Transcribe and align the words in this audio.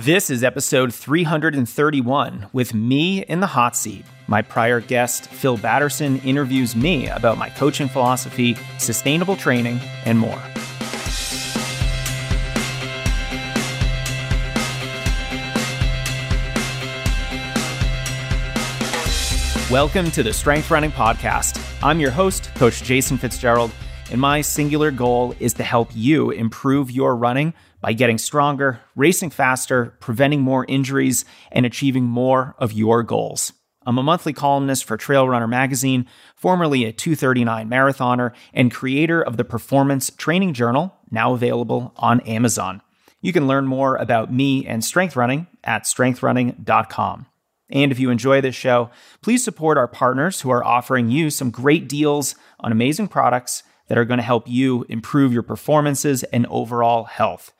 This 0.00 0.28
is 0.28 0.44
episode 0.44 0.92
331 0.92 2.48
with 2.52 2.74
me 2.74 3.22
in 3.24 3.40
the 3.40 3.46
hot 3.46 3.74
seat. 3.74 4.04
My 4.26 4.42
prior 4.42 4.78
guest, 4.78 5.26
Phil 5.28 5.56
Batterson, 5.56 6.22
interviews 6.22 6.76
me 6.76 7.08
about 7.08 7.38
my 7.38 7.48
coaching 7.48 7.88
philosophy, 7.88 8.58
sustainable 8.76 9.36
training, 9.36 9.80
and 10.04 10.18
more. 10.18 10.38
Welcome 19.70 20.10
to 20.10 20.22
the 20.22 20.34
Strength 20.34 20.70
Running 20.70 20.92
Podcast. 20.92 21.58
I'm 21.82 22.00
your 22.00 22.10
host, 22.10 22.50
Coach 22.56 22.82
Jason 22.82 23.16
Fitzgerald, 23.16 23.70
and 24.10 24.20
my 24.20 24.42
singular 24.42 24.90
goal 24.90 25.34
is 25.40 25.54
to 25.54 25.62
help 25.62 25.88
you 25.94 26.32
improve 26.32 26.90
your 26.90 27.16
running 27.16 27.54
by 27.80 27.92
getting 27.92 28.18
stronger, 28.18 28.80
racing 28.94 29.30
faster, 29.30 29.96
preventing 30.00 30.40
more 30.40 30.64
injuries, 30.68 31.24
and 31.52 31.66
achieving 31.66 32.04
more 32.04 32.54
of 32.58 32.72
your 32.72 33.02
goals. 33.02 33.52
I'm 33.86 33.98
a 33.98 34.02
monthly 34.02 34.32
columnist 34.32 34.84
for 34.84 34.96
Trail 34.96 35.28
Runner 35.28 35.46
magazine, 35.46 36.06
formerly 36.34 36.84
a 36.84 36.92
239 36.92 37.70
marathoner, 37.70 38.32
and 38.52 38.74
creator 38.74 39.22
of 39.22 39.36
the 39.36 39.44
Performance 39.44 40.10
Training 40.10 40.54
Journal, 40.54 40.92
now 41.10 41.34
available 41.34 41.92
on 41.96 42.20
Amazon. 42.20 42.82
You 43.20 43.32
can 43.32 43.46
learn 43.46 43.66
more 43.66 43.96
about 43.96 44.32
me 44.32 44.66
and 44.66 44.84
strength 44.84 45.14
running 45.14 45.46
at 45.62 45.84
strengthrunning.com. 45.84 47.26
And 47.70 47.92
if 47.92 47.98
you 47.98 48.10
enjoy 48.10 48.40
this 48.40 48.54
show, 48.54 48.90
please 49.22 49.42
support 49.42 49.78
our 49.78 49.88
partners 49.88 50.40
who 50.40 50.50
are 50.50 50.64
offering 50.64 51.10
you 51.10 51.30
some 51.30 51.50
great 51.50 51.88
deals 51.88 52.34
on 52.60 52.72
amazing 52.72 53.08
products 53.08 53.62
that 53.88 53.98
are 53.98 54.04
going 54.04 54.18
to 54.18 54.24
help 54.24 54.48
you 54.48 54.84
improve 54.88 55.32
your 55.32 55.42
performances 55.42 56.22
and 56.24 56.46
overall 56.46 57.04
health. 57.04 57.52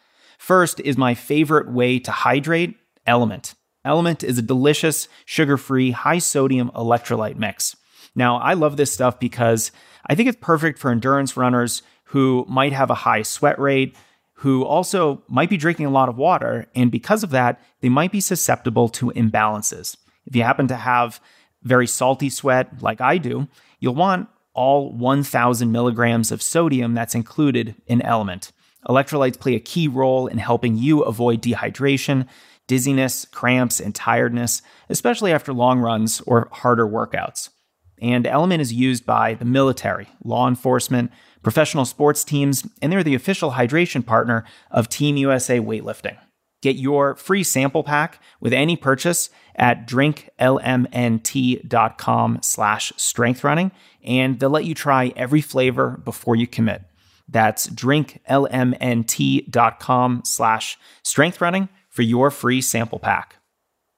First 0.46 0.78
is 0.78 0.96
my 0.96 1.14
favorite 1.14 1.72
way 1.72 1.98
to 1.98 2.12
hydrate 2.12 2.76
LMNT. 3.04 3.56
LMNT 3.84 4.22
is 4.22 4.38
a 4.38 4.42
delicious, 4.42 5.08
sugar 5.24 5.56
free, 5.56 5.90
high 5.90 6.20
sodium 6.20 6.70
electrolyte 6.72 7.34
mix. 7.34 7.74
Now, 8.14 8.36
I 8.36 8.54
love 8.54 8.76
this 8.76 8.92
stuff 8.92 9.18
because 9.18 9.72
I 10.06 10.14
think 10.14 10.28
it's 10.28 10.38
perfect 10.40 10.78
for 10.78 10.92
endurance 10.92 11.36
runners 11.36 11.82
who 12.04 12.46
might 12.48 12.72
have 12.72 12.90
a 12.90 12.94
high 12.94 13.22
sweat 13.22 13.58
rate, 13.58 13.96
who 14.34 14.64
also 14.64 15.20
might 15.26 15.50
be 15.50 15.56
drinking 15.56 15.86
a 15.86 15.90
lot 15.90 16.08
of 16.08 16.16
water, 16.16 16.66
and 16.76 16.92
because 16.92 17.24
of 17.24 17.30
that, 17.30 17.60
they 17.80 17.88
might 17.88 18.12
be 18.12 18.20
susceptible 18.20 18.88
to 18.90 19.10
imbalances. 19.16 19.96
If 20.26 20.36
you 20.36 20.44
happen 20.44 20.68
to 20.68 20.76
have 20.76 21.20
very 21.64 21.88
salty 21.88 22.30
sweat, 22.30 22.80
like 22.80 23.00
I 23.00 23.18
do, 23.18 23.48
you'll 23.80 23.96
want 23.96 24.28
all 24.54 24.92
1,000 24.92 25.72
milligrams 25.72 26.30
of 26.30 26.40
sodium 26.40 26.94
that's 26.94 27.16
included 27.16 27.74
in 27.88 27.98
LMNT. 27.98 28.52
Electrolytes 28.88 29.38
play 29.38 29.54
a 29.54 29.60
key 29.60 29.88
role 29.88 30.26
in 30.26 30.38
helping 30.38 30.76
you 30.76 31.02
avoid 31.02 31.42
dehydration, 31.42 32.26
dizziness, 32.66 33.26
cramps, 33.26 33.80
and 33.80 33.94
tiredness, 33.94 34.62
especially 34.88 35.32
after 35.32 35.52
long 35.52 35.80
runs 35.80 36.20
or 36.22 36.48
harder 36.52 36.86
workouts. 36.86 37.50
And 38.00 38.26
LMNT 38.26 38.60
is 38.60 38.72
used 38.72 39.06
by 39.06 39.34
the 39.34 39.44
military, 39.44 40.08
law 40.22 40.48
enforcement, 40.48 41.10
professional 41.42 41.84
sports 41.84 42.24
teams, 42.24 42.66
and 42.82 42.92
they're 42.92 43.02
the 43.02 43.14
official 43.14 43.52
hydration 43.52 44.04
partner 44.04 44.44
of 44.70 44.88
Team 44.88 45.16
USA 45.16 45.58
Weightlifting. 45.58 46.18
Get 46.62 46.76
your 46.76 47.16
free 47.16 47.44
sample 47.44 47.84
pack 47.84 48.20
with 48.40 48.52
any 48.52 48.76
purchase 48.76 49.30
at 49.54 49.86
drinklmnt.com 49.86 52.38
slash 52.42 52.92
strengthrunning, 52.92 53.70
and 54.02 54.40
they'll 54.40 54.50
let 54.50 54.64
you 54.64 54.74
try 54.74 55.12
every 55.16 55.40
flavor 55.40 56.00
before 56.04 56.36
you 56.36 56.46
commit. 56.46 56.82
That's 57.28 57.68
drinklmnt.com 57.68 60.22
slash 60.24 60.78
strengthrunning 61.04 61.68
for 61.88 62.02
your 62.02 62.30
free 62.30 62.60
sample 62.60 62.98
pack. 62.98 63.36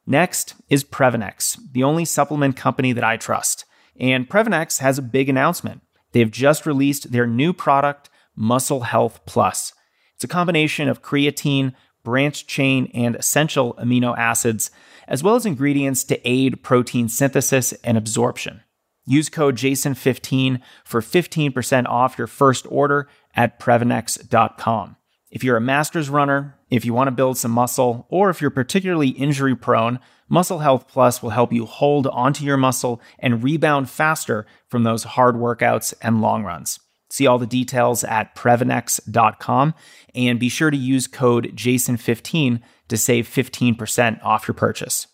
Next 0.06 0.54
is 0.70 0.84
Previnex, 0.84 1.58
the 1.72 1.84
only 1.84 2.06
supplement 2.06 2.56
company 2.56 2.92
that 2.92 3.04
I 3.04 3.18
trust. 3.18 3.66
And 4.00 4.28
Previnex 4.28 4.78
has 4.78 4.96
a 4.96 5.02
big 5.02 5.28
announcement. 5.28 5.82
They've 6.12 6.30
just 6.30 6.64
released 6.64 7.12
their 7.12 7.26
new 7.26 7.52
product, 7.52 8.08
Muscle 8.34 8.80
Health 8.80 9.20
Plus. 9.26 9.74
It's 10.14 10.24
a 10.24 10.28
combination 10.28 10.88
of 10.88 11.02
creatine, 11.02 11.74
branched 12.04 12.48
chain, 12.48 12.90
and 12.94 13.16
essential 13.16 13.74
amino 13.74 14.16
acids, 14.16 14.70
as 15.06 15.22
well 15.22 15.34
as 15.34 15.44
ingredients 15.44 16.04
to 16.04 16.28
aid 16.28 16.62
protein 16.62 17.08
synthesis 17.08 17.72
and 17.84 17.98
absorption. 17.98 18.62
Use 19.08 19.30
code 19.30 19.56
JASON15 19.56 20.60
for 20.84 21.00
15% 21.00 21.86
off 21.86 22.18
your 22.18 22.26
first 22.26 22.66
order 22.68 23.08
at 23.34 23.58
Previnex.com. 23.58 24.96
If 25.30 25.42
you're 25.42 25.56
a 25.56 25.62
master's 25.62 26.10
runner, 26.10 26.58
if 26.68 26.84
you 26.84 26.92
want 26.92 27.08
to 27.08 27.12
build 27.12 27.38
some 27.38 27.50
muscle, 27.50 28.06
or 28.10 28.28
if 28.28 28.42
you're 28.42 28.50
particularly 28.50 29.08
injury 29.08 29.56
prone, 29.56 29.98
Muscle 30.28 30.58
Health 30.58 30.88
Plus 30.88 31.22
will 31.22 31.30
help 31.30 31.54
you 31.54 31.64
hold 31.64 32.06
onto 32.08 32.44
your 32.44 32.58
muscle 32.58 33.00
and 33.18 33.42
rebound 33.42 33.88
faster 33.88 34.44
from 34.68 34.84
those 34.84 35.04
hard 35.04 35.36
workouts 35.36 35.94
and 36.02 36.20
long 36.20 36.44
runs. 36.44 36.78
See 37.08 37.26
all 37.26 37.38
the 37.38 37.46
details 37.46 38.04
at 38.04 38.34
Previnex.com 38.34 39.74
and 40.14 40.38
be 40.38 40.50
sure 40.50 40.70
to 40.70 40.76
use 40.76 41.06
code 41.06 41.56
JASON15 41.56 42.60
to 42.88 42.96
save 42.98 43.26
15% 43.26 44.22
off 44.22 44.46
your 44.46 44.54
purchase. 44.54 45.06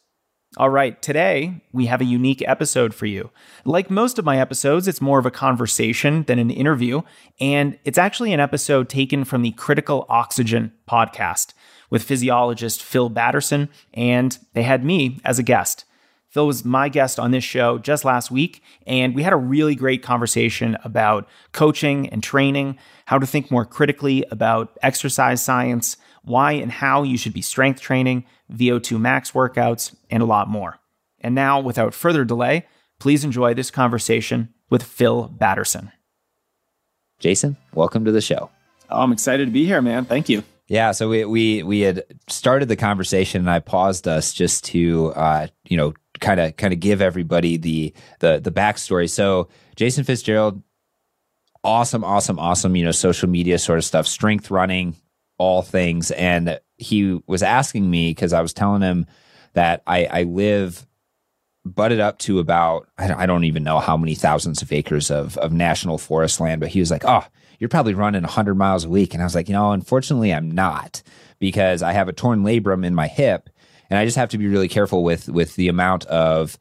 All 0.57 0.71
right, 0.71 1.01
today 1.03 1.63
we 1.73 1.87
have 1.87 2.01
a 2.01 2.05
unique 2.05 2.41
episode 2.47 2.95
for 2.95 3.07
you. 3.07 3.31
Like 3.65 3.91
most 3.91 4.21
of 4.21 4.25
my 4.25 4.39
episodes, 4.39 4.87
it's 4.87 5.01
more 5.01 5.19
of 5.19 5.27
a 5.27 5.31
conversation 5.33 6.23
than 6.25 6.39
an 6.39 6.51
interview, 6.51 7.03
and 7.41 7.77
it's 7.85 7.99
actually 7.99 8.33
an 8.33 8.39
episode 8.39 8.89
taken 8.89 9.25
from 9.25 9.43
the 9.43 9.51
Critical 9.51 10.07
Oxygen 10.09 10.73
podcast 10.89 11.55
with 11.91 12.05
physiologist 12.05 12.85
Phil 12.85 13.11
Batterson, 13.11 13.69
and 13.95 14.39
they 14.53 14.63
had 14.63 14.85
me 14.85 15.19
as 15.25 15.41
a 15.41 15.43
guest. 15.43 15.87
Phil 16.29 16.47
was 16.47 16.65
my 16.65 16.89
guest 16.89 17.19
on 17.19 17.33
this 17.33 17.43
show 17.43 17.79
just 17.79 18.05
last 18.05 18.31
week, 18.31 18.63
and 18.87 19.13
we 19.13 19.25
had 19.25 19.33
a 19.33 19.37
really 19.37 19.75
great 19.75 20.05
conversation 20.05 20.77
about 20.85 21.29
coaching 21.51 22.09
and 22.11 22.23
training, 22.23 22.79
how 23.07 23.19
to 23.19 23.27
think 23.27 23.51
more 23.51 23.65
critically 23.65 24.25
about 24.31 24.79
exercise 24.83 25.43
science, 25.43 25.97
why 26.25 26.53
and 26.53 26.73
how 26.73 27.03
you 27.03 27.17
should 27.17 27.33
be 27.33 27.43
strength 27.43 27.81
training, 27.81 28.25
VO2 28.53 28.99
max 29.01 29.33
workouts, 29.33 29.95
and 30.11 30.23
a 30.23 30.27
lot 30.27 30.49
more. 30.49 30.79
And 31.21 31.35
now, 31.35 31.61
without 31.61 31.95
further 31.95 32.25
delay, 32.25 32.67
please 32.99 33.25
enjoy 33.25 33.55
this 33.55 33.71
conversation 33.71 34.53
with 34.71 34.83
Phil 34.83 35.29
Batterson. 35.29 35.93
Jason, 37.19 37.57
welcome 37.73 38.05
to 38.05 38.13
the 38.13 38.21
show. 38.21 38.51
Oh, 38.91 39.03
I'm 39.03 39.13
excited 39.13 39.47
to 39.47 39.53
be 39.53 39.65
here, 39.65 39.81
man. 39.81 40.05
Thank 40.05 40.29
you. 40.29 40.43
Yeah, 40.67 40.93
so 40.93 41.09
we 41.09 41.25
we 41.25 41.63
we 41.63 41.81
had 41.81 42.05
started 42.29 42.69
the 42.69 42.77
conversation, 42.77 43.41
and 43.43 43.51
I 43.51 43.61
paused 43.61 44.09
us 44.09 44.33
just 44.33 44.65
to 44.65 45.13
uh, 45.15 45.47
you 45.69 45.77
know 45.77 45.93
kind 46.21 46.41
of 46.41 46.57
kind 46.57 46.73
of 46.73 46.81
give 46.81 47.03
everybody 47.03 47.57
the 47.57 47.93
the 48.21 48.41
the 48.41 48.51
backstory. 48.51 49.11
So 49.11 49.49
Jason 49.77 50.05
Fitzgerald, 50.05 50.63
awesome, 51.63 52.03
awesome, 52.03 52.39
awesome. 52.39 52.77
You 52.77 52.85
know, 52.85 52.93
social 52.93 53.29
media 53.29 53.59
sort 53.59 53.79
of 53.79 53.85
stuff, 53.85 54.07
strength 54.07 54.51
running, 54.51 54.97
all 55.39 55.63
things. 55.63 56.11
And 56.13 56.61
he 56.77 57.21
was 57.27 57.43
asking 57.43 57.91
me 57.91 58.11
because 58.11 58.33
I 58.33 58.41
was 58.41 58.53
telling 58.53 58.83
him 58.83 59.07
that 59.55 59.83
I, 59.87 60.07
I 60.07 60.23
live 60.25 60.87
butted 61.65 62.01
up 62.01 62.19
to 62.19 62.39
about 62.39 62.89
I 62.99 63.27
don't 63.27 63.45
even 63.45 63.65
know 63.65 63.79
how 63.79 63.97
many 63.97 64.15
thousands 64.15 64.61
of 64.63 64.73
acres 64.73 65.11
of 65.11 65.39
of 65.39 65.53
national 65.53 65.99
forest 65.99 66.41
land. 66.41 66.61
But 66.61 66.71
he 66.71 66.81
was 66.81 66.91
like, 66.91 67.05
"Oh, 67.05 67.25
you're 67.59 67.69
probably 67.69 67.95
running 67.95 68.23
100 68.23 68.55
miles 68.55 68.85
a 68.85 68.89
week," 68.89 69.15
and 69.15 69.23
I 69.23 69.27
was 69.27 69.35
like, 69.35 69.49
"You 69.49 69.55
know, 69.55 69.73
unfortunately, 69.73 70.33
I'm 70.33 70.51
not 70.51 71.03
because 71.39 71.83
I 71.83 71.93
have 71.93 72.09
a 72.09 72.13
torn 72.13 72.43
labrum 72.43 72.85
in 72.85 72.95
my 72.95 73.07
hip, 73.07 73.49
and 73.89 73.99
I 73.99 74.05
just 74.05 74.17
have 74.17 74.29
to 74.31 74.39
be 74.39 74.47
really 74.47 74.69
careful 74.69 75.03
with 75.03 75.29
with 75.29 75.57
the 75.57 75.69
amount 75.69 76.05
of 76.07 76.59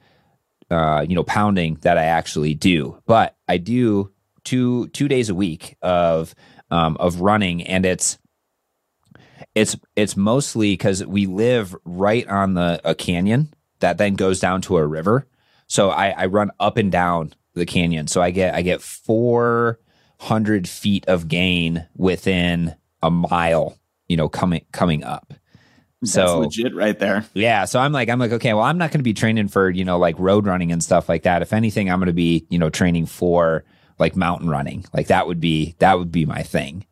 uh, 0.71 1.05
you 1.07 1.15
know 1.15 1.23
pounding 1.23 1.75
that 1.81 1.97
I 1.97 2.05
actually 2.05 2.53
do. 2.53 2.97
But 3.05 3.35
I 3.47 3.57
do 3.57 4.11
two 4.43 4.87
two 4.89 5.07
days 5.07 5.29
a 5.29 5.35
week 5.35 5.75
of 5.81 6.33
um, 6.71 6.97
of 6.99 7.21
running, 7.21 7.63
and 7.63 7.85
it's 7.85 8.17
it's 9.55 9.75
it's 9.95 10.17
mostly 10.17 10.73
because 10.73 11.05
we 11.05 11.25
live 11.25 11.75
right 11.85 12.27
on 12.27 12.53
the 12.53 12.81
a 12.83 12.95
canyon 12.95 13.53
that 13.79 13.97
then 13.97 14.15
goes 14.15 14.39
down 14.39 14.61
to 14.63 14.77
a 14.77 14.85
river. 14.85 15.27
So 15.67 15.89
I, 15.89 16.09
I 16.09 16.25
run 16.27 16.51
up 16.59 16.77
and 16.77 16.91
down 16.91 17.33
the 17.53 17.65
canyon. 17.65 18.07
So 18.07 18.21
I 18.21 18.31
get 18.31 18.55
I 18.55 18.61
get 18.61 18.81
four 18.81 19.79
hundred 20.19 20.67
feet 20.67 21.05
of 21.07 21.27
gain 21.27 21.87
within 21.95 22.75
a 23.01 23.11
mile. 23.11 23.77
You 24.07 24.17
know, 24.17 24.29
coming 24.29 24.65
coming 24.71 25.03
up. 25.03 25.33
So 26.03 26.19
That's 26.19 26.57
legit 26.57 26.75
right 26.75 26.99
there. 26.99 27.25
Yeah. 27.33 27.63
So 27.63 27.79
I'm 27.79 27.93
like, 27.93 28.09
I'm 28.09 28.19
like, 28.19 28.33
okay, 28.33 28.53
well, 28.53 28.65
I'm 28.65 28.77
not 28.77 28.91
going 28.91 28.99
to 28.99 29.03
be 29.03 29.13
training 29.13 29.47
for, 29.47 29.69
you 29.69 29.85
know, 29.85 29.97
like 29.97 30.19
road 30.19 30.45
running 30.45 30.73
and 30.73 30.83
stuff 30.83 31.07
like 31.07 31.23
that. 31.23 31.41
If 31.41 31.53
anything, 31.53 31.89
I'm 31.89 31.99
going 31.99 32.07
to 32.07 32.13
be, 32.13 32.45
you 32.49 32.59
know, 32.59 32.69
training 32.69 33.05
for 33.05 33.63
like 33.99 34.13
mountain 34.17 34.49
running. 34.49 34.83
Like 34.93 35.07
that 35.07 35.27
would 35.27 35.39
be, 35.39 35.75
that 35.79 35.97
would 35.97 36.11
be 36.11 36.25
my 36.25 36.43
thing. 36.43 36.85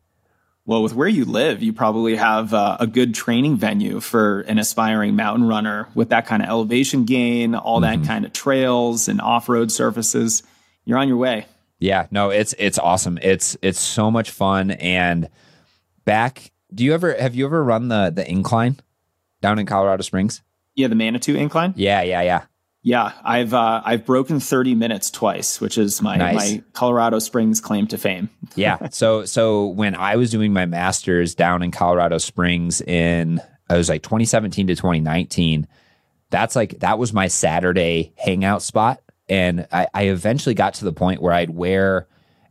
Well, 0.64 0.82
with 0.82 0.94
where 0.94 1.08
you 1.08 1.24
live, 1.24 1.62
you 1.62 1.72
probably 1.72 2.16
have 2.16 2.54
uh, 2.54 2.76
a 2.78 2.86
good 2.86 3.14
training 3.14 3.56
venue 3.56 3.98
for 4.00 4.42
an 4.42 4.58
aspiring 4.58 5.16
mountain 5.16 5.46
runner 5.46 5.88
with 5.94 6.10
that 6.10 6.26
kind 6.26 6.42
of 6.42 6.48
elevation 6.48 7.04
gain, 7.04 7.54
all 7.54 7.80
mm-hmm. 7.80 8.02
that 8.02 8.06
kind 8.06 8.24
of 8.24 8.32
trails 8.32 9.08
and 9.08 9.20
off-road 9.20 9.72
surfaces. 9.72 10.44
You're 10.84 10.98
on 10.98 11.08
your 11.08 11.16
way. 11.16 11.46
Yeah, 11.80 12.06
no, 12.12 12.30
it's 12.30 12.54
it's 12.58 12.78
awesome. 12.78 13.18
It's 13.20 13.56
it's 13.60 13.80
so 13.80 14.10
much 14.10 14.30
fun 14.30 14.70
and 14.70 15.28
back 16.04 16.52
do 16.72 16.84
you 16.84 16.94
ever 16.94 17.12
have 17.14 17.34
you 17.34 17.44
ever 17.44 17.62
run 17.62 17.88
the 17.88 18.12
the 18.14 18.28
incline? 18.28 18.76
down 19.42 19.58
in 19.58 19.66
Colorado 19.66 20.02
Springs? 20.02 20.40
Yeah, 20.74 20.88
the 20.88 20.94
Manitou 20.94 21.34
incline. 21.34 21.74
Yeah, 21.76 22.00
yeah, 22.00 22.22
yeah. 22.22 22.44
Yeah, 22.84 23.12
I've 23.22 23.54
uh, 23.54 23.80
I've 23.84 24.04
broken 24.04 24.40
30 24.40 24.74
minutes 24.74 25.10
twice, 25.10 25.60
which 25.60 25.78
is 25.78 26.02
my 26.02 26.16
nice. 26.16 26.34
my 26.34 26.62
Colorado 26.72 27.20
Springs 27.20 27.60
claim 27.60 27.86
to 27.88 27.98
fame. 27.98 28.28
yeah. 28.56 28.88
So 28.90 29.24
so 29.24 29.68
when 29.68 29.94
I 29.94 30.16
was 30.16 30.30
doing 30.30 30.52
my 30.52 30.66
masters 30.66 31.36
down 31.36 31.62
in 31.62 31.70
Colorado 31.70 32.18
Springs 32.18 32.80
in 32.80 33.40
I 33.70 33.76
was 33.76 33.88
like 33.88 34.02
2017 34.02 34.66
to 34.66 34.74
2019, 34.74 35.68
that's 36.30 36.56
like 36.56 36.80
that 36.80 36.98
was 36.98 37.12
my 37.12 37.28
Saturday 37.28 38.14
hangout 38.16 38.62
spot. 38.62 39.00
And 39.28 39.68
I, 39.70 39.86
I 39.94 40.02
eventually 40.04 40.54
got 40.54 40.74
to 40.74 40.84
the 40.84 40.92
point 40.92 41.22
where 41.22 41.32
I'd 41.32 41.50
wear 41.50 42.08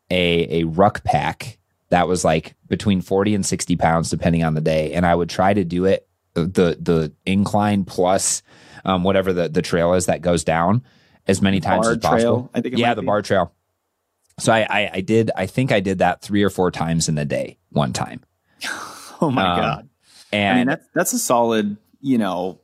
a 0.09 0.61
a 0.61 0.63
ruck 0.63 1.03
pack 1.03 1.57
that 1.89 2.07
was 2.07 2.23
like 2.23 2.55
between 2.69 3.01
40 3.01 3.35
and 3.35 3.45
60 3.45 3.75
pounds 3.75 4.09
depending 4.09 4.45
on 4.45 4.53
the 4.53 4.61
day. 4.61 4.93
And 4.93 5.05
I 5.05 5.13
would 5.13 5.29
try 5.29 5.53
to 5.53 5.65
do 5.65 5.83
it 5.83 6.07
the 6.35 6.77
the 6.79 7.11
incline 7.25 7.83
plus 7.83 8.43
um, 8.85 9.03
whatever 9.03 9.33
the, 9.33 9.49
the 9.49 9.61
trail 9.61 9.93
is 9.93 10.07
that 10.07 10.21
goes 10.21 10.43
down 10.43 10.83
as 11.27 11.41
many 11.41 11.59
times 11.59 11.87
as 11.87 11.97
possible. 11.97 12.19
Trail, 12.19 12.51
I 12.53 12.61
think 12.61 12.77
yeah, 12.77 12.93
the 12.93 13.01
be. 13.01 13.05
Barr 13.05 13.21
trail. 13.21 13.53
So 14.39 14.51
I, 14.51 14.65
I, 14.69 14.89
I 14.95 15.01
did 15.01 15.31
I 15.35 15.45
think 15.45 15.71
I 15.71 15.79
did 15.79 15.99
that 15.99 16.21
three 16.21 16.43
or 16.43 16.49
four 16.49 16.71
times 16.71 17.09
in 17.09 17.17
a 17.17 17.25
day 17.25 17.57
one 17.69 17.93
time. 17.93 18.21
oh 19.21 19.31
my 19.31 19.45
um, 19.45 19.59
god! 19.59 19.89
And 20.31 20.53
I 20.53 20.57
mean 20.59 20.67
that's 20.67 20.87
that's 20.93 21.13
a 21.13 21.19
solid 21.19 21.77
you 21.99 22.17
know 22.17 22.59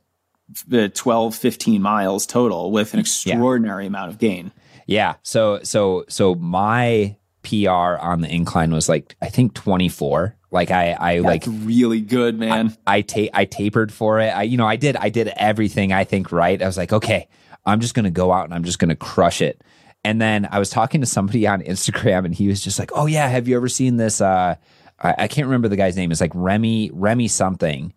the 0.66 0.88
12 0.88 1.36
15 1.36 1.82
miles 1.82 2.26
total 2.26 2.70
with 2.70 2.94
an 2.94 3.00
extraordinary 3.00 3.84
yeah. 3.84 3.88
amount 3.88 4.10
of 4.10 4.18
gain. 4.18 4.50
Yeah. 4.86 5.16
So 5.22 5.62
so 5.62 6.04
so 6.08 6.34
my 6.34 7.16
PR 7.42 7.98
on 8.00 8.20
the 8.20 8.28
incline 8.28 8.72
was 8.72 8.88
like 8.88 9.16
I 9.22 9.28
think 9.28 9.54
24 9.54 10.38
like 10.50 10.70
I, 10.70 10.96
I 10.98 11.20
That's 11.20 11.46
like 11.46 11.64
really 11.66 12.00
good, 12.00 12.38
man. 12.38 12.76
I, 12.86 12.96
I, 12.96 13.00
ta- 13.02 13.30
I 13.34 13.44
tapered 13.44 13.92
for 13.92 14.20
it. 14.20 14.28
I, 14.28 14.44
you 14.44 14.56
know, 14.56 14.66
I 14.66 14.76
did, 14.76 14.96
I 14.96 15.10
did 15.10 15.28
everything 15.36 15.92
I 15.92 16.04
think 16.04 16.32
right. 16.32 16.60
I 16.60 16.66
was 16.66 16.76
like, 16.76 16.92
okay, 16.92 17.28
I'm 17.66 17.80
just 17.80 17.94
going 17.94 18.04
to 18.04 18.10
go 18.10 18.32
out 18.32 18.44
and 18.44 18.54
I'm 18.54 18.64
just 18.64 18.78
going 18.78 18.88
to 18.88 18.96
crush 18.96 19.42
it. 19.42 19.62
And 20.04 20.20
then 20.20 20.48
I 20.50 20.58
was 20.58 20.70
talking 20.70 21.02
to 21.02 21.06
somebody 21.06 21.46
on 21.46 21.62
Instagram 21.62 22.24
and 22.24 22.34
he 22.34 22.48
was 22.48 22.62
just 22.62 22.78
like, 22.78 22.90
oh 22.94 23.06
yeah, 23.06 23.28
have 23.28 23.46
you 23.46 23.56
ever 23.56 23.68
seen 23.68 23.96
this? 23.96 24.20
Uh, 24.20 24.56
I, 24.98 25.14
I 25.18 25.28
can't 25.28 25.46
remember 25.46 25.68
the 25.68 25.76
guy's 25.76 25.96
name. 25.96 26.10
It's 26.10 26.20
like 26.20 26.32
Remy, 26.34 26.92
Remy 26.94 27.28
something, 27.28 27.92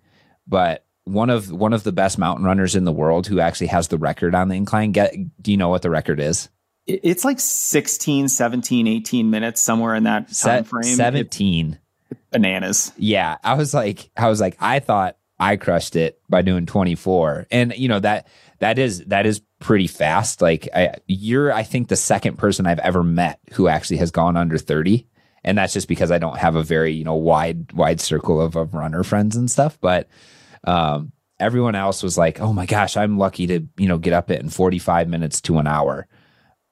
but 0.46 0.86
one 1.06 1.30
of, 1.30 1.50
one 1.52 1.72
of 1.72 1.84
the 1.84 1.94
best 1.94 2.18
mountain 2.18 2.46
runners 2.46 2.76
in 2.76 2.84
the 2.84 2.92
world 2.92 3.28
who 3.28 3.40
actually 3.40 3.68
has 3.68 3.88
the 3.88 3.98
record 3.98 4.36
on 4.36 4.50
the 4.50 4.56
incline. 4.56 4.92
Get, 4.92 5.16
do 5.42 5.52
you 5.52 5.58
know 5.58 5.70
what 5.70 5.84
the 5.84 5.90
record 5.90 6.20
is? 6.20 6.50
It's 6.88 7.24
like 7.24 7.40
16, 7.40 8.28
17, 8.28 8.88
18 8.88 9.30
minutes, 9.30 9.62
somewhere 9.62 9.96
in 9.96 10.04
that 10.04 10.32
time 10.34 10.64
frame. 10.64 10.84
17. 10.84 11.74
It, 12.10 12.18
bananas. 12.32 12.92
Yeah, 12.98 13.38
I 13.44 13.54
was 13.54 13.74
like, 13.74 14.10
I 14.18 14.30
was 14.30 14.42
like, 14.42 14.58
I 14.60 14.80
thought 14.80 15.18
I 15.40 15.58
crushed 15.58 15.96
it 15.96 16.20
by 16.30 16.42
doing 16.42 16.66
24, 16.66 17.48
and 17.52 17.74
you 17.76 17.88
know 17.88 18.00
that 18.00 18.28
that 18.60 18.80
is 18.80 19.06
that 19.06 19.26
is 19.26 19.42
pretty 19.60 19.88
fast. 19.88 20.42
Like, 20.42 20.68
I, 20.74 20.96
you're, 21.08 21.54
I 21.54 21.64
think, 21.64 21.88
the 21.88 21.96
second 21.96 22.38
person 22.38 22.66
I've 22.66 22.80
ever 22.80 23.04
met 23.04 23.40
who 23.54 23.68
actually 23.68 23.98
has 23.98 24.12
gone 24.12 24.38
under 24.38 24.58
30, 24.58 25.08
and 25.44 25.58
that's 25.58 25.74
just 25.74 25.88
because 25.88 26.12
I 26.12 26.18
don't 26.18 26.38
have 26.38 26.56
a 26.56 26.64
very 26.64 26.94
you 26.94 27.04
know 27.04 27.16
wide 27.16 27.72
wide 27.74 28.02
circle 28.02 28.42
of, 28.42 28.56
of 28.56 28.74
runner 28.74 29.04
friends 29.04 29.36
and 29.36 29.50
stuff, 29.50 29.78
but. 29.80 30.08
Um, 30.64 31.12
everyone 31.40 31.74
else 31.74 32.04
was 32.04 32.20
like, 32.20 32.40
"Oh 32.40 32.54
my 32.54 32.68
gosh, 32.68 32.96
I'm 32.96 33.18
lucky 33.18 33.48
to 33.48 33.68
you 33.76 33.88
know 33.88 33.98
get 33.98 34.14
up 34.14 34.30
it 34.30 34.42
in 34.42 34.50
45 34.50 35.10
minutes 35.10 35.42
to 35.42 35.58
an 35.58 35.66
hour." 35.66 36.08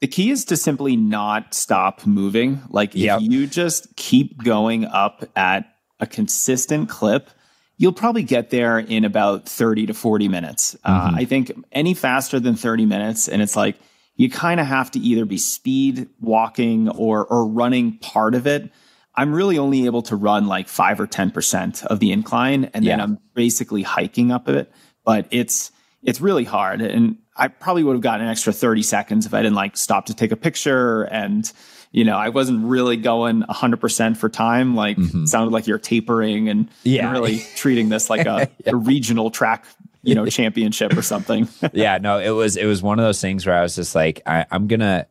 The 0.02 0.08
key 0.08 0.30
is 0.32 0.46
to 0.46 0.58
simply 0.58 0.96
not 0.96 1.54
stop 1.54 2.06
moving. 2.06 2.62
Like 2.70 2.96
if 2.96 3.22
you 3.22 3.48
just 3.48 3.96
keep 3.98 4.42
going 4.42 4.86
up 4.86 5.26
at 5.36 5.76
a 6.00 6.08
consistent 6.08 6.88
clip, 6.90 7.30
you'll 7.78 7.94
probably 7.94 8.24
get 8.24 8.50
there 8.50 8.80
in 8.80 9.04
about 9.04 9.48
30 9.48 9.88
to 9.88 9.94
40 9.94 10.28
minutes. 10.28 10.78
Uh, 10.84 11.08
mm-hmm. 11.08 11.16
Uh, 11.16 11.18
I 11.20 11.26
think 11.26 11.52
any 11.72 11.94
faster 11.94 12.40
than 12.40 12.56
30 12.56 12.86
minutes, 12.86 13.28
and 13.28 13.42
it's 13.42 13.56
like 13.56 13.78
you 14.16 14.30
kind 14.30 14.60
of 14.60 14.68
have 14.68 14.92
to 14.92 15.00
either 15.00 15.26
be 15.26 15.38
speed 15.38 16.08
walking 16.20 16.90
or 16.90 17.26
or 17.26 17.46
running 17.48 17.98
part 17.98 18.36
of 18.36 18.48
it. 18.48 18.72
I'm 19.16 19.34
really 19.34 19.58
only 19.58 19.86
able 19.86 20.04
to 20.04 20.16
run 20.16 20.48
like 20.48 20.70
five 20.70 21.00
or 21.00 21.08
10% 21.08 21.86
of 21.88 22.00
the 22.00 22.12
incline, 22.12 22.70
and 22.74 22.86
yeah. 22.86 22.94
then 22.94 23.02
I'm 23.02 23.20
basically 23.34 23.82
hiking 23.82 24.32
up 24.32 24.48
it. 24.48 24.72
But 25.04 25.28
it's 25.32 25.72
it's 26.04 26.22
really 26.22 26.44
hard. 26.46 26.82
And 26.82 27.18
I 27.40 27.48
probably 27.48 27.84
would 27.84 27.94
have 27.94 28.02
gotten 28.02 28.26
an 28.26 28.32
extra 28.32 28.54
30 28.54 28.84
seconds 28.84 29.26
if 29.26 29.34
I 29.34 29.42
didn't 29.42 29.56
like 29.56 29.78
stop 29.78 30.08
to 30.08 30.14
take 30.14 30.32
a 30.32 30.36
picture. 30.36 31.04
And, 31.04 31.52
you 31.92 32.04
know, 32.04 32.18
I 32.18 32.30
wasn't 32.30 32.66
really 32.66 32.98
going 32.98 33.44
100% 33.44 34.18
for 34.18 34.30
time. 34.30 34.76
Like, 34.76 34.98
mm-hmm. 34.98 35.26
sounded 35.26 35.54
like 35.54 35.66
you're 35.66 35.80
tapering 35.80 36.50
and, 36.50 36.70
yeah. 36.84 37.06
and 37.06 37.14
really 37.14 37.40
treating 37.56 37.90
this 37.90 38.10
like 38.10 38.28
a, 38.28 38.50
yeah. 38.66 38.74
a 38.74 38.76
regional 38.76 39.32
track 39.32 39.66
you 40.02 40.16
know 40.16 40.26
championship 40.28 40.96
or 40.96 41.02
something 41.02 41.48
yeah 41.74 41.98
no 41.98 42.20
it 42.20 42.30
was 42.30 42.56
it 42.56 42.64
was 42.64 42.82
one 42.82 43.00
of 43.00 43.04
those 43.04 43.20
things 43.20 43.46
where 43.46 43.58
i 43.58 43.62
was 43.62 43.76
just 43.76 43.96
like 43.96 44.22
I, 44.26 44.46
i'm 44.50 44.68
gonna 44.68 45.08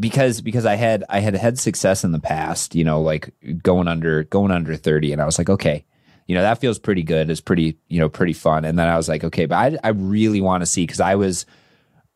because 0.00 0.40
because 0.40 0.64
i 0.64 0.76
had 0.76 1.04
i 1.10 1.20
had 1.20 1.34
had 1.34 1.58
success 1.58 2.04
in 2.04 2.12
the 2.12 2.18
past 2.18 2.74
you 2.74 2.84
know 2.84 3.02
like 3.02 3.34
going 3.62 3.86
under 3.86 4.24
going 4.24 4.50
under 4.50 4.76
30 4.76 5.12
and 5.12 5.20
i 5.20 5.26
was 5.26 5.36
like 5.36 5.50
okay 5.50 5.84
you 6.26 6.34
know, 6.34 6.42
that 6.42 6.60
feels 6.60 6.78
pretty 6.78 7.02
good. 7.02 7.30
It's 7.30 7.40
pretty, 7.40 7.78
you 7.88 8.00
know, 8.00 8.08
pretty 8.08 8.32
fun. 8.32 8.64
And 8.64 8.78
then 8.78 8.88
I 8.88 8.96
was 8.96 9.08
like, 9.08 9.24
okay, 9.24 9.46
but 9.46 9.56
I, 9.56 9.78
I 9.84 9.90
really 9.90 10.40
want 10.40 10.62
to 10.62 10.66
see 10.66 10.84
because 10.84 11.00
I 11.00 11.14
was, 11.16 11.46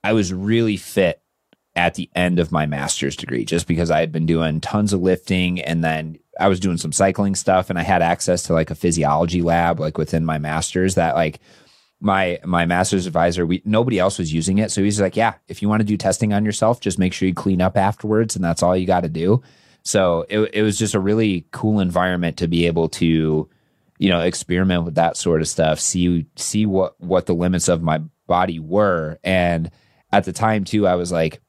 I 0.02 0.12
was 0.12 0.32
really 0.32 0.76
fit 0.76 1.22
at 1.76 1.94
the 1.94 2.10
end 2.14 2.40
of 2.40 2.50
my 2.50 2.66
master's 2.66 3.14
degree 3.14 3.44
just 3.44 3.68
because 3.68 3.90
I 3.90 4.00
had 4.00 4.10
been 4.10 4.26
doing 4.26 4.60
tons 4.60 4.92
of 4.92 5.00
lifting 5.00 5.60
and 5.60 5.84
then 5.84 6.18
I 6.40 6.48
was 6.48 6.58
doing 6.58 6.76
some 6.76 6.92
cycling 6.92 7.36
stuff 7.36 7.70
and 7.70 7.78
I 7.78 7.82
had 7.82 8.02
access 8.02 8.42
to 8.44 8.52
like 8.52 8.70
a 8.70 8.74
physiology 8.74 9.42
lab 9.42 9.78
like 9.78 9.96
within 9.96 10.24
my 10.24 10.38
master's 10.38 10.96
that 10.96 11.14
like 11.14 11.38
my 12.00 12.40
my 12.44 12.66
master's 12.66 13.06
advisor 13.06 13.46
we 13.46 13.62
nobody 13.64 13.98
else 13.98 14.18
was 14.18 14.32
using 14.32 14.58
it 14.58 14.70
so 14.70 14.82
he's 14.82 15.00
like 15.00 15.16
yeah 15.16 15.34
if 15.48 15.62
you 15.62 15.68
want 15.68 15.80
to 15.80 15.86
do 15.86 15.96
testing 15.96 16.32
on 16.32 16.44
yourself 16.44 16.80
just 16.80 16.98
make 16.98 17.12
sure 17.12 17.28
you 17.28 17.34
clean 17.34 17.60
up 17.60 17.76
afterwards 17.76 18.34
and 18.34 18.44
that's 18.44 18.62
all 18.62 18.76
you 18.76 18.86
got 18.86 19.02
to 19.02 19.08
do 19.08 19.42
so 19.84 20.24
it, 20.28 20.40
it 20.54 20.62
was 20.62 20.78
just 20.78 20.94
a 20.94 21.00
really 21.00 21.46
cool 21.52 21.80
environment 21.80 22.36
to 22.36 22.48
be 22.48 22.66
able 22.66 22.88
to 22.88 23.48
you 23.98 24.08
know, 24.08 24.20
experiment 24.20 24.84
with 24.84 24.94
that 24.94 25.16
sort 25.16 25.40
of 25.40 25.48
stuff, 25.48 25.80
see 25.80 26.26
see 26.36 26.66
what 26.66 27.00
what 27.00 27.26
the 27.26 27.34
limits 27.34 27.68
of 27.68 27.82
my 27.82 28.00
body 28.26 28.58
were. 28.58 29.18
And 29.24 29.70
at 30.12 30.24
the 30.24 30.32
time 30.32 30.64
too, 30.64 30.86
I 30.86 30.94
was 30.94 31.12
like, 31.12 31.40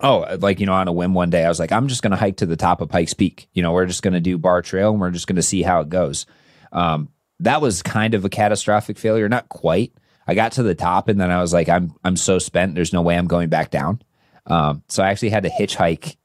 oh, 0.00 0.36
like 0.38 0.60
you 0.60 0.66
know, 0.66 0.72
on 0.72 0.88
a 0.88 0.92
whim 0.92 1.14
one 1.14 1.30
day, 1.30 1.44
I 1.44 1.48
was 1.48 1.58
like, 1.58 1.72
I'm 1.72 1.88
just 1.88 2.02
going 2.02 2.12
to 2.12 2.16
hike 2.16 2.36
to 2.38 2.46
the 2.46 2.56
top 2.56 2.80
of 2.80 2.88
Pikes 2.88 3.14
Peak. 3.14 3.48
You 3.52 3.62
know, 3.62 3.72
we're 3.72 3.86
just 3.86 4.02
going 4.02 4.14
to 4.14 4.20
do 4.20 4.38
Barr 4.38 4.62
trail, 4.62 4.92
and 4.92 5.00
we're 5.00 5.10
just 5.10 5.26
going 5.26 5.36
to 5.36 5.42
see 5.42 5.62
how 5.62 5.80
it 5.80 5.88
goes. 5.88 6.26
Um, 6.72 7.08
that 7.40 7.60
was 7.60 7.82
kind 7.82 8.14
of 8.14 8.24
a 8.24 8.28
catastrophic 8.28 8.98
failure, 8.98 9.28
not 9.28 9.48
quite. 9.48 9.92
I 10.26 10.34
got 10.34 10.52
to 10.52 10.62
the 10.62 10.74
top, 10.74 11.08
and 11.08 11.20
then 11.20 11.30
I 11.30 11.40
was 11.40 11.52
like, 11.52 11.68
I'm 11.68 11.94
I'm 12.04 12.16
so 12.16 12.38
spent. 12.38 12.74
There's 12.74 12.92
no 12.92 13.02
way 13.02 13.16
I'm 13.16 13.26
going 13.26 13.48
back 13.48 13.70
down. 13.70 14.00
Um, 14.46 14.82
so 14.88 15.02
I 15.02 15.10
actually 15.10 15.30
had 15.30 15.42
to 15.42 15.50
hitchhike 15.50 16.16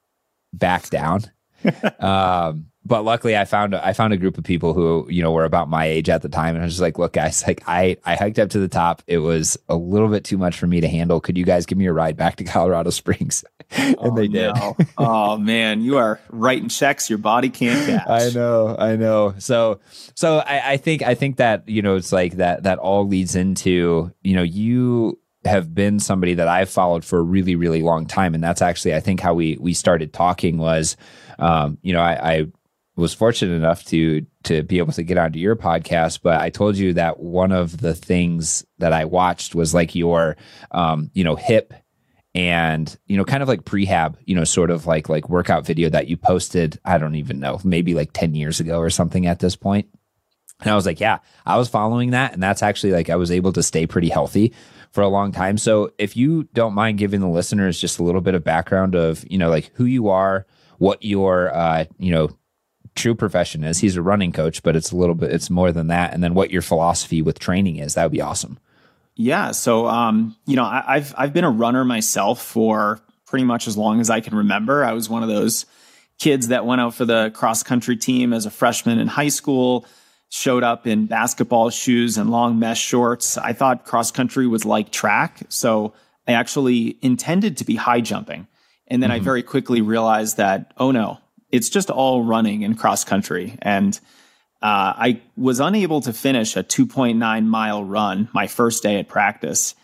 back 0.53 0.89
down. 0.89 1.24
um, 1.99 2.67
but 2.85 3.03
luckily 3.03 3.37
I 3.37 3.45
found 3.45 3.75
I 3.75 3.93
found 3.93 4.13
a 4.13 4.17
group 4.17 4.37
of 4.37 4.43
people 4.43 4.73
who 4.73 5.05
you 5.09 5.21
know 5.21 5.31
were 5.31 5.45
about 5.45 5.69
my 5.69 5.85
age 5.85 6.09
at 6.09 6.21
the 6.21 6.29
time, 6.29 6.55
and 6.55 6.63
I 6.63 6.65
was 6.65 6.73
just 6.73 6.81
like, 6.81 6.97
look, 6.97 7.13
guys, 7.13 7.43
like 7.47 7.61
I 7.67 7.97
I 8.03 8.15
hiked 8.15 8.39
up 8.39 8.49
to 8.51 8.59
the 8.59 8.67
top. 8.67 9.03
It 9.07 9.19
was 9.19 9.57
a 9.69 9.75
little 9.75 10.07
bit 10.07 10.23
too 10.23 10.37
much 10.37 10.57
for 10.57 10.67
me 10.67 10.81
to 10.81 10.87
handle. 10.87 11.19
Could 11.19 11.37
you 11.37 11.45
guys 11.45 11.65
give 11.65 11.77
me 11.77 11.85
a 11.85 11.93
ride 11.93 12.17
back 12.17 12.37
to 12.37 12.43
Colorado 12.45 12.89
Springs? 12.89 13.43
and 13.71 13.95
oh, 13.99 14.15
they 14.15 14.27
did. 14.27 14.55
No. 14.55 14.75
oh 14.97 15.37
man, 15.37 15.81
you 15.81 15.97
are 15.97 16.19
writing 16.29 16.69
checks 16.69 17.09
your 17.09 17.19
body 17.19 17.49
can't 17.49 17.85
cash. 17.85 18.07
I 18.07 18.33
know, 18.33 18.75
I 18.77 18.95
know. 18.95 19.35
So 19.37 19.79
so 20.15 20.39
I, 20.39 20.73
I 20.73 20.77
think 20.77 21.03
I 21.03 21.13
think 21.13 21.37
that 21.37 21.69
you 21.69 21.81
know 21.81 21.95
it's 21.95 22.11
like 22.11 22.37
that 22.37 22.63
that 22.63 22.79
all 22.79 23.07
leads 23.07 23.35
into 23.35 24.11
you 24.23 24.35
know 24.35 24.43
you 24.43 25.19
have 25.45 25.73
been 25.73 25.99
somebody 25.99 26.33
that 26.33 26.47
I've 26.47 26.69
followed 26.69 27.05
for 27.05 27.19
a 27.19 27.23
really, 27.23 27.55
really 27.55 27.81
long 27.81 28.05
time. 28.05 28.35
And 28.35 28.43
that's 28.43 28.61
actually, 28.61 28.93
I 28.93 28.99
think, 28.99 29.19
how 29.19 29.33
we 29.33 29.57
we 29.59 29.73
started 29.73 30.13
talking 30.13 30.57
was, 30.57 30.97
um, 31.39 31.77
you 31.81 31.93
know, 31.93 32.01
I, 32.01 32.34
I, 32.34 32.48
was 32.96 33.13
fortunate 33.13 33.55
enough 33.55 33.86
to 33.86 34.25
to 34.43 34.62
be 34.63 34.77
able 34.77 34.91
to 34.91 35.03
get 35.03 35.17
onto 35.17 35.39
your 35.39 35.55
podcast 35.55 36.19
but 36.22 36.41
i 36.41 36.50
told 36.50 36.75
you 36.75 36.91
that 36.91 37.17
one 37.17 37.53
of 37.53 37.77
the 37.77 37.96
things 37.96 38.65
that 38.77 38.91
i 38.91 39.05
watched 39.05 39.55
was 39.55 39.74
like 39.74 39.96
your 39.96 40.36
um, 40.72 41.10
you 41.13 41.24
know 41.24 41.38
hip 41.38 41.74
and 42.36 43.00
you 43.08 43.15
know 43.15 43.24
kind 43.24 43.41
of 43.41 43.48
like 43.48 43.63
prehab 43.63 44.15
you 44.25 44.36
know 44.36 44.43
sort 44.43 44.69
of 44.69 44.86
like 44.86 45.08
like 45.08 45.29
workout 45.29 45.65
video 45.65 45.89
that 45.89 46.08
you 46.08 46.17
posted 46.17 46.77
i 46.84 46.98
don't 46.98 47.15
even 47.15 47.39
know 47.39 47.58
maybe 47.63 47.93
like 47.93 48.12
10 48.12 48.36
years 48.36 48.60
ago 48.60 48.79
or 48.79 48.89
something 48.89 49.25
at 49.25 49.39
this 49.39 49.55
point. 49.55 49.88
And 50.60 50.69
i 50.69 50.75
was 50.75 50.86
like 50.86 51.00
yeah 51.00 51.19
i 51.46 51.58
was 51.58 51.69
following 51.69 52.12
that 52.12 52.34
and 52.34 52.43
that's 52.43 52.62
actually 52.62 52.91
like 52.91 53.10
i 53.10 53.15
was 53.15 53.31
able 53.31 53.53
to 53.53 53.63
stay 53.63 53.88
pretty 53.88 54.10
healthy 54.10 54.53
for 54.91 55.01
a 55.01 55.08
long 55.08 55.31
time. 55.31 55.58
So 55.58 55.91
if 55.98 56.17
you 56.17 56.46
don't 56.53 56.74
mind 56.74 56.98
giving 56.98 57.22
the 57.22 57.27
listeners 57.27 57.79
just 57.79 58.00
a 58.00 58.03
little 58.03 58.22
bit 58.22 58.36
of 58.36 58.43
background 58.43 58.96
of 58.96 59.24
you 59.29 59.38
know 59.38 59.50
like 59.50 59.72
who 59.75 59.86
you 59.86 60.10
are 60.10 60.46
what 60.79 61.03
your 61.03 61.55
uh 61.55 61.86
you 61.98 62.12
know 62.12 62.29
true 62.95 63.15
profession 63.15 63.63
is. 63.63 63.79
He's 63.79 63.95
a 63.95 64.01
running 64.01 64.31
coach, 64.33 64.62
but 64.62 64.75
it's 64.75 64.91
a 64.91 64.95
little 64.98 65.15
bit, 65.15 65.31
it's 65.31 65.50
more 65.50 65.71
than 65.71 65.88
that. 65.88 66.13
And 66.13 66.21
then 66.24 66.33
what 66.33 66.51
your 66.51 66.62
philosophy 66.62 67.21
with 67.21 67.39
training 67.39 67.77
is, 67.77 67.93
that 67.93 68.03
would 68.03 68.12
be 68.12 68.19
awesome. 68.19 68.59
Yeah. 69.15 69.51
So, 69.51 69.88
um, 69.88 70.36
you 70.45 70.55
know, 70.57 70.65
I, 70.65 70.83
I've, 70.86 71.13
I've 71.17 71.31
been 71.31 71.45
a 71.45 71.50
runner 71.50 71.86
myself 71.86 72.41
for 72.41 73.00
pretty 73.25 73.45
much 73.45 73.67
as 73.67 73.77
long 73.77 74.01
as 74.01 74.09
I 74.09 74.19
can 74.19 74.36
remember. 74.36 74.83
I 74.83 74.91
was 74.93 75.07
one 75.07 75.24
of 75.24 75.29
those 75.29 75.65
kids 76.17 76.50
that 76.50 76.65
went 76.65 76.81
out 76.81 76.93
for 76.93 77.05
the 77.05 77.31
cross 77.33 77.63
country 77.63 77.95
team 77.95 78.33
as 78.33 78.45
a 78.45 78.51
freshman 78.51 79.00
in 79.00 79.07
high 79.07 79.29
school. 79.29 79.86
showed 80.29 80.63
up 80.63 80.86
in 80.86 81.07
basketball 81.07 81.69
shoes 81.69 82.17
and 82.17 82.29
long 82.29 82.59
mesh 82.59 82.81
shorts. 82.81 83.38
I 83.38 83.53
thought 83.53 83.86
cross 83.86 84.12
country 84.12 84.48
was 84.48 84.63
like 84.63 84.91
track. 84.91 85.41
So 85.50 85.93
I 86.27 86.33
actually 86.33 86.98
intended 87.01 87.57
to 87.57 87.65
be 87.65 87.75
high 87.75 88.01
jumping. 88.01 88.48
And 88.89 89.03
then 89.03 89.10
mm-hmm. 89.10 89.22
I 89.22 89.24
very 89.24 89.43
quickly 89.43 89.81
realized 89.81 90.38
that, 90.38 90.74
oh 90.77 90.91
no, 90.91 91.19
it's 91.51 91.69
just 91.69 91.89
all 91.89 92.24
running 92.24 92.62
in 92.62 92.75
cross 92.75 93.03
country. 93.03 93.58
And 93.62 94.00
uh, 94.62 94.93
I 94.98 95.22
was 95.38 95.60
unable 95.60 96.01
to 96.01 96.13
finish 96.13 96.55
a 96.58 96.63
2.9 96.63 97.46
mile 97.46 97.84
run 97.84 98.29
my 98.34 98.48
first 98.48 98.84
day 98.84 99.00
at 99.00 99.08
practice. 99.08 99.75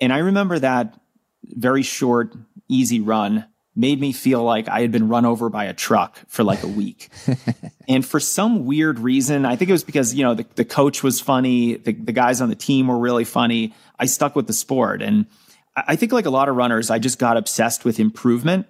And 0.00 0.12
I 0.12 0.18
remember 0.18 0.58
that 0.58 0.98
very 1.44 1.82
short, 1.82 2.34
easy 2.68 3.00
run 3.00 3.46
made 3.74 3.98
me 4.00 4.12
feel 4.12 4.42
like 4.42 4.68
I 4.68 4.82
had 4.82 4.92
been 4.92 5.08
run 5.08 5.24
over 5.24 5.48
by 5.48 5.64
a 5.64 5.72
truck 5.72 6.18
for 6.28 6.44
like 6.44 6.62
a 6.62 6.68
week. 6.68 7.08
and 7.88 8.04
for 8.04 8.20
some 8.20 8.66
weird 8.66 8.98
reason, 8.98 9.46
I 9.46 9.56
think 9.56 9.70
it 9.70 9.72
was 9.72 9.84
because, 9.84 10.14
you 10.14 10.22
know, 10.22 10.34
the, 10.34 10.46
the 10.56 10.64
coach 10.64 11.02
was 11.02 11.20
funny, 11.20 11.76
the, 11.76 11.92
the 11.92 12.12
guys 12.12 12.40
on 12.42 12.50
the 12.50 12.54
team 12.54 12.88
were 12.88 12.98
really 12.98 13.24
funny. 13.24 13.74
I 13.98 14.06
stuck 14.06 14.36
with 14.36 14.46
the 14.46 14.52
sport. 14.52 15.00
And 15.00 15.26
I 15.74 15.96
think, 15.96 16.12
like 16.12 16.26
a 16.26 16.30
lot 16.30 16.48
of 16.48 16.56
runners, 16.56 16.90
I 16.90 16.98
just 16.98 17.18
got 17.18 17.36
obsessed 17.36 17.84
with 17.84 17.98
improvement. 17.98 18.66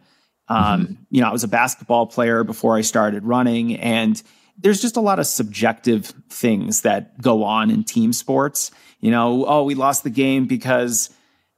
Um, 0.48 0.58
mm-hmm. 0.58 0.94
You 1.10 1.20
know, 1.22 1.28
I 1.28 1.32
was 1.32 1.44
a 1.44 1.48
basketball 1.48 2.06
player 2.06 2.44
before 2.44 2.76
I 2.76 2.82
started 2.82 3.24
running, 3.24 3.76
and 3.76 4.22
there's 4.58 4.80
just 4.80 4.96
a 4.96 5.00
lot 5.00 5.18
of 5.18 5.26
subjective 5.26 6.06
things 6.28 6.82
that 6.82 7.20
go 7.20 7.44
on 7.44 7.70
in 7.70 7.84
team 7.84 8.12
sports. 8.12 8.70
You 9.00 9.10
know, 9.10 9.44
oh, 9.46 9.64
we 9.64 9.74
lost 9.74 10.04
the 10.04 10.10
game 10.10 10.46
because 10.46 11.10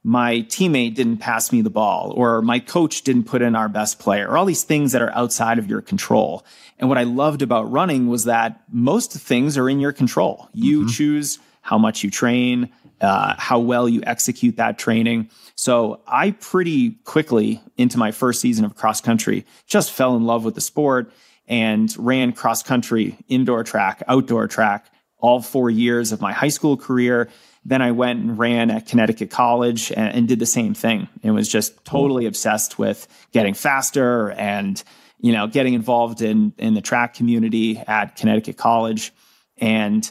my 0.03 0.41
teammate 0.41 0.93
didn't 0.93 1.17
pass 1.17 1.51
me 1.51 1.61
the 1.61 1.69
ball 1.71 2.13
or 2.15 2.41
my 2.43 2.59
coach 2.59 3.01
didn't 3.01 3.23
put 3.23 3.41
in 3.41 3.55
our 3.55 3.67
best 3.67 3.97
player 3.97 4.27
or 4.27 4.37
all 4.37 4.45
these 4.45 4.63
things 4.63 4.91
that 4.91 5.01
are 5.01 5.11
outside 5.15 5.57
of 5.57 5.67
your 5.67 5.81
control. 5.81 6.45
And 6.77 6.89
what 6.89 6.99
I 6.99 7.03
loved 7.03 7.41
about 7.41 7.71
running 7.71 8.07
was 8.07 8.25
that 8.25 8.61
most 8.71 9.13
things 9.13 9.57
are 9.57 9.67
in 9.67 9.79
your 9.79 9.91
control. 9.91 10.47
You 10.53 10.81
mm-hmm. 10.81 10.89
choose 10.89 11.39
how 11.61 11.79
much 11.79 12.03
you 12.03 12.11
train, 12.11 12.69
uh, 13.01 13.35
how 13.37 13.59
well 13.59 13.87
you 13.87 14.01
execute 14.05 14.57
that 14.57 14.77
training. 14.77 15.29
So 15.55 16.01
I 16.07 16.31
pretty 16.31 16.91
quickly 17.03 17.61
into 17.77 17.97
my 17.97 18.11
first 18.11 18.41
season 18.41 18.65
of 18.65 18.75
cross 18.75 19.01
country 19.01 19.45
just 19.67 19.91
fell 19.91 20.15
in 20.15 20.25
love 20.25 20.45
with 20.45 20.55
the 20.55 20.61
sport 20.61 21.11
and 21.47 21.93
ran 21.97 22.31
cross 22.31 22.63
country, 22.63 23.17
indoor 23.27 23.63
track, 23.63 24.03
outdoor 24.07 24.47
track 24.47 24.91
all 25.19 25.41
four 25.41 25.69
years 25.69 26.11
of 26.11 26.21
my 26.21 26.33
high 26.33 26.49
school 26.49 26.77
career 26.77 27.29
then 27.65 27.81
I 27.81 27.91
went 27.91 28.19
and 28.19 28.37
ran 28.37 28.69
at 28.69 28.85
Connecticut 28.85 29.31
College 29.31 29.91
and, 29.91 30.15
and 30.15 30.27
did 30.27 30.39
the 30.39 30.45
same 30.45 30.75
thing 30.75 31.09
and 31.23 31.33
was 31.33 31.49
just 31.49 31.83
totally 31.83 32.27
obsessed 32.27 32.77
with 32.77 33.07
getting 33.31 33.55
faster 33.55 34.31
and 34.31 34.81
you 35.19 35.33
know 35.33 35.47
getting 35.47 35.73
involved 35.73 36.21
in 36.21 36.53
in 36.59 36.75
the 36.75 36.81
track 36.81 37.15
community 37.15 37.79
at 37.79 38.15
Connecticut 38.15 38.55
College. 38.55 39.11
And 39.57 40.09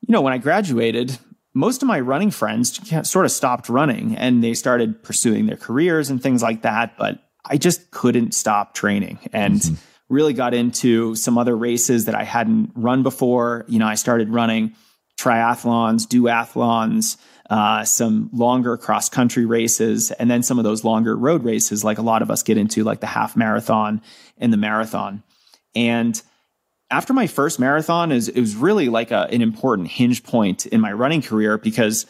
you 0.00 0.12
know 0.12 0.22
when 0.22 0.32
I 0.32 0.38
graduated, 0.38 1.16
most 1.54 1.82
of 1.82 1.88
my 1.88 2.00
running 2.00 2.30
friends 2.30 2.80
sort 3.08 3.24
of 3.24 3.32
stopped 3.32 3.68
running 3.68 4.16
and 4.16 4.42
they 4.42 4.54
started 4.54 5.02
pursuing 5.02 5.46
their 5.46 5.56
careers 5.56 6.10
and 6.10 6.22
things 6.22 6.42
like 6.42 6.62
that. 6.62 6.96
But 6.96 7.22
I 7.44 7.56
just 7.56 7.90
couldn't 7.90 8.34
stop 8.34 8.74
training 8.74 9.18
and. 9.32 9.60
Mm-hmm. 9.60 9.74
Really 10.12 10.32
got 10.32 10.54
into 10.54 11.14
some 11.14 11.38
other 11.38 11.56
races 11.56 12.06
that 12.06 12.16
I 12.16 12.24
hadn't 12.24 12.72
run 12.74 13.04
before. 13.04 13.64
You 13.68 13.78
know, 13.78 13.86
I 13.86 13.94
started 13.94 14.28
running 14.28 14.74
triathlons, 15.20 16.06
duathlons, 16.06 17.16
uh, 17.50 17.84
some 17.84 18.30
longer 18.32 18.76
cross 18.76 19.08
country 19.08 19.44
races, 19.44 20.10
and 20.12 20.30
then 20.30 20.42
some 20.42 20.58
of 20.58 20.64
those 20.64 20.84
longer 20.84 21.16
road 21.16 21.44
races, 21.44 21.84
like 21.84 21.98
a 21.98 22.02
lot 22.02 22.22
of 22.22 22.30
us 22.30 22.42
get 22.42 22.56
into, 22.56 22.84
like 22.84 23.00
the 23.00 23.06
half 23.06 23.36
marathon 23.36 24.00
and 24.38 24.52
the 24.52 24.56
marathon. 24.56 25.22
And 25.74 26.20
after 26.90 27.12
my 27.12 27.26
first 27.26 27.58
marathon, 27.58 28.12
is 28.12 28.28
it 28.28 28.40
was 28.40 28.56
really 28.56 28.88
like 28.88 29.10
a, 29.10 29.28
an 29.30 29.42
important 29.42 29.88
hinge 29.88 30.22
point 30.22 30.66
in 30.66 30.80
my 30.80 30.92
running 30.92 31.22
career 31.22 31.58
because 31.58 32.06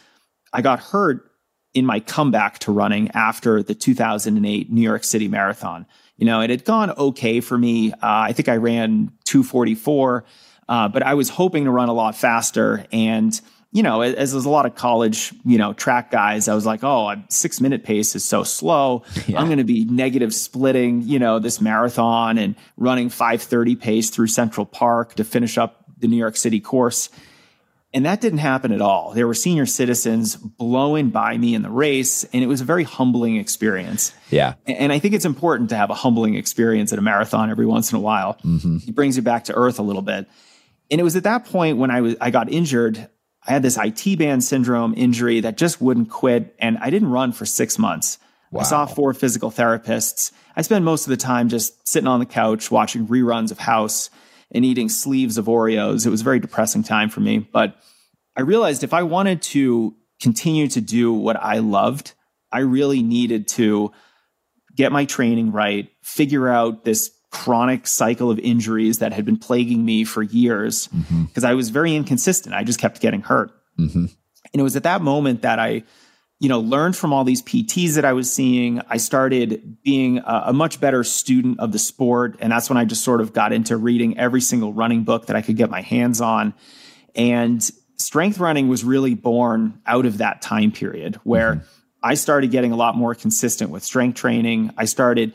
I 0.53 0.63
got 0.63 0.81
hurt 0.81 1.31
in 1.75 1.87
my 1.87 2.01
comeback 2.01 2.59
to 2.61 2.73
running 2.73 3.11
after 3.13 3.63
the 3.63 3.75
2008 3.75 4.73
New 4.73 4.81
York 4.81 5.05
City 5.05 5.29
Marathon. 5.29 5.87
You 6.17 6.27
know, 6.27 6.41
it 6.41 6.51
had 6.51 6.65
gone 6.65 6.91
okay 6.91 7.41
for 7.41 7.57
me. 7.57 7.93
Uh, 7.93 7.97
I 8.03 8.33
think 8.33 8.49
I 8.49 8.57
ran 8.57 9.13
244. 9.25 10.25
Uh, 10.69 10.89
but 10.89 11.03
I 11.03 11.15
was 11.15 11.29
hoping 11.29 11.65
to 11.65 11.71
run 11.71 11.89
a 11.89 11.93
lot 11.93 12.15
faster. 12.15 12.87
And, 12.93 13.39
you 13.73 13.83
know, 13.85 14.01
as 14.01 14.33
there's 14.33 14.45
a 14.45 14.51
lot 14.51 14.67
of 14.67 14.75
college, 14.75 15.33
you 15.45 15.57
know, 15.57 15.73
track 15.73 16.11
guys, 16.11 16.49
I 16.49 16.55
was 16.55 16.67
like, 16.67 16.83
oh, 16.83 17.15
six 17.29 17.61
minute 17.61 17.85
pace 17.85 18.17
is 18.17 18.25
so 18.25 18.43
slow. 18.43 19.05
Yeah. 19.27 19.39
I'm 19.39 19.47
going 19.47 19.59
to 19.59 19.65
be 19.65 19.85
negative 19.85 20.35
splitting, 20.35 21.03
you 21.03 21.21
know, 21.21 21.39
this 21.39 21.61
marathon 21.61 22.37
and 22.37 22.57
running 22.77 23.11
530 23.11 23.77
pace 23.77 24.11
through 24.11 24.27
Central 24.27 24.67
Park 24.67 25.15
to 25.15 25.25
finish 25.25 25.57
up 25.57 25.85
the 25.99 26.09
New 26.09 26.17
York 26.17 26.37
City 26.37 26.59
course. 26.59 27.11
And 27.93 28.07
that 28.07 28.21
didn't 28.21 28.39
happen 28.39 28.71
at 28.73 28.81
all. 28.81 29.13
There 29.15 29.27
were 29.27 29.35
senior 29.35 29.67
citizens 29.67 30.37
blowing 30.37 31.11
by 31.11 31.37
me 31.37 31.55
in 31.55 31.63
the 31.63 31.71
race, 31.71 32.23
and 32.33 32.43
it 32.43 32.47
was 32.47 32.61
a 32.61 32.65
very 32.65 32.85
humbling 32.85 33.37
experience. 33.37 34.15
Yeah. 34.31 34.55
And 34.67 34.93
I 34.93 35.01
think 35.01 35.15
it's 35.15 35.25
important 35.25 35.71
to 35.71 35.77
have 35.77 35.91
a 35.91 35.95
humbling 35.95 36.37
experience 36.37 36.93
at 36.93 37.01
a 37.01 37.03
marathon 37.03 37.51
every 37.51 37.67
once 37.67 37.91
in 37.91 37.99
a 37.99 38.01
while. 38.01 38.35
Mm-hmm. 38.45 38.89
It 38.89 38.95
brings 38.95 39.17
you 39.17 39.23
back 39.23 39.45
to 39.45 39.55
earth 39.55 39.81
a 39.81 39.83
little 39.83 40.03
bit. 40.03 40.29
And 40.91 41.01
it 41.01 41.05
was 41.05 41.17
at 41.17 41.25
that 41.25 41.47
point 41.47 41.79
when 41.79 41.91
I 41.91 42.01
was 42.01 42.17
I 42.21 42.31
got 42.31 42.51
injured. 42.53 43.09
I 43.51 43.55
had 43.55 43.65
this 43.65 43.77
IT 43.83 44.17
band 44.17 44.45
syndrome 44.45 44.95
injury 44.97 45.41
that 45.41 45.57
just 45.57 45.81
wouldn't 45.81 46.09
quit, 46.09 46.55
and 46.61 46.79
I 46.79 46.89
didn't 46.89 47.11
run 47.11 47.33
for 47.33 47.45
six 47.45 47.81
months. 47.81 48.17
Wow. 48.53 48.61
I 48.61 48.63
saw 48.63 48.87
four 48.87 49.13
physical 49.13 49.51
therapists. 49.51 50.31
I 50.55 50.63
spent 50.63 50.85
most 50.85 51.05
of 51.05 51.11
the 51.11 51.17
time 51.17 51.49
just 51.49 51.89
sitting 51.89 52.07
on 52.07 52.21
the 52.21 52.27
couch 52.27 52.71
watching 52.71 53.09
reruns 53.09 53.51
of 53.51 53.59
House 53.59 54.09
and 54.53 54.65
eating 54.65 54.89
sleeves 54.89 55.37
of 55.37 55.47
Oreos. 55.47 56.07
It 56.07 56.11
was 56.11 56.21
a 56.21 56.25
very 56.25 56.39
depressing 56.39 56.85
time 56.85 57.09
for 57.09 57.19
me. 57.19 57.41
But 57.41 57.75
I 58.37 58.43
realized 58.43 58.85
if 58.85 58.95
I 58.95 59.03
wanted 59.03 59.43
to 59.43 59.97
continue 60.23 60.69
to 60.69 60.81
do 60.81 61.13
what 61.13 61.35
I 61.35 61.59
loved, 61.59 62.13
I 62.53 62.61
really 62.61 63.03
needed 63.03 63.49
to 63.49 63.91
get 64.77 64.93
my 64.93 65.07
training 65.07 65.51
right, 65.51 65.91
figure 66.03 66.49
out 66.49 66.85
this 66.85 67.11
chronic 67.31 67.87
cycle 67.87 68.31
of 68.31 68.39
injuries 68.41 68.99
that 68.99 69.13
had 69.13 69.25
been 69.25 69.39
plaguing 69.39 69.85
me 69.85 70.05
for 70.05 70.23
years 70.23 70.89
because 70.89 71.05
mm-hmm. 71.07 71.47
I 71.47 71.55
was 71.55 71.71
very 71.71 71.95
inconsistent. 71.95 72.55
I 72.55 72.65
just 72.65 72.81
kept 72.81 73.01
getting 73.01 73.23
hurt. 73.23 73.53
Mm-hmm. 73.79 74.07
And 74.53 74.61
it 74.61 74.63
was 74.63 74.77
at 74.77 74.83
that 74.83 75.01
moment 75.01 75.43
that 75.43 75.59
I, 75.59 75.85
you 76.41 76.49
know, 76.49 76.59
learned 76.59 76.97
from 76.97 77.13
all 77.13 77.23
these 77.23 77.43
PTs 77.43 77.95
that 77.95 78.05
I 78.05 78.15
was 78.15 78.33
seeing. 78.33 78.81
I 78.89 78.97
started 78.97 79.83
being 79.83 80.19
a, 80.19 80.45
a, 80.47 80.53
much 80.53 80.81
better 80.81 81.05
student 81.05 81.61
of 81.61 81.71
the 81.71 81.79
sport. 81.79 82.37
And 82.41 82.51
that's 82.51 82.69
when 82.69 82.77
I 82.77 82.85
just 82.85 83.05
sort 83.05 83.21
of 83.21 83.33
got 83.33 83.53
into 83.53 83.77
reading 83.77 84.19
every 84.19 84.41
single 84.41 84.73
running 84.73 85.05
book 85.05 85.27
that 85.27 85.37
I 85.37 85.43
could 85.43 85.57
get 85.57 85.71
my 85.71 85.83
hands 85.83 86.21
on. 86.21 86.55
And 87.15 87.63
strength 87.97 88.39
running 88.39 88.69
was 88.69 88.83
really 88.83 89.15
born 89.15 89.81
out 89.87 90.07
of 90.07 90.19
that 90.19 90.43
time 90.43 90.73
period 90.73 91.17
where 91.23 91.57
mm-hmm. 91.57 91.67
I 92.03 92.15
started 92.15 92.51
getting 92.51 92.73
a 92.73 92.77
lot 92.77 92.97
more 92.97 93.15
consistent 93.15 93.71
with 93.71 93.85
strength 93.85 94.17
training. 94.17 94.73
I 94.77 94.87
started 94.87 95.35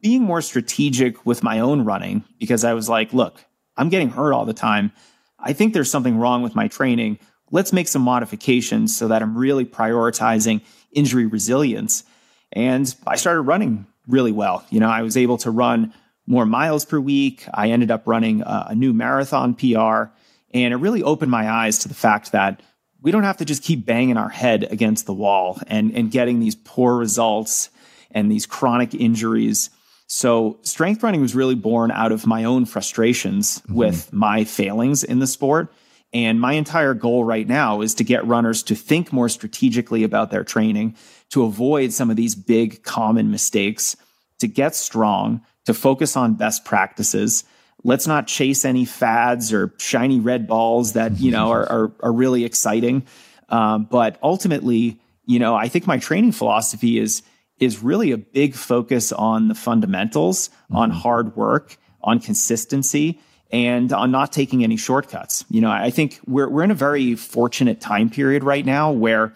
being 0.00 0.22
more 0.22 0.40
strategic 0.42 1.24
with 1.24 1.42
my 1.42 1.60
own 1.60 1.84
running 1.84 2.24
because 2.38 2.64
I 2.64 2.74
was 2.74 2.88
like, 2.88 3.12
look, 3.12 3.44
I'm 3.76 3.88
getting 3.88 4.10
hurt 4.10 4.32
all 4.32 4.44
the 4.44 4.54
time. 4.54 4.92
I 5.38 5.52
think 5.52 5.72
there's 5.72 5.90
something 5.90 6.18
wrong 6.18 6.42
with 6.42 6.54
my 6.54 6.68
training. 6.68 7.18
Let's 7.50 7.72
make 7.72 7.88
some 7.88 8.02
modifications 8.02 8.96
so 8.96 9.08
that 9.08 9.22
I'm 9.22 9.36
really 9.36 9.64
prioritizing 9.64 10.62
injury 10.92 11.26
resilience. 11.26 12.04
And 12.52 12.92
I 13.06 13.16
started 13.16 13.42
running 13.42 13.86
really 14.06 14.32
well. 14.32 14.64
You 14.70 14.80
know, 14.80 14.88
I 14.88 15.02
was 15.02 15.16
able 15.16 15.38
to 15.38 15.50
run 15.50 15.94
more 16.26 16.44
miles 16.44 16.84
per 16.84 16.98
week. 16.98 17.46
I 17.54 17.70
ended 17.70 17.90
up 17.90 18.06
running 18.06 18.42
a, 18.42 18.68
a 18.70 18.74
new 18.74 18.92
marathon 18.92 19.54
PR. 19.54 20.10
And 20.52 20.72
it 20.74 20.76
really 20.76 21.02
opened 21.02 21.30
my 21.30 21.48
eyes 21.50 21.78
to 21.80 21.88
the 21.88 21.94
fact 21.94 22.32
that 22.32 22.62
we 23.00 23.10
don't 23.10 23.22
have 23.22 23.36
to 23.38 23.44
just 23.44 23.62
keep 23.62 23.86
banging 23.86 24.16
our 24.16 24.28
head 24.28 24.66
against 24.70 25.06
the 25.06 25.12
wall 25.12 25.60
and, 25.68 25.92
and 25.94 26.10
getting 26.10 26.40
these 26.40 26.56
poor 26.56 26.96
results 26.96 27.70
and 28.10 28.30
these 28.30 28.46
chronic 28.46 28.94
injuries. 28.94 29.70
So, 30.10 30.58
strength 30.62 31.02
running 31.02 31.20
was 31.20 31.34
really 31.34 31.54
born 31.54 31.90
out 31.90 32.12
of 32.12 32.26
my 32.26 32.44
own 32.44 32.64
frustrations 32.64 33.60
mm-hmm. 33.60 33.74
with 33.74 34.12
my 34.12 34.44
failings 34.44 35.04
in 35.04 35.18
the 35.18 35.26
sport. 35.26 35.72
And 36.14 36.40
my 36.40 36.54
entire 36.54 36.94
goal 36.94 37.24
right 37.24 37.46
now 37.46 37.82
is 37.82 37.94
to 37.96 38.04
get 38.04 38.26
runners 38.26 38.62
to 38.64 38.74
think 38.74 39.12
more 39.12 39.28
strategically 39.28 40.04
about 40.04 40.30
their 40.30 40.44
training, 40.44 40.96
to 41.30 41.44
avoid 41.44 41.92
some 41.92 42.08
of 42.08 42.16
these 42.16 42.34
big 42.34 42.82
common 42.82 43.30
mistakes, 43.30 43.94
to 44.38 44.48
get 44.48 44.74
strong, 44.74 45.42
to 45.66 45.74
focus 45.74 46.16
on 46.16 46.32
best 46.32 46.64
practices. 46.64 47.44
Let's 47.84 48.06
not 48.06 48.26
chase 48.26 48.64
any 48.64 48.86
fads 48.86 49.52
or 49.52 49.74
shiny 49.76 50.18
red 50.18 50.46
balls 50.46 50.94
that, 50.94 51.20
you 51.20 51.30
know, 51.30 51.50
are, 51.50 51.70
are, 51.70 51.92
are 52.02 52.12
really 52.12 52.46
exciting. 52.46 53.06
Um, 53.50 53.84
but 53.84 54.18
ultimately, 54.22 54.98
you 55.26 55.38
know, 55.38 55.54
I 55.54 55.68
think 55.68 55.86
my 55.86 55.98
training 55.98 56.32
philosophy 56.32 56.98
is 56.98 57.22
is 57.60 57.82
really 57.82 58.12
a 58.12 58.18
big 58.18 58.54
focus 58.54 59.12
on 59.12 59.48
the 59.48 59.54
fundamentals, 59.54 60.48
mm-hmm. 60.48 60.76
on 60.76 60.90
hard 60.90 61.36
work, 61.36 61.76
on 62.02 62.20
consistency, 62.20 63.20
and 63.50 63.92
on 63.92 64.10
not 64.10 64.32
taking 64.32 64.62
any 64.62 64.76
shortcuts. 64.76 65.44
You 65.48 65.60
know, 65.60 65.70
I 65.70 65.90
think 65.90 66.20
we're 66.26 66.48
we're 66.48 66.64
in 66.64 66.70
a 66.70 66.74
very 66.74 67.14
fortunate 67.14 67.80
time 67.80 68.10
period 68.10 68.44
right 68.44 68.64
now 68.64 68.92
where 68.92 69.34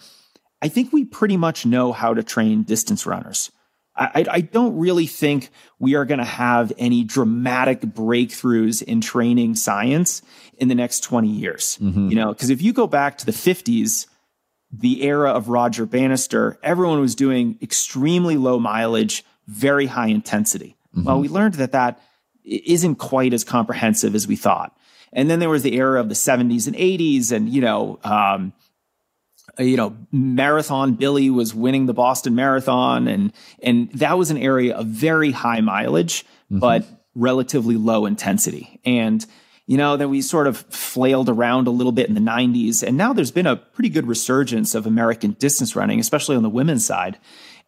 I 0.60 0.68
think 0.68 0.92
we 0.92 1.04
pretty 1.04 1.36
much 1.36 1.66
know 1.66 1.92
how 1.92 2.14
to 2.14 2.22
train 2.22 2.62
distance 2.62 3.06
runners. 3.06 3.50
I, 3.94 4.24
I 4.30 4.40
don't 4.40 4.78
really 4.78 5.06
think 5.06 5.50
we 5.78 5.96
are 5.96 6.06
going 6.06 6.18
to 6.18 6.24
have 6.24 6.72
any 6.78 7.04
dramatic 7.04 7.82
breakthroughs 7.82 8.82
in 8.82 9.02
training 9.02 9.54
science 9.56 10.22
in 10.56 10.68
the 10.68 10.74
next 10.74 11.00
20 11.00 11.28
years. 11.28 11.78
Mm-hmm. 11.80 12.08
You 12.08 12.16
know, 12.16 12.32
because 12.32 12.48
if 12.48 12.62
you 12.62 12.72
go 12.72 12.86
back 12.86 13.18
to 13.18 13.26
the 13.26 13.32
50s, 13.32 14.06
the 14.72 15.02
era 15.02 15.30
of 15.30 15.48
Roger 15.48 15.84
Bannister, 15.84 16.58
everyone 16.62 17.00
was 17.00 17.14
doing 17.14 17.58
extremely 17.60 18.36
low 18.36 18.58
mileage, 18.58 19.24
very 19.46 19.86
high 19.86 20.08
intensity. 20.08 20.76
Mm-hmm. 20.96 21.04
Well, 21.06 21.20
we 21.20 21.28
learned 21.28 21.54
that 21.54 21.72
that 21.72 22.00
isn't 22.44 22.96
quite 22.96 23.32
as 23.32 23.44
comprehensive 23.44 24.14
as 24.14 24.26
we 24.26 24.36
thought. 24.36 24.76
And 25.12 25.28
then 25.28 25.40
there 25.40 25.50
was 25.50 25.62
the 25.62 25.74
era 25.74 26.00
of 26.00 26.08
the 26.08 26.14
70s 26.14 26.66
and 26.66 26.74
80s, 26.74 27.32
and 27.32 27.48
you 27.48 27.60
know, 27.60 27.98
um, 28.02 28.54
you 29.58 29.76
know, 29.76 29.94
marathon 30.10 30.94
Billy 30.94 31.28
was 31.28 31.54
winning 31.54 31.84
the 31.84 31.92
Boston 31.92 32.34
Marathon, 32.34 33.08
and 33.08 33.32
and 33.62 33.90
that 33.92 34.16
was 34.16 34.30
an 34.30 34.38
area 34.38 34.74
of 34.74 34.86
very 34.86 35.30
high 35.30 35.60
mileage, 35.60 36.24
mm-hmm. 36.24 36.60
but 36.60 36.86
relatively 37.14 37.76
low 37.76 38.06
intensity. 38.06 38.80
And 38.86 39.24
you 39.66 39.76
know, 39.76 39.96
then 39.96 40.10
we 40.10 40.22
sort 40.22 40.46
of 40.46 40.58
flailed 40.58 41.28
around 41.28 41.66
a 41.66 41.70
little 41.70 41.92
bit 41.92 42.08
in 42.08 42.14
the 42.14 42.20
90s, 42.20 42.82
and 42.82 42.96
now 42.96 43.12
there's 43.12 43.30
been 43.30 43.46
a 43.46 43.56
pretty 43.56 43.88
good 43.88 44.06
resurgence 44.06 44.74
of 44.74 44.86
American 44.86 45.32
distance 45.32 45.76
running, 45.76 46.00
especially 46.00 46.36
on 46.36 46.42
the 46.42 46.50
women's 46.50 46.84
side. 46.84 47.18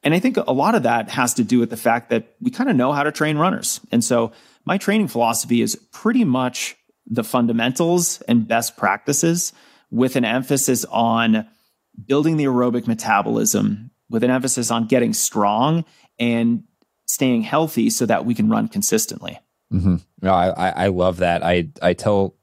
And 0.02 0.12
I 0.12 0.18
think 0.18 0.36
a 0.36 0.52
lot 0.52 0.74
of 0.74 0.82
that 0.82 1.08
has 1.10 1.34
to 1.34 1.44
do 1.44 1.58
with 1.58 1.70
the 1.70 1.76
fact 1.76 2.10
that 2.10 2.34
we 2.40 2.50
kind 2.50 2.68
of 2.68 2.76
know 2.76 2.92
how 2.92 3.04
to 3.04 3.12
train 3.12 3.38
runners. 3.38 3.80
And 3.90 4.04
so 4.04 4.32
my 4.66 4.76
training 4.76 5.08
philosophy 5.08 5.62
is 5.62 5.76
pretty 5.92 6.24
much 6.24 6.76
the 7.06 7.24
fundamentals 7.24 8.20
and 8.22 8.46
best 8.46 8.76
practices 8.76 9.52
with 9.90 10.16
an 10.16 10.24
emphasis 10.24 10.84
on 10.86 11.46
building 12.06 12.36
the 12.36 12.44
aerobic 12.44 12.86
metabolism 12.86 13.90
with 14.10 14.24
an 14.24 14.30
emphasis 14.30 14.70
on 14.70 14.86
getting 14.86 15.12
strong 15.12 15.84
and 16.18 16.64
staying 17.06 17.42
healthy 17.42 17.90
so 17.90 18.06
that 18.06 18.24
we 18.24 18.34
can 18.34 18.48
run 18.48 18.68
consistently. 18.68 19.38
Mm-hmm. 19.74 19.96
No, 20.22 20.32
I, 20.32 20.68
I 20.68 20.86
love 20.88 21.18
that. 21.18 21.42
I, 21.42 21.68
I 21.82 21.92
tell, 21.94 22.34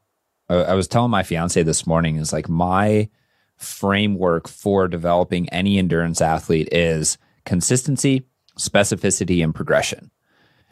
I 0.49 0.73
was 0.73 0.87
telling 0.87 1.11
my 1.11 1.23
fiance 1.23 1.61
this 1.63 1.87
morning 1.87 2.17
is 2.17 2.33
like 2.33 2.49
my 2.49 3.09
framework 3.55 4.47
for 4.47 4.87
developing 4.87 5.47
any 5.49 5.77
endurance 5.77 6.19
athlete 6.19 6.69
is 6.71 7.17
consistency, 7.45 8.23
specificity, 8.57 9.43
and 9.43 9.55
progression. 9.55 10.11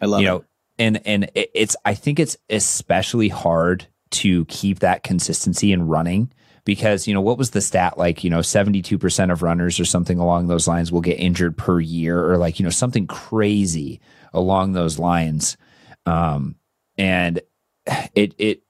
I 0.02 0.06
love 0.06 0.22
you 0.22 0.28
it. 0.28 0.32
know, 0.32 0.46
and 0.78 1.02
and 1.06 1.32
it's 1.36 1.76
I 1.86 1.94
think 1.94 2.20
it's 2.20 2.38
especially 2.50 3.30
hard 3.30 3.86
to 4.12 4.46
keep 4.46 4.80
that 4.80 5.04
consistency 5.04 5.72
in 5.72 5.88
running 5.88 6.32
because 6.66 7.08
you 7.08 7.14
know 7.14 7.22
what 7.22 7.38
was 7.38 7.52
the 7.52 7.62
stat 7.62 7.98
like 7.98 8.24
you 8.24 8.30
know 8.30 8.40
72% 8.40 9.32
of 9.32 9.44
runners 9.44 9.80
or 9.80 9.86
something 9.86 10.18
along 10.18 10.48
those 10.48 10.68
lines 10.68 10.92
will 10.92 11.02
get 11.02 11.20
injured 11.20 11.58
per 11.58 11.80
year 11.80 12.32
or 12.32 12.38
like 12.38 12.60
you 12.60 12.64
know 12.64 12.70
something 12.70 13.08
crazy 13.08 14.00
along 14.34 14.74
those 14.74 14.98
lines 14.98 15.58
um 16.10 16.56
and 16.98 17.42
it 18.14 18.34
it 18.38 18.64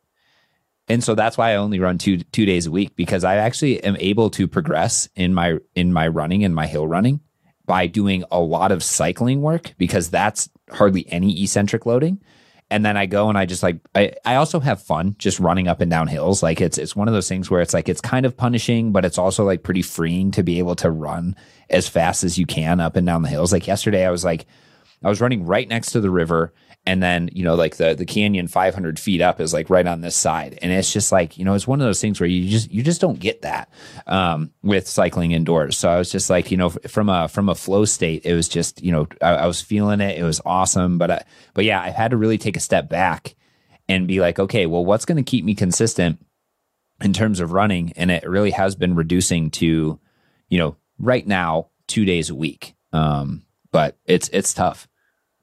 and 0.89 1.03
so 1.03 1.13
that's 1.13 1.37
why 1.37 1.51
I 1.51 1.55
only 1.55 1.79
run 1.79 1.97
two 1.97 2.17
two 2.17 2.45
days 2.45 2.65
a 2.65 2.71
week 2.71 2.95
because 2.95 3.23
I 3.23 3.35
actually 3.35 3.83
am 3.83 3.95
able 3.99 4.29
to 4.31 4.47
progress 4.47 5.07
in 5.15 5.33
my 5.33 5.57
in 5.75 5.93
my 5.93 6.07
running 6.07 6.43
and 6.43 6.55
my 6.55 6.67
hill 6.67 6.87
running 6.87 7.21
by 7.65 7.85
doing 7.85 8.23
a 8.31 8.39
lot 8.39 8.71
of 8.71 8.83
cycling 8.83 9.41
work 9.41 9.75
because 9.77 10.09
that's 10.09 10.49
hardly 10.71 11.07
any 11.09 11.43
eccentric 11.43 11.85
loading. 11.85 12.19
And 12.71 12.83
then 12.83 12.97
I 12.97 13.05
go 13.05 13.29
and 13.29 13.37
I 13.37 13.45
just 13.45 13.61
like 13.61 13.79
I, 13.93 14.13
I 14.25 14.35
also 14.35 14.59
have 14.59 14.81
fun 14.81 15.15
just 15.19 15.39
running 15.39 15.67
up 15.67 15.79
and 15.79 15.89
down 15.89 16.07
hills. 16.07 16.41
Like 16.41 16.61
it's 16.61 16.79
it's 16.79 16.95
one 16.95 17.07
of 17.07 17.13
those 17.13 17.29
things 17.29 17.49
where 17.51 17.61
it's 17.61 17.73
like 17.73 17.87
it's 17.87 18.01
kind 18.01 18.25
of 18.25 18.35
punishing, 18.35 18.91
but 18.91 19.05
it's 19.05 19.19
also 19.19 19.45
like 19.45 19.61
pretty 19.61 19.83
freeing 19.83 20.31
to 20.31 20.43
be 20.43 20.57
able 20.57 20.75
to 20.77 20.89
run 20.89 21.35
as 21.69 21.87
fast 21.87 22.23
as 22.23 22.39
you 22.39 22.47
can 22.47 22.79
up 22.79 22.95
and 22.95 23.05
down 23.05 23.21
the 23.21 23.29
hills. 23.29 23.53
Like 23.53 23.67
yesterday 23.67 24.05
I 24.05 24.11
was 24.11 24.25
like 24.25 24.47
I 25.03 25.09
was 25.09 25.21
running 25.21 25.45
right 25.45 25.67
next 25.67 25.91
to 25.91 26.01
the 26.01 26.09
river 26.09 26.53
and 26.85 27.03
then 27.03 27.29
you 27.33 27.43
know 27.43 27.55
like 27.55 27.77
the 27.77 27.93
the 27.93 28.05
canyon 28.05 28.47
500 28.47 28.99
feet 28.99 29.21
up 29.21 29.39
is 29.39 29.53
like 29.53 29.69
right 29.69 29.85
on 29.85 30.01
this 30.01 30.15
side. 30.15 30.57
And 30.61 30.71
it's 30.71 30.91
just 30.91 31.11
like 31.11 31.37
you 31.37 31.45
know 31.45 31.53
it's 31.53 31.67
one 31.67 31.81
of 31.81 31.85
those 31.85 32.01
things 32.01 32.19
where 32.19 32.29
you 32.29 32.49
just 32.49 32.71
you 32.71 32.83
just 32.83 33.01
don't 33.01 33.19
get 33.19 33.41
that 33.43 33.71
um, 34.07 34.51
with 34.63 34.87
cycling 34.87 35.31
indoors. 35.31 35.77
So 35.77 35.89
i 35.89 35.97
was 35.97 36.11
just 36.11 36.29
like 36.29 36.51
you 36.51 36.57
know 36.57 36.69
from 36.69 37.09
a 37.09 37.27
from 37.27 37.49
a 37.49 37.55
flow 37.55 37.85
state 37.85 38.25
it 38.25 38.33
was 38.33 38.47
just 38.47 38.81
you 38.81 38.91
know 38.91 39.07
i, 39.21 39.35
I 39.35 39.45
was 39.47 39.61
feeling 39.61 40.01
it. 40.01 40.17
It 40.17 40.23
was 40.23 40.41
awesome. 40.45 40.97
But 40.97 41.11
I, 41.11 41.23
but 41.53 41.65
yeah 41.65 41.81
i 41.81 41.89
had 41.89 42.11
to 42.11 42.17
really 42.17 42.37
take 42.37 42.57
a 42.57 42.61
step 42.61 42.89
back 42.89 43.35
and 43.87 44.07
be 44.07 44.19
like 44.19 44.39
okay 44.39 44.65
well 44.65 44.85
what's 44.85 45.05
going 45.05 45.23
to 45.23 45.29
keep 45.29 45.43
me 45.45 45.55
consistent 45.55 46.19
in 47.01 47.13
terms 47.13 47.39
of 47.39 47.53
running? 47.53 47.93
And 47.95 48.11
it 48.11 48.27
really 48.27 48.51
has 48.51 48.75
been 48.75 48.95
reducing 48.95 49.51
to 49.51 49.99
you 50.49 50.57
know 50.57 50.75
right 50.97 51.25
now 51.25 51.69
two 51.87 52.05
days 52.05 52.29
a 52.29 52.35
week. 52.35 52.75
Um, 52.91 53.43
but 53.71 53.97
it's 54.05 54.29
it's 54.29 54.53
tough 54.53 54.87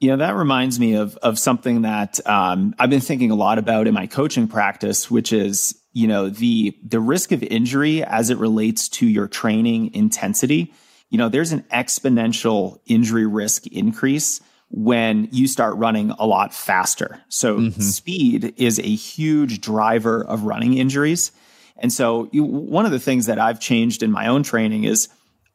you 0.00 0.10
know, 0.10 0.16
that 0.18 0.34
reminds 0.34 0.78
me 0.78 0.94
of 0.94 1.16
of 1.18 1.38
something 1.38 1.82
that 1.82 2.24
um, 2.26 2.74
I've 2.78 2.90
been 2.90 3.00
thinking 3.00 3.30
a 3.30 3.34
lot 3.34 3.58
about 3.58 3.86
in 3.86 3.94
my 3.94 4.06
coaching 4.06 4.48
practice, 4.48 5.10
which 5.10 5.32
is 5.32 5.80
you 5.92 6.06
know 6.06 6.28
the 6.28 6.76
the 6.84 7.00
risk 7.00 7.32
of 7.32 7.42
injury 7.42 8.04
as 8.04 8.30
it 8.30 8.38
relates 8.38 8.88
to 8.90 9.06
your 9.06 9.28
training 9.28 9.94
intensity. 9.94 10.74
You 11.08 11.18
know, 11.18 11.28
there's 11.28 11.52
an 11.52 11.64
exponential 11.72 12.80
injury 12.86 13.26
risk 13.26 13.66
increase 13.68 14.40
when 14.70 15.28
you 15.30 15.46
start 15.46 15.76
running 15.76 16.10
a 16.18 16.26
lot 16.26 16.52
faster. 16.52 17.22
So 17.28 17.58
mm-hmm. 17.58 17.80
speed 17.80 18.54
is 18.56 18.78
a 18.78 18.82
huge 18.82 19.60
driver 19.60 20.24
of 20.24 20.42
running 20.42 20.74
injuries. 20.74 21.30
And 21.78 21.92
so 21.92 22.28
you, 22.32 22.42
one 22.42 22.84
of 22.84 22.92
the 22.92 22.98
things 22.98 23.26
that 23.26 23.38
I've 23.38 23.60
changed 23.60 24.02
in 24.02 24.10
my 24.10 24.26
own 24.26 24.42
training 24.42 24.84
is 24.84 25.08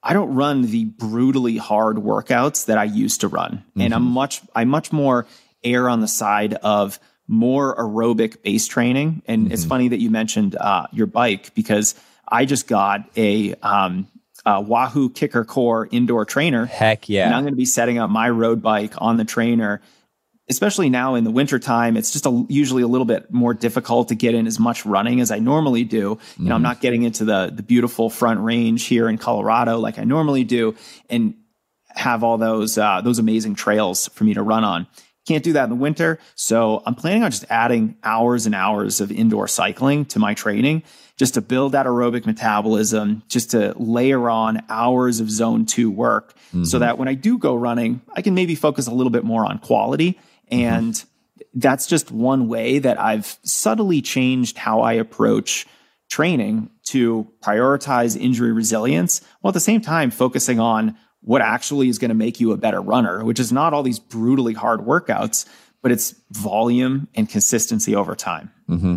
I 0.04 0.14
don't 0.14 0.34
run 0.34 0.64
the 0.64 0.86
brutally 0.86 1.58
hard 1.58 1.98
workouts 1.98 2.66
that 2.66 2.78
I 2.78 2.86
used 2.86 3.22
to 3.22 3.28
run. 3.28 3.58
Mm-hmm. 3.58 3.82
And 3.82 3.94
I'm 3.94 4.04
mm-hmm. 4.04 4.14
much, 4.14 4.42
I 4.56 4.66
much 4.66 4.92
more 4.92 5.28
err 5.64 5.90
on 5.90 6.02
the 6.02 6.08
side 6.08 6.56
of 6.56 7.00
more 7.28 7.76
aerobic 7.78 8.42
base 8.42 8.68
training. 8.68 9.22
And 9.28 9.44
mm-hmm. 9.44 9.54
it's 9.54 9.66
funny 9.66 9.90
that 9.90 10.00
you 10.00 10.10
mentioned 10.10 10.56
uh, 10.56 10.88
your 10.92 11.08
bike 11.08 11.54
because 11.54 11.96
I 12.28 12.46
just 12.46 12.68
got 12.68 13.08
a, 13.16 13.54
um, 13.62 14.08
a 14.46 14.60
Wahoo 14.60 15.10
KICKR 15.10 15.46
Core 15.46 15.88
indoor 15.92 16.26
trainer. 16.26 16.66
Heck 16.66 17.08
yeah. 17.08 17.28
And 17.28 17.36
I'm 17.36 17.44
going 17.44 17.54
to 17.54 17.58
be 17.58 17.66
setting 17.66 18.00
up 18.00 18.10
my 18.10 18.30
road 18.30 18.62
bike 18.62 18.94
on 18.98 19.18
the 19.18 19.26
trainer 19.26 19.82
especially 20.52 20.90
now 20.90 21.16
in 21.16 21.24
the 21.24 21.32
wintertime, 21.32 21.96
it's 21.96 22.12
just 22.12 22.26
a, 22.26 22.46
usually 22.50 22.84
a 22.84 22.88
little 22.88 23.06
bit 23.06 23.32
more 23.32 23.54
difficult 23.54 24.10
to 24.10 24.16
get 24.16 24.36
in 24.36 24.46
as 24.46 24.60
much 24.60 24.86
running 24.86 25.22
as 25.22 25.32
I 25.32 25.40
normally 25.40 25.86
do. 25.86 25.98
You 25.98 26.16
mm-hmm. 26.16 26.46
know, 26.46 26.56
I'm 26.56 26.58
mm-hmm. 26.58 26.64
not 26.64 26.82
getting 26.82 27.04
into 27.04 27.26
the 27.26 27.52
the 27.54 27.64
beautiful 27.64 28.10
front 28.10 28.42
range 28.42 28.84
here 28.84 29.08
in 29.10 29.18
Colorado 29.18 29.80
like 29.80 29.98
I 29.98 30.04
normally 30.04 30.44
do, 30.44 30.76
and 31.10 31.36
have 31.88 32.24
all 32.24 32.38
those 32.38 32.78
uh, 32.78 33.02
those 33.02 33.18
amazing 33.18 33.56
trails 33.56 34.10
for 34.10 34.26
me 34.26 34.34
to 34.34 34.44
run 34.44 34.64
on. 34.64 34.88
Can't 35.28 35.44
do 35.44 35.54
that 35.54 35.66
in 35.66 35.70
the 35.70 35.76
winter, 35.76 36.20
so 36.36 36.82
I'm 36.86 36.96
planning 36.96 37.24
on 37.24 37.32
just 37.32 37.46
adding 37.50 37.96
hours 38.04 38.46
and 38.46 38.56
hours 38.56 39.00
of 39.02 39.12
indoor 39.12 39.48
cycling 39.48 40.04
to 40.06 40.20
my 40.20 40.34
training, 40.34 40.82
just 41.16 41.36
to 41.36 41.42
build 41.42 41.74
that 41.74 41.86
aerobic 41.86 42.26
metabolism, 42.26 43.22
just 43.30 43.52
to 43.52 43.74
layer 43.78 44.30
on 44.30 44.64
hours 44.68 45.20
of 45.20 45.30
zone 45.30 45.66
two 45.66 45.92
work, 45.92 46.34
mm-hmm. 46.48 46.64
so 46.64 46.80
that 46.80 46.98
when 46.98 47.08
I 47.08 47.14
do 47.14 47.38
go 47.38 47.56
running, 47.56 48.02
I 48.16 48.22
can 48.22 48.34
maybe 48.34 48.56
focus 48.56 48.88
a 48.88 48.92
little 48.92 49.12
bit 49.12 49.24
more 49.24 49.46
on 49.46 49.60
quality. 49.60 50.20
And 50.52 50.94
mm-hmm. 50.94 51.60
that's 51.60 51.88
just 51.88 52.12
one 52.12 52.48
way 52.48 52.80
that 52.80 53.00
I've 53.00 53.38
subtly 53.44 54.02
changed 54.02 54.58
how 54.58 54.82
I 54.82 54.94
approach 54.94 55.66
training 56.10 56.70
to 56.84 57.28
prioritize 57.42 58.20
injury 58.20 58.52
resilience 58.52 59.22
while 59.40 59.52
at 59.52 59.54
the 59.54 59.60
same 59.60 59.82
time 59.82 60.12
focusing 60.12 60.60
on 60.60 60.98
what 61.22 61.42
actually 61.42 61.88
is 61.88 62.00
going 62.00 62.10
to 62.10 62.16
make 62.16 62.40
you 62.40 62.52
a 62.52 62.58
better 62.58 62.82
runner, 62.82 63.24
which 63.24 63.40
is 63.40 63.52
not 63.52 63.74
all 63.74 63.84
these 63.84 64.00
brutally 64.00 64.54
hard 64.54 64.82
workouts, 64.82 65.46
but 65.82 65.92
it's 65.92 66.16
volume 66.32 67.08
and 67.16 67.30
consistency 67.30 67.96
over 67.96 68.16
time. 68.16 68.52
Mm-hmm. 68.70 68.96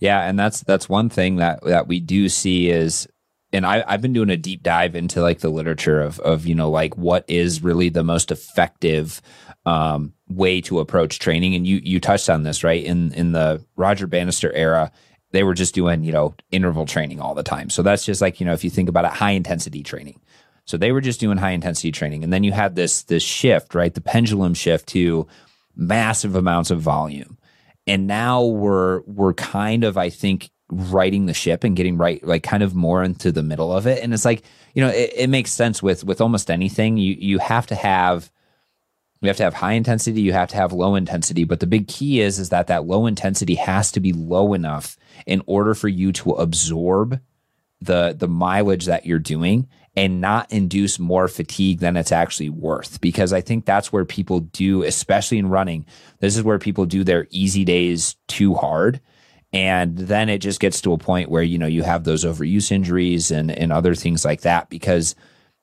Yeah, 0.00 0.22
and 0.22 0.38
that's 0.38 0.62
that's 0.62 0.88
one 0.88 1.08
thing 1.08 1.36
that 1.36 1.62
that 1.64 1.88
we 1.88 2.00
do 2.00 2.28
see 2.28 2.70
is 2.70 3.08
and 3.52 3.64
I, 3.64 3.82
I've 3.86 4.02
been 4.02 4.12
doing 4.12 4.30
a 4.30 4.36
deep 4.36 4.62
dive 4.62 4.94
into 4.94 5.22
like 5.22 5.40
the 5.40 5.48
literature 5.48 6.00
of 6.00 6.20
of 6.20 6.46
you 6.46 6.54
know 6.54 6.70
like 6.70 6.96
what 6.96 7.24
is 7.28 7.62
really 7.62 7.88
the 7.88 8.04
most 8.04 8.30
effective 8.30 9.20
um, 9.66 10.12
way 10.28 10.60
to 10.62 10.80
approach 10.80 11.18
training. 11.18 11.54
And 11.54 11.66
you 11.66 11.80
you 11.82 12.00
touched 12.00 12.30
on 12.30 12.42
this 12.42 12.64
right 12.64 12.82
in 12.82 13.12
in 13.14 13.32
the 13.32 13.64
Roger 13.76 14.06
Bannister 14.06 14.52
era. 14.52 14.90
They 15.30 15.42
were 15.42 15.54
just 15.54 15.74
doing 15.74 16.04
you 16.04 16.12
know 16.12 16.34
interval 16.50 16.86
training 16.86 17.20
all 17.20 17.34
the 17.34 17.42
time. 17.42 17.70
So 17.70 17.82
that's 17.82 18.04
just 18.04 18.20
like 18.20 18.40
you 18.40 18.46
know 18.46 18.52
if 18.52 18.64
you 18.64 18.70
think 18.70 18.88
about 18.88 19.04
it, 19.04 19.12
high 19.12 19.32
intensity 19.32 19.82
training. 19.82 20.20
So 20.64 20.76
they 20.76 20.92
were 20.92 21.00
just 21.00 21.20
doing 21.20 21.38
high 21.38 21.52
intensity 21.52 21.92
training, 21.92 22.24
and 22.24 22.32
then 22.32 22.44
you 22.44 22.52
had 22.52 22.74
this 22.74 23.02
this 23.04 23.22
shift, 23.22 23.74
right? 23.74 23.94
The 23.94 24.00
pendulum 24.00 24.54
shift 24.54 24.88
to 24.88 25.26
massive 25.74 26.36
amounts 26.36 26.70
of 26.70 26.80
volume, 26.80 27.38
and 27.86 28.06
now 28.06 28.44
we're 28.44 29.00
we're 29.02 29.34
kind 29.34 29.84
of 29.84 29.96
I 29.96 30.10
think 30.10 30.50
righting 30.70 31.26
the 31.26 31.34
ship 31.34 31.64
and 31.64 31.76
getting 31.76 31.96
right 31.96 32.22
like 32.26 32.42
kind 32.42 32.62
of 32.62 32.74
more 32.74 33.02
into 33.02 33.32
the 33.32 33.42
middle 33.42 33.72
of 33.72 33.86
it 33.86 34.02
and 34.02 34.12
it's 34.12 34.26
like 34.26 34.42
you 34.74 34.82
know 34.82 34.90
it, 34.90 35.10
it 35.16 35.30
makes 35.30 35.50
sense 35.50 35.82
with 35.82 36.04
with 36.04 36.20
almost 36.20 36.50
anything 36.50 36.98
you 36.98 37.16
you 37.18 37.38
have 37.38 37.66
to 37.66 37.74
have 37.74 38.30
you 39.20 39.28
have 39.28 39.36
to 39.36 39.44
have 39.44 39.54
high 39.54 39.72
intensity 39.72 40.20
you 40.20 40.32
have 40.32 40.48
to 40.48 40.56
have 40.56 40.72
low 40.72 40.94
intensity 40.94 41.44
but 41.44 41.60
the 41.60 41.66
big 41.66 41.88
key 41.88 42.20
is 42.20 42.38
is 42.38 42.50
that 42.50 42.66
that 42.66 42.86
low 42.86 43.06
intensity 43.06 43.54
has 43.54 43.90
to 43.92 44.00
be 44.00 44.12
low 44.12 44.54
enough 44.54 44.96
in 45.26 45.42
order 45.46 45.74
for 45.74 45.88
you 45.88 46.12
to 46.12 46.30
absorb 46.32 47.20
the 47.80 48.14
the 48.18 48.28
mileage 48.28 48.86
that 48.86 49.06
you're 49.06 49.18
doing 49.18 49.68
and 49.96 50.20
not 50.20 50.50
induce 50.52 50.98
more 50.98 51.26
fatigue 51.26 51.80
than 51.80 51.96
it's 51.96 52.12
actually 52.12 52.50
worth. 52.50 53.00
Because 53.00 53.32
I 53.32 53.40
think 53.40 53.64
that's 53.64 53.92
where 53.92 54.04
people 54.04 54.40
do 54.40 54.82
especially 54.82 55.38
in 55.38 55.48
running 55.48 55.86
this 56.20 56.36
is 56.36 56.42
where 56.42 56.58
people 56.58 56.86
do 56.86 57.04
their 57.04 57.26
easy 57.30 57.64
days 57.64 58.16
too 58.26 58.54
hard. 58.54 59.00
And 59.52 59.96
then 59.96 60.28
it 60.28 60.38
just 60.38 60.60
gets 60.60 60.82
to 60.82 60.92
a 60.92 60.98
point 60.98 61.30
where 61.30 61.42
you 61.42 61.58
know 61.58 61.66
you 61.66 61.82
have 61.82 62.04
those 62.04 62.24
overuse 62.24 62.70
injuries 62.70 63.30
and 63.30 63.50
and 63.50 63.72
other 63.72 63.94
things 63.94 64.24
like 64.24 64.42
that 64.42 64.68
because 64.70 65.14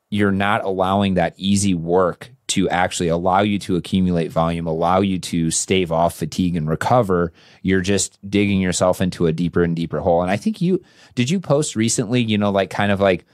you're 0.09 0.31
not 0.31 0.63
allowing 0.63 1.15
that 1.15 1.33
easy 1.37 1.73
work 1.73 2.31
to 2.47 2.69
actually 2.69 3.08
allow 3.08 3.41
you 3.41 3.58
to 3.60 3.75
accumulate 3.75 4.31
volume, 4.31 4.67
allow 4.67 5.01
you 5.01 5.19
to 5.19 5.51
stave 5.51 5.91
off 5.91 6.15
fatigue 6.15 6.55
and 6.55 6.69
recover, 6.69 7.34
you're 7.62 7.81
just 7.81 8.19
digging 8.29 8.62
yourself 8.62 9.01
into 9.01 9.25
a 9.25 9.31
deeper 9.31 9.63
and 9.63 9.75
deeper 9.75 9.99
hole. 9.99 10.21
And 10.21 10.31
I 10.31 10.38
think 10.38 10.62
you 10.62 10.81
did 11.15 11.29
you 11.29 11.39
post 11.39 11.75
recently, 11.75 12.21
you 12.21 12.38
know, 12.38 12.51
like 12.51 12.69
kind 12.69 12.91
of 12.91 12.99
like 12.99 13.25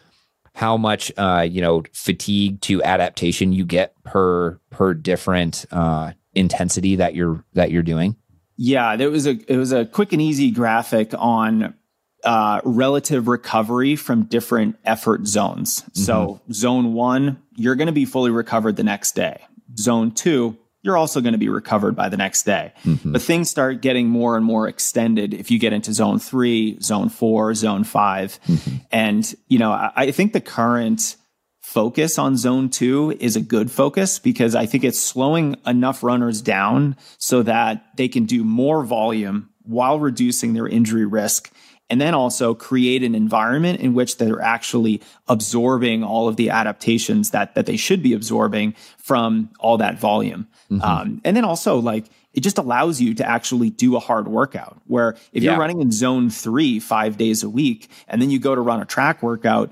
how 0.53 0.77
much 0.77 1.11
uh, 1.17 1.47
you 1.49 1.61
know, 1.61 1.83
fatigue 1.93 2.61
to 2.61 2.83
adaptation 2.83 3.53
you 3.53 3.65
get 3.65 4.01
per 4.03 4.59
per 4.69 4.93
different 4.93 5.65
uh 5.71 6.11
intensity 6.33 6.95
that 6.95 7.15
you're 7.15 7.43
that 7.53 7.71
you're 7.71 7.83
doing? 7.83 8.15
Yeah, 8.57 8.95
there 8.95 9.09
was 9.09 9.27
a 9.27 9.39
it 9.47 9.57
was 9.57 9.71
a 9.71 9.85
quick 9.85 10.13
and 10.13 10.21
easy 10.21 10.51
graphic 10.51 11.13
on 11.17 11.73
uh, 12.23 12.61
relative 12.63 13.27
recovery 13.27 13.95
from 13.95 14.23
different 14.23 14.77
effort 14.85 15.27
zones. 15.27 15.81
Mm-hmm. 15.81 16.01
So, 16.01 16.41
zone 16.51 16.93
one, 16.93 17.41
you're 17.55 17.75
going 17.75 17.87
to 17.87 17.93
be 17.93 18.05
fully 18.05 18.31
recovered 18.31 18.75
the 18.75 18.83
next 18.83 19.15
day. 19.15 19.41
Zone 19.77 20.11
two, 20.11 20.57
you're 20.83 20.97
also 20.97 21.21
going 21.21 21.33
to 21.33 21.39
be 21.39 21.49
recovered 21.49 21.95
by 21.95 22.09
the 22.09 22.17
next 22.17 22.43
day. 22.43 22.73
Mm-hmm. 22.83 23.11
But 23.11 23.21
things 23.21 23.49
start 23.49 23.81
getting 23.81 24.07
more 24.07 24.35
and 24.35 24.45
more 24.45 24.67
extended 24.67 25.33
if 25.33 25.51
you 25.51 25.59
get 25.59 25.73
into 25.73 25.93
zone 25.93 26.19
three, 26.19 26.79
zone 26.79 27.09
four, 27.09 27.53
zone 27.53 27.83
5 27.83 28.39
mm-hmm. 28.47 28.75
And, 28.91 29.35
you 29.47 29.59
know, 29.59 29.71
I, 29.71 29.91
I 29.95 30.11
think 30.11 30.33
the 30.33 30.41
current 30.41 31.17
focus 31.59 32.17
on 32.17 32.35
zone 32.35 32.69
two 32.69 33.15
is 33.19 33.35
a 33.35 33.41
good 33.41 33.71
focus 33.71 34.19
because 34.19 34.55
I 34.55 34.65
think 34.65 34.83
it's 34.83 34.99
slowing 34.99 35.55
enough 35.65 36.03
runners 36.03 36.41
down 36.41 36.97
so 37.17 37.43
that 37.43 37.95
they 37.95 38.07
can 38.07 38.25
do 38.25 38.43
more 38.43 38.83
volume 38.83 39.49
while 39.63 39.99
reducing 39.99 40.53
their 40.53 40.67
injury 40.67 41.05
risk 41.05 41.53
and 41.91 41.99
then 41.99 42.13
also 42.13 42.55
create 42.55 43.03
an 43.03 43.13
environment 43.13 43.81
in 43.81 43.93
which 43.93 44.17
they're 44.17 44.41
actually 44.41 45.01
absorbing 45.27 46.05
all 46.05 46.29
of 46.29 46.37
the 46.37 46.49
adaptations 46.49 47.31
that 47.31 47.53
that 47.53 47.65
they 47.65 47.75
should 47.75 48.01
be 48.01 48.13
absorbing 48.13 48.73
from 48.97 49.49
all 49.59 49.77
that 49.77 49.99
volume. 49.99 50.47
Mm-hmm. 50.71 50.81
Um, 50.81 51.21
and 51.25 51.35
then 51.35 51.43
also 51.43 51.79
like 51.79 52.05
it 52.33 52.39
just 52.39 52.57
allows 52.57 53.01
you 53.01 53.13
to 53.15 53.29
actually 53.29 53.69
do 53.69 53.97
a 53.97 53.99
hard 53.99 54.29
workout. 54.29 54.81
Where 54.87 55.17
if 55.33 55.43
yeah. 55.43 55.51
you're 55.51 55.59
running 55.59 55.81
in 55.81 55.91
zone 55.91 56.29
three 56.29 56.79
five 56.79 57.17
days 57.17 57.43
a 57.43 57.49
week, 57.49 57.91
and 58.07 58.21
then 58.21 58.31
you 58.31 58.39
go 58.39 58.55
to 58.55 58.61
run 58.61 58.81
a 58.81 58.85
track 58.85 59.21
workout. 59.21 59.71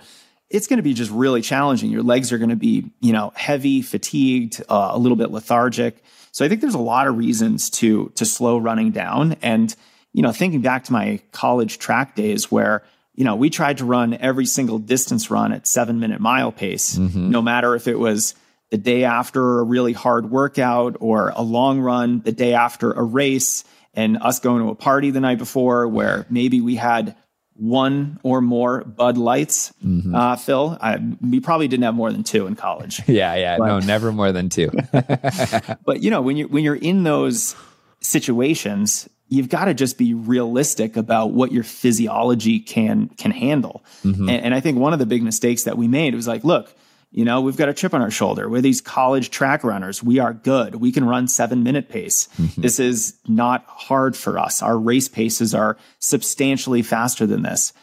It's 0.49 0.65
going 0.67 0.77
to 0.77 0.83
be 0.83 0.95
just 0.95 1.11
really 1.11 1.41
challenging. 1.41 1.91
Your 1.91 2.01
legs 2.01 2.31
are 2.31 2.39
going 2.39 2.49
to 2.49 2.55
be, 2.55 2.89
you 3.01 3.13
know, 3.13 3.31
heavy, 3.35 3.83
fatigued, 3.83 4.63
uh, 4.67 4.89
a 4.91 4.97
little 4.97 5.15
bit 5.15 5.29
lethargic. 5.29 6.03
So 6.31 6.43
I 6.43 6.49
think 6.49 6.61
there's 6.61 6.73
a 6.73 6.79
lot 6.79 7.07
of 7.07 7.17
reasons 7.17 7.69
to 7.71 8.11
to 8.15 8.25
slow 8.25 8.57
running 8.57 8.91
down. 8.91 9.37
And 9.41 9.73
you 10.13 10.21
know, 10.21 10.31
thinking 10.31 10.61
back 10.61 10.85
to 10.85 10.93
my 10.93 11.21
college 11.31 11.77
track 11.79 12.15
days 12.15 12.51
where, 12.51 12.83
you 13.15 13.23
know, 13.23 13.35
we 13.35 13.49
tried 13.49 13.77
to 13.79 13.85
run 13.85 14.13
every 14.15 14.45
single 14.45 14.79
distance 14.79 15.29
run 15.29 15.51
at 15.51 15.67
seven 15.67 15.99
minute 15.99 16.19
mile 16.19 16.51
pace, 16.51 16.97
mm-hmm. 16.97 17.29
no 17.29 17.41
matter 17.41 17.75
if 17.75 17.87
it 17.87 17.99
was 17.99 18.35
the 18.71 18.77
day 18.77 19.03
after 19.03 19.59
a 19.59 19.63
really 19.63 19.93
hard 19.93 20.29
workout 20.29 20.97
or 20.99 21.29
a 21.29 21.41
long 21.41 21.79
run 21.79 22.21
the 22.21 22.31
day 22.31 22.53
after 22.53 22.91
a 22.91 23.03
race 23.03 23.63
and 23.93 24.17
us 24.21 24.39
going 24.39 24.63
to 24.63 24.69
a 24.69 24.75
party 24.75 25.11
the 25.11 25.19
night 25.19 25.37
before 25.37 25.87
where 25.87 26.25
maybe 26.29 26.61
we 26.61 26.75
had 26.75 27.15
one 27.59 28.19
or 28.23 28.39
more 28.39 28.83
Bud 28.85 29.17
Lights, 29.17 29.73
mm-hmm. 29.83 30.15
uh, 30.15 30.37
Phil. 30.37 30.77
I, 30.79 30.99
we 31.21 31.41
probably 31.41 31.67
didn't 31.67 31.83
have 31.83 31.95
more 31.95 32.11
than 32.11 32.23
two 32.23 32.47
in 32.47 32.55
college. 32.55 33.01
Yeah, 33.09 33.35
yeah, 33.35 33.57
but, 33.57 33.65
no, 33.65 33.79
never 33.79 34.11
more 34.11 34.31
than 34.31 34.49
two. 34.49 34.69
but 34.91 36.01
you 36.01 36.09
know, 36.09 36.21
when 36.21 36.37
you 36.37 36.47
when 36.47 36.63
you're 36.63 36.75
in 36.75 37.03
those 37.03 37.55
situations, 38.01 39.09
you've 39.29 39.49
got 39.49 39.65
to 39.65 39.73
just 39.73 39.97
be 39.97 40.13
realistic 40.13 40.97
about 40.97 41.31
what 41.31 41.51
your 41.51 41.63
physiology 41.63 42.59
can 42.59 43.07
can 43.09 43.31
handle. 43.31 43.83
Mm-hmm. 44.03 44.27
And, 44.27 44.45
and, 44.45 44.53
I 44.55 44.59
think 44.59 44.77
one 44.77 44.91
of 44.91 44.99
the 44.99 45.05
big 45.05 45.23
mistakes 45.23 45.63
that 45.63 45.77
we 45.77 45.87
made 45.87 46.15
was 46.15 46.27
like, 46.27 46.43
look, 46.43 46.73
you 47.11 47.25
know, 47.25 47.41
we've 47.41 47.57
got 47.57 47.69
a 47.69 47.73
chip 47.73 47.93
on 47.93 48.01
our 48.01 48.11
shoulder. 48.11 48.49
We're 48.49 48.61
these 48.61 48.81
college 48.81 49.29
track 49.29 49.63
runners. 49.63 50.03
We 50.03 50.19
are 50.19 50.33
good. 50.33 50.75
We 50.75 50.91
can 50.91 51.05
run 51.05 51.27
seven 51.27 51.63
minute 51.63 51.89
pace. 51.89 52.27
Mm-hmm. 52.37 52.61
This 52.61 52.79
is 52.79 53.15
not 53.27 53.65
hard 53.67 54.17
for 54.17 54.37
us. 54.37 54.61
Our 54.61 54.77
race 54.77 55.07
paces 55.07 55.55
are 55.55 55.77
substantially 55.99 56.81
faster 56.81 57.25
than 57.25 57.43
this. 57.43 57.73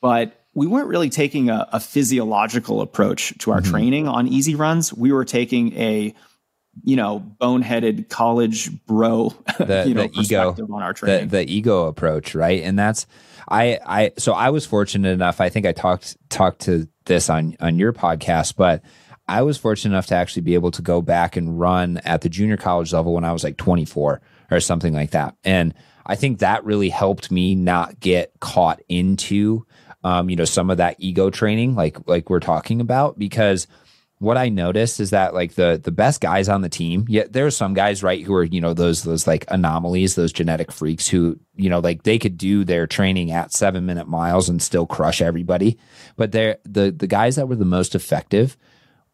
But 0.00 0.42
we 0.54 0.66
weren't 0.66 0.88
really 0.88 1.10
taking 1.10 1.50
a, 1.50 1.68
a 1.72 1.80
physiological 1.80 2.80
approach 2.80 3.36
to 3.38 3.50
our 3.50 3.60
mm-hmm. 3.60 3.70
training 3.70 4.08
on 4.08 4.28
easy 4.28 4.54
runs. 4.54 4.92
We 4.92 5.12
were 5.12 5.24
taking 5.24 5.72
a 5.74 6.14
you 6.84 6.96
know, 6.96 7.20
boneheaded 7.40 8.08
college 8.08 8.70
bro, 8.86 9.34
the, 9.58 9.84
you 9.86 9.94
know, 9.94 10.06
the 10.06 10.20
ego 10.20 10.56
on 10.72 10.82
our 10.82 10.92
training. 10.92 11.28
The, 11.28 11.38
the 11.38 11.52
ego 11.52 11.86
approach, 11.86 12.34
right? 12.34 12.62
And 12.62 12.78
that's 12.78 13.06
I 13.48 13.78
I 13.84 14.12
so 14.18 14.32
I 14.32 14.50
was 14.50 14.66
fortunate 14.66 15.10
enough. 15.10 15.40
I 15.40 15.48
think 15.48 15.66
I 15.66 15.72
talked 15.72 16.16
talked 16.28 16.60
to 16.62 16.88
this 17.04 17.30
on 17.30 17.56
on 17.60 17.78
your 17.78 17.92
podcast, 17.92 18.56
but 18.56 18.82
I 19.28 19.42
was 19.42 19.58
fortunate 19.58 19.94
enough 19.94 20.06
to 20.06 20.14
actually 20.14 20.42
be 20.42 20.54
able 20.54 20.70
to 20.72 20.82
go 20.82 21.02
back 21.02 21.36
and 21.36 21.58
run 21.58 21.98
at 21.98 22.20
the 22.20 22.28
junior 22.28 22.56
college 22.56 22.92
level 22.92 23.14
when 23.14 23.24
I 23.24 23.32
was 23.32 23.42
like 23.42 23.56
24 23.56 24.20
or 24.52 24.60
something 24.60 24.92
like 24.92 25.10
that. 25.10 25.34
And 25.42 25.74
I 26.04 26.14
think 26.14 26.38
that 26.38 26.64
really 26.64 26.90
helped 26.90 27.32
me 27.32 27.56
not 27.56 27.98
get 27.98 28.32
caught 28.38 28.80
into 28.88 29.66
um, 30.04 30.30
you 30.30 30.36
know, 30.36 30.44
some 30.44 30.70
of 30.70 30.76
that 30.76 30.96
ego 31.00 31.30
training 31.30 31.74
like 31.74 32.06
like 32.06 32.30
we're 32.30 32.38
talking 32.38 32.80
about 32.80 33.18
because 33.18 33.66
what 34.18 34.38
I 34.38 34.48
noticed 34.48 34.98
is 34.98 35.10
that 35.10 35.34
like 35.34 35.54
the 35.54 35.80
the 35.82 35.90
best 35.90 36.20
guys 36.20 36.48
on 36.48 36.62
the 36.62 36.68
team, 36.68 37.04
yeah, 37.08 37.24
there 37.28 37.46
are 37.46 37.50
some 37.50 37.74
guys 37.74 38.02
right 38.02 38.22
who 38.22 38.34
are 38.34 38.44
you 38.44 38.60
know 38.60 38.72
those 38.72 39.02
those 39.02 39.26
like 39.26 39.44
anomalies, 39.48 40.14
those 40.14 40.32
genetic 40.32 40.72
freaks 40.72 41.06
who 41.06 41.38
you 41.54 41.68
know 41.68 41.80
like 41.80 42.04
they 42.04 42.18
could 42.18 42.38
do 42.38 42.64
their 42.64 42.86
training 42.86 43.30
at 43.30 43.52
seven 43.52 43.84
minute 43.84 44.08
miles 44.08 44.48
and 44.48 44.62
still 44.62 44.86
crush 44.86 45.20
everybody, 45.20 45.78
but 46.16 46.32
they're 46.32 46.56
the 46.64 46.90
the 46.90 47.06
guys 47.06 47.36
that 47.36 47.48
were 47.48 47.56
the 47.56 47.64
most 47.66 47.94
effective 47.94 48.56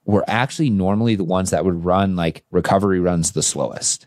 were 0.05 0.25
actually 0.29 0.71
normally 0.71 1.17
the 1.17 1.25
ones 1.25 1.51
that 1.51 1.65
would 1.65 1.85
run 1.85 2.17
like 2.17 2.45
recovery 2.51 3.01
runs 3.01 3.33
the 3.33 3.43
slowest. 3.43 4.07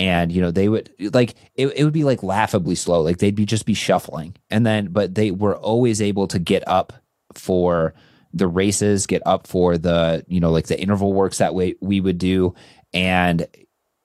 And 0.00 0.30
you 0.30 0.40
know 0.40 0.52
they 0.52 0.68
would 0.68 0.90
like 1.12 1.34
it, 1.56 1.66
it 1.74 1.82
would 1.82 1.92
be 1.92 2.04
like 2.04 2.22
laughably 2.22 2.76
slow, 2.76 3.02
like 3.02 3.18
they'd 3.18 3.34
be 3.34 3.44
just 3.44 3.66
be 3.66 3.74
shuffling, 3.74 4.36
and 4.50 4.64
then 4.64 4.90
but 4.92 5.16
they 5.16 5.32
were 5.32 5.56
always 5.56 6.00
able 6.00 6.28
to 6.28 6.38
get 6.38 6.62
up 6.68 6.92
for 7.34 7.94
the 8.38 8.48
races, 8.48 9.06
get 9.06 9.22
up 9.26 9.46
for 9.46 9.76
the, 9.76 10.24
you 10.28 10.40
know, 10.40 10.50
like 10.50 10.66
the 10.66 10.80
interval 10.80 11.12
works 11.12 11.38
that 11.38 11.54
way 11.54 11.74
we 11.80 12.00
would 12.00 12.18
do. 12.18 12.54
And 12.92 13.46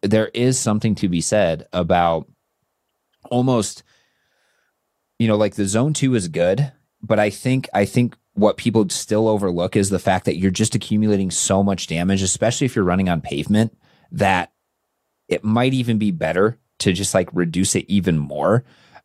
there 0.01 0.27
is 0.33 0.59
something 0.59 0.95
to 0.95 1.07
be 1.07 1.21
said 1.21 1.67
about 1.71 2.27
almost, 3.29 3.83
you 5.19 5.27
know, 5.27 5.37
like 5.37 5.55
the 5.55 5.65
zone 5.65 5.93
two 5.93 6.15
is 6.15 6.27
good, 6.27 6.71
but 7.01 7.19
I 7.19 7.29
think, 7.29 7.69
I 7.73 7.85
think 7.85 8.17
what 8.33 8.57
people 8.57 8.89
still 8.89 9.27
overlook 9.27 9.75
is 9.75 9.89
the 9.89 9.99
fact 9.99 10.25
that 10.25 10.37
you're 10.37 10.51
just 10.51 10.75
accumulating 10.75 11.31
so 11.31 11.63
much 11.63 11.87
damage, 11.87 12.21
especially 12.21 12.65
if 12.65 12.75
you're 12.75 12.83
running 12.83 13.09
on 13.09 13.21
pavement, 13.21 13.77
that 14.11 14.51
it 15.27 15.43
might 15.43 15.73
even 15.73 15.97
be 15.97 16.11
better 16.11 16.59
to 16.79 16.91
just 16.91 17.13
like 17.13 17.29
reduce 17.33 17.75
it 17.75 17.85
even 17.87 18.17
more. 18.17 18.63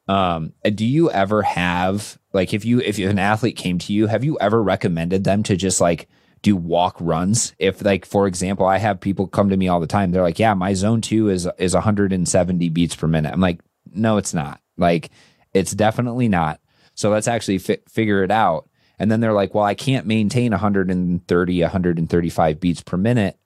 Um, 0.09 0.55
do 0.75 0.87
you 0.87 1.11
ever 1.11 1.43
have 1.43 2.19
like 2.39 2.55
if 2.55 2.65
you 2.65 2.79
if 2.81 2.99
an 2.99 3.19
athlete 3.19 3.57
came 3.57 3.79
to 3.79 3.93
you, 3.93 4.07
have 4.07 4.23
you 4.23 4.39
ever 4.41 4.63
recommended 4.63 5.25
them 5.25 5.43
to 5.43 5.57
just 5.57 5.81
like 5.81 6.09
do 6.41 6.55
walk 6.55 6.97
runs? 7.01 7.53
If 7.59 7.85
like 7.85 8.07
for 8.07 8.29
example, 8.29 8.65
I 8.65 8.79
have 8.79 9.01
people 9.01 9.27
come 9.27 9.51
to 9.51 9.57
me 9.57 9.67
all 9.67 9.81
the 9.81 9.89
time. 9.89 10.13
They're 10.13 10.23
like, 10.23 10.39
"Yeah, 10.39 10.55
my 10.55 10.73
zone 10.73 11.01
2 11.01 11.31
is 11.31 11.49
is 11.59 11.75
170 11.75 12.69
beats 12.69 12.95
per 12.95 13.09
minute." 13.09 13.33
I'm 13.33 13.41
like, 13.41 13.61
"No, 13.93 14.19
it's 14.19 14.33
not." 14.33 14.61
Like 14.77 15.11
it's 15.53 15.73
definitely 15.73 16.29
not. 16.29 16.61
So 16.95 17.11
let's 17.11 17.27
actually 17.27 17.59
fi- 17.59 17.83
figure 17.89 18.23
it 18.23 18.31
out. 18.31 18.69
And 19.01 19.11
then 19.11 19.19
they're 19.19 19.33
like, 19.33 19.53
"Well, 19.53 19.65
I 19.65 19.75
can't 19.75 20.07
maintain 20.07 20.53
130 20.53 21.63
135 21.63 22.61
beats 22.61 22.83
per 22.83 22.97
minute 22.97 23.37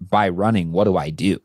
by 0.00 0.28
running. 0.28 0.70
What 0.70 0.84
do 0.84 0.96
I 0.96 1.10
do?" 1.10 1.40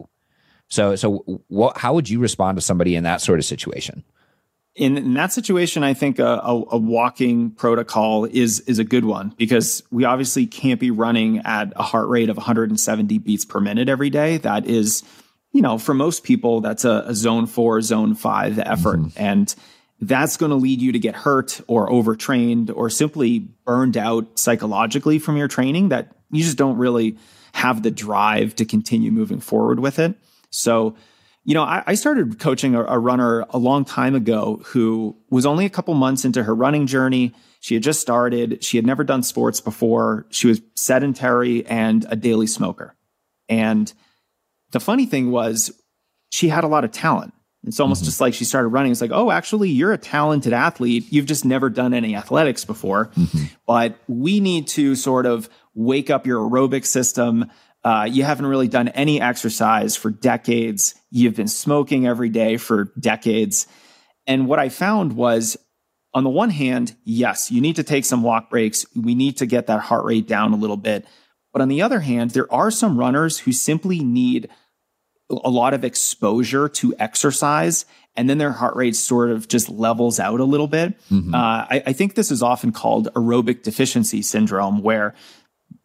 So 0.67 0.95
so 0.95 1.41
what 1.47 1.79
how 1.79 1.95
would 1.95 2.09
you 2.11 2.19
respond 2.19 2.57
to 2.57 2.61
somebody 2.61 2.95
in 2.95 3.05
that 3.05 3.21
sort 3.21 3.39
of 3.39 3.45
situation? 3.45 4.03
In, 4.75 4.97
in 4.97 5.13
that 5.15 5.33
situation, 5.33 5.83
I 5.83 5.93
think 5.93 6.19
a, 6.19 6.39
a, 6.43 6.63
a, 6.71 6.77
walking 6.77 7.51
protocol 7.51 8.25
is 8.25 8.61
is 8.61 8.79
a 8.79 8.83
good 8.83 9.03
one 9.03 9.33
because 9.37 9.83
we 9.91 10.05
obviously 10.05 10.47
can't 10.47 10.79
be 10.79 10.91
running 10.91 11.39
at 11.39 11.73
a 11.75 11.83
heart 11.83 12.07
rate 12.07 12.29
of 12.29 12.37
170 12.37 13.17
beats 13.17 13.43
per 13.43 13.59
minute 13.59 13.89
every 13.89 14.09
day. 14.09 14.37
That 14.37 14.65
is, 14.65 15.03
you 15.51 15.61
know, 15.61 15.77
for 15.77 15.93
most 15.93 16.23
people, 16.23 16.61
that's 16.61 16.85
a, 16.85 17.03
a 17.07 17.15
zone 17.15 17.47
four, 17.47 17.81
zone 17.81 18.15
five 18.15 18.59
effort, 18.59 18.99
mm-hmm. 18.99 19.21
and 19.21 19.53
that's 19.99 20.37
going 20.37 20.51
to 20.51 20.55
lead 20.55 20.81
you 20.81 20.93
to 20.93 20.99
get 20.99 21.15
hurt 21.15 21.59
or 21.67 21.91
overtrained 21.91 22.71
or 22.71 22.89
simply 22.89 23.39
burned 23.39 23.97
out 23.97 24.39
psychologically 24.39 25.19
from 25.19 25.35
your 25.35 25.49
training. 25.49 25.89
That 25.89 26.15
you 26.31 26.43
just 26.43 26.57
don't 26.57 26.77
really 26.77 27.17
have 27.53 27.83
the 27.83 27.91
drive 27.91 28.55
to 28.55 28.65
continue 28.65 29.11
moving 29.11 29.41
forward 29.41 29.81
with 29.81 29.99
it. 29.99 30.15
So 30.49 30.95
you 31.43 31.53
know, 31.53 31.63
I, 31.63 31.83
I 31.87 31.93
started 31.95 32.39
coaching 32.39 32.75
a, 32.75 32.83
a, 32.83 32.99
runner 32.99 33.45
a 33.49 33.57
long 33.57 33.83
time 33.83 34.13
ago 34.13 34.61
who 34.65 35.17
was 35.29 35.45
only 35.45 35.65
a 35.65 35.69
couple 35.69 35.93
months 35.95 36.23
into 36.23 36.43
her 36.43 36.53
running 36.53 36.85
journey. 36.85 37.33
She 37.59 37.73
had 37.73 37.83
just 37.83 37.99
started. 37.99 38.63
She 38.63 38.77
had 38.77 38.85
never 38.85 39.03
done 39.03 39.23
sports 39.23 39.59
before. 39.59 40.27
She 40.29 40.47
was 40.47 40.61
sedentary 40.75 41.65
and 41.65 42.05
a 42.09 42.15
daily 42.15 42.47
smoker. 42.47 42.95
And 43.49 43.91
the 44.71 44.79
funny 44.79 45.05
thing 45.05 45.31
was, 45.31 45.71
she 46.29 46.47
had 46.47 46.63
a 46.63 46.67
lot 46.67 46.85
of 46.85 46.91
talent. 46.91 47.33
It's 47.65 47.79
almost 47.79 48.01
mm-hmm. 48.01 48.05
just 48.05 48.21
like 48.21 48.33
she 48.33 48.45
started 48.45 48.69
running. 48.69 48.91
It's 48.91 49.01
like, 49.01 49.11
oh, 49.11 49.29
actually, 49.29 49.69
you're 49.69 49.93
a 49.93 49.97
talented 49.97 50.53
athlete. 50.53 51.11
You've 51.11 51.27
just 51.27 51.45
never 51.45 51.69
done 51.69 51.93
any 51.93 52.15
athletics 52.15 52.65
before. 52.65 53.07
Mm-hmm. 53.07 53.45
But 53.67 53.99
we 54.07 54.39
need 54.39 54.67
to 54.69 54.95
sort 54.95 55.25
of 55.25 55.49
wake 55.75 56.09
up 56.09 56.25
your 56.25 56.39
aerobic 56.39 56.85
system. 56.85 57.51
Uh, 57.83 58.07
you 58.09 58.23
haven't 58.23 58.45
really 58.45 58.67
done 58.67 58.89
any 58.89 59.19
exercise 59.19 59.95
for 59.95 60.11
decades. 60.11 60.95
You've 61.09 61.35
been 61.35 61.47
smoking 61.47 62.05
every 62.05 62.29
day 62.29 62.57
for 62.57 62.91
decades. 62.99 63.67
And 64.27 64.47
what 64.47 64.59
I 64.59 64.69
found 64.69 65.13
was, 65.13 65.57
on 66.13 66.23
the 66.23 66.29
one 66.29 66.51
hand, 66.51 66.95
yes, 67.03 67.49
you 67.49 67.61
need 67.61 67.77
to 67.77 67.83
take 67.83 68.05
some 68.05 68.21
walk 68.21 68.49
breaks. 68.49 68.85
We 68.95 69.15
need 69.15 69.37
to 69.37 69.45
get 69.45 69.67
that 69.67 69.79
heart 69.79 70.05
rate 70.05 70.27
down 70.27 70.53
a 70.53 70.57
little 70.57 70.77
bit. 70.77 71.05
But 71.53 71.61
on 71.61 71.69
the 71.69 71.81
other 71.81 71.99
hand, 71.99 72.31
there 72.31 72.51
are 72.53 72.69
some 72.71 72.97
runners 72.97 73.39
who 73.39 73.51
simply 73.51 73.99
need 73.99 74.49
a 75.29 75.49
lot 75.49 75.73
of 75.73 75.83
exposure 75.83 76.67
to 76.67 76.93
exercise 76.99 77.85
and 78.15 78.29
then 78.29 78.37
their 78.37 78.51
heart 78.51 78.75
rate 78.75 78.95
sort 78.95 79.31
of 79.31 79.47
just 79.47 79.69
levels 79.69 80.19
out 80.19 80.39
a 80.39 80.45
little 80.45 80.67
bit. 80.67 80.99
Mm-hmm. 81.09 81.33
Uh, 81.33 81.37
I, 81.37 81.83
I, 81.87 81.93
think 81.93 82.15
this 82.15 82.29
is 82.29 82.43
often 82.43 82.73
called 82.73 83.07
aerobic 83.13 83.63
deficiency 83.63 84.21
syndrome, 84.21 84.81
where 84.81 85.15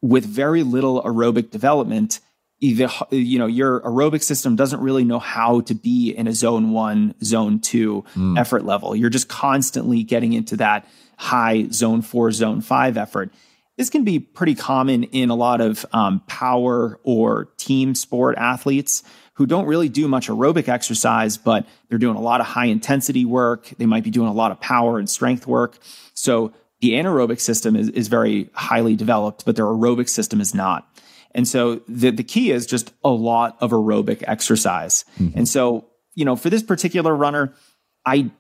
with 0.07 0.25
very 0.25 0.63
little 0.63 1.03
aerobic 1.03 1.51
development, 1.51 2.21
either, 2.61 2.89
you 3.11 3.39
know, 3.39 3.47
your 3.47 3.81
aerobic 3.81 4.23
system 4.23 4.57
doesn't 4.57 4.81
really 4.81 5.05
know 5.05 5.19
how 5.19 5.61
to 5.63 5.75
be 5.75 6.11
in 6.11 6.27
a 6.27 6.33
zone 6.33 6.71
one, 6.71 7.15
zone 7.23 7.59
two 7.61 8.05
mm. 8.15 8.39
effort 8.39 8.65
level. 8.65 8.95
You're 8.95 9.11
just 9.11 9.29
constantly 9.29 10.03
getting 10.05 10.33
into 10.33 10.57
that 10.59 10.87
high 11.19 11.69
zone 11.71 12.03
four, 12.03 12.31
zone 12.31 12.61
five 12.61 12.97
effort. 12.97 13.31
This 13.77 13.91
can 13.91 14.05
be 14.05 14.19
pretty 14.19 14.55
common 14.55 15.05
in 15.05 15.29
a 15.29 15.35
lot 15.35 15.61
of 15.61 15.85
um, 15.93 16.23
power 16.27 16.99
or 17.03 17.47
team 17.59 17.95
sport 17.95 18.39
athletes 18.39 19.03
who 19.35 19.45
don't 19.45 19.67
really 19.67 19.91
do 19.91 20.09
much 20.09 20.29
aerobic 20.29 20.67
exercise, 20.67 21.37
but 21.37 21.67
they're 21.89 21.99
doing 21.99 22.17
a 22.17 22.21
lot 22.21 22.41
of 22.41 22.47
high 22.47 22.67
intensity 22.67 23.27
work. 23.27 23.69
They 23.77 23.85
might 23.85 24.03
be 24.03 24.11
doing 24.11 24.29
a 24.29 24.33
lot 24.33 24.51
of 24.51 24.61
power 24.61 24.99
and 24.99 25.11
strength 25.11 25.47
work. 25.47 25.79
So 26.15 26.55
the 26.81 26.93
anaerobic 26.93 27.41
system 27.41 27.77
is, 27.77 27.89
is 27.91 28.09
very 28.09 28.51
highly 28.53 28.97
developed, 28.97 29.45
but 29.45 29.57
their 29.57 29.65
aerobic 29.65 30.09
system 30.09 30.41
is 30.41 30.55
not. 30.55 30.87
And 31.35 31.47
so 31.47 31.83
the, 31.89 32.11
the 32.11 32.25
key 32.25 32.51
is 32.51 32.67
just 32.67 32.93
a 33.05 33.11
lot 33.11 33.57
of 33.61 33.71
aerobic 33.71 34.25
exercise. 34.27 35.05
Mm-hmm. 35.19 35.39
And 35.39 35.49
so, 35.49 35.87
you 36.15 36.25
know, 36.25 36.37
for 36.37 36.51
this 36.51 36.63
particular 36.63 37.15
runner, 37.15 37.55
I 38.05 38.31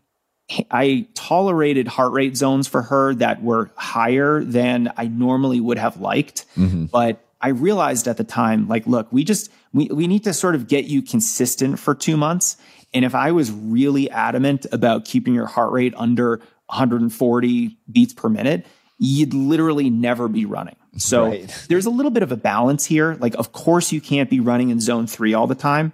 I 0.70 1.09
tolerated 1.14 1.88
heart 1.88 2.12
rate 2.12 2.37
zones 2.37 2.68
for 2.68 2.83
her 2.83 3.14
that 3.14 3.42
were 3.42 3.70
higher 3.77 4.44
than 4.44 4.92
I 4.96 5.09
normally 5.09 5.61
would 5.61 5.77
have 5.77 6.01
liked. 6.01 6.46
Mm-hmm. 6.57 6.85
But 6.85 7.25
I 7.40 7.49
realized 7.49 8.07
at 8.07 8.16
the 8.16 8.25
time, 8.25 8.68
like, 8.68 8.87
look, 8.87 9.12
we 9.12 9.25
just 9.25 9.51
we, 9.72 9.87
we 9.87 10.07
need 10.07 10.25
to 10.25 10.33
sort 10.33 10.55
of 10.55 10.68
get 10.68 10.85
you 10.85 11.03
consistent 11.03 11.79
for 11.79 11.94
two 11.94 12.16
months. 12.16 12.57
And 12.94 13.05
if 13.05 13.14
I 13.14 13.33
was 13.33 13.51
really 13.51 14.09
adamant 14.11 14.66
about 14.72 15.05
keeping 15.05 15.35
your 15.35 15.46
heart 15.46 15.72
rate 15.72 15.92
under 15.96 16.40
140 16.66 17.79
beats 17.90 18.14
per 18.14 18.29
minute, 18.29 18.66
you'd 18.98 19.35
literally 19.35 19.90
never 19.90 20.29
be 20.29 20.44
running. 20.44 20.76
So 20.96 21.26
right. 21.26 21.64
there's 21.68 21.87
a 21.87 21.90
little 21.90 22.11
bit 22.11 22.22
of 22.22 22.33
a 22.33 22.37
balance 22.37 22.85
here. 22.85 23.16
Like, 23.20 23.35
of 23.35 23.52
course, 23.52 23.92
you 23.92 24.00
can't 24.00 24.31
be 24.31 24.40
running 24.40 24.70
in 24.70 24.81
zone 24.81 25.07
three 25.07 25.35
all 25.35 25.46
the 25.46 25.55
time. 25.55 25.92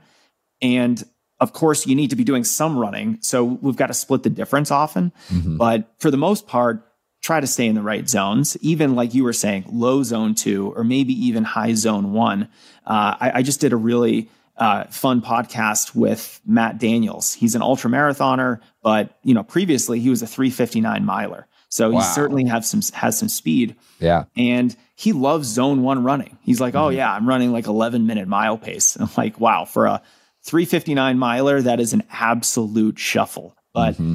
And 0.61 1.03
of 1.41 1.53
course, 1.53 1.87
you 1.87 1.97
need 1.97 2.11
to 2.11 2.17
be 2.17 2.25
doing 2.25 2.45
some 2.45 2.79
running. 2.79 3.19
So 3.21 3.43
we've 3.45 3.77
got 3.77 3.89
to 3.89 3.95
split 3.95 4.23
the 4.23 4.31
difference 4.31 4.71
often. 4.71 5.13
Mm-hmm. 5.29 5.57
But 5.57 5.93
for 5.99 6.11
the 6.11 6.17
most 6.17 6.47
part, 6.47 6.87
try 7.21 7.41
to 7.41 7.47
stay 7.47 7.67
in 7.67 7.75
the 7.75 7.83
right 7.83 8.09
zones, 8.09 8.57
even 8.61 8.95
like 8.95 9.15
you 9.15 9.25
were 9.25 9.33
saying, 9.33 9.65
low 9.71 10.03
zone 10.03 10.35
two, 10.35 10.73
or 10.77 10.85
maybe 10.85 11.13
even 11.27 11.45
high 11.45 11.75
zone 11.75 12.13
one. 12.13 12.49
Uh, 12.87 13.17
I, 13.21 13.33
I, 13.37 13.43
just 13.43 13.61
did 13.61 13.73
a 13.73 13.77
really 13.77 14.29
uh, 14.57 14.85
fun 14.85 15.21
podcast 15.23 15.95
with 15.95 16.41
Matt 16.47 16.79
Daniels. 16.79 17.33
He's 17.33 17.55
an 17.55 17.63
ultra 17.63 17.91
marathoner, 17.91 18.61
but 18.83 19.19
you 19.23 19.35
know, 19.35 19.43
previously 19.43 20.01
he 20.01 20.11
was 20.11 20.23
a 20.23 20.27
359 20.27 21.05
miler. 21.05 21.47
So 21.69 21.91
wow. 21.91 22.01
he 22.01 22.05
certainly 22.05 22.45
has 22.45 22.69
some 22.69 22.83
has 22.93 23.19
some 23.19 23.31
speed. 23.31 23.77
Yeah. 23.99 24.25
And 24.37 24.77
he 24.95 25.13
loves 25.13 25.49
zone 25.49 25.83
one 25.83 26.05
running. 26.05 26.39
He's 26.43 26.61
like, 26.61 26.75
oh, 26.75 26.79
mm-hmm. 26.79 26.87
oh 26.87 26.91
yeah, 26.91 27.13
I'm 27.13 27.27
running 27.27 27.51
like 27.51 27.67
11 27.67 28.07
minute 28.07 28.29
mile 28.29 28.59
pace. 28.59 28.95
And 28.95 29.05
I'm 29.09 29.11
like, 29.17 29.41
wow, 29.41 29.65
for 29.65 29.87
a 29.87 30.03
359 30.45 31.19
miler, 31.19 31.63
that 31.63 31.81
is 31.81 31.93
an 31.93 32.03
absolute 32.11 32.99
shuffle. 32.99 33.57
But 33.73 33.95
mm-hmm. 33.95 34.15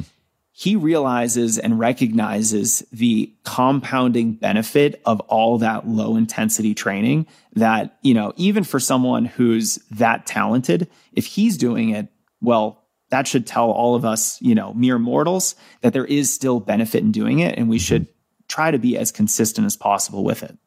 He 0.58 0.74
realizes 0.74 1.56
and 1.56 1.78
recognizes 1.78 2.84
the 2.90 3.32
compounding 3.44 4.32
benefit 4.32 5.00
of 5.04 5.20
all 5.28 5.58
that 5.58 5.86
low 5.86 6.16
intensity 6.16 6.74
training 6.74 7.28
that, 7.52 7.96
you 8.02 8.12
know, 8.12 8.32
even 8.34 8.64
for 8.64 8.80
someone 8.80 9.24
who's 9.24 9.76
that 9.92 10.26
talented, 10.26 10.88
if 11.12 11.26
he's 11.26 11.56
doing 11.56 11.90
it, 11.90 12.08
well, 12.40 12.82
that 13.10 13.28
should 13.28 13.46
tell 13.46 13.70
all 13.70 13.94
of 13.94 14.04
us, 14.04 14.42
you 14.42 14.52
know, 14.52 14.74
mere 14.74 14.98
mortals 14.98 15.54
that 15.82 15.92
there 15.92 16.04
is 16.04 16.34
still 16.34 16.58
benefit 16.58 17.04
in 17.04 17.12
doing 17.12 17.38
it 17.38 17.56
and 17.56 17.68
we 17.68 17.78
should 17.78 18.08
try 18.48 18.72
to 18.72 18.78
be 18.78 18.98
as 18.98 19.12
consistent 19.12 19.64
as 19.64 19.76
possible 19.76 20.24
with 20.24 20.42
it. 20.42 20.58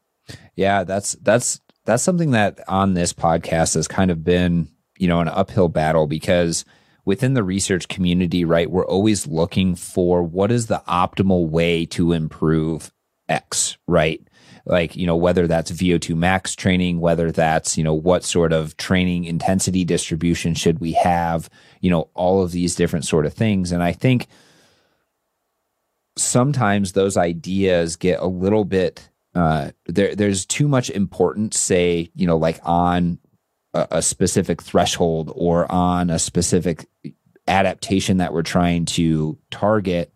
Yeah, 0.56 0.86
that's 0.86 1.17
that's 1.21 1.60
that's 1.84 2.01
something 2.01 2.32
that 2.32 2.62
on 2.69 2.93
this 2.93 3.12
podcast 3.12 3.73
has 3.73 3.89
kind 3.89 4.10
of 4.10 4.23
been 4.23 4.69
you 5.01 5.08
know, 5.08 5.19
an 5.19 5.27
uphill 5.27 5.67
battle 5.67 6.06
because 6.06 6.63
within 7.06 7.34
the 7.34 7.44
research 7.44 7.88
community, 7.88 8.46
right, 8.46 8.70
we're 8.70 8.86
always 8.86 9.28
looking 9.28 9.76
for 9.76 10.24
what 10.24 10.52
is 10.52 10.68
the 10.68 10.84
optimal 10.88 11.50
way 11.50 11.86
to 11.88 12.14
improve 12.14 12.92
X, 13.28 13.78
right? 13.88 14.22
Like, 14.66 14.96
you 14.96 15.08
know, 15.08 15.16
whether 15.16 15.48
that's 15.48 15.72
VO2 15.72 16.16
max 16.16 16.56
training, 16.56 17.00
whether 17.00 17.32
that's, 17.32 17.78
you 17.78 17.84
know, 17.84 17.94
what 17.94 18.24
sort 18.24 18.54
of 18.54 18.78
training 18.78 19.26
intensity 19.26 19.84
distribution 19.84 20.54
should 20.54 20.80
we 20.80 20.92
have, 20.94 21.50
you 21.80 21.90
know, 21.90 22.10
all 22.14 22.44
of 22.44 22.52
these 22.52 22.76
different 22.76 23.06
sort 23.06 23.26
of 23.26 23.34
things. 23.34 23.72
And 23.72 23.82
I 23.82 23.92
think 23.92 24.28
sometimes 26.18 26.92
those 26.92 27.18
ideas 27.18 27.96
get 27.96 28.20
a 28.20 28.28
little 28.28 28.66
bit 28.66 29.10
uh, 29.34 29.72
there 29.86 30.14
there's 30.14 30.46
too 30.46 30.68
much 30.68 30.90
importance 30.90 31.58
say 31.58 32.12
you 32.16 32.28
know 32.28 32.36
like 32.36 32.60
on 32.64 33.18
a, 33.74 33.88
a 33.92 34.02
specific 34.02 34.62
threshold 34.62 35.32
or 35.36 35.72
on 35.72 36.10
a 36.10 36.20
specific 36.20 36.88
adaptation 37.48 38.18
that 38.18 38.34
we're 38.34 38.44
trying 38.44 38.86
to 38.86 39.38
target. 39.50 40.14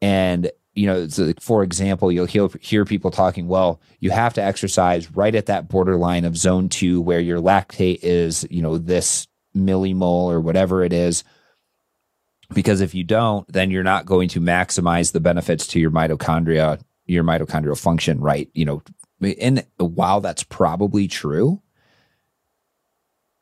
And 0.00 0.50
you 0.74 0.86
know, 0.86 1.08
so 1.08 1.32
for 1.40 1.62
example, 1.62 2.12
you'll 2.12 2.26
hear, 2.26 2.48
hear 2.60 2.84
people 2.84 3.10
talking, 3.10 3.48
well, 3.48 3.80
you 3.98 4.10
have 4.10 4.34
to 4.34 4.42
exercise 4.42 5.10
right 5.10 5.34
at 5.34 5.46
that 5.46 5.68
borderline 5.68 6.24
of 6.24 6.36
zone 6.36 6.68
two 6.68 7.00
where 7.00 7.20
your 7.20 7.40
lactate 7.40 7.98
is, 8.02 8.46
you 8.50 8.62
know, 8.62 8.78
this 8.78 9.26
millimole 9.54 10.30
or 10.30 10.40
whatever 10.40 10.84
it 10.84 10.92
is. 10.92 11.24
Because 12.54 12.80
if 12.80 12.94
you 12.94 13.04
don't, 13.04 13.46
then 13.52 13.70
you're 13.70 13.82
not 13.82 14.06
going 14.06 14.28
to 14.30 14.40
maximize 14.40 15.12
the 15.12 15.20
benefits 15.20 15.66
to 15.68 15.80
your 15.80 15.90
mitochondria, 15.90 16.80
your 17.06 17.24
mitochondrial 17.24 17.78
function, 17.78 18.20
right? 18.20 18.48
You 18.54 18.64
know, 18.64 18.82
and 19.40 19.66
while 19.76 20.20
that's 20.20 20.44
probably 20.44 21.08
true, 21.08 21.60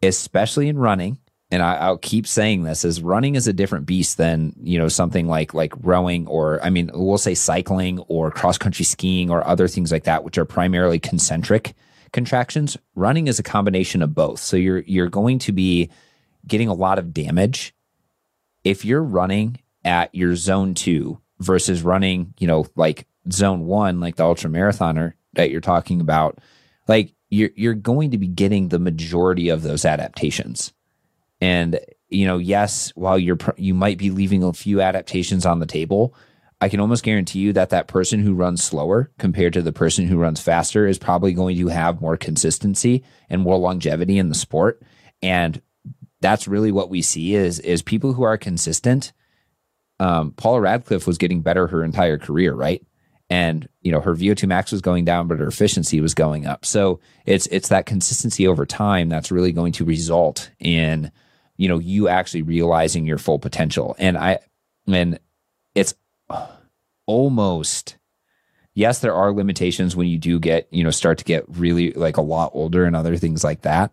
especially 0.03 0.69
in 0.69 0.79
running 0.79 1.19
and 1.51 1.63
I, 1.63 1.91
will 1.91 1.99
keep 1.99 2.27
saying 2.27 2.63
this 2.63 2.85
is 2.85 3.03
running 3.03 3.35
is 3.35 3.49
a 3.49 3.53
different 3.53 3.87
beast 3.87 4.19
than 4.19 4.53
you 4.61 4.79
know 4.79 4.89
something 4.89 5.27
like 5.27 5.55
like 5.55 5.73
rowing 5.81 6.27
or 6.27 6.63
I 6.63 6.71
mean 6.71 6.91
we'll 6.93 7.19
say 7.19 7.35
cycling 7.35 8.01
or 8.01 8.31
cross 8.31 8.59
country 8.59 8.85
skiing 8.85 9.31
or 9.31 9.47
other 9.47 9.69
things 9.69 9.91
like 9.91 10.05
that 10.05 10.25
which 10.25 10.39
are 10.39 10.45
primarily 10.45 10.99
concentric 10.99 11.75
contractions. 12.13 12.77
Running 12.95 13.29
is 13.29 13.39
a 13.39 13.43
combination 13.43 14.03
of 14.03 14.15
both. 14.15 14.41
So 14.41 14.57
you're 14.57 14.81
you're 14.81 15.09
going 15.09 15.39
to 15.41 15.53
be 15.53 15.91
getting 16.47 16.69
a 16.69 16.75
lot 16.75 16.99
of 16.99 17.15
damage 17.15 17.75
if 18.65 18.85
you're 18.85 19.03
running 19.03 19.61
at 19.85 20.15
your 20.15 20.35
zone 20.37 20.75
2 20.75 21.19
versus 21.39 21.83
running 21.83 22.35
you 22.39 22.47
know 22.47 22.67
like 22.77 23.07
zone 23.33 23.67
1 23.67 24.01
like 24.01 24.17
the 24.17 24.25
ultra 24.25 24.51
marathoner 24.51 25.15
that 25.35 25.51
you're 25.51 25.61
talking 25.61 26.01
about. 26.01 26.39
Like 26.87 27.15
you're 27.31 27.51
you're 27.55 27.75
going 27.75 28.11
to 28.11 28.19
be 28.19 28.29
getting 28.29 28.69
the 28.69 28.79
majority 28.79 29.49
of 29.49 29.63
those 29.63 29.85
adaptations. 29.85 30.73
And 31.41 31.79
you 32.09 32.27
know, 32.27 32.39
yes, 32.39 32.91
while 32.95 33.19
you're 33.19 33.39
you 33.57 33.75
might 33.75 33.99
be 33.99 34.11
leaving 34.11 34.43
a 34.43 34.53
few 34.53 34.81
adaptations 34.81 35.45
on 35.45 35.59
the 35.59 35.67
table, 35.67 36.15
I 36.61 36.69
can 36.69 36.81
almost 36.81 37.05
guarantee 37.05 37.41
you 37.41 37.53
that 37.53 37.71
that 37.71 37.87
person 37.87 38.21
who 38.21 38.35
runs 38.35 38.63
slower 38.63 39.11
compared 39.19 39.53
to 39.53 39.63
the 39.63 39.73
person 39.73 40.07
who 40.07 40.19
runs 40.19 40.41
faster 40.41 40.87
is 40.87 40.99
probably 40.99 41.33
going 41.33 41.57
to 41.57 41.69
have 41.69 42.01
more 42.01 42.17
consistency 42.17 43.05
and 43.29 43.43
more 43.43 43.59
longevity 43.59 44.19
in 44.19 44.29
the 44.29 44.35
sport. 44.35 44.83
And 45.23 45.61
that's 46.21 46.49
really 46.49 46.73
what 46.73 46.91
we 46.91 47.03
see 47.03 47.35
is 47.35 47.61
is 47.61 47.83
people 47.83 48.13
who 48.13 48.25
are 48.25 48.39
consistent. 48.39 49.13
Um, 50.01 50.33
Paula 50.33 50.61
Radcliffe 50.61 51.07
was 51.07 51.19
getting 51.19 51.43
better 51.43 51.67
her 51.67 51.85
entire 51.85 52.19
career, 52.19 52.55
right? 52.55 52.85
And 53.31 53.69
you 53.83 53.93
know 53.93 54.01
her 54.01 54.15
VO2 54.15 54.49
max 54.49 54.73
was 54.73 54.81
going 54.81 55.05
down, 55.05 55.29
but 55.29 55.39
her 55.39 55.47
efficiency 55.47 56.01
was 56.01 56.15
going 56.15 56.47
up. 56.47 56.65
So 56.65 57.01
it's 57.27 57.47
it's 57.49 57.69
that 57.69 57.87
consistency 57.87 58.47
over 58.47 58.65
time 58.67 59.09
that's 59.09 59.31
really 59.31 59.53
going 59.53 59.73
to 59.73 59.85
result 59.85 60.51
in 60.59 61.11
you 61.59 61.69
know 61.69 61.79
you 61.79 62.09
actually 62.09 62.41
realizing 62.41 63.05
your 63.05 63.19
full 63.19 63.39
potential 63.39 63.95
and 63.99 64.17
i 64.17 64.39
and 64.87 65.21
it's 65.75 65.93
almost 67.07 67.99
yes 68.75 69.01
there 69.01 69.15
are 69.15 69.33
limitations 69.33 69.95
when 69.95 70.09
you 70.09 70.17
do 70.17 70.39
get 70.39 70.67
you 70.71 70.83
know 70.83 70.91
start 70.91 71.19
to 71.19 71.25
get 71.25 71.45
really 71.49 71.93
like 71.93 72.17
a 72.17 72.23
lot 72.23 72.51
older 72.55 72.87
and 72.87 72.97
other 72.97 73.17
things 73.17 73.45
like 73.45 73.63
that 73.63 73.93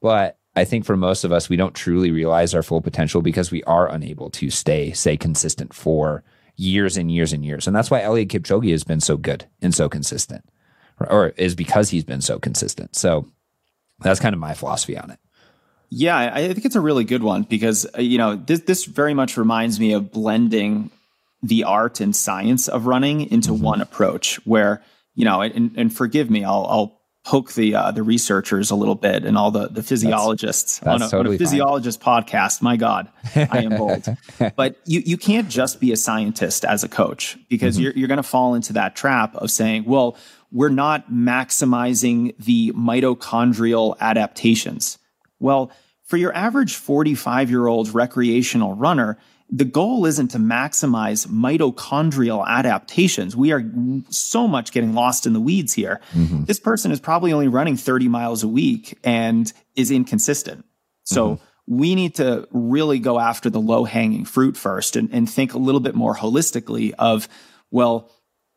but 0.00 0.38
i 0.54 0.64
think 0.64 0.84
for 0.84 0.96
most 0.96 1.24
of 1.24 1.32
us 1.32 1.48
we 1.48 1.56
don't 1.56 1.74
truly 1.74 2.10
realize 2.10 2.54
our 2.54 2.62
full 2.62 2.82
potential 2.82 3.22
because 3.22 3.50
we 3.50 3.62
are 3.62 3.88
unable 3.88 4.28
to 4.28 4.50
stay 4.50 4.92
say 4.92 5.16
consistent 5.16 5.72
for 5.72 6.22
years 6.56 6.96
and 6.96 7.10
years 7.10 7.32
and 7.32 7.44
years 7.44 7.66
and 7.66 7.74
that's 7.74 7.90
why 7.90 8.00
Eliud 8.00 8.28
Kipchoge 8.28 8.70
has 8.70 8.84
been 8.84 9.00
so 9.00 9.16
good 9.16 9.46
and 9.60 9.74
so 9.74 9.88
consistent 9.88 10.44
or 11.00 11.28
is 11.36 11.54
because 11.54 11.90
he's 11.90 12.04
been 12.04 12.20
so 12.20 12.38
consistent 12.38 12.94
so 12.94 13.28
that's 14.00 14.20
kind 14.20 14.34
of 14.34 14.38
my 14.38 14.54
philosophy 14.54 14.96
on 14.96 15.10
it 15.10 15.18
yeah, 15.96 16.32
I 16.34 16.52
think 16.52 16.64
it's 16.64 16.74
a 16.74 16.80
really 16.80 17.04
good 17.04 17.22
one 17.22 17.44
because 17.44 17.86
uh, 17.96 18.00
you 18.00 18.18
know 18.18 18.34
this 18.34 18.60
this 18.62 18.84
very 18.84 19.14
much 19.14 19.36
reminds 19.36 19.78
me 19.78 19.92
of 19.92 20.10
blending 20.10 20.90
the 21.40 21.64
art 21.64 22.00
and 22.00 22.16
science 22.16 22.66
of 22.66 22.86
running 22.86 23.30
into 23.30 23.52
mm-hmm. 23.52 23.62
one 23.62 23.80
approach. 23.80 24.44
Where 24.44 24.82
you 25.14 25.24
know, 25.24 25.40
and, 25.40 25.70
and 25.76 25.94
forgive 25.94 26.30
me, 26.30 26.42
I'll, 26.42 26.66
I'll 26.68 27.00
poke 27.24 27.54
the 27.54 27.74
uh, 27.74 27.90
the 27.90 28.02
researchers 28.02 28.70
a 28.70 28.74
little 28.74 28.94
bit 28.94 29.24
and 29.24 29.36
all 29.36 29.50
the 29.50 29.68
the 29.68 29.82
physiologists 29.82 30.78
that's, 30.78 31.00
that's 31.00 31.02
on, 31.02 31.08
a, 31.08 31.10
totally 31.10 31.36
on, 31.36 31.42
a, 31.42 31.44
physiologist 31.44 32.02
fine. 32.02 32.22
podcast. 32.22 32.62
My 32.62 32.76
God, 32.76 33.10
I 33.34 33.62
am 33.62 33.76
bold. 33.76 34.06
but 34.56 34.76
you 34.84 35.02
you 35.04 35.16
can't 35.16 35.48
just 35.48 35.80
be 35.80 35.90
a 35.90 35.96
scientist 35.96 36.64
as 36.64 36.84
a 36.84 36.88
coach 36.88 37.38
because 37.48 37.76
mm-hmm. 37.76 37.84
you're 37.84 37.92
you're 37.94 38.08
going 38.08 38.18
to 38.18 38.22
fall 38.22 38.54
into 38.54 38.74
that 38.74 38.94
trap 38.94 39.34
of 39.36 39.50
saying, 39.50 39.84
well, 39.84 40.16
we're 40.52 40.68
not 40.68 41.10
maximizing 41.10 42.34
the 42.38 42.72
mitochondrial 42.72 43.98
adaptations. 43.98 44.98
Well, 45.40 45.72
for 46.04 46.18
your 46.18 46.34
average 46.34 46.76
45 46.76 47.50
year 47.50 47.66
old 47.66 47.94
recreational 47.94 48.74
runner, 48.74 49.18
the 49.54 49.64
goal 49.64 50.04
isn't 50.04 50.32
to 50.32 50.38
maximize 50.38 51.28
mitochondrial 51.28 52.44
adaptations. 52.44 53.36
We 53.36 53.52
are 53.52 53.62
so 54.10 54.48
much 54.48 54.72
getting 54.72 54.94
lost 54.94 55.26
in 55.26 55.32
the 55.32 55.40
weeds 55.40 55.72
here. 55.72 56.00
Mm-hmm. 56.12 56.44
This 56.44 56.58
person 56.58 56.90
is 56.90 56.98
probably 56.98 57.32
only 57.32 57.46
running 57.46 57.76
30 57.76 58.08
miles 58.08 58.42
a 58.42 58.48
week 58.48 58.98
and 59.04 59.52
is 59.76 59.92
inconsistent. 59.92 60.64
So 61.04 61.36
mm-hmm. 61.36 61.76
we 61.76 61.94
need 61.94 62.16
to 62.16 62.48
really 62.50 62.98
go 62.98 63.20
after 63.20 63.48
the 63.48 63.60
low 63.60 63.84
hanging 63.84 64.24
fruit 64.24 64.56
first 64.56 64.96
and, 64.96 65.08
and 65.12 65.30
think 65.30 65.54
a 65.54 65.58
little 65.58 65.80
bit 65.80 65.94
more 65.94 66.16
holistically 66.16 66.92
of, 66.98 67.28
well, 67.70 68.10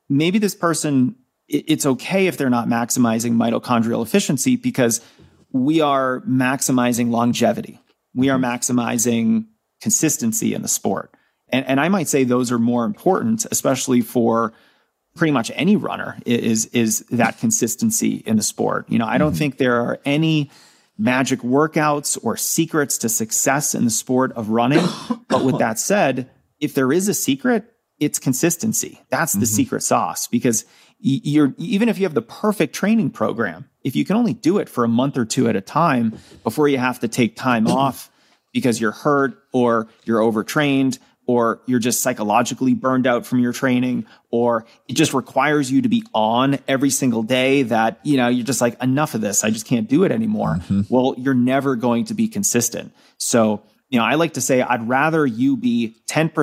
maybe 0.09 0.39
this 0.39 0.55
person, 0.55 1.15
it's 1.47 1.85
okay 1.85 2.25
if 2.25 2.37
they're 2.37 2.49
not 2.49 2.67
maximizing 2.67 3.33
mitochondrial 3.33 4.01
efficiency 4.01 4.55
because 4.55 5.01
we 5.51 5.79
are 5.79 6.21
maximizing 6.21 7.11
longevity. 7.11 7.79
We 8.15 8.29
are 8.29 8.39
maximizing 8.39 9.45
consistency 9.81 10.53
in 10.53 10.61
the 10.61 10.67
sport. 10.67 11.13
And, 11.49 11.65
and 11.65 11.79
I 11.79 11.89
might 11.89 12.07
say 12.07 12.23
those 12.23 12.51
are 12.51 12.59
more 12.59 12.85
important, 12.85 13.45
especially 13.51 14.01
for 14.01 14.53
pretty 15.15 15.31
much 15.31 15.51
any 15.55 15.75
runner 15.75 16.17
is, 16.25 16.67
is 16.67 16.99
that 17.11 17.39
consistency 17.39 18.23
in 18.25 18.37
the 18.37 18.43
sport. 18.43 18.89
You 18.89 18.99
know, 18.99 19.07
I 19.07 19.17
don't 19.17 19.31
mm-hmm. 19.31 19.37
think 19.37 19.57
there 19.57 19.81
are 19.81 19.99
any 20.05 20.51
magic 20.97 21.39
workouts 21.41 22.17
or 22.23 22.37
secrets 22.37 22.97
to 22.99 23.09
success 23.09 23.75
in 23.75 23.85
the 23.85 23.91
sport 23.91 24.31
of 24.33 24.49
running. 24.49 24.85
but 25.27 25.43
with 25.43 25.59
that 25.59 25.79
said, 25.79 26.29
if 26.59 26.73
there 26.73 26.91
is 26.91 27.07
a 27.07 27.13
secret, 27.13 27.73
it's 27.99 28.19
consistency. 28.19 29.01
That's 29.09 29.33
the 29.33 29.39
mm-hmm. 29.39 29.45
secret 29.45 29.81
sauce 29.81 30.27
because 30.27 30.65
you're 30.99 31.53
even 31.57 31.89
if 31.89 31.99
you 31.99 32.05
have 32.05 32.13
the 32.13 32.21
perfect 32.21 32.73
training 32.73 33.11
program, 33.11 33.69
if 33.83 33.95
you 33.95 34.03
can 34.03 34.15
only 34.15 34.33
do 34.33 34.57
it 34.57 34.67
for 34.67 34.83
a 34.83 34.87
month 34.87 35.17
or 35.17 35.25
two 35.25 35.47
at 35.47 35.55
a 35.55 35.61
time 35.61 36.17
before 36.43 36.67
you 36.67 36.77
have 36.77 36.99
to 37.01 37.07
take 37.07 37.35
time 37.35 37.67
off 37.67 38.11
because 38.57 38.81
you're 38.81 38.91
hurt 38.91 39.37
or 39.53 39.87
you're 40.03 40.19
overtrained 40.19 40.97
or 41.27 41.61
you're 41.67 41.77
just 41.77 42.01
psychologically 42.01 42.73
burned 42.73 43.05
out 43.05 43.23
from 43.23 43.37
your 43.37 43.53
training 43.53 44.03
or 44.31 44.65
it 44.87 44.93
just 44.93 45.13
requires 45.13 45.71
you 45.71 45.83
to 45.83 45.87
be 45.87 46.03
on 46.11 46.57
every 46.67 46.89
single 46.89 47.21
day 47.21 47.61
that 47.61 47.99
you 48.01 48.17
know 48.17 48.27
you're 48.27 48.43
just 48.43 48.61
like 48.61 48.81
enough 48.81 49.13
of 49.13 49.21
this 49.21 49.43
i 49.43 49.51
just 49.51 49.67
can't 49.67 49.87
do 49.87 50.03
it 50.03 50.11
anymore 50.11 50.55
mm-hmm. 50.55 50.81
well 50.89 51.13
you're 51.19 51.35
never 51.35 51.75
going 51.75 52.03
to 52.03 52.15
be 52.15 52.27
consistent 52.27 52.91
so 53.19 53.61
you 53.89 53.99
know 53.99 54.05
i 54.05 54.15
like 54.15 54.33
to 54.33 54.41
say 54.41 54.63
i'd 54.63 54.89
rather 54.89 55.23
you 55.23 55.55
be 55.55 55.95
10% 56.07 56.33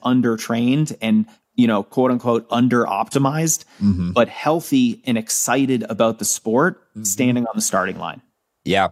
undertrained 0.00 0.96
and 1.02 1.26
you 1.54 1.66
know, 1.66 1.82
quote 1.82 2.12
unquote, 2.12 2.46
under 2.50 2.84
optimized, 2.84 3.64
mm-hmm. 3.82 4.12
but 4.12 4.28
healthy 4.28 5.02
and 5.04 5.18
excited 5.18 5.84
about 5.90 6.20
the 6.20 6.24
sport 6.24 6.80
mm-hmm. 6.90 7.02
standing 7.02 7.46
on 7.46 7.52
the 7.56 7.60
starting 7.60 7.98
line. 7.98 8.22
Yeah. 8.64 8.90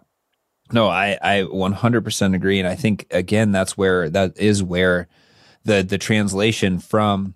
No, 0.73 0.89
I, 0.89 1.19
I 1.23 1.43
100% 1.43 2.35
agree. 2.35 2.59
And 2.59 2.69
I 2.69 2.75
think, 2.75 3.07
again, 3.11 3.53
that's 3.53 3.77
where, 3.77 4.11
that 4.11 4.39
is 4.39 4.63
where 4.63 5.09
the, 5.65 5.83
the 5.83 5.99
translation 5.99 6.79
from 6.79 7.35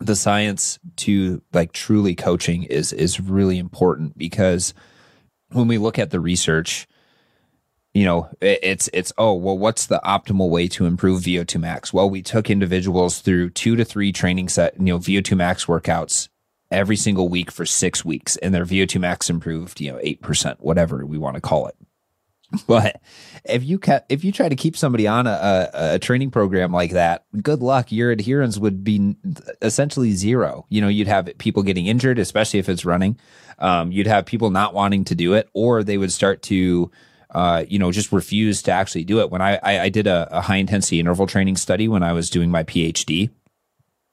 the 0.00 0.16
science 0.16 0.80
to 0.96 1.40
like 1.52 1.72
truly 1.72 2.14
coaching 2.14 2.64
is, 2.64 2.92
is 2.92 3.20
really 3.20 3.58
important 3.58 4.18
because 4.18 4.74
when 5.50 5.68
we 5.68 5.78
look 5.78 5.98
at 5.98 6.10
the 6.10 6.20
research, 6.20 6.88
you 7.94 8.04
know, 8.04 8.28
it's 8.40 8.88
it's 8.92 9.12
oh 9.18 9.34
well, 9.34 9.58
what's 9.58 9.86
the 9.86 10.00
optimal 10.04 10.48
way 10.48 10.66
to 10.68 10.86
improve 10.86 11.22
VO2 11.22 11.60
max? 11.60 11.92
Well, 11.92 12.08
we 12.08 12.22
took 12.22 12.48
individuals 12.48 13.18
through 13.18 13.50
two 13.50 13.76
to 13.76 13.84
three 13.84 14.12
training 14.12 14.48
set, 14.48 14.78
you 14.78 14.86
know, 14.86 14.98
VO2 14.98 15.36
max 15.36 15.66
workouts 15.66 16.28
every 16.70 16.96
single 16.96 17.28
week 17.28 17.50
for 17.50 17.66
six 17.66 18.02
weeks, 18.04 18.38
and 18.38 18.54
their 18.54 18.64
VO2 18.64 18.98
max 18.98 19.28
improved, 19.28 19.80
you 19.80 19.92
know, 19.92 19.98
eight 20.02 20.22
percent, 20.22 20.60
whatever 20.60 21.04
we 21.04 21.18
want 21.18 21.34
to 21.34 21.40
call 21.42 21.66
it. 21.66 21.76
But 22.66 23.00
if 23.44 23.64
you 23.64 23.78
ca- 23.78 24.02
if 24.08 24.24
you 24.24 24.32
try 24.32 24.48
to 24.48 24.56
keep 24.56 24.76
somebody 24.76 25.06
on 25.06 25.26
a, 25.26 25.30
a, 25.30 25.94
a 25.94 25.98
training 25.98 26.30
program 26.30 26.72
like 26.72 26.92
that, 26.92 27.24
good 27.42 27.60
luck. 27.60 27.90
Your 27.90 28.10
adherence 28.10 28.58
would 28.58 28.84
be 28.84 29.16
essentially 29.62 30.12
zero. 30.12 30.66
You 30.68 30.80
know, 30.80 30.88
you'd 30.88 31.08
have 31.08 31.30
people 31.38 31.62
getting 31.62 31.86
injured, 31.86 32.18
especially 32.18 32.60
if 32.60 32.68
it's 32.68 32.84
running. 32.84 33.18
Um, 33.58 33.90
you'd 33.90 34.06
have 34.06 34.26
people 34.26 34.50
not 34.50 34.74
wanting 34.74 35.04
to 35.04 35.14
do 35.14 35.34
it, 35.34 35.48
or 35.54 35.82
they 35.82 35.96
would 35.96 36.12
start 36.12 36.42
to 36.42 36.90
uh, 37.32 37.64
you 37.68 37.78
know, 37.78 37.90
just 37.90 38.12
refuse 38.12 38.62
to 38.62 38.70
actually 38.70 39.04
do 39.04 39.20
it. 39.20 39.30
When 39.30 39.40
I, 39.40 39.58
I, 39.62 39.80
I 39.80 39.88
did 39.88 40.06
a, 40.06 40.28
a, 40.30 40.40
high 40.42 40.56
intensity 40.56 41.00
interval 41.00 41.26
training 41.26 41.56
study 41.56 41.88
when 41.88 42.02
I 42.02 42.12
was 42.12 42.28
doing 42.28 42.50
my 42.50 42.62
PhD, 42.62 43.30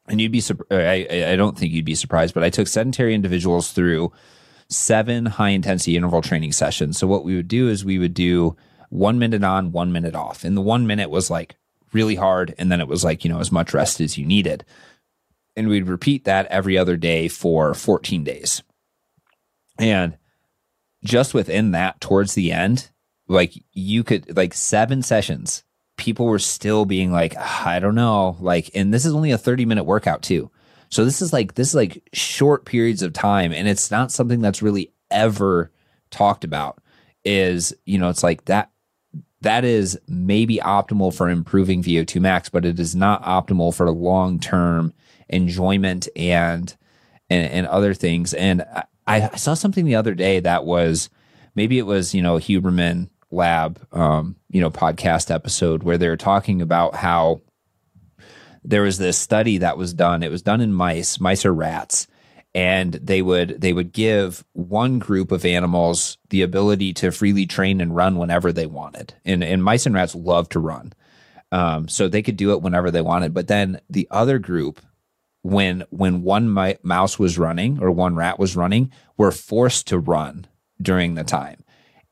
and 0.08 0.22
you'd 0.22 0.32
be, 0.32 0.42
I, 0.72 1.34
I 1.34 1.36
don't 1.36 1.58
think 1.58 1.74
you'd 1.74 1.84
be 1.84 1.96
surprised, 1.96 2.34
but 2.34 2.44
I 2.44 2.50
took 2.50 2.68
sedentary 2.68 3.14
individuals 3.14 3.72
through 3.72 4.14
seven 4.70 5.26
high 5.26 5.50
intensity 5.50 5.96
interval 5.96 6.22
training 6.22 6.52
sessions. 6.52 6.98
So 6.98 7.08
what 7.08 7.24
we 7.24 7.36
would 7.36 7.48
do 7.48 7.68
is 7.68 7.84
we 7.84 8.00
would 8.00 8.14
do 8.14 8.56
one 8.90 9.20
minute 9.20 9.44
on, 9.44 9.72
one 9.72 9.92
minute 9.92 10.16
off. 10.16 10.44
And 10.44 10.56
the 10.56 10.62
one 10.62 10.88
minute 10.88 11.10
was 11.10 11.30
like 11.30 11.56
really 11.94 12.16
hard. 12.16 12.56
And 12.58 12.72
then 12.72 12.82
it 12.82 12.88
was 12.88 13.04
like, 13.04 13.24
you 13.24 13.30
know, 13.30 13.40
as 13.40 13.52
much 13.52 13.74
rest 13.74 14.00
as 14.00 14.18
you 14.18 14.26
needed. 14.26 14.66
And 15.56 15.68
we'd 15.68 15.88
repeat 15.88 16.26
that 16.26 16.46
every 16.48 16.78
other 16.78 16.98
day 16.98 17.28
for 17.28 17.74
14 17.74 18.24
days. 18.24 18.64
And 19.78 20.18
just 21.04 21.34
within 21.34 21.72
that, 21.72 22.00
towards 22.02 22.34
the 22.34 22.52
end, 22.52 22.90
like 23.30 23.54
you 23.72 24.04
could 24.04 24.36
like 24.36 24.54
seven 24.54 25.02
sessions 25.02 25.64
people 25.96 26.26
were 26.26 26.40
still 26.40 26.84
being 26.86 27.12
like 27.12 27.36
ah, 27.38 27.70
i 27.70 27.80
don't 27.80 27.96
know 27.96 28.36
like 28.42 28.70
and 28.74 28.94
this 28.94 29.06
is 29.06 29.14
only 29.14 29.32
a 29.32 29.38
30 29.38 29.66
minute 29.66 29.84
workout 29.84 30.22
too 30.22 30.52
so 30.90 31.06
this 31.06 31.22
is 31.22 31.32
like 31.32 31.56
this 31.56 31.70
is 31.70 31.76
like 31.76 32.08
short 32.14 32.66
periods 32.66 33.02
of 33.02 33.14
time 33.14 33.52
and 33.52 33.68
it's 33.68 33.92
not 33.92 34.12
something 34.12 34.42
that's 34.42 34.62
really 34.62 34.92
ever 35.12 35.72
talked 36.12 36.44
about 36.44 36.82
is 37.24 37.74
you 37.86 37.98
know 37.98 38.10
it's 38.10 38.24
like 38.24 38.46
that 38.46 38.70
that 39.42 39.64
is 39.64 39.98
maybe 40.08 40.58
optimal 40.58 41.14
for 41.14 41.30
improving 41.30 41.82
VO2 41.82 42.22
max 42.22 42.50
but 42.50 42.66
it 42.66 42.80
is 42.80 42.96
not 42.96 43.24
optimal 43.24 43.74
for 43.74 43.90
long 43.92 44.40
term 44.40 44.94
enjoyment 45.30 46.08
and, 46.16 46.76
and 47.30 47.52
and 47.52 47.68
other 47.68 47.94
things. 47.94 48.34
And 48.34 48.64
I, 49.08 49.30
I 49.32 49.36
saw 49.38 49.54
something 49.54 49.86
the 49.86 49.96
other 49.96 50.16
day 50.16 50.40
that 50.42 50.66
was 50.66 51.10
maybe 51.56 51.78
it 51.78 51.86
was 51.86 52.14
you 52.14 52.22
know 52.22 52.36
Huberman 52.36 53.10
lab 53.32 53.80
um, 53.94 54.36
you 54.50 54.60
know 54.60 54.72
podcast 54.72 55.34
episode 55.34 55.84
where 55.84 55.98
they're 55.98 56.18
talking 56.18 56.62
about 56.62 56.96
how 56.96 57.42
there 58.64 58.82
was 58.82 58.98
this 58.98 59.18
study 59.18 59.60
that 59.60 59.78
was 59.78 59.94
done. 59.94 60.24
It 60.24 60.32
was 60.32 60.42
done 60.42 60.62
in 60.62 60.74
mice 60.74 61.20
mice 61.20 61.46
are 61.46 61.54
rats. 61.54 62.08
And 62.56 62.94
they 62.94 63.22
would 63.22 63.62
they 63.62 63.74
would 63.74 63.94
give 63.94 64.44
one 64.54 64.98
group 64.98 65.32
of 65.32 65.46
animals 65.46 66.18
the 66.30 66.42
ability 66.42 66.94
to 66.96 67.12
freely 67.12 67.46
train 67.46 67.80
and 67.80 67.96
run 67.96 68.18
whenever 68.18 68.52
they 68.52 68.66
wanted. 68.66 69.14
And 69.24 69.44
and 69.44 69.64
mice 69.64 69.86
and 69.86 69.94
rats 69.94 70.16
love 70.16 70.50
to 70.50 70.60
run. 70.60 70.94
Um, 71.52 71.88
so 71.88 72.08
they 72.08 72.22
could 72.22 72.38
do 72.38 72.52
it 72.52 72.62
whenever 72.62 72.92
they 72.92 73.02
wanted. 73.02 73.34
But 73.34 73.48
then 73.48 73.82
the 73.90 74.08
other 74.10 74.40
group 74.40 74.82
when 75.44 75.84
when 75.90 76.24
one 76.24 76.52
mi- 76.52 76.78
mouse 76.84 77.20
was 77.20 77.38
running 77.38 77.80
or 77.82 77.92
one 77.92 78.16
rat 78.16 78.40
was 78.40 78.56
running 78.56 78.92
were 79.18 79.32
forced 79.32 79.88
to 79.88 80.00
run 80.00 80.48
during 80.82 81.16
the 81.16 81.24
time. 81.24 81.64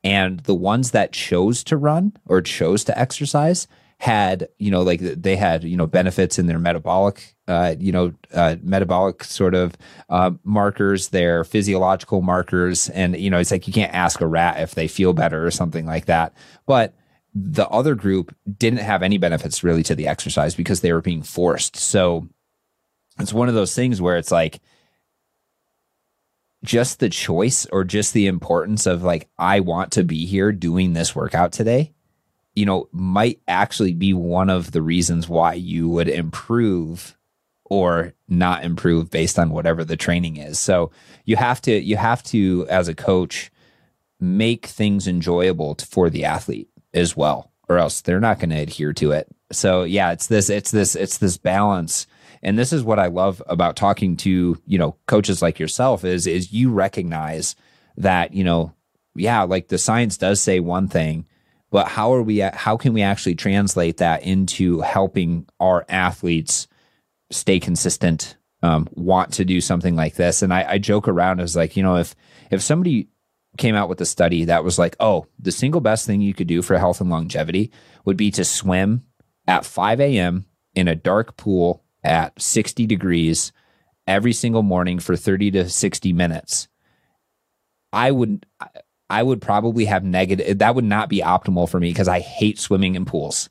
And 0.03 0.41
the 0.41 0.55
ones 0.55 0.91
that 0.91 1.11
chose 1.11 1.63
to 1.65 1.77
run 1.77 2.13
or 2.25 2.41
chose 2.41 2.83
to 2.85 2.97
exercise 2.97 3.67
had 3.99 4.47
you 4.59 4.69
know 4.69 4.83
like 4.83 4.99
they 4.99 5.35
had 5.35 5.63
you 5.63 5.75
know 5.75 5.87
benefits 5.87 6.37
in 6.37 6.45
their 6.45 6.59
metabolic 6.59 7.35
uh, 7.47 7.75
you 7.79 7.91
know 7.91 8.13
uh, 8.33 8.55
metabolic 8.61 9.23
sort 9.23 9.55
of 9.55 9.75
uh, 10.09 10.31
markers 10.43 11.09
their 11.09 11.43
physiological 11.43 12.21
markers 12.21 12.89
and 12.89 13.17
you 13.19 13.29
know 13.29 13.39
it's 13.39 13.51
like 13.51 13.65
you 13.65 13.73
can't 13.73 13.93
ask 13.93 14.21
a 14.21 14.27
rat 14.27 14.59
if 14.59 14.75
they 14.75 14.87
feel 14.87 15.13
better 15.13 15.45
or 15.45 15.49
something 15.49 15.85
like 15.85 16.05
that 16.05 16.31
but 16.67 16.93
the 17.39 17.67
other 17.69 17.95
group 17.95 18.35
didn't 18.57 18.79
have 18.79 19.03
any 19.03 19.17
benefits 19.17 19.63
really 19.63 19.83
to 19.83 19.95
the 19.95 20.07
exercise 20.07 20.55
because 20.55 20.81
they 20.81 20.91
were 20.91 21.01
being 21.01 21.21
forced. 21.21 21.75
So 21.75 22.27
it's 23.19 23.33
one 23.33 23.49
of 23.49 23.55
those 23.55 23.75
things 23.75 24.01
where 24.01 24.17
it's 24.17 24.31
like 24.31 24.59
just 26.63 26.99
the 26.99 27.09
choice 27.09 27.65
or 27.67 27.83
just 27.83 28.13
the 28.13 28.27
importance 28.27 28.87
of 28.87 29.03
like, 29.03 29.29
I 29.37 29.59
want 29.59 29.91
to 29.93 30.03
be 30.03 30.25
here 30.25 30.51
doing 30.51 30.93
this 30.93 31.15
workout 31.15 31.51
today, 31.51 31.93
you 32.57 32.65
know, 32.65 32.89
might 32.91 33.39
actually 33.47 33.93
be 33.93 34.13
one 34.13 34.49
of 34.49 34.71
the 34.71 34.81
reasons 34.81 35.29
why 35.29 35.53
you 35.53 35.87
would 35.87 36.09
improve 36.09 37.15
or 37.65 38.13
not 38.27 38.63
improve 38.63 39.11
based 39.11 39.37
on 39.37 39.51
whatever 39.51 39.85
the 39.85 39.95
training 39.95 40.37
is. 40.37 40.57
So 40.57 40.89
you 41.23 41.35
have 41.35 41.61
to, 41.61 41.79
you 41.79 41.97
have 41.97 42.23
to, 42.23 42.65
as 42.67 42.87
a 42.87 42.95
coach, 42.95 43.51
make 44.19 44.65
things 44.65 45.07
enjoyable 45.07 45.75
for 45.87 46.09
the 46.09 46.25
athlete 46.25 46.67
as 46.95 47.15
well, 47.15 47.51
or 47.69 47.77
else 47.77 48.01
they're 48.01 48.19
not 48.19 48.39
going 48.39 48.49
to 48.49 48.59
adhere 48.59 48.93
to 48.93 49.11
it. 49.11 49.27
So 49.51 49.83
yeah, 49.83 50.11
it's 50.11 50.25
this, 50.25 50.49
it's 50.49 50.71
this, 50.71 50.95
it's 50.95 51.19
this 51.19 51.37
balance 51.37 52.07
and 52.41 52.57
this 52.57 52.73
is 52.73 52.83
what 52.83 52.97
I 52.97 53.05
love 53.05 53.39
about 53.45 53.75
talking 53.75 54.17
to, 54.17 54.59
you 54.65 54.77
know, 54.79 54.95
coaches 55.05 55.43
like 55.43 55.59
yourself 55.59 56.03
is 56.03 56.25
is 56.25 56.51
you 56.51 56.71
recognize 56.71 57.55
that, 57.97 58.33
you 58.33 58.43
know, 58.43 58.73
yeah, 59.15 59.43
like 59.43 59.67
the 59.67 59.77
science 59.77 60.17
does 60.17 60.41
say 60.41 60.59
one 60.59 60.87
thing, 60.87 61.25
but 61.69 61.87
how 61.87 62.13
are 62.13 62.21
we 62.21 62.39
how 62.39 62.77
can 62.77 62.93
we 62.93 63.01
actually 63.01 63.35
translate 63.35 63.97
that 63.97 64.23
into 64.23 64.81
helping 64.81 65.47
our 65.59 65.85
athletes 65.89 66.67
stay 67.31 67.59
consistent, 67.59 68.37
um, 68.63 68.87
want 68.91 69.33
to 69.33 69.45
do 69.45 69.59
something 69.59 69.95
like 69.95 70.15
this? 70.15 70.41
And 70.41 70.53
I, 70.53 70.65
I 70.71 70.77
joke 70.77 71.07
around 71.07 71.41
as 71.41 71.55
like, 71.55 71.75
you 71.75 71.83
know, 71.83 71.97
if 71.97 72.15
if 72.51 72.61
somebody 72.61 73.09
came 73.57 73.75
out 73.75 73.89
with 73.89 73.99
a 74.01 74.05
study 74.05 74.45
that 74.45 74.63
was 74.63 74.77
like, 74.79 74.95
oh, 74.99 75.25
the 75.39 75.51
single 75.51 75.81
best 75.81 76.05
thing 76.05 76.21
you 76.21 76.33
could 76.33 76.47
do 76.47 76.61
for 76.61 76.77
health 76.77 77.01
and 77.01 77.09
longevity 77.09 77.71
would 78.05 78.17
be 78.17 78.31
to 78.31 78.45
swim 78.45 79.03
at 79.47 79.65
5 79.65 79.99
a.m. 79.99 80.45
in 80.75 80.87
a 80.87 80.95
dark 80.95 81.37
pool 81.37 81.83
at 82.03 82.39
60 82.41 82.85
degrees 82.85 83.51
every 84.05 84.33
single 84.33 84.63
morning 84.63 84.99
for 84.99 85.15
30 85.15 85.51
to 85.51 85.69
60 85.69 86.13
minutes, 86.13 86.67
I 87.91 88.11
would 88.11 88.45
I 89.09 89.23
would 89.23 89.41
probably 89.41 89.85
have 89.85 90.03
negative 90.03 90.59
that 90.59 90.75
would 90.75 90.83
not 90.85 91.09
be 91.09 91.19
optimal 91.19 91.69
for 91.69 91.79
me 91.79 91.89
because 91.89 92.07
I 92.07 92.19
hate 92.19 92.59
swimming 92.59 92.95
in 92.95 93.05
pools. 93.05 93.49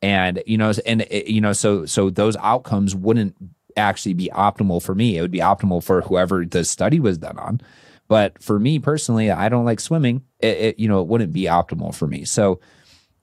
And 0.00 0.42
you 0.46 0.58
know 0.58 0.72
and 0.86 1.06
you 1.10 1.40
know 1.40 1.52
so 1.52 1.86
so 1.86 2.10
those 2.10 2.36
outcomes 2.36 2.94
wouldn't 2.94 3.36
actually 3.76 4.14
be 4.14 4.30
optimal 4.34 4.82
for 4.82 4.94
me. 4.94 5.16
It 5.16 5.22
would 5.22 5.30
be 5.30 5.40
optimal 5.40 5.82
for 5.82 6.02
whoever 6.02 6.44
the 6.44 6.64
study 6.64 7.00
was 7.00 7.18
done 7.18 7.38
on. 7.38 7.60
But 8.08 8.42
for 8.42 8.58
me 8.58 8.78
personally, 8.78 9.30
I 9.30 9.48
don't 9.48 9.66
like 9.66 9.80
swimming. 9.80 10.22
It, 10.40 10.56
it 10.56 10.78
you 10.78 10.88
know, 10.88 11.00
it 11.00 11.08
wouldn't 11.08 11.32
be 11.32 11.44
optimal 11.44 11.94
for 11.94 12.06
me. 12.06 12.24
So 12.24 12.60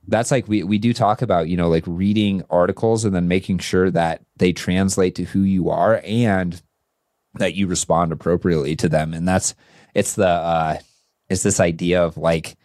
that's 0.07 0.31
like 0.31 0.47
we 0.47 0.63
we 0.63 0.77
do 0.77 0.93
talk 0.93 1.21
about 1.21 1.47
you 1.49 1.57
know 1.57 1.69
like 1.69 1.83
reading 1.87 2.43
articles 2.49 3.05
and 3.05 3.15
then 3.15 3.27
making 3.27 3.59
sure 3.59 3.89
that 3.91 4.21
they 4.37 4.53
translate 4.53 5.15
to 5.15 5.23
who 5.23 5.41
you 5.41 5.69
are 5.69 6.01
and 6.05 6.61
that 7.35 7.55
you 7.55 7.67
respond 7.67 8.11
appropriately 8.11 8.75
to 8.75 8.87
them 8.87 9.13
and 9.13 9.27
that's 9.27 9.55
it's 9.93 10.13
the 10.13 10.27
uh 10.27 10.77
it's 11.29 11.43
this 11.43 11.59
idea 11.59 12.03
of 12.03 12.17
like 12.17 12.55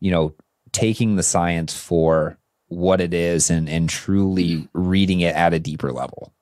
you 0.00 0.10
know 0.10 0.34
taking 0.72 1.16
the 1.16 1.22
science 1.22 1.76
for 1.76 2.38
what 2.68 3.00
it 3.00 3.14
is 3.14 3.50
and 3.50 3.68
and 3.68 3.88
truly 3.88 4.68
reading 4.72 5.20
it 5.20 5.34
at 5.34 5.54
a 5.54 5.58
deeper 5.58 5.92
level 5.92 6.32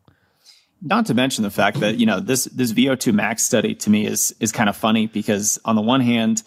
not 0.82 1.06
to 1.06 1.14
mention 1.14 1.42
the 1.42 1.50
fact 1.50 1.80
that 1.80 1.98
you 1.98 2.06
know 2.06 2.20
this 2.20 2.44
this 2.46 2.72
VO2 2.72 3.12
max 3.14 3.42
study 3.42 3.74
to 3.76 3.90
me 3.90 4.06
is 4.06 4.34
is 4.40 4.52
kind 4.52 4.68
of 4.68 4.76
funny 4.76 5.06
because 5.06 5.58
on 5.64 5.76
the 5.76 5.82
one 5.82 6.00
hand 6.00 6.42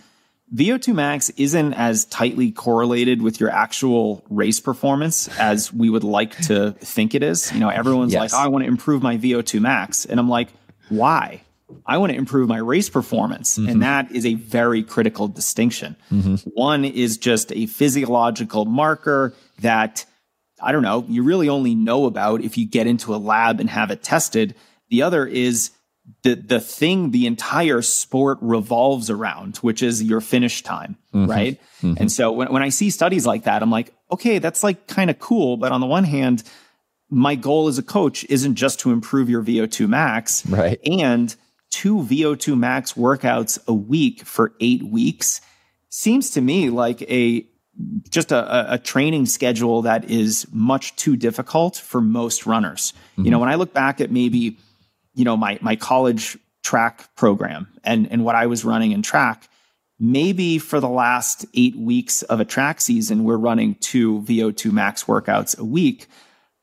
VO2 0.53 0.95
max 0.95 1.29
isn't 1.31 1.73
as 1.73 2.05
tightly 2.05 2.51
correlated 2.51 3.21
with 3.21 3.39
your 3.39 3.51
actual 3.51 4.23
race 4.29 4.59
performance 4.59 5.27
as 5.39 5.71
we 5.71 5.89
would 5.89 6.03
like 6.03 6.35
to 6.47 6.71
think 6.71 7.13
it 7.13 7.21
is. 7.21 7.51
You 7.51 7.59
know, 7.59 7.69
everyone's 7.69 8.13
yes. 8.13 8.33
like, 8.33 8.41
oh, 8.41 8.45
I 8.45 8.47
want 8.47 8.63
to 8.63 8.67
improve 8.67 9.03
my 9.03 9.17
VO2 9.17 9.61
max. 9.61 10.05
And 10.05 10.19
I'm 10.19 10.29
like, 10.29 10.49
why? 10.89 11.43
I 11.85 11.97
want 11.97 12.11
to 12.11 12.17
improve 12.17 12.47
my 12.47 12.57
race 12.57 12.89
performance. 12.89 13.57
Mm-hmm. 13.57 13.69
And 13.69 13.81
that 13.83 14.11
is 14.11 14.25
a 14.25 14.35
very 14.35 14.83
critical 14.83 15.27
distinction. 15.27 15.95
Mm-hmm. 16.11 16.49
One 16.53 16.85
is 16.85 17.17
just 17.17 17.51
a 17.51 17.65
physiological 17.65 18.65
marker 18.65 19.33
that, 19.59 20.05
I 20.61 20.71
don't 20.71 20.83
know, 20.83 21.05
you 21.07 21.23
really 21.23 21.49
only 21.49 21.75
know 21.75 22.05
about 22.05 22.41
if 22.41 22.57
you 22.57 22.67
get 22.67 22.87
into 22.87 23.13
a 23.13 23.17
lab 23.17 23.59
and 23.59 23.69
have 23.69 23.91
it 23.91 24.03
tested. 24.03 24.55
The 24.89 25.03
other 25.03 25.25
is 25.25 25.71
the 26.23 26.33
the 26.33 26.59
thing 26.59 27.11
the 27.11 27.27
entire 27.27 27.81
sport 27.81 28.39
revolves 28.41 29.09
around, 29.09 29.57
which 29.57 29.83
is 29.83 30.01
your 30.01 30.21
finish 30.21 30.63
time, 30.63 30.97
mm-hmm. 31.13 31.29
right? 31.29 31.61
Mm-hmm. 31.81 31.95
And 31.97 32.11
so 32.11 32.31
when, 32.31 32.51
when 32.51 32.63
I 32.63 32.69
see 32.69 32.89
studies 32.89 33.25
like 33.27 33.43
that, 33.43 33.61
I'm 33.61 33.69
like, 33.69 33.93
okay, 34.11 34.39
that's 34.39 34.63
like 34.63 34.87
kind 34.87 35.09
of 35.09 35.19
cool. 35.19 35.57
But 35.57 35.71
on 35.71 35.81
the 35.81 35.87
one 35.87 36.03
hand, 36.03 36.43
my 37.09 37.35
goal 37.35 37.67
as 37.67 37.77
a 37.77 37.83
coach 37.83 38.25
isn't 38.29 38.55
just 38.55 38.79
to 38.81 38.91
improve 38.91 39.29
your 39.29 39.43
VO2 39.43 39.87
max, 39.87 40.45
right? 40.47 40.79
And 40.85 41.35
two 41.69 41.97
VO2 41.97 42.57
max 42.57 42.93
workouts 42.93 43.59
a 43.67 43.73
week 43.73 44.23
for 44.23 44.53
eight 44.59 44.83
weeks 44.83 45.41
seems 45.89 46.31
to 46.31 46.41
me 46.41 46.69
like 46.69 47.01
a 47.03 47.45
just 48.09 48.31
a, 48.31 48.73
a, 48.73 48.77
training 48.77 49.25
schedule 49.25 49.83
that 49.83 50.09
is 50.09 50.45
much 50.51 50.93
too 50.97 51.15
difficult 51.15 51.77
for 51.77 52.01
most 52.01 52.45
runners. 52.45 52.91
Mm-hmm. 53.13 53.25
You 53.25 53.31
know, 53.31 53.39
when 53.39 53.47
I 53.47 53.55
look 53.55 53.73
back 53.73 54.01
at 54.01 54.11
maybe 54.11 54.57
you 55.13 55.25
know 55.25 55.37
my 55.37 55.59
my 55.61 55.75
college 55.75 56.37
track 56.63 57.13
program 57.15 57.67
and 57.83 58.11
and 58.11 58.23
what 58.23 58.35
I 58.35 58.47
was 58.47 58.65
running 58.65 58.91
in 58.91 59.01
track 59.01 59.49
maybe 60.01 60.59
for 60.59 60.79
the 60.79 60.87
last 60.87 61.45
8 61.53 61.75
weeks 61.75 62.21
of 62.23 62.39
a 62.39 62.45
track 62.45 62.79
season 62.79 63.23
we're 63.23 63.37
running 63.37 63.75
two 63.75 64.21
VO2 64.21 64.71
max 64.71 65.03
workouts 65.03 65.57
a 65.57 65.63
week 65.63 66.07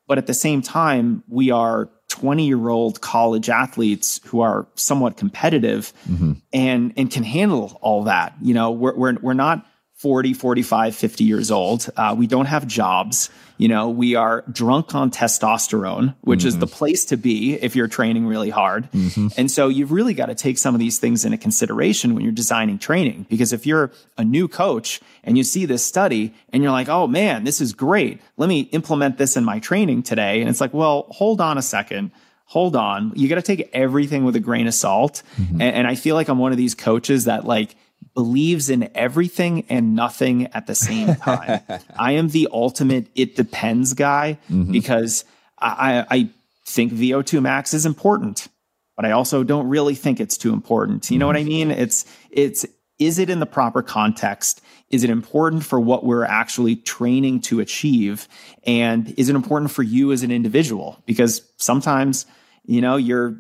but 0.07 0.19
at 0.19 0.27
the 0.27 0.35
same 0.35 0.63
time 0.63 1.23
we 1.29 1.51
are 1.51 1.91
20 2.09 2.47
year 2.47 2.69
old 2.69 3.01
college 3.01 3.49
athletes 3.49 4.21
who 4.25 4.41
are 4.41 4.67
somewhat 4.75 5.17
competitive 5.17 5.93
mm-hmm. 6.09 6.33
and 6.53 6.93
and 6.97 7.11
can 7.11 7.25
handle 7.25 7.79
all 7.83 8.05
that 8.05 8.35
you 8.41 8.55
know 8.55 8.71
we're 8.71 8.95
we're, 8.95 9.15
we're 9.21 9.35
not 9.35 9.67
40, 9.97 10.35
45, 10.35 10.95
50 10.95 11.25
years 11.25 11.51
old. 11.51 11.89
Uh, 11.97 12.15
we 12.17 12.27
don't 12.27 12.47
have 12.47 12.67
jobs. 12.67 13.31
You 13.59 13.69
know, 13.69 13.89
we 13.89 14.15
are 14.15 14.45
drunk 14.51 14.95
on 14.95 15.11
testosterone, 15.11 16.15
which 16.21 16.41
mm-hmm. 16.41 16.49
is 16.49 16.59
the 16.59 16.67
place 16.67 17.05
to 17.07 17.17
be 17.17 17.55
if 17.55 17.75
you're 17.75 17.89
training 17.89 18.27
really 18.27 18.51
hard. 18.51 18.91
Mm-hmm. 18.93 19.29
And 19.37 19.51
so 19.51 19.69
you've 19.69 19.93
really 19.93 20.15
got 20.15 20.27
to 20.27 20.35
take 20.35 20.59
some 20.59 20.75
of 20.75 20.79
these 20.79 20.99
things 20.99 21.25
into 21.25 21.39
consideration 21.39 22.15
when 22.15 22.23
you're 22.23 22.33
designing 22.33 22.79
training. 22.79 23.27
Because 23.29 23.53
if 23.53 23.67
you're 23.67 23.91
a 24.19 24.25
new 24.25 24.49
coach 24.49 25.01
and 25.25 25.39
you 25.39 25.45
see 25.45 25.65
this 25.65 25.85
study 25.85 26.35
and 26.53 26.63
you're 26.63 26.73
like, 26.73 26.89
oh 26.89 27.07
man, 27.07 27.45
this 27.45 27.61
is 27.61 27.73
great. 27.73 28.21
Let 28.37 28.49
me 28.49 28.61
implement 28.73 29.19
this 29.19 29.37
in 29.37 29.45
my 29.45 29.59
training 29.59 30.03
today. 30.03 30.41
And 30.41 30.51
it's 30.51 30.61
like, 30.61 30.75
well, 30.75 31.07
hold 31.11 31.41
on 31.41 31.59
a 31.59 31.63
second 31.63 32.13
hold 32.49 32.77
on. 32.77 33.13
You 33.17 33.29
got 33.29 33.35
to 33.35 33.43
take 33.43 33.69
everything 33.73 34.25
with 34.25 34.37
a 34.37 34.41
grain 34.41 34.69
of 34.69 34.75
salt. 34.75 35.25
Mm-hmm. 35.37 35.61
And, 35.61 35.77
and, 35.79 35.87
I 35.89 35.97
feel 35.97 36.15
like 36.15 36.29
I'm 36.29 36.39
one 36.39 36.53
of 36.53 36.59
these 36.59 36.77
coaches 36.77 37.25
that 37.25 37.45
like 37.45 37.75
believes 38.17 38.69
in 38.69 38.91
everything 38.97 39.65
and 39.69 39.95
nothing 39.95 40.47
at 40.49 40.67
the 40.67 40.75
same 40.75 41.15
time. 41.29 41.61
I 41.97 42.13
am 42.13 42.31
the 42.31 42.49
ultimate 42.51 43.07
it 43.15 43.37
depends 43.37 43.95
guy 43.95 44.39
mm-hmm. 44.51 44.73
because 44.73 45.25
I, 45.59 46.05
I 46.11 46.31
think 46.67 46.93
VO2 46.93 47.41
max 47.41 47.73
is 47.73 47.87
important, 47.87 48.49
but 48.97 49.05
I 49.05 49.13
also 49.13 49.45
don't 49.45 49.69
really 49.69 49.95
think 49.95 50.19
it's 50.19 50.37
too 50.37 50.53
important. 50.53 51.09
You 51.11 51.19
know 51.19 51.29
what 51.29 51.37
I 51.37 51.41
mm-hmm. 51.41 51.49
mean? 51.49 51.71
It's 51.71 52.05
it's 52.31 52.67
is 52.99 53.19
it 53.19 53.29
in 53.29 53.41
the 53.41 53.47
proper 53.47 53.83
context? 53.83 54.63
Is 54.89 55.05
it 55.05 55.11
important 55.11 55.65
for 55.65 55.79
what 55.79 56.05
we're 56.05 56.25
actually 56.25 56.77
training 56.77 57.43
to 57.43 57.61
achieve? 57.61 58.27
And 58.65 59.11
is 59.19 59.29
it 59.29 59.37
important 59.37 59.71
for 59.71 59.83
you 59.83 60.13
as 60.13 60.23
an 60.23 60.31
individual? 60.31 61.03
Because 61.05 61.43
sometimes 61.59 62.25
you 62.67 62.81
know 62.81 62.97
you're 62.97 63.37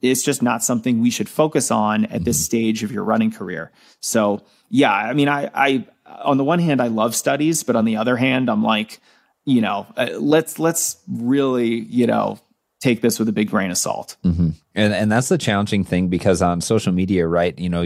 it's 0.00 0.22
just 0.22 0.42
not 0.42 0.62
something 0.62 1.00
we 1.00 1.10
should 1.10 1.28
focus 1.28 1.70
on 1.70 2.04
at 2.06 2.24
this 2.24 2.38
mm-hmm. 2.38 2.44
stage 2.44 2.82
of 2.82 2.92
your 2.92 3.04
running 3.04 3.30
career 3.30 3.70
so 4.00 4.40
yeah 4.70 4.92
i 4.92 5.12
mean 5.12 5.28
i 5.28 5.50
i 5.54 5.86
on 6.22 6.36
the 6.36 6.44
one 6.44 6.58
hand 6.58 6.80
i 6.80 6.86
love 6.86 7.14
studies 7.14 7.62
but 7.62 7.76
on 7.76 7.84
the 7.84 7.96
other 7.96 8.16
hand 8.16 8.48
i'm 8.48 8.62
like 8.62 9.00
you 9.44 9.60
know 9.60 9.86
uh, 9.96 10.08
let's 10.18 10.58
let's 10.58 11.02
really 11.08 11.80
you 11.80 12.06
know 12.06 12.38
take 12.80 13.00
this 13.00 13.18
with 13.18 13.28
a 13.28 13.32
big 13.32 13.50
grain 13.50 13.70
of 13.70 13.78
salt 13.78 14.16
mm-hmm. 14.24 14.50
and 14.74 14.94
and 14.94 15.10
that's 15.10 15.28
the 15.28 15.38
challenging 15.38 15.84
thing 15.84 16.08
because 16.08 16.40
on 16.40 16.60
social 16.60 16.92
media 16.92 17.26
right 17.26 17.58
you 17.58 17.68
know 17.68 17.84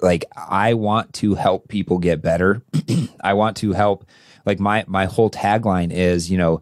like 0.00 0.24
i 0.36 0.74
want 0.74 1.12
to 1.12 1.34
help 1.34 1.68
people 1.68 1.98
get 1.98 2.20
better 2.20 2.62
i 3.22 3.32
want 3.32 3.56
to 3.56 3.72
help 3.72 4.04
like 4.44 4.58
my 4.58 4.84
my 4.88 5.04
whole 5.04 5.30
tagline 5.30 5.92
is 5.92 6.30
you 6.30 6.36
know 6.36 6.60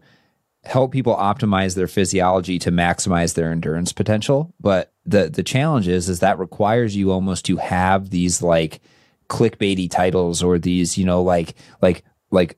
help 0.65 0.91
people 0.91 1.15
optimize 1.15 1.75
their 1.75 1.87
physiology 1.87 2.59
to 2.59 2.71
maximize 2.71 3.35
their 3.35 3.51
endurance 3.51 3.93
potential. 3.93 4.53
But 4.59 4.91
the 5.05 5.29
the 5.29 5.43
challenge 5.43 5.87
is 5.87 6.09
is 6.09 6.19
that 6.19 6.39
requires 6.39 6.95
you 6.95 7.11
almost 7.11 7.45
to 7.45 7.57
have 7.57 8.09
these 8.09 8.41
like 8.41 8.81
clickbaity 9.29 9.89
titles 9.89 10.43
or 10.43 10.59
these, 10.59 10.97
you 10.97 11.05
know, 11.05 11.21
like 11.21 11.55
like 11.81 12.03
like 12.31 12.57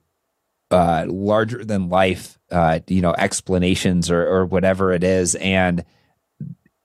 uh 0.70 1.06
larger 1.08 1.64
than 1.64 1.88
life 1.88 2.38
uh 2.50 2.80
you 2.86 3.00
know 3.00 3.14
explanations 3.16 4.10
or 4.10 4.26
or 4.26 4.44
whatever 4.44 4.92
it 4.92 5.02
is 5.02 5.34
and 5.36 5.84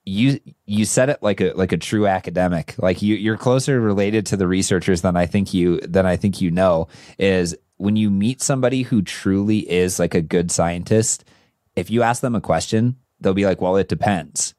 you 0.06 0.40
you 0.66 0.86
said 0.86 1.10
it 1.10 1.22
like 1.22 1.42
a 1.42 1.52
like 1.54 1.72
a 1.72 1.78
true 1.78 2.08
academic 2.08 2.76
like 2.78 3.02
you 3.02 3.16
you're 3.16 3.38
closer 3.38 3.80
related 3.80 4.26
to 4.26 4.38
the 4.38 4.48
researchers 4.48 5.02
than 5.02 5.16
i 5.16 5.26
think 5.26 5.54
you 5.54 5.80
than 5.82 6.06
i 6.06 6.16
think 6.16 6.42
you 6.42 6.52
know 6.52 6.88
is 7.18 7.56
when 7.78 7.96
you 7.96 8.10
meet 8.10 8.42
somebody 8.42 8.84
who 8.84 9.02
truly 9.02 9.70
is 9.70 10.00
like 10.00 10.14
a 10.14 10.22
good 10.22 10.52
scientist, 10.52 11.26
if 11.76 11.90
you 11.90 12.04
ask 12.04 12.22
them 12.22 12.36
a 12.36 12.42
question, 12.42 12.98
they'll 13.20 13.34
be 13.34 13.46
like, 13.46 13.62
"Well, 13.62 13.78
it 13.78 13.88
depends." 13.88 14.54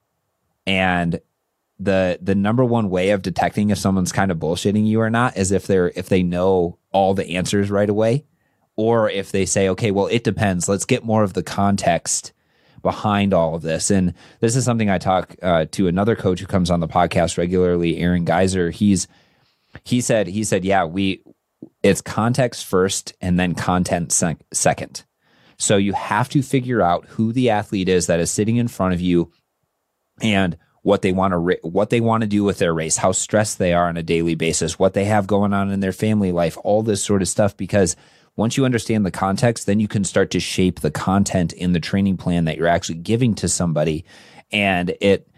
And 0.67 1.21
the 1.79 2.19
the 2.23 2.35
number 2.35 2.65
one 2.65 2.89
way 2.89 3.11
of 3.11 3.23
detecting 3.23 3.71
if 3.71 3.79
someone's 3.79 4.13
kind 4.13 4.31
of 4.31 4.39
bullshitting 4.39 4.87
you 4.87 5.01
or 5.01 5.11
not 5.11 5.37
is 5.37 5.53
if 5.53 5.67
they're 5.67 5.93
if 5.97 6.09
they 6.09 6.23
know 6.23 6.79
all 6.93 7.15
the 7.15 7.37
answers 7.37 7.71
right 7.71 7.91
away 7.91 8.25
or 8.77 9.11
if 9.11 9.33
they 9.33 9.45
say 9.45 9.69
okay 9.69 9.91
well 9.91 10.07
it 10.07 10.25
depends. 10.25 10.69
Let's 10.69 10.85
get 10.85 11.05
more 11.05 11.23
of 11.23 11.33
the 11.33 11.43
context 11.43 12.33
behind 12.83 13.33
all 13.33 13.55
of 13.55 13.63
this. 13.63 13.91
And 13.91 14.15
this 14.41 14.57
is 14.57 14.65
something 14.65 14.91
i 14.91 14.99
talk 14.99 15.35
uh, 15.43 15.67
to 15.73 15.89
another 15.89 16.17
coach 16.17 16.41
who 16.41 16.47
comes 16.47 16.71
on 16.71 16.81
the 16.81 16.89
podcast 16.89 17.39
regularly 17.39 17.99
aaron 17.99 18.25
geyser 18.25 18.71
he's 18.71 19.09
he 19.83 20.01
said 20.01 20.27
he 20.29 20.45
said 20.45 20.65
yeah 20.65 20.85
we 20.85 21.23
it's 21.85 22.01
context 22.01 22.65
first 22.65 23.13
and 23.21 23.39
then 23.39 23.55
content 23.55 24.11
sec- 24.11 24.43
second. 24.53 25.05
So 25.59 25.77
you 25.77 25.93
have 25.93 26.31
to 26.31 26.43
figure 26.43 26.83
out 26.83 27.07
who 27.07 27.33
the 27.33 27.51
athlete 27.51 27.89
is 27.89 28.07
that 28.07 28.19
is 28.19 28.31
sitting 28.31 28.57
in 28.57 28.69
front 28.69 28.95
of 28.95 29.01
you 29.01 29.31
and 30.23 30.57
what 30.83 31.03
they 31.03 31.13
want 31.13 31.33
to 31.33 31.59
what 31.63 31.91
they 31.91 32.01
want 32.01 32.23
to 32.23 32.27
do 32.27 32.43
with 32.43 32.59
their 32.59 32.75
race, 32.75 32.97
how 32.97 33.13
stressed 33.13 33.59
they 33.59 33.75
are 33.75 33.87
on 33.87 33.97
a 33.97 34.03
daily 34.03 34.35
basis, 34.35 34.79
what 34.79 34.95
they 34.95 35.05
have 35.05 35.27
going 35.27 35.53
on 35.53 35.71
in 35.71 35.81
their 35.81 35.93
family 35.93 36.33
life, 36.33 36.57
all 36.65 36.83
this 36.83 37.05
sort 37.05 37.23
of 37.23 37.29
stuff 37.29 37.57
because 37.57 37.97
once 38.37 38.57
you 38.57 38.65
understand 38.65 39.07
the 39.07 39.11
context, 39.11 39.67
then 39.67 39.79
you 39.79 39.87
can 39.87 40.05
start 40.05 40.31
to 40.31 40.41
shape 40.41 40.81
the 40.81 40.91
content 40.91 41.53
in 41.53 41.73
the 41.73 41.81
training 41.81 42.17
plan 42.17 42.47
that 42.47 42.57
you're 42.57 42.67
actually 42.67 42.97
giving 42.97 43.35
to 43.35 43.49
somebody. 43.49 44.05
And 44.51 44.97
it 45.01 45.29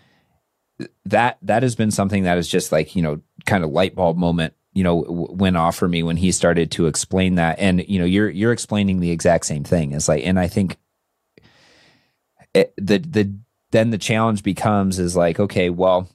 that 1.04 1.38
that 1.42 1.62
has 1.62 1.74
been 1.74 1.90
something 1.90 2.22
that 2.22 2.38
is 2.38 2.48
just 2.48 2.70
like, 2.70 2.94
you 2.94 3.02
know, 3.02 3.20
kind 3.46 3.64
of 3.64 3.70
light 3.70 3.96
bulb 3.96 4.16
moment 4.16 4.54
you 4.76 4.84
know 4.84 5.04
went 5.08 5.56
off 5.56 5.76
for 5.76 5.88
me 5.88 6.02
when 6.02 6.16
he 6.16 6.30
started 6.30 6.70
to 6.70 6.86
explain 6.86 7.36
that 7.36 7.58
and 7.58 7.86
you 7.88 7.98
know 7.98 8.04
you're 8.04 8.30
you're 8.30 8.52
explaining 8.52 9.00
the 9.00 9.10
exact 9.10 9.46
same 9.46 9.64
thing 9.64 9.92
it's 9.92 10.08
like 10.08 10.24
and 10.24 10.38
i 10.38 10.46
think 10.46 10.76
it, 12.56 12.74
the 12.76 12.98
the 12.98 13.32
then 13.70 13.90
the 13.90 13.98
challenge 13.98 14.42
becomes 14.42 14.98
is 14.98 15.16
like, 15.16 15.38
okay, 15.38 15.70
well, 15.70 16.08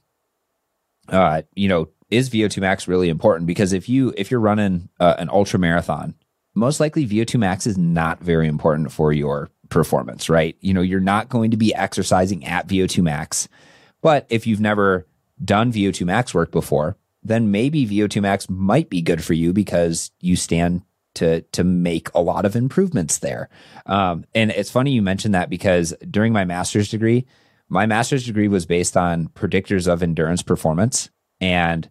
uh, 1.08 1.42
you 1.54 1.68
know, 1.68 1.88
is 2.10 2.30
VO2 2.30 2.58
max 2.58 2.88
really 2.88 3.08
important? 3.08 3.46
Because 3.46 3.72
if 3.72 3.88
you 3.88 4.12
if 4.16 4.30
you're 4.30 4.40
running 4.40 4.88
uh, 5.00 5.14
an 5.18 5.30
ultra 5.30 5.58
marathon, 5.58 6.14
most 6.54 6.80
likely 6.80 7.06
VO2 7.06 7.38
max 7.38 7.66
is 7.66 7.78
not 7.78 8.20
very 8.20 8.48
important 8.48 8.92
for 8.92 9.12
your 9.12 9.50
performance, 9.68 10.28
right? 10.28 10.56
You 10.60 10.74
know, 10.74 10.82
you're 10.82 11.00
not 11.00 11.28
going 11.28 11.52
to 11.52 11.56
be 11.56 11.74
exercising 11.74 12.44
at 12.44 12.66
VO2 12.68 13.02
max. 13.02 13.48
But 14.02 14.26
if 14.28 14.46
you've 14.46 14.60
never 14.60 15.06
done 15.42 15.72
VO2 15.72 16.04
max 16.04 16.34
work 16.34 16.50
before, 16.50 16.96
then 17.22 17.50
maybe 17.50 17.86
VO2 17.86 18.22
max 18.22 18.48
might 18.50 18.90
be 18.90 19.02
good 19.02 19.22
for 19.22 19.34
you 19.34 19.52
because 19.52 20.10
you 20.20 20.36
stand 20.36 20.82
to 21.14 21.42
to 21.52 21.64
make 21.64 22.08
a 22.14 22.22
lot 22.22 22.44
of 22.44 22.56
improvements 22.56 23.18
there. 23.18 23.48
Um, 23.86 24.24
and 24.34 24.50
it's 24.50 24.70
funny 24.70 24.92
you 24.92 25.02
mentioned 25.02 25.34
that 25.34 25.50
because 25.50 25.94
during 26.10 26.32
my 26.32 26.44
master's 26.44 26.88
degree, 26.90 27.26
my 27.68 27.86
master's 27.86 28.26
degree 28.26 28.48
was 28.48 28.66
based 28.66 28.96
on 28.96 29.28
predictors 29.28 29.86
of 29.86 30.02
endurance 30.02 30.42
performance, 30.42 31.10
and 31.40 31.88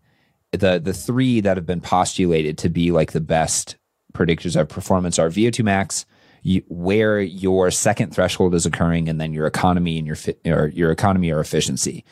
the 0.51 0.79
the 0.79 0.93
three 0.93 1.39
that 1.41 1.57
have 1.57 1.65
been 1.65 1.81
postulated 1.81 2.57
to 2.59 2.69
be 2.69 2.91
like 2.91 3.11
the 3.11 3.21
best 3.21 3.77
predictors 4.13 4.59
of 4.59 4.67
performance 4.67 5.17
are 5.17 5.29
VO2 5.29 5.63
max, 5.63 6.05
you, 6.43 6.63
where 6.67 7.21
your 7.21 7.71
second 7.71 8.13
threshold 8.13 8.53
is 8.53 8.65
occurring, 8.65 9.07
and 9.07 9.21
then 9.21 9.33
your 9.33 9.45
economy 9.45 9.97
and 9.97 10.07
your 10.07 10.17
or 10.45 10.67
your 10.67 10.91
economy 10.91 11.31
or 11.31 11.39
efficiency. 11.39 12.03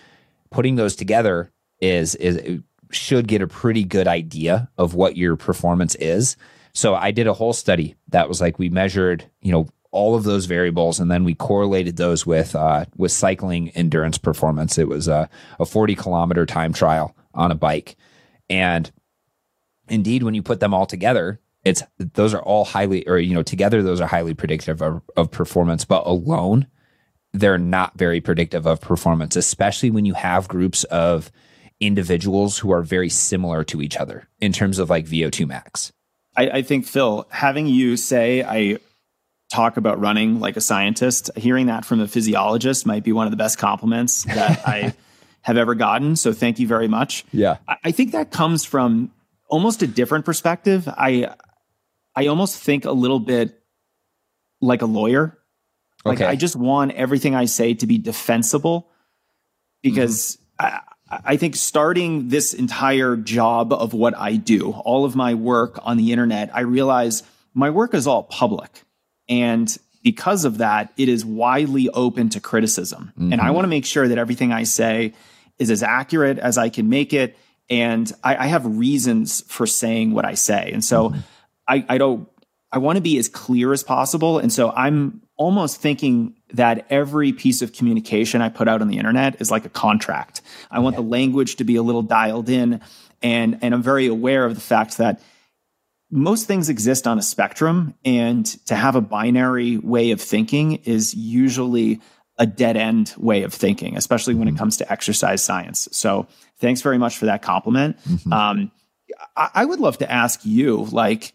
Putting 0.52 0.76
those 0.76 0.96
together 0.96 1.52
is 1.82 2.16
is 2.16 2.62
should 2.92 3.28
get 3.28 3.42
a 3.42 3.48
pretty 3.48 3.84
good 3.84 4.08
idea 4.08 4.70
of 4.78 4.94
what 4.94 5.18
your 5.18 5.36
performance 5.36 5.96
is. 5.96 6.38
So 6.74 6.96
I 6.96 7.12
did 7.12 7.28
a 7.28 7.34
whole 7.34 7.54
study 7.54 7.96
that 8.10 8.28
was 8.28 8.42
like 8.42 8.60
we 8.60 8.70
measured, 8.70 9.30
you 9.42 9.52
know, 9.52 9.68
all 9.92 10.16
of 10.16 10.24
those 10.24 10.46
variables, 10.46 11.00
and 11.00 11.10
then 11.10 11.24
we 11.24 11.34
correlated 11.34 11.98
those 11.98 12.26
with 12.26 12.56
uh, 12.56 12.86
with 12.96 13.12
cycling 13.12 13.70
endurance 13.70 14.20
performance. 14.20 14.78
It 14.78 14.88
was 14.88 15.08
a, 15.08 15.28
a 15.60 15.66
40 15.66 15.96
kilometer 15.96 16.46
time 16.46 16.74
trial 16.74 17.16
on 17.34 17.52
a 17.52 17.56
bike, 17.56 17.96
and 18.50 18.92
indeed, 19.88 20.22
when 20.22 20.36
you 20.36 20.44
put 20.44 20.60
them 20.60 20.76
all 20.76 20.86
together, 20.86 21.40
it's 21.64 21.82
those 21.98 22.36
are 22.36 22.42
all 22.44 22.66
highly, 22.66 23.08
or 23.08 23.18
you 23.18 23.34
know, 23.34 23.42
together 23.42 23.82
those 23.82 24.00
are 24.00 24.08
highly 24.08 24.36
predictive 24.36 24.82
of, 24.84 25.02
of 25.18 25.32
performance, 25.32 25.86
but 25.86 26.06
alone 26.06 26.68
they're 27.34 27.58
not 27.58 27.98
very 27.98 28.22
predictive 28.22 28.66
of 28.66 28.82
performance, 28.82 29.36
especially 29.36 29.92
when 29.92 30.06
you 30.06 30.14
have 30.14 30.48
groups 30.48 30.84
of 30.86 31.32
individuals 31.80 32.58
who 32.58 32.72
are 32.72 32.82
very 32.82 33.10
similar 33.10 33.64
to 33.66 33.82
each 33.82 33.98
other 33.98 34.28
in 34.40 34.52
terms 34.52 34.80
of 34.80 34.90
like 34.90 35.06
VO2 35.06 35.48
max. 35.48 35.92
I, 36.36 36.50
I 36.50 36.62
think 36.62 36.86
Phil, 36.86 37.28
having 37.30 37.68
you 37.68 37.98
say 37.98 38.44
I 38.44 38.80
talk 39.50 39.78
about 39.78 40.00
running 40.00 40.40
like 40.40 40.58
a 40.58 40.62
scientist, 40.62 41.32
hearing 41.36 41.68
that 41.68 41.86
from 41.86 42.00
a 42.00 42.08
physiologist 42.08 42.86
might 42.86 43.04
be 43.04 43.12
one 43.12 43.26
of 43.28 43.32
the 43.32 43.38
best 43.38 43.58
compliments 43.58 44.24
that 44.24 44.62
I 44.68 44.94
have 45.42 45.58
ever 45.58 45.76
gotten. 45.76 46.16
So 46.16 46.34
thank 46.34 46.60
you 46.60 46.68
very 46.68 46.88
much. 46.88 47.26
Yeah. 47.32 47.58
I, 47.68 47.78
I 47.86 47.92
think 47.92 48.12
that 48.12 48.32
comes 48.32 48.64
from 48.64 49.12
almost 49.48 49.82
a 49.82 49.88
different 49.88 50.26
perspective. 50.26 50.88
I 50.88 51.34
I 52.16 52.28
almost 52.28 52.62
think 52.62 52.86
a 52.86 52.92
little 52.92 53.20
bit 53.20 53.60
like 54.62 54.82
a 54.82 54.86
lawyer. 54.86 55.38
Like 56.06 56.20
okay. 56.20 56.26
I 56.26 56.36
just 56.36 56.56
want 56.56 56.92
everything 56.94 57.36
I 57.36 57.46
say 57.46 57.74
to 57.76 57.88
be 57.88 57.98
defensible 57.98 58.90
because 59.82 60.38
mm-hmm. 60.60 60.89
I, 61.10 61.38
think 61.38 61.56
starting 61.56 62.30
this 62.30 62.54
entire 62.54 63.16
job 63.16 63.74
of 63.74 63.94
what 63.94 64.16
I 64.18 64.36
do, 64.36 64.72
all 64.72 65.06
of 65.06 65.16
my 65.16 65.34
work 65.34 65.80
on 65.84 65.98
the 65.98 66.12
internet, 66.12 66.56
I 66.56 66.62
realize 66.62 67.24
my 67.54 67.70
work 67.70 67.94
is 67.94 68.06
all 68.08 68.24
public. 68.24 68.84
And 69.28 69.76
because 70.04 70.46
of 70.46 70.60
that, 70.60 70.94
it 70.98 71.10
is 71.10 71.26
widely 71.26 71.90
open 71.90 72.30
to 72.30 72.40
criticism. 72.40 73.12
Mm-hmm. 73.12 73.34
And 73.34 73.42
I 73.42 73.46
mm-hmm. 73.46 73.56
want 73.56 73.66
to 73.66 73.70
make 73.70 73.86
sure 73.86 74.08
that 74.08 74.18
everything 74.18 74.52
I 74.52 74.64
say 74.64 75.14
is 75.58 75.72
as 75.72 75.84
accurate 75.84 76.40
as 76.40 76.58
I 76.58 76.70
can 76.70 76.90
make 76.90 77.14
it. 77.14 77.38
And 77.70 78.12
I, 78.24 78.36
I 78.36 78.48
have 78.48 78.66
reasons 78.66 79.42
for 79.42 79.68
saying 79.68 80.14
what 80.14 80.26
I 80.26 80.36
say. 80.36 80.72
And 80.72 80.84
so 80.84 81.10
mm-hmm. 81.10 81.20
I, 81.68 81.86
I 81.90 81.98
don't, 81.98 82.30
I 82.72 82.78
want 82.78 82.98
to 82.98 83.02
be 83.02 83.18
as 83.18 83.28
clear 83.28 83.74
as 83.74 83.84
possible. 83.84 84.40
And 84.40 84.54
so 84.54 84.72
I'm 84.72 85.22
almost 85.38 85.82
thinking 85.82 86.36
that 86.54 86.86
every 86.90 87.32
piece 87.32 87.62
of 87.62 87.74
communication 87.74 88.42
I 88.42 88.50
put 88.50 88.68
out 88.68 88.82
on 88.82 88.88
the 88.88 88.98
internet 88.98 89.40
is 89.42 89.52
like 89.52 89.66
a 89.66 89.70
contract. 89.70 90.42
I 90.72 90.80
want 90.80 90.96
the 90.96 91.02
language 91.02 91.58
to 91.58 91.64
be 91.64 91.76
a 91.76 91.84
little 91.84 92.02
dialed 92.02 92.50
in. 92.50 92.82
And, 93.22 93.60
and 93.62 93.74
I'm 93.74 93.84
very 93.84 94.08
aware 94.08 94.46
of 94.46 94.56
the 94.56 94.62
fact 94.62 94.98
that 94.98 95.22
most 96.12 96.48
things 96.48 96.70
exist 96.70 97.06
on 97.06 97.20
a 97.20 97.22
spectrum, 97.22 97.94
and 98.04 98.46
to 98.66 98.76
have 98.76 98.96
a 98.96 99.02
binary 99.02 99.78
way 99.78 100.10
of 100.12 100.20
thinking 100.20 100.74
is 100.86 101.14
usually 101.14 102.02
a 102.40 102.48
dead 102.48 102.78
end 102.78 103.14
way 103.18 103.44
of 103.44 103.54
thinking, 103.54 103.96
especially 103.96 104.34
when 104.34 104.48
it 104.48 104.52
mm-hmm. 104.52 104.60
comes 104.60 104.78
to 104.78 104.92
exercise 104.92 105.44
science. 105.44 105.88
So, 105.92 106.28
thanks 106.58 106.82
very 106.82 106.98
much 106.98 107.18
for 107.18 107.26
that 107.28 107.42
compliment. 107.42 108.00
Mm-hmm. 108.08 108.34
Um, 108.34 108.72
I, 109.36 109.50
I 109.54 109.66
would 109.66 109.80
love 109.80 110.00
to 110.00 110.12
ask 110.12 110.40
you, 110.44 110.86
like, 110.86 111.34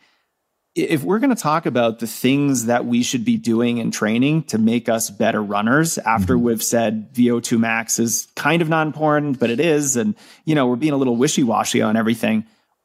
if 0.74 1.04
we're 1.04 1.20
going 1.20 1.34
to 1.34 1.40
talk 1.40 1.66
about 1.66 2.00
the 2.00 2.06
things 2.06 2.66
that 2.66 2.84
we 2.84 3.02
should 3.02 3.24
be 3.24 3.36
doing 3.36 3.78
in 3.78 3.90
training 3.90 4.42
to 4.44 4.58
make 4.58 4.88
us 4.88 5.08
better 5.08 5.42
runners 5.42 5.98
after 5.98 6.34
mm-hmm. 6.34 6.44
we've 6.46 6.62
said 6.62 7.14
VO2 7.14 7.58
max 7.58 7.98
is 7.98 8.26
kind 8.34 8.60
of 8.60 8.68
not 8.68 8.86
important, 8.86 9.38
but 9.38 9.50
it 9.50 9.60
is. 9.60 9.96
And, 9.96 10.16
you 10.44 10.54
know, 10.54 10.66
we're 10.66 10.76
being 10.76 10.92
a 10.92 10.96
little 10.96 11.16
wishy 11.16 11.44
washy 11.44 11.80
on 11.80 11.96
everything 11.96 12.44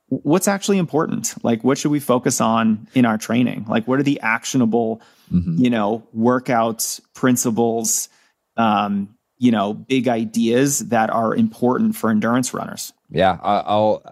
what's 0.09 0.47
actually 0.47 0.77
important 0.77 1.33
like 1.43 1.63
what 1.63 1.77
should 1.77 1.91
we 1.91 1.99
focus 1.99 2.41
on 2.41 2.87
in 2.93 3.05
our 3.05 3.17
training 3.17 3.65
like 3.67 3.87
what 3.87 3.99
are 3.99 4.03
the 4.03 4.19
actionable 4.21 5.01
mm-hmm. 5.31 5.63
you 5.63 5.69
know 5.69 6.03
workouts 6.17 6.99
principles 7.13 8.09
um, 8.57 9.15
you 9.37 9.51
know 9.51 9.73
big 9.73 10.07
ideas 10.07 10.79
that 10.89 11.09
are 11.09 11.35
important 11.35 11.95
for 11.95 12.09
endurance 12.09 12.53
runners 12.53 12.91
yeah 13.09 13.37
i'll 13.43 14.03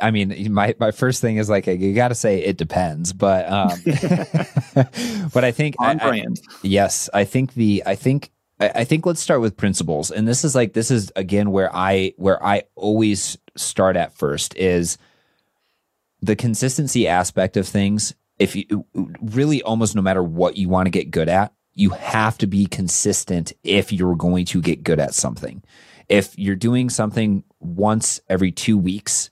i 0.00 0.10
mean 0.10 0.52
my 0.52 0.74
my 0.78 0.90
first 0.90 1.20
thing 1.20 1.36
is 1.36 1.48
like 1.48 1.66
you 1.66 1.94
got 1.94 2.08
to 2.08 2.14
say 2.14 2.42
it 2.42 2.56
depends 2.56 3.12
but 3.12 3.48
um 3.50 3.70
but 5.32 5.44
i 5.44 5.52
think 5.52 5.76
on 5.78 6.00
I, 6.00 6.08
brand 6.08 6.40
I, 6.48 6.54
yes 6.62 7.08
i 7.14 7.24
think 7.24 7.54
the 7.54 7.82
i 7.86 7.94
think 7.94 8.30
I 8.58 8.84
think 8.84 9.04
let's 9.04 9.20
start 9.20 9.42
with 9.42 9.56
principles. 9.56 10.10
And 10.10 10.26
this 10.26 10.42
is 10.42 10.54
like 10.54 10.72
this 10.72 10.90
is 10.90 11.12
again 11.14 11.50
where 11.50 11.74
I 11.74 12.14
where 12.16 12.42
I 12.42 12.62
always 12.74 13.36
start 13.54 13.96
at 13.96 14.16
first 14.16 14.56
is 14.56 14.96
the 16.22 16.36
consistency 16.36 17.06
aspect 17.06 17.58
of 17.58 17.68
things. 17.68 18.14
If 18.38 18.56
you 18.56 18.86
really 19.20 19.62
almost 19.62 19.94
no 19.94 20.00
matter 20.00 20.22
what 20.22 20.56
you 20.56 20.70
want 20.70 20.86
to 20.86 20.90
get 20.90 21.10
good 21.10 21.28
at, 21.28 21.52
you 21.74 21.90
have 21.90 22.38
to 22.38 22.46
be 22.46 22.64
consistent 22.64 23.52
if 23.62 23.92
you're 23.92 24.16
going 24.16 24.46
to 24.46 24.62
get 24.62 24.82
good 24.82 25.00
at 25.00 25.12
something. 25.12 25.62
If 26.08 26.38
you're 26.38 26.56
doing 26.56 26.88
something 26.88 27.44
once 27.60 28.20
every 28.28 28.52
2 28.52 28.78
weeks, 28.78 29.30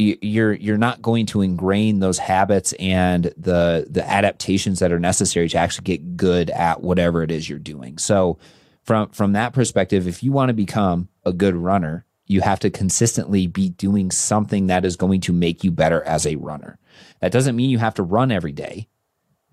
you're 0.00 0.52
you're 0.52 0.78
not 0.78 1.02
going 1.02 1.26
to 1.26 1.42
ingrain 1.42 2.00
those 2.00 2.18
habits 2.18 2.72
and 2.78 3.24
the 3.36 3.86
the 3.88 4.08
adaptations 4.08 4.78
that 4.78 4.92
are 4.92 5.00
necessary 5.00 5.48
to 5.48 5.58
actually 5.58 5.84
get 5.84 6.16
good 6.16 6.50
at 6.50 6.80
whatever 6.82 7.22
it 7.22 7.30
is 7.30 7.48
you're 7.48 7.58
doing. 7.58 7.98
So 7.98 8.38
from 8.82 9.10
from 9.10 9.32
that 9.32 9.52
perspective, 9.52 10.08
if 10.08 10.22
you 10.22 10.32
want 10.32 10.48
to 10.48 10.54
become 10.54 11.08
a 11.24 11.32
good 11.32 11.54
runner, 11.54 12.04
You 12.30 12.42
have 12.42 12.60
to 12.60 12.70
consistently 12.70 13.48
be 13.48 13.70
doing 13.70 14.12
something 14.12 14.68
that 14.68 14.84
is 14.84 14.94
going 14.94 15.20
to 15.22 15.32
make 15.32 15.64
you 15.64 15.72
better 15.72 16.00
as 16.04 16.24
a 16.24 16.36
runner. 16.36 16.78
That 17.18 17.32
doesn't 17.32 17.56
mean 17.56 17.70
you 17.70 17.78
have 17.78 17.94
to 17.94 18.04
run 18.04 18.30
every 18.30 18.52
day, 18.52 18.86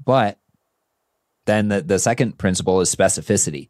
but 0.06 0.38
then 1.46 1.70
the, 1.70 1.82
the 1.82 1.98
second 1.98 2.38
principle 2.38 2.80
is 2.82 2.96
specificity. 2.96 3.70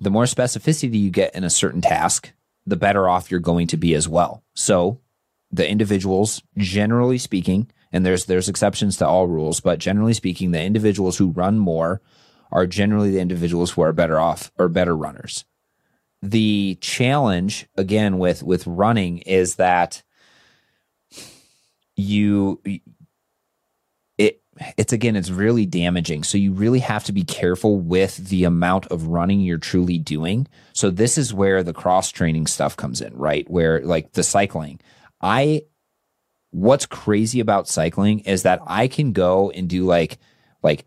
The 0.00 0.10
more 0.10 0.24
specificity 0.24 0.98
you 0.98 1.10
get 1.10 1.36
in 1.36 1.44
a 1.44 1.50
certain 1.50 1.80
task, 1.80 2.32
the 2.66 2.74
better 2.74 3.08
off 3.08 3.30
you're 3.30 3.38
going 3.38 3.68
to 3.68 3.76
be 3.76 3.94
as 3.94 4.08
well. 4.08 4.42
So 4.54 4.98
the 5.50 5.68
individuals, 5.68 6.42
generally 6.56 7.18
speaking, 7.18 7.70
and 7.92 8.04
there's 8.04 8.26
there's 8.26 8.48
exceptions 8.48 8.96
to 8.98 9.06
all 9.06 9.26
rules, 9.26 9.60
but 9.60 9.78
generally 9.78 10.14
speaking, 10.14 10.50
the 10.50 10.62
individuals 10.62 11.18
who 11.18 11.30
run 11.30 11.58
more 11.58 12.00
are 12.52 12.66
generally 12.66 13.10
the 13.10 13.20
individuals 13.20 13.72
who 13.72 13.82
are 13.82 13.92
better 13.92 14.18
off 14.18 14.50
or 14.58 14.68
better 14.68 14.96
runners. 14.96 15.44
The 16.22 16.78
challenge 16.80 17.68
again 17.76 18.18
with 18.18 18.42
with 18.42 18.66
running 18.66 19.18
is 19.18 19.56
that 19.56 20.02
you 21.96 22.60
it 24.18 24.42
it's 24.76 24.92
again 24.92 25.16
it's 25.16 25.30
really 25.30 25.66
damaging. 25.66 26.24
So 26.24 26.38
you 26.38 26.52
really 26.52 26.80
have 26.80 27.04
to 27.04 27.12
be 27.12 27.24
careful 27.24 27.78
with 27.78 28.16
the 28.16 28.44
amount 28.44 28.86
of 28.86 29.06
running 29.06 29.40
you're 29.40 29.58
truly 29.58 29.98
doing. 29.98 30.48
So 30.72 30.90
this 30.90 31.18
is 31.18 31.32
where 31.32 31.62
the 31.62 31.74
cross 31.74 32.10
training 32.10 32.46
stuff 32.46 32.76
comes 32.76 33.00
in 33.00 33.14
right? 33.14 33.48
Where 33.48 33.80
like 33.82 34.12
the 34.12 34.22
cycling 34.22 34.80
i 35.20 35.62
what's 36.50 36.86
crazy 36.86 37.40
about 37.40 37.68
cycling 37.68 38.20
is 38.20 38.42
that 38.42 38.60
i 38.66 38.88
can 38.88 39.12
go 39.12 39.50
and 39.50 39.68
do 39.68 39.84
like 39.84 40.18
like 40.62 40.84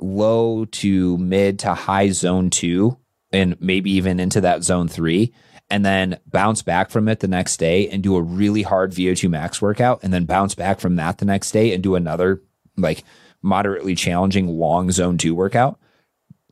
low 0.00 0.64
to 0.66 1.16
mid 1.18 1.58
to 1.58 1.74
high 1.74 2.10
zone 2.10 2.50
2 2.50 2.96
and 3.32 3.56
maybe 3.60 3.90
even 3.92 4.20
into 4.20 4.40
that 4.40 4.62
zone 4.62 4.88
3 4.88 5.32
and 5.68 5.84
then 5.84 6.18
bounce 6.26 6.62
back 6.62 6.90
from 6.90 7.08
it 7.08 7.20
the 7.20 7.28
next 7.28 7.56
day 7.56 7.88
and 7.88 8.02
do 8.02 8.16
a 8.16 8.22
really 8.22 8.62
hard 8.62 8.92
VO2 8.92 9.28
max 9.28 9.60
workout 9.60 10.00
and 10.02 10.12
then 10.12 10.24
bounce 10.24 10.54
back 10.54 10.80
from 10.80 10.96
that 10.96 11.18
the 11.18 11.24
next 11.24 11.50
day 11.50 11.72
and 11.72 11.82
do 11.82 11.94
another 11.94 12.42
like 12.76 13.04
moderately 13.42 13.94
challenging 13.94 14.46
long 14.48 14.90
zone 14.90 15.18
two 15.18 15.34
workout, 15.34 15.78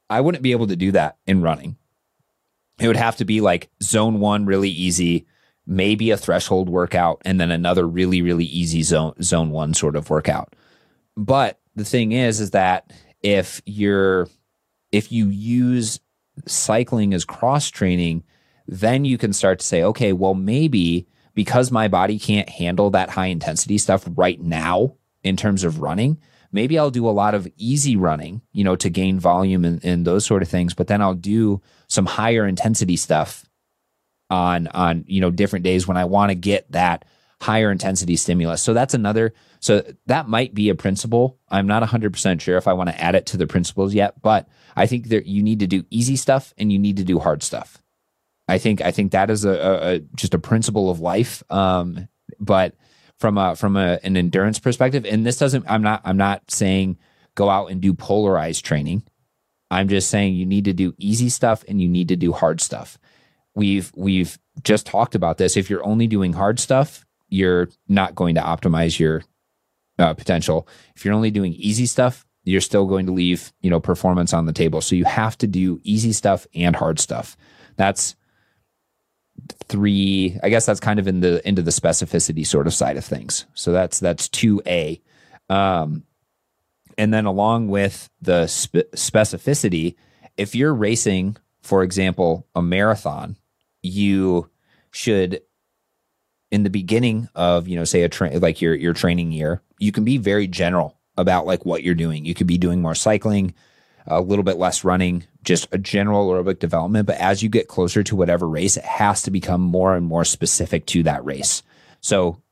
I 0.09 0.20
wouldn't 0.20 0.43
be 0.43 0.53
able 0.53 0.68
to 0.68 0.76
do 0.76 0.93
that 0.93 1.16
in 1.26 1.43
running. 1.43 1.76
It 2.78 2.89
would 2.89 2.97
have 2.97 3.16
to 3.16 3.24
be 3.24 3.41
like 3.41 3.70
zone 3.82 4.20
one, 4.20 4.47
really 4.47 4.70
easy, 4.70 5.26
maybe 5.67 6.11
a 6.11 6.17
threshold 6.17 6.69
workout, 6.69 7.23
and 7.25 7.41
then 7.41 7.51
another 7.51 7.87
really, 7.87 8.23
really 8.23 8.45
easy 8.45 8.83
zone 8.83 9.15
zone 9.23 9.51
one 9.51 9.75
sort 9.75 9.97
of 9.97 10.11
workout. 10.11 10.55
But 11.17 11.61
the 11.75 11.85
thing 11.85 12.12
is, 12.12 12.41
is 12.41 12.51
that 12.51 12.93
if 13.23 13.62
you're 13.67 14.29
if 14.93 15.11
you 15.11 15.29
use 15.29 16.01
cycling 16.47 17.15
as 17.15 17.25
cross 17.25 17.71
training, 17.71 18.25
then 18.67 19.05
you 19.05 19.19
can 19.19 19.33
start 19.33 19.59
to 19.61 19.67
say, 19.67 19.83
okay, 19.83 20.12
well, 20.12 20.35
maybe 20.35 21.07
because 21.35 21.71
my 21.71 21.89
body 21.89 22.19
can't 22.19 22.49
handle 22.49 22.91
that 22.91 23.11
high 23.11 23.27
intensity 23.27 23.79
stuff 23.79 24.05
right 24.17 24.41
now, 24.41 24.95
in 25.25 25.37
terms 25.37 25.65
of 25.65 25.81
running. 25.81 26.19
Maybe 26.53 26.79
I'll 26.79 26.91
do 26.91 27.09
a 27.09 27.11
lot 27.11 27.35
of 27.35 27.49
easy 27.57 27.97
running, 27.97 28.43
you 28.53 28.62
know, 28.62 28.77
to 28.77 28.89
gain 28.89 29.19
volume 29.19 29.65
and, 29.65 29.85
and 29.85 30.07
those 30.07 30.25
sort 30.25 30.43
of 30.43 30.49
things. 30.49 30.73
But 30.73 30.87
then 30.87 31.03
I'll 31.03 31.15
do 31.15 31.61
some 31.89 32.07
higher 32.07 32.47
intensity 32.47 32.97
stuff 32.97 33.45
on 34.31 34.68
on 34.68 35.05
you 35.07 35.20
know 35.20 35.31
different 35.31 35.64
days 35.64 35.87
when 35.87 35.97
I 35.97 36.05
want 36.05 36.31
to 36.31 36.35
get 36.35 36.70
that 36.72 37.05
higher 37.41 37.70
intensity 37.70 38.16
stimulus. 38.16 38.62
So 38.62 38.72
that's 38.72 38.95
another. 38.95 39.35
So 39.61 39.85
that 40.07 40.29
might 40.29 40.55
be 40.55 40.68
a 40.68 40.75
principle. 40.75 41.39
I'm 41.49 41.66
not 41.66 41.83
100% 41.83 42.41
sure 42.41 42.57
if 42.57 42.68
I 42.68 42.72
want 42.72 42.91
to 42.91 43.01
add 43.01 43.14
it 43.14 43.27
to 43.27 43.37
the 43.37 43.47
principles 43.47 43.93
yet, 43.95 44.20
but 44.22 44.49
I 44.77 44.87
think 44.87 45.09
that 45.09 45.27
you 45.27 45.43
need 45.43 45.61
to 45.61 45.66
do 45.66 45.85
easy 45.91 46.16
stuff 46.16 46.55
and 46.57 46.72
you 46.72 46.79
need 46.79 46.97
to 46.99 47.05
do 47.05 47.18
hard 47.18 47.43
stuff. 47.43 47.83
I 48.49 48.59
think 48.59 48.81
I 48.81 48.91
think 48.91 49.12
that 49.12 49.31
is 49.31 49.45
a, 49.45 49.51
a, 49.51 49.95
a 49.95 49.99
just 50.16 50.35
a 50.35 50.39
principle 50.39 50.91
of 50.91 51.01
life. 51.01 51.43
Um, 51.51 52.09
but 52.39 52.75
from 53.18 53.39
a 53.39 53.57
from 53.57 53.77
a, 53.77 53.99
an 54.03 54.16
endurance 54.16 54.59
perspective. 54.59 55.05
And 55.05 55.25
this 55.25 55.39
doesn't. 55.39 55.64
I'm 55.68 55.83
not. 55.83 56.03
I'm 56.05 56.16
not 56.16 56.51
saying 56.51 56.99
go 57.35 57.49
out 57.49 57.70
and 57.70 57.81
do 57.81 57.95
polarized 57.95 58.64
training. 58.64 59.03
I'm 59.70 59.89
just 59.89 60.11
saying 60.11 60.35
you 60.35 60.47
need 60.47 60.66
to 60.66 60.72
do 60.72 60.95
easy 60.99 61.29
stuff 61.29 61.64
and 61.66 61.81
you 61.81 61.89
need 61.89 62.09
to 62.09 62.16
do 62.16 62.33
hard 62.33 62.61
stuff. 62.61 62.99
We've 63.55 63.93
we've 63.95 64.39
just 64.63 64.87
talked 64.87 65.15
about 65.15 65.39
this. 65.39 65.57
If 65.57 65.71
you're 65.71 65.85
only 65.85 66.07
doing 66.07 66.33
hard 66.33 66.59
stuff, 66.59 67.05
you're 67.29 67.69
not 67.89 68.15
going 68.15 68.35
to 68.35 68.41
optimize 68.41 68.99
your 68.99 69.23
uh, 69.99 70.15
potential. 70.15 70.69
If 70.97 71.05
you're 71.05 71.15
only 71.15 71.31
doing 71.31 71.53
easy 71.55 71.87
stuff, 71.87 72.27
you're 72.45 72.61
still 72.61 72.87
going 72.87 73.07
to 73.07 73.13
leave 73.13 73.53
you 73.61 73.71
know 73.71 73.81
performance 73.81 74.33
on 74.33 74.47
the 74.47 74.53
table. 74.53 74.81
So 74.81 74.97
you 74.97 75.05
have 75.05 75.39
to 75.39 75.47
do 75.47 75.81
easy 75.85 76.13
stuff 76.13 76.47
and 76.55 76.75
hard 76.75 76.99
stuff. 76.99 77.37
That's 77.77 78.17
three 79.69 80.39
i 80.43 80.49
guess 80.49 80.67
that's 80.67 80.81
kind 80.81 80.99
of 80.99 81.09
in 81.09 81.21
the 81.21 81.47
into 81.47 81.63
the 81.63 81.71
specificity 81.71 82.47
sort 82.47 82.67
of 82.67 82.75
side 82.75 82.97
of 82.97 83.05
things 83.05 83.47
so 83.55 83.73
that's 83.73 83.99
that's 83.99 84.29
2a 84.29 85.01
um, 85.51 86.05
and 86.97 87.13
then 87.13 87.27
along 87.27 87.69
with 87.69 88.09
the 88.21 88.47
spe- 88.47 88.91
specificity 88.95 89.97
if 90.37 90.55
you're 90.55 90.75
racing 90.75 91.37
for 91.63 91.83
example 91.83 92.47
a 92.55 92.63
marathon 92.63 93.37
you 93.85 94.51
should 94.91 95.43
in 96.51 96.62
the 96.62 96.70
beginning 96.70 97.28
of 97.35 97.68
you 97.68 97.76
know 97.76 97.85
say 97.85 98.03
a 98.03 98.09
train 98.09 98.39
like 98.41 98.61
your 98.61 98.74
your 98.74 98.93
training 98.93 99.32
year 99.32 99.61
you 99.78 99.93
can 99.93 100.05
be 100.05 100.18
very 100.18 100.47
general 100.47 100.99
about 101.16 101.47
like 101.47 101.64
what 101.64 101.82
you're 101.82 101.95
doing 101.95 102.24
you 102.24 102.35
could 102.35 102.47
be 102.47 102.59
doing 102.59 102.80
more 102.80 102.95
cycling 102.95 103.55
a 104.07 104.20
little 104.20 104.43
bit 104.45 104.57
less 104.57 104.85
running, 104.85 105.24
just 105.43 105.68
a 105.72 105.78
general 105.78 106.28
aerobic 106.28 106.59
development. 106.59 107.07
But 107.07 107.18
as 107.18 107.43
you 107.43 107.49
get 107.49 107.68
closer 107.68 108.03
to 108.03 108.16
whatever 108.16 108.49
race, 108.49 108.76
it 108.76 108.85
has 108.85 109.22
to 109.22 109.30
become 109.30 109.61
more 109.61 109.97
and 109.97 110.05
more 110.07 110.24
specific 110.24 110.87
to 110.87 111.03
that 111.05 111.24
race. 111.24 111.62
So 112.01 112.43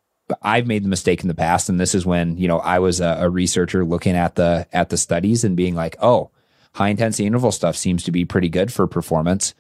I've 0.41 0.67
made 0.67 0.85
the 0.85 0.89
mistake 0.89 1.23
in 1.23 1.29
the 1.29 1.35
past, 1.35 1.69
and 1.69 1.79
this 1.79 1.95
is 1.95 2.07
when 2.07 2.37
you 2.39 2.49
know 2.49 2.59
I 2.59 2.79
was 2.79 3.01
a, 3.01 3.19
a 3.21 3.31
researcher 3.31 3.85
looking 3.85 4.17
at 4.17 4.37
the 4.37 4.67
at 4.73 4.89
the 4.89 4.97
studies 4.97 5.45
and 5.45 5.57
being 5.57 5.75
like, 5.75 5.97
oh, 6.01 6.31
high 6.75 6.89
intensity 6.89 7.27
interval 7.27 7.53
stuff 7.53 7.77
seems 7.77 8.03
to 8.05 8.13
be 8.13 8.25
pretty 8.25 8.49
good 8.49 8.73
for 8.73 8.87
performance. 8.87 9.55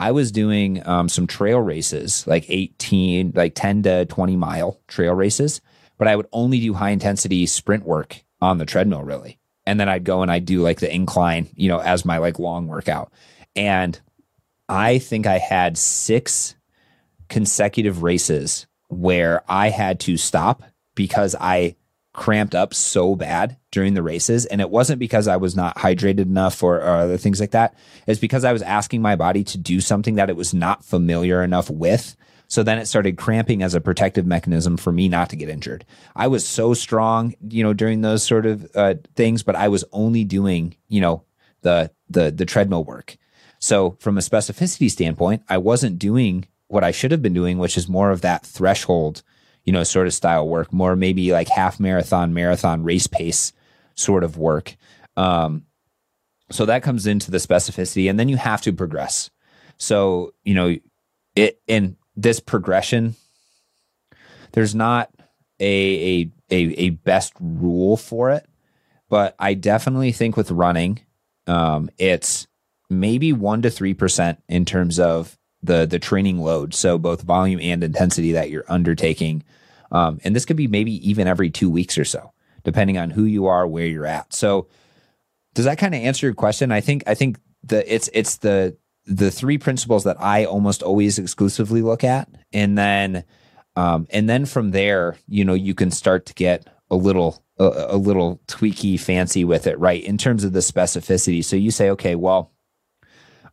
I 0.00 0.10
was 0.12 0.32
doing 0.32 0.86
um, 0.86 1.08
some 1.08 1.26
trail 1.26 1.60
races, 1.60 2.26
like 2.26 2.44
18, 2.48 3.32
like 3.34 3.54
10 3.54 3.84
to 3.84 4.04
20 4.06 4.36
mile 4.36 4.80
trail 4.88 5.14
races, 5.14 5.60
but 5.98 6.08
I 6.08 6.16
would 6.16 6.26
only 6.32 6.60
do 6.60 6.74
high 6.74 6.90
intensity 6.90 7.46
sprint 7.46 7.84
work 7.84 8.22
on 8.40 8.58
the 8.58 8.66
treadmill, 8.66 9.02
really 9.02 9.38
and 9.66 9.80
then 9.80 9.88
I'd 9.88 10.04
go 10.04 10.22
and 10.22 10.30
I'd 10.30 10.44
do 10.44 10.60
like 10.60 10.80
the 10.80 10.92
incline, 10.92 11.48
you 11.54 11.68
know, 11.68 11.80
as 11.80 12.04
my 12.04 12.18
like 12.18 12.38
long 12.38 12.66
workout. 12.66 13.12
And 13.56 13.98
I 14.68 14.98
think 14.98 15.26
I 15.26 15.38
had 15.38 15.78
six 15.78 16.54
consecutive 17.28 18.02
races 18.02 18.66
where 18.88 19.42
I 19.48 19.70
had 19.70 20.00
to 20.00 20.16
stop 20.16 20.62
because 20.94 21.34
I 21.38 21.76
cramped 22.14 22.54
up 22.54 22.72
so 22.72 23.14
bad 23.14 23.58
during 23.70 23.92
the 23.92 24.02
races. 24.02 24.46
And 24.46 24.60
it 24.60 24.70
wasn't 24.70 25.00
because 25.00 25.28
I 25.28 25.36
was 25.36 25.54
not 25.54 25.76
hydrated 25.76 26.20
enough 26.20 26.62
or, 26.62 26.76
or, 26.76 26.86
other 26.86 27.18
things 27.18 27.40
like 27.40 27.50
that. 27.50 27.76
It's 28.06 28.20
because 28.20 28.44
I 28.44 28.52
was 28.52 28.62
asking 28.62 29.02
my 29.02 29.16
body 29.16 29.44
to 29.44 29.58
do 29.58 29.80
something 29.80 30.14
that 30.14 30.30
it 30.30 30.36
was 30.36 30.54
not 30.54 30.84
familiar 30.84 31.42
enough 31.42 31.68
with. 31.68 32.16
So 32.46 32.62
then 32.62 32.78
it 32.78 32.86
started 32.86 33.18
cramping 33.18 33.62
as 33.62 33.74
a 33.74 33.80
protective 33.80 34.26
mechanism 34.26 34.76
for 34.76 34.92
me 34.92 35.08
not 35.08 35.28
to 35.30 35.36
get 35.36 35.48
injured. 35.48 35.84
I 36.14 36.28
was 36.28 36.46
so 36.46 36.72
strong, 36.72 37.34
you 37.48 37.64
know, 37.64 37.72
during 37.72 38.00
those 38.00 38.22
sort 38.22 38.46
of 38.46 38.70
uh, 38.76 38.94
things, 39.16 39.42
but 39.42 39.56
I 39.56 39.68
was 39.68 39.84
only 39.92 40.22
doing, 40.22 40.76
you 40.88 41.00
know, 41.00 41.24
the 41.62 41.90
the 42.08 42.30
the 42.30 42.46
treadmill 42.46 42.84
work. 42.84 43.16
So 43.58 43.96
from 43.98 44.18
a 44.18 44.20
specificity 44.20 44.90
standpoint, 44.90 45.42
I 45.48 45.58
wasn't 45.58 45.98
doing 45.98 46.46
what 46.68 46.84
I 46.84 46.92
should 46.92 47.10
have 47.10 47.22
been 47.22 47.34
doing, 47.34 47.58
which 47.58 47.76
is 47.76 47.88
more 47.88 48.10
of 48.10 48.20
that 48.20 48.46
threshold, 48.46 49.22
you 49.64 49.72
know, 49.72 49.82
sort 49.82 50.06
of 50.06 50.14
style 50.14 50.46
work, 50.46 50.72
more 50.72 50.94
maybe 50.96 51.32
like 51.32 51.48
half 51.48 51.80
marathon, 51.80 52.34
marathon 52.34 52.84
race 52.84 53.06
pace 53.06 53.52
sort 53.94 54.24
of 54.24 54.36
work. 54.36 54.76
Um, 55.16 55.64
so 56.50 56.66
that 56.66 56.82
comes 56.82 57.06
into 57.06 57.30
the 57.30 57.38
specificity, 57.38 58.08
and 58.08 58.18
then 58.18 58.28
you 58.28 58.36
have 58.36 58.62
to 58.62 58.72
progress. 58.72 59.30
So 59.78 60.34
you 60.44 60.54
know, 60.54 60.76
it 61.34 61.60
in 61.66 61.96
this 62.16 62.40
progression, 62.40 63.16
there's 64.52 64.74
not 64.74 65.10
a, 65.60 66.20
a 66.20 66.30
a 66.50 66.74
a 66.86 66.90
best 66.90 67.32
rule 67.40 67.96
for 67.96 68.30
it, 68.30 68.46
but 69.08 69.34
I 69.38 69.54
definitely 69.54 70.12
think 70.12 70.36
with 70.36 70.50
running, 70.50 71.00
um, 71.46 71.90
it's 71.98 72.46
maybe 72.90 73.32
one 73.32 73.62
to 73.62 73.70
three 73.70 73.94
percent 73.94 74.42
in 74.48 74.64
terms 74.64 74.98
of 74.98 75.38
the 75.64 75.86
the 75.86 75.98
training 75.98 76.38
load. 76.38 76.74
So 76.74 76.98
both 76.98 77.22
volume 77.22 77.60
and 77.60 77.82
intensity 77.82 78.32
that 78.32 78.50
you're 78.50 78.64
undertaking, 78.68 79.42
um, 79.90 80.20
and 80.24 80.34
this 80.34 80.44
could 80.44 80.56
be 80.56 80.68
maybe 80.68 81.08
even 81.08 81.26
every 81.26 81.50
two 81.50 81.70
weeks 81.70 81.98
or 81.98 82.04
so, 82.04 82.32
depending 82.62 82.98
on 82.98 83.10
who 83.10 83.24
you 83.24 83.46
are, 83.46 83.66
where 83.66 83.86
you're 83.86 84.06
at. 84.06 84.32
So 84.32 84.68
does 85.54 85.64
that 85.64 85.78
kind 85.78 85.94
of 85.94 86.00
answer 86.00 86.26
your 86.26 86.34
question? 86.34 86.72
I 86.72 86.80
think 86.80 87.04
I 87.06 87.14
think 87.14 87.38
the 87.62 87.92
it's 87.92 88.10
it's 88.12 88.38
the 88.38 88.76
the 89.06 89.30
three 89.30 89.58
principles 89.58 90.04
that 90.04 90.20
I 90.20 90.44
almost 90.44 90.82
always 90.82 91.18
exclusively 91.18 91.82
look 91.82 92.04
at, 92.04 92.28
and 92.52 92.76
then 92.76 93.24
um, 93.76 94.06
and 94.10 94.28
then 94.28 94.46
from 94.46 94.70
there, 94.70 95.16
you 95.28 95.44
know, 95.44 95.54
you 95.54 95.74
can 95.74 95.90
start 95.90 96.26
to 96.26 96.34
get 96.34 96.68
a 96.90 96.96
little 96.96 97.42
a, 97.58 97.86
a 97.90 97.96
little 97.96 98.40
tweaky, 98.48 98.98
fancy 98.98 99.44
with 99.44 99.66
it, 99.66 99.78
right? 99.78 100.02
In 100.02 100.18
terms 100.18 100.44
of 100.44 100.52
the 100.52 100.60
specificity. 100.60 101.44
So 101.44 101.56
you 101.56 101.70
say, 101.70 101.90
okay, 101.90 102.14
well, 102.14 102.50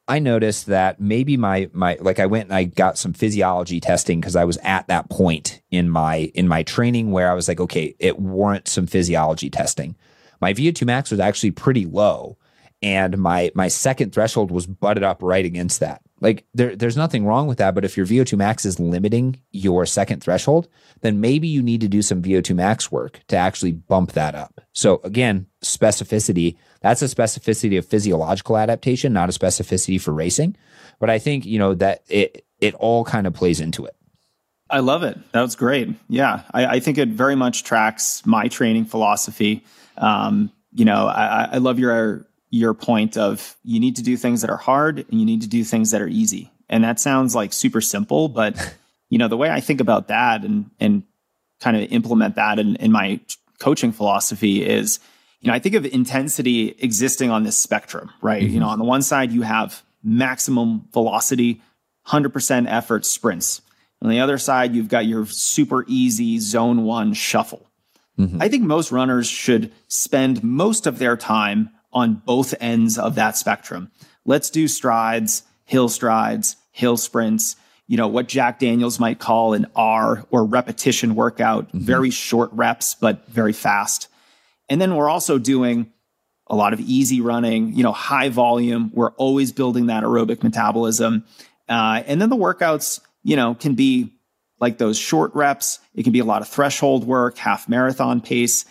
I 0.08 0.20
noticed 0.20 0.66
that 0.66 0.99
maybe 0.99 1.38
my 1.38 1.70
my 1.74 1.97
like 2.02 2.20
I 2.20 2.26
went 2.26 2.45
and 2.45 2.54
I 2.54 2.66
got 2.66 2.97
some 2.97 3.14
physiology 3.14 3.80
testing 3.80 4.20
because 4.20 4.36
I 4.36 4.45
was 4.45 4.58
at 4.64 4.88
that 4.88 5.10
point 5.10 5.62
in 5.72 5.89
my 5.89 6.32
in 6.34 6.47
my 6.47 6.64
training 6.64 7.12
where 7.12 7.32
I 7.32 7.34
was 7.34 7.47
like, 7.47 7.60
okay, 7.60 7.95
it 7.99 8.20
warrants 8.20 8.72
some 8.72 8.88
physiology 8.88 9.49
testing. 9.49 9.95
My 10.41 10.54
VO2 10.54 10.86
max 10.86 11.12
was 11.12 11.20
actually 11.20 11.52
pretty 11.52 11.86
low, 11.86 12.38
and 12.82 13.18
my 13.18 13.52
my 13.54 13.68
second 13.68 14.12
threshold 14.12 14.52
was 14.52 14.66
butted 14.66 15.04
up 15.04 15.22
right 15.22 15.45
against 15.45 15.80
that. 15.80 16.02
Like 16.20 16.45
there, 16.54 16.76
there's 16.76 16.97
nothing 16.97 17.26
wrong 17.26 17.47
with 17.47 17.58
that, 17.60 17.74
but 17.74 17.86
if 17.86 17.97
your 17.97 18.06
VO2 18.06 18.38
max 18.38 18.66
is 18.66 18.80
limiting 18.80 19.41
your 19.52 19.86
second 19.86 20.22
threshold, 20.24 20.68
then 21.02 21.20
maybe 21.20 21.47
you 21.47 21.64
need 21.64 21.82
to 21.82 21.88
do 21.88 22.02
some 22.02 22.22
VO2 22.22 22.56
max 22.56 22.91
work 22.91 23.22
to 23.28 23.36
actually 23.36 23.72
bump 23.72 24.12
that 24.14 24.36
up. 24.36 24.62
So 24.74 25.02
again, 25.04 25.47
specificity, 25.64 26.58
that's 26.82 27.02
a 27.02 27.06
specificity 27.06 27.78
of 27.78 27.86
physiological 27.86 28.58
adaptation, 28.58 29.14
not 29.14 29.30
a 29.30 29.32
specificity 29.32 30.02
for 30.02 30.12
racing. 30.12 30.56
But 31.00 31.10
I 31.10 31.20
think, 31.20 31.46
you 31.46 31.60
know, 31.60 31.74
that 31.76 32.04
it 32.08 32.46
it 32.60 32.74
all 32.76 33.04
kind 33.06 33.26
of 33.26 33.34
plays 33.34 33.60
into 33.60 33.86
it. 33.86 33.96
I 34.70 34.80
love 34.80 35.04
it. 35.04 35.18
That 35.34 35.42
was 35.42 35.56
great. 35.56 35.90
Yeah. 36.08 36.44
I, 36.52 36.66
I 36.66 36.80
think 36.80 36.98
it 36.98 37.10
very 37.10 37.36
much 37.36 37.64
tracks 37.64 38.26
my 38.26 38.48
training 38.48 38.86
philosophy. 38.86 39.66
Um, 39.98 40.52
you 40.72 40.86
know, 40.86 41.08
I, 41.08 41.50
I 41.54 41.58
love 41.58 41.78
your 41.78 42.26
your 42.50 42.74
point 42.74 43.18
of 43.18 43.56
you 43.64 43.80
need 43.80 43.98
to 43.98 44.04
do 44.04 44.18
things 44.18 44.42
that 44.42 44.50
are 44.50 44.58
hard 44.58 45.00
and 45.10 45.20
you 45.20 45.26
need 45.26 45.42
to 45.42 45.48
do 45.48 45.64
things 45.64 45.92
that 45.92 46.02
are 46.02 46.08
easy. 46.08 46.52
And 46.70 46.84
that 46.84 47.00
sounds 47.00 47.36
like 47.36 47.54
super 47.54 47.82
simple, 47.82 48.30
but 48.30 48.76
you 49.10 49.18
know, 49.18 49.28
the 49.28 49.38
way 49.38 49.50
I 49.50 49.60
think 49.60 49.82
about 49.82 50.08
that 50.08 50.44
and 50.44 50.72
and 50.80 51.04
kind 51.60 51.78
of 51.78 51.92
implement 51.92 52.36
that 52.36 52.58
in, 52.58 52.76
in 52.78 52.92
my 52.92 53.20
coaching 53.60 53.92
philosophy 53.92 54.66
is, 54.66 55.00
you 55.42 55.50
know, 55.50 55.54
I 55.56 55.60
think 55.60 55.76
of 55.76 55.86
intensity 55.86 56.76
existing 56.80 57.32
on 57.32 57.44
this 57.44 57.58
spectrum, 57.58 58.12
right? 58.22 58.44
Mm-hmm. 58.44 58.54
You 58.54 58.60
know, 58.60 58.68
on 58.68 58.80
the 58.80 58.86
one 58.86 59.02
side 59.02 59.32
you 59.32 59.42
have 59.42 59.84
maximum 60.04 60.88
velocity, 60.94 61.62
100% 62.08 62.68
effort 62.68 63.06
sprints. 63.06 63.62
On 64.02 64.10
the 64.10 64.20
other 64.20 64.38
side, 64.38 64.74
you've 64.74 64.88
got 64.88 65.06
your 65.06 65.26
super 65.26 65.86
easy 65.88 66.39
zone 66.39 66.84
one 66.84 67.14
shuffle. 67.14 67.68
Mm-hmm. 68.20 68.42
I 68.42 68.50
think 68.50 68.64
most 68.64 68.92
runners 68.92 69.28
should 69.28 69.72
spend 69.88 70.44
most 70.44 70.88
of 70.88 71.00
their 71.00 71.18
time 71.18 71.70
on 71.94 72.16
both 72.16 72.54
ends 72.60 72.98
of 72.98 73.16
that 73.16 73.38
spectrum. 73.38 73.92
Let's 74.26 74.50
do 74.50 74.68
strides, 74.68 75.44
hill 75.66 75.89
strides, 75.89 76.56
hill 76.72 76.98
sprints, 76.98 77.56
you 77.88 77.98
know, 77.98 78.08
what 78.08 78.28
Jack 78.28 78.60
Daniels 78.60 79.00
might 79.00 79.20
call 79.20 79.54
an 79.54 79.68
R 79.76 80.26
or 80.32 80.46
repetition 80.46 81.16
workout, 81.16 81.68
mm-hmm. 81.68 81.80
very 81.80 82.10
short 82.10 82.52
reps, 82.54 82.96
but 82.96 83.28
very 83.28 83.54
fast. 83.54 84.08
And 84.72 84.80
then 84.80 84.95
we're 84.95 85.09
also 85.09 85.38
doing 85.38 85.91
a 86.47 86.55
lot 86.55 86.72
of 86.72 86.80
easy 86.80 87.19
running, 87.19 87.74
you 87.74 87.84
know, 87.84 87.91
high 87.91 88.30
volume. 88.30 88.89
We're 88.93 89.11
always 89.11 89.51
building 89.51 89.88
that 89.88 90.05
aerobic 90.05 90.43
metabolism. 90.43 91.26
Uh, 91.67 92.03
and 92.07 92.22
then 92.22 92.30
the 92.30 92.38
workouts, 92.38 93.01
you 93.22 93.36
know, 93.36 93.53
can 93.53 93.76
be 93.76 94.13
like 94.61 94.78
those 94.78 94.97
short 94.97 95.36
reps. 95.36 95.80
It 95.93 96.03
can 96.03 96.13
be 96.13 96.19
a 96.19 96.24
lot 96.24 96.41
of 96.41 96.47
threshold 96.47 97.05
work, 97.05 97.38
half 97.38 97.67
marathon 97.67 98.22
pace. 98.22 98.63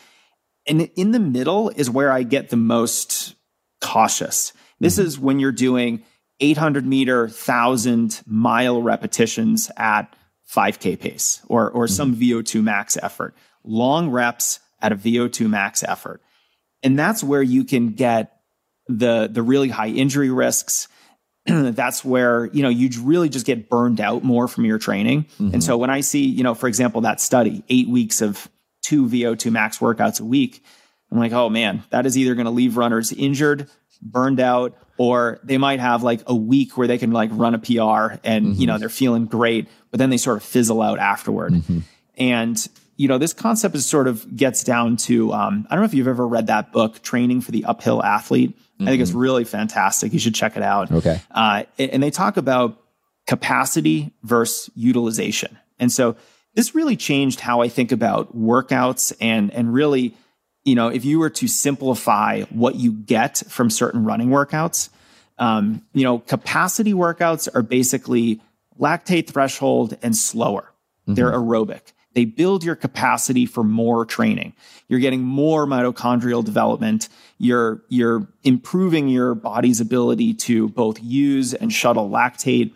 And 0.66 0.88
in 0.96 1.11
the 1.11 1.20
middle 1.20 1.68
is 1.68 1.90
where 1.90 2.11
I 2.11 2.22
get 2.22 2.48
the 2.48 2.57
most 2.57 3.34
cautious. 3.82 4.55
This 4.78 4.96
mm-hmm. 4.96 5.07
is 5.07 5.18
when 5.18 5.38
you're 5.38 5.53
doing 5.53 6.03
800 6.40 6.86
meter, 6.86 7.24
1,000 7.24 8.22
mile 8.24 8.80
repetitions 8.80 9.70
at 9.76 10.16
5K 10.51 10.98
pace 10.98 11.42
or, 11.46 11.70
or 11.70 11.84
mm-hmm. 11.84 11.92
some 11.92 12.16
VO2 12.16 12.62
max 12.62 12.96
effort, 13.03 13.36
long 13.64 14.09
reps 14.09 14.61
at 14.83 14.93
a 14.93 14.97
VO2 14.97 15.49
max 15.49 15.83
effort. 15.83 16.22
And 16.83 16.99
that's 16.99 17.22
where 17.22 17.43
you 17.43 17.64
can 17.64 17.93
get 17.93 18.41
the, 18.89 19.28
the 19.31 19.43
really 19.43 19.68
high 19.68 19.89
injury 19.89 20.31
risks. 20.31 20.89
that's 21.47 22.05
where, 22.05 22.47
you 22.47 22.62
know, 22.62 22.68
you 22.68 22.91
really 23.03 23.28
just 23.28 23.47
get 23.47 23.68
burned 23.68 24.01
out 24.01 24.24
more 24.24 24.49
from 24.49 24.64
your 24.64 24.78
training. 24.78 25.24
Mm-hmm. 25.24 25.55
And 25.55 25.64
so 25.64 25.76
when 25.76 25.91
I 25.91 26.01
see, 26.01 26.24
you 26.24 26.43
know, 26.43 26.55
for 26.55 26.68
example, 26.68 27.03
that 27.03 27.20
study, 27.20 27.62
eight 27.68 27.89
weeks 27.89 28.22
of 28.22 28.49
two 28.83 29.07
VO2 29.07 29.51
max 29.51 29.78
workouts 29.78 30.20
a 30.20 30.24
week. 30.24 30.64
I'm 31.11 31.18
like, 31.18 31.33
oh 31.33 31.49
man, 31.49 31.83
that 31.91 32.07
is 32.07 32.16
either 32.16 32.35
going 32.35 32.47
to 32.47 32.51
leave 32.51 32.76
runners 32.76 33.12
injured, 33.12 33.68
burned 34.01 34.41
out, 34.41 34.76
or 34.97 35.41
they 35.43 35.59
might 35.59 35.81
have 35.81 36.03
like 36.03 36.22
a 36.26 36.35
week 36.35 36.76
where 36.76 36.87
they 36.87 36.99
can 36.99 37.11
like 37.11 37.31
run 37.33 37.55
a 37.55 37.59
PR 37.59 38.18
and 38.24 38.47
mm-hmm. 38.47 38.61
you 38.61 38.66
know 38.66 38.78
they're 38.78 38.89
feeling 38.89 39.26
great, 39.26 39.68
but 39.91 39.99
then 39.99 40.11
they 40.11 40.16
sort 40.16 40.37
of 40.37 40.43
fizzle 40.43 40.83
out 40.83 40.99
afterward. 40.99 41.53
Mm-hmm. 41.53 41.78
And 42.16 42.68
you 43.01 43.09
know 43.09 43.16
this 43.16 43.32
concept 43.32 43.74
is 43.74 43.86
sort 43.86 44.07
of 44.07 44.36
gets 44.36 44.62
down 44.62 44.98
to 44.98 45.32
um, 45.32 45.66
I 45.70 45.74
don't 45.74 45.80
know 45.80 45.86
if 45.86 45.94
you've 45.94 46.07
ever 46.07 46.28
read 46.28 46.48
that 46.48 46.70
book, 46.70 47.01
Training 47.01 47.40
for 47.40 47.51
the 47.51 47.64
Uphill 47.64 48.03
Athlete. 48.03 48.51
Mm-hmm. 48.51 48.82
I 48.82 48.90
think 48.90 49.01
it's 49.01 49.12
mm-hmm. 49.12 49.20
really 49.20 49.44
fantastic. 49.44 50.12
You 50.12 50.18
should 50.18 50.34
check 50.34 50.55
it 50.55 50.62
out. 50.62 50.92
Okay. 50.92 51.18
Uh, 51.30 51.62
and 51.78 52.03
they 52.03 52.11
talk 52.11 52.36
about 52.36 52.78
capacity 53.26 54.12
versus 54.22 54.68
utilization, 54.74 55.59
and 55.78 55.90
so 55.90 56.14
this 56.53 56.74
really 56.74 56.94
changed 56.94 57.40
how 57.40 57.62
I 57.62 57.70
think 57.70 57.90
about 57.90 58.36
workouts 58.36 59.14
and 59.18 59.51
and 59.51 59.72
really, 59.72 60.14
you 60.64 60.74
know, 60.74 60.88
if 60.88 61.07
you 61.07 61.20
were 61.20 61.30
to 61.30 61.48
simplify 61.48 62.42
what 62.51 62.74
you 62.74 62.92
get 62.92 63.38
from 63.48 63.70
certain 63.70 64.05
running 64.05 64.28
workouts, 64.28 64.90
um, 65.38 65.86
you 65.94 66.05
know, 66.05 66.18
capacity 66.18 66.92
workouts 66.92 67.48
are 67.55 67.62
basically 67.62 68.42
lactate 68.78 69.26
threshold 69.26 69.96
and 70.03 70.14
slower. 70.14 70.70
Mm-hmm. 71.05 71.14
They're 71.14 71.32
aerobic. 71.32 71.80
They 72.15 72.25
build 72.25 72.65
your 72.65 72.75
capacity 72.75 73.47
for 73.47 73.63
more 73.63 74.05
training. 74.05 74.55
You're 74.89 75.01
getting 75.01 75.23
more 75.23 75.67
mitochondrial 75.67 76.45
development. 76.45 77.09
You're, 77.39 77.83
you're 77.89 78.27
improving 78.43 79.09
your 79.09 79.35
body's 79.35 79.81
ability 79.81 80.35
to 80.35 80.69
both 80.71 81.03
use 81.03 81.55
and 81.55 81.73
shuttle 81.73 82.11
lactate. 82.11 82.73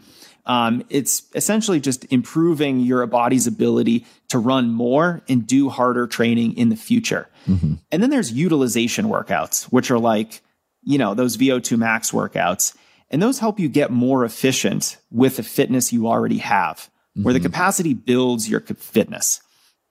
Um, 0.46 0.84
it's 0.90 1.22
essentially 1.34 1.80
just 1.80 2.04
improving 2.12 2.80
your 2.80 3.04
body's 3.06 3.46
ability 3.46 4.06
to 4.28 4.38
run 4.38 4.70
more 4.70 5.22
and 5.28 5.46
do 5.46 5.68
harder 5.68 6.06
training 6.06 6.56
in 6.56 6.68
the 6.68 6.76
future. 6.76 7.28
Mm-hmm. 7.48 7.74
And 7.90 8.02
then 8.02 8.10
there's 8.10 8.32
utilization 8.32 9.06
workouts, 9.06 9.64
which 9.64 9.90
are 9.90 9.98
like, 9.98 10.42
you 10.82 10.98
know, 10.98 11.14
those 11.14 11.36
VO2 11.36 11.78
max 11.78 12.10
workouts. 12.10 12.76
And 13.10 13.22
those 13.22 13.38
help 13.38 13.58
you 13.58 13.68
get 13.68 13.90
more 13.90 14.24
efficient 14.24 14.96
with 15.10 15.36
the 15.36 15.42
fitness 15.42 15.92
you 15.92 16.08
already 16.08 16.38
have, 16.38 16.90
mm-hmm. 17.16 17.24
where 17.24 17.34
the 17.34 17.40
mm-hmm. 17.40 17.46
capacity 17.46 17.94
builds 17.94 18.48
your 18.48 18.60
fitness. 18.60 19.40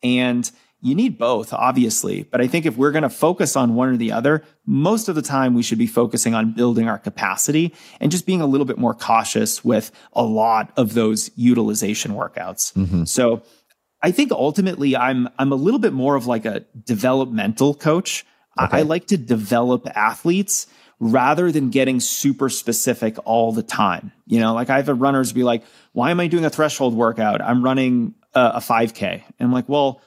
And 0.02 0.50
you 0.84 0.96
need 0.96 1.18
both, 1.18 1.54
obviously. 1.54 2.24
But 2.24 2.42
I 2.42 2.48
think 2.48 2.66
if 2.66 2.76
we're 2.76 2.92
going 2.92 3.04
to 3.04 3.10
focus 3.10 3.56
on 3.56 3.74
one 3.74 3.88
or 3.88 3.96
the 3.96 4.12
other, 4.12 4.44
most 4.66 5.08
of 5.08 5.16
the 5.16 5.22
time 5.22 5.54
we 5.54 5.64
should 5.64 5.78
be 5.78 5.88
focusing 5.88 6.36
on 6.36 6.54
building 6.54 6.90
our 6.90 7.00
capacity 7.00 7.74
and 8.02 8.12
just 8.12 8.26
being 8.26 8.42
a 8.42 8.46
little 8.46 8.66
bit 8.66 8.78
more 8.78 8.94
cautious 8.94 9.64
with 9.64 9.92
a 10.12 10.24
lot 10.24 10.74
of 10.76 10.94
those 10.94 11.32
utilization 11.38 12.12
workouts. 12.12 12.74
Mm-hmm. 12.74 13.06
So 13.06 13.44
I 14.02 14.12
think 14.12 14.34
ultimately 14.34 14.98
I'm 14.98 15.30
I'm 15.40 15.54
a 15.54 15.56
little 15.56 15.80
bit 15.80 15.94
more 15.94 16.18
of 16.18 16.28
like 16.28 16.44
a 16.44 16.66
developmental 16.84 17.74
coach. 17.74 18.26
Okay. 18.60 18.78
I, 18.78 18.80
I 18.80 18.82
like 18.82 19.08
to 19.08 19.18
develop 19.18 19.88
athletes 19.96 20.68
rather 21.00 21.52
than 21.52 21.70
getting 21.70 22.00
super 22.00 22.50
specific 22.50 23.18
all 23.26 23.52
the 23.52 23.64
time. 23.64 24.12
You 24.26 24.40
know, 24.40 24.54
like 24.54 24.70
I 24.70 24.78
have 24.78 24.88
runners 24.88 25.34
be 25.34 25.44
like, 25.44 25.64
why 25.92 26.12
am 26.12 26.20
I 26.20 26.28
doing 26.28 26.46
a 26.46 26.50
threshold 26.50 26.94
workout? 26.94 27.42
I'm 27.42 27.64
running 27.64 28.16
a, 28.34 28.54
a 28.56 28.60
5K. 28.60 29.12
And 29.12 29.24
I'm 29.40 29.52
like, 29.52 29.68
well, 29.68 30.02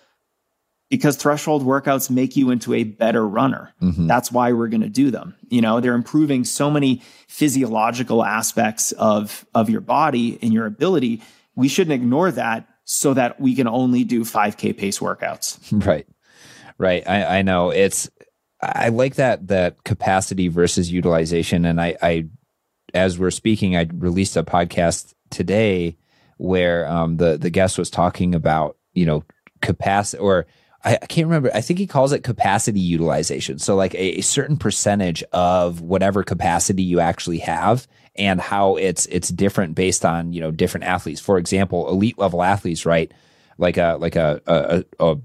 because 0.89 1.17
threshold 1.17 1.65
workouts 1.65 2.11
make 2.11 2.37
you 2.37 2.51
into 2.51 2.73
a 2.73 2.85
better 2.85 3.27
runner. 3.27 3.73
Mm-hmm. 3.83 4.07
That's 4.07 4.31
why 4.31 4.53
we're 4.53 4.69
going 4.69 4.83
to 4.83 4.89
do 4.89 5.11
them. 5.11 5.35
You 5.49 5.61
know, 5.61 5.81
they're 5.81 5.95
improving 5.95 6.45
so 6.45 6.71
many 6.71 7.03
physiological 7.27 8.25
aspects 8.25 8.93
of 8.93 9.45
of 9.55 9.69
your 9.69 9.81
body 9.81 10.39
and 10.43 10.53
your 10.53 10.67
ability. 10.67 11.23
We 11.57 11.69
shouldn't 11.69 11.95
ignore 11.95 12.31
that 12.33 12.69
so 12.85 13.15
that 13.15 13.41
we 13.41 13.55
can 13.55 13.67
only 13.67 14.05
do 14.05 14.23
5k 14.23 14.77
pace 14.77 15.01
workouts. 15.01 15.59
Right. 15.87 16.07
Right. 16.79 17.09
I, 17.09 17.39
I 17.39 17.43
know 17.43 17.71
it's 17.71 18.11
I 18.75 18.89
like 18.89 19.17
that 19.17 19.49
that 19.49 19.85
capacity 19.85 20.49
versus 20.49 20.91
utilization. 20.91 21.65
And 21.65 21.81
I, 21.81 21.97
I 22.03 22.27
as 22.95 23.19
we're 23.19 23.31
speaking, 23.31 23.77
I 23.77 23.89
released 23.93 24.37
a 24.37 24.43
podcast 24.43 25.15
today 25.31 25.97
where 26.39 26.87
um, 26.89 27.17
the 27.17 27.37
the 27.37 27.51
guest 27.51 27.79
was 27.79 27.91
talking 27.91 28.35
about, 28.35 28.77
you 28.93 29.07
know, 29.07 29.25
capacity 29.61 30.21
or 30.21 30.47
I, 30.85 30.99
I 31.03 31.07
can't 31.07 31.27
remember. 31.27 31.51
I 31.53 31.61
think 31.61 31.79
he 31.79 31.87
calls 31.87 32.13
it 32.13 32.23
capacity 32.23 32.81
utilization. 32.81 33.59
So 33.59 33.75
like 33.75 33.95
a, 33.95 34.19
a 34.19 34.21
certain 34.21 34.57
percentage 34.57 35.23
of 35.33 35.81
whatever 35.81 36.23
capacity 36.23 36.85
you 36.85 37.01
actually 37.01 37.39
have 37.39 37.87
and 38.15 38.41
how 38.41 38.77
it's 38.77 39.07
it's 39.07 39.29
different 39.29 39.75
based 39.75 40.05
on 40.05 40.33
you 40.33 40.41
know 40.41 40.51
different 40.51 40.85
athletes. 40.85 41.21
For 41.21 41.39
example, 41.39 41.89
elite 41.89 42.19
level 42.19 42.43
athletes, 42.43 42.87
right? 42.87 43.13
Like 43.59 43.77
a 43.77 43.97
like 44.01 44.17
a 44.17 44.41
a, 44.47 44.85
a 45.01 45.17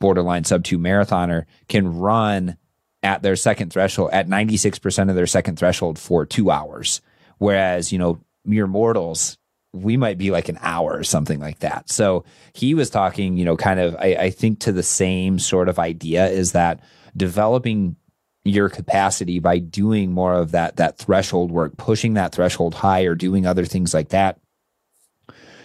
borderline 0.00 0.44
sub 0.44 0.64
two 0.64 0.78
marathoner 0.78 1.44
can 1.68 1.98
run 1.98 2.56
at 3.02 3.22
their 3.22 3.36
second 3.36 3.72
threshold 3.72 4.10
at 4.12 4.28
ninety 4.28 4.56
six 4.56 4.78
percent 4.78 5.10
of 5.10 5.16
their 5.16 5.26
second 5.26 5.58
threshold 5.58 5.98
for 5.98 6.26
two 6.26 6.50
hours, 6.50 7.00
whereas 7.38 7.92
you 7.92 7.98
know 7.98 8.20
mere 8.44 8.66
mortals 8.66 9.38
we 9.72 9.96
might 9.96 10.18
be 10.18 10.30
like 10.30 10.48
an 10.48 10.58
hour 10.62 10.96
or 10.96 11.04
something 11.04 11.40
like 11.40 11.58
that. 11.60 11.90
So 11.90 12.24
he 12.54 12.74
was 12.74 12.90
talking, 12.90 13.36
you 13.36 13.44
know, 13.44 13.56
kind 13.56 13.78
of, 13.80 13.94
I, 13.96 14.16
I 14.18 14.30
think 14.30 14.60
to 14.60 14.72
the 14.72 14.82
same 14.82 15.38
sort 15.38 15.68
of 15.68 15.78
idea 15.78 16.26
is 16.28 16.52
that 16.52 16.80
developing 17.16 17.96
your 18.44 18.70
capacity 18.70 19.40
by 19.40 19.58
doing 19.58 20.10
more 20.10 20.34
of 20.34 20.52
that 20.52 20.76
that 20.76 20.96
threshold 20.96 21.50
work, 21.50 21.76
pushing 21.76 22.14
that 22.14 22.32
threshold 22.32 22.74
high 22.74 23.02
or 23.02 23.14
doing 23.14 23.46
other 23.46 23.66
things 23.66 23.92
like 23.92 24.08
that, 24.08 24.38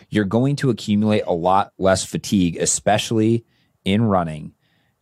you're 0.09 0.25
going 0.25 0.57
to 0.57 0.69
accumulate 0.69 1.23
a 1.25 1.34
lot 1.34 1.71
less 1.77 2.03
fatigue, 2.03 2.57
especially 2.57 3.45
in 3.86 4.03
running 4.03 4.53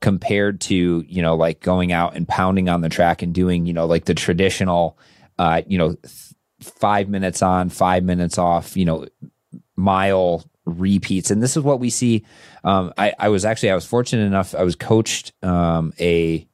compared 0.01 0.59
to, 0.61 1.05
you 1.07 1.21
know, 1.21 1.35
like 1.35 1.61
going 1.61 1.91
out 1.91 2.15
and 2.15 2.27
pounding 2.27 2.69
on 2.69 2.81
the 2.81 2.89
track 2.89 3.21
and 3.21 3.33
doing, 3.33 3.65
you 3.65 3.73
know, 3.73 3.85
like 3.85 4.05
the 4.05 4.13
traditional 4.13 4.97
uh, 5.39 5.61
you 5.65 5.77
know, 5.77 5.93
th- 5.93 6.33
5 6.59 7.09
minutes 7.09 7.41
on, 7.41 7.69
5 7.69 8.03
minutes 8.03 8.37
off, 8.37 8.77
you 8.77 8.85
know, 8.85 9.07
mile 9.75 10.43
repeats. 10.65 11.31
And 11.31 11.41
this 11.41 11.57
is 11.57 11.63
what 11.63 11.79
we 11.79 11.89
see 11.89 12.23
um, 12.63 12.93
I, 12.97 13.13
I 13.17 13.29
was 13.29 13.45
actually 13.45 13.71
i 13.71 13.75
was 13.75 13.85
fortunate 13.85 14.25
enough 14.25 14.53
i 14.53 14.63
was 14.63 14.75
coached 14.75 15.33
um, 15.43 15.93
a 15.99 16.47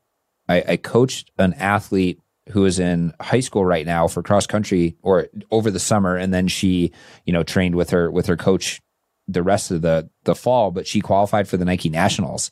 I, 0.50 0.64
I 0.68 0.78
coached 0.78 1.32
an 1.38 1.54
athlete 1.56 2.22
who 2.52 2.66
is 2.66 2.80
in 2.80 3.14
high 3.20 3.41
school 3.41 3.66
right 3.66 3.86
now 3.86 4.08
for 4.08 4.24
cross 4.24 4.48
country 4.48 4.95
or 5.02 5.28
over 5.52 5.70
the 5.70 5.82
summer. 5.82 6.16
And 6.16 6.34
then 6.34 6.48
she 6.48 6.91
you 7.26 7.34
know 7.34 7.43
trained 7.43 7.76
with 7.76 7.89
her 7.89 8.10
with 8.10 8.28
her 8.28 8.38
coach 8.38 8.82
the 9.28 9.43
rest 9.43 9.72
of 9.72 9.82
the 9.82 10.10
the 10.24 10.36
fall 10.36 10.72
but 10.72 10.88
she 10.88 11.02
qualified 11.02 11.48
for 11.48 11.58
the 11.58 11.66
Nike 11.66 11.89
Nationals 11.89 12.50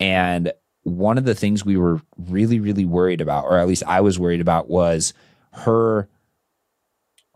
and 0.00 0.52
one 0.82 1.16
of 1.16 1.24
the 1.24 1.34
things 1.34 1.64
we 1.64 1.76
were 1.76 2.00
really 2.16 2.60
really 2.60 2.84
worried 2.84 3.20
about 3.20 3.44
or 3.44 3.58
at 3.58 3.66
least 3.66 3.82
I 3.86 4.00
was 4.00 4.18
worried 4.18 4.40
about 4.40 4.68
was 4.68 5.14
her 5.52 6.08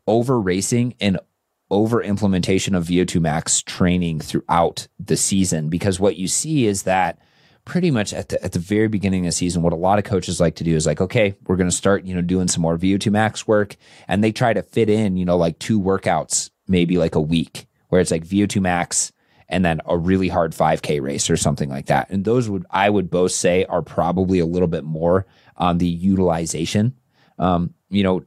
over 0.07 0.41
racing 0.41 0.95
and 1.01 1.19
over 1.71 2.03
implementation 2.03 2.75
of 2.75 2.87
VO2 2.87 3.21
max 3.21 3.63
training 3.63 4.21
throughout 4.21 4.89
the 4.99 5.17
season. 5.17 5.69
Because 5.69 6.01
what 6.01 6.17
you 6.17 6.27
see 6.27 6.67
is 6.67 6.85
that 6.85 7.19
pretty 7.65 7.91
much 7.91 8.15
at 8.15 8.31
the 8.31 8.43
at 8.43 8.53
the 8.53 8.59
very 8.59 8.89
beginning 8.89 9.27
of 9.27 9.29
the 9.29 9.33
season, 9.33 9.63
what 9.63 9.75
a 9.75 9.77
lot 9.77 9.99
of 9.99 10.05
coaches 10.05 10.41
like 10.41 10.57
to 10.57 10.65
do 10.65 10.75
is 10.75 10.87
like, 10.87 11.01
okay, 11.01 11.35
we're 11.47 11.57
going 11.57 11.69
to 11.69 11.77
start, 11.77 12.05
you 12.05 12.15
know, 12.15 12.23
doing 12.23 12.49
some 12.49 12.63
more 12.63 12.79
VO2 12.79 13.13
max 13.13 13.47
work, 13.47 13.77
and 14.09 14.25
they 14.25 14.33
try 14.33 14.53
to 14.53 14.63
fit 14.63 14.89
in, 14.89 15.17
you 15.17 15.25
know, 15.25 15.37
like 15.37 15.59
two 15.59 15.81
workouts, 15.81 16.51
maybe 16.67 16.97
like 16.97 17.15
a 17.15 17.21
week, 17.21 17.67
where 17.89 18.01
it's 18.01 18.11
like 18.11 18.27
VO2 18.27 18.63
max 18.63 19.13
and 19.49 19.64
then 19.64 19.80
a 19.86 19.96
really 19.96 20.28
hard 20.28 20.53
5K 20.53 21.01
race 21.01 21.30
or 21.30 21.36
something 21.36 21.68
like 21.68 21.86
that. 21.86 22.11
And 22.11 22.24
those 22.24 22.49
would 22.49 22.66
I 22.70 22.90
would 22.90 23.11
both 23.11 23.32
say 23.32 23.64
are 23.64 23.82
probably 23.82 24.38
a 24.38 24.46
little 24.46 24.68
bit 24.68 24.84
more 24.84 25.26
on 25.57 25.78
the 25.78 25.88
utilization, 25.88 26.94
um, 27.38 27.74
you 27.88 28.03
know, 28.03 28.24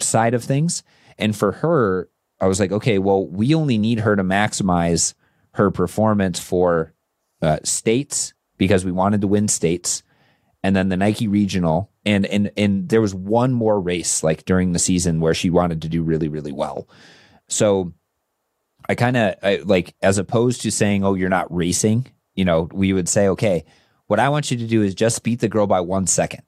side 0.00 0.34
of 0.34 0.44
things. 0.44 0.82
And 1.18 1.34
for 1.34 1.52
her, 1.52 2.10
I 2.40 2.46
was 2.46 2.60
like, 2.60 2.72
okay, 2.72 2.98
well, 2.98 3.26
we 3.26 3.54
only 3.54 3.78
need 3.78 4.00
her 4.00 4.16
to 4.16 4.22
maximize 4.22 5.14
her 5.52 5.70
performance 5.70 6.38
for 6.38 6.92
uh, 7.40 7.58
states 7.64 8.34
because 8.58 8.84
we 8.84 8.92
wanted 8.92 9.20
to 9.22 9.26
win 9.26 9.48
states 9.48 10.02
and 10.66 10.74
then 10.74 10.88
the 10.88 10.96
Nike 10.96 11.28
regional 11.28 11.92
and 12.04 12.26
and 12.26 12.50
and 12.56 12.88
there 12.88 13.00
was 13.00 13.14
one 13.14 13.52
more 13.52 13.80
race 13.80 14.24
like 14.24 14.44
during 14.44 14.72
the 14.72 14.80
season 14.80 15.20
where 15.20 15.32
she 15.32 15.48
wanted 15.48 15.82
to 15.82 15.88
do 15.88 16.02
really 16.02 16.28
really 16.28 16.50
well. 16.50 16.88
So 17.46 17.92
I 18.88 18.94
kind 18.94 19.16
of 19.16 19.66
like 19.66 19.94
as 20.02 20.18
opposed 20.18 20.62
to 20.62 20.70
saying 20.70 21.04
oh 21.04 21.14
you're 21.14 21.28
not 21.28 21.54
racing, 21.54 22.06
you 22.34 22.44
know, 22.44 22.68
we 22.72 22.92
would 22.92 23.08
say 23.08 23.28
okay, 23.28 23.64
what 24.06 24.20
I 24.20 24.28
want 24.28 24.50
you 24.50 24.56
to 24.58 24.66
do 24.66 24.82
is 24.82 24.94
just 24.94 25.22
beat 25.22 25.40
the 25.40 25.48
girl 25.48 25.66
by 25.66 25.80
1 25.80 26.06
second. 26.06 26.42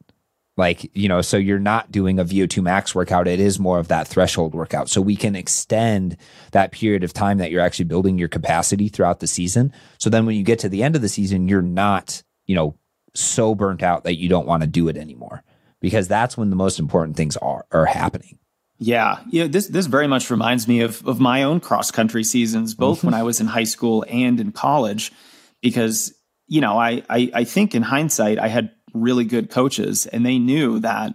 Like, 0.58 0.90
you 0.92 1.08
know, 1.08 1.20
so 1.22 1.36
you're 1.36 1.60
not 1.60 1.92
doing 1.92 2.18
a 2.18 2.24
VO2 2.24 2.64
max 2.64 2.92
workout. 2.92 3.28
It 3.28 3.38
is 3.38 3.60
more 3.60 3.78
of 3.78 3.86
that 3.88 4.08
threshold 4.08 4.56
workout. 4.56 4.88
So 4.88 5.00
we 5.00 5.14
can 5.14 5.36
extend 5.36 6.16
that 6.50 6.72
period 6.72 7.04
of 7.04 7.12
time 7.12 7.38
that 7.38 7.52
you're 7.52 7.62
actually 7.62 7.84
building 7.84 8.18
your 8.18 8.28
capacity 8.28 8.88
throughout 8.88 9.20
the 9.20 9.28
season. 9.28 9.72
So 9.98 10.10
then 10.10 10.26
when 10.26 10.34
you 10.34 10.42
get 10.42 10.58
to 10.60 10.68
the 10.68 10.82
end 10.82 10.96
of 10.96 11.02
the 11.02 11.08
season, 11.08 11.46
you're 11.46 11.62
not, 11.62 12.24
you 12.46 12.56
know, 12.56 12.76
so 13.14 13.54
burnt 13.54 13.84
out 13.84 14.02
that 14.02 14.18
you 14.18 14.28
don't 14.28 14.48
want 14.48 14.62
to 14.62 14.66
do 14.66 14.88
it 14.88 14.96
anymore 14.96 15.44
because 15.80 16.08
that's 16.08 16.36
when 16.36 16.50
the 16.50 16.56
most 16.56 16.80
important 16.80 17.16
things 17.16 17.36
are, 17.36 17.64
are 17.70 17.86
happening. 17.86 18.40
Yeah, 18.78 19.18
yeah. 19.30 19.48
This 19.48 19.66
this 19.66 19.86
very 19.86 20.06
much 20.06 20.30
reminds 20.30 20.68
me 20.68 20.80
of 20.80 21.06
of 21.06 21.18
my 21.18 21.42
own 21.42 21.60
cross 21.60 21.90
country 21.90 22.22
seasons, 22.22 22.74
both 22.74 23.02
when 23.02 23.14
I 23.14 23.24
was 23.24 23.40
in 23.40 23.46
high 23.46 23.64
school 23.64 24.04
and 24.08 24.38
in 24.38 24.52
college, 24.52 25.12
because 25.60 26.14
you 26.46 26.60
know 26.60 26.78
I, 26.78 27.02
I 27.10 27.30
I 27.34 27.44
think 27.44 27.74
in 27.74 27.82
hindsight 27.82 28.38
I 28.38 28.48
had 28.48 28.70
really 28.94 29.24
good 29.24 29.50
coaches, 29.50 30.06
and 30.06 30.24
they 30.24 30.38
knew 30.38 30.78
that 30.80 31.14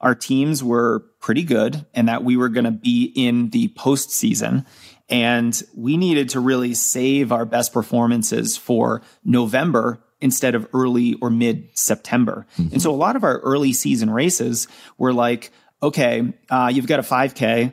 our 0.00 0.14
teams 0.14 0.62
were 0.62 1.04
pretty 1.20 1.42
good 1.42 1.86
and 1.94 2.08
that 2.08 2.22
we 2.22 2.36
were 2.36 2.50
going 2.50 2.64
to 2.64 2.70
be 2.70 3.04
in 3.16 3.48
the 3.50 3.68
postseason. 3.68 4.66
And 5.08 5.60
we 5.74 5.96
needed 5.96 6.30
to 6.30 6.40
really 6.40 6.74
save 6.74 7.32
our 7.32 7.46
best 7.46 7.72
performances 7.72 8.56
for 8.56 9.02
November 9.24 10.04
instead 10.20 10.54
of 10.54 10.66
early 10.72 11.14
or 11.20 11.30
mid 11.30 11.68
September. 11.74 12.46
Mm-hmm. 12.58 12.74
And 12.74 12.82
so 12.82 12.90
a 12.90 12.96
lot 12.96 13.16
of 13.16 13.24
our 13.24 13.38
early 13.40 13.72
season 13.72 14.10
races 14.10 14.68
were 14.98 15.12
like, 15.12 15.52
okay, 15.84 16.32
uh, 16.50 16.70
you've 16.72 16.86
got 16.86 16.98
a 16.98 17.02
5K. 17.02 17.72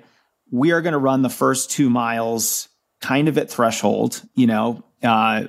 We 0.52 0.72
are 0.72 0.82
going 0.82 0.94
to 0.94 1.00
run 1.00 1.22
the 1.22 1.30
first 1.30 1.72
two 1.72 1.90
miles 1.90 2.68
kind 3.00 3.28
of 3.28 3.38
at 3.38 3.50
threshold, 3.50 4.22
you 4.36 4.48
know. 4.48 4.84
Uh, 5.02 5.46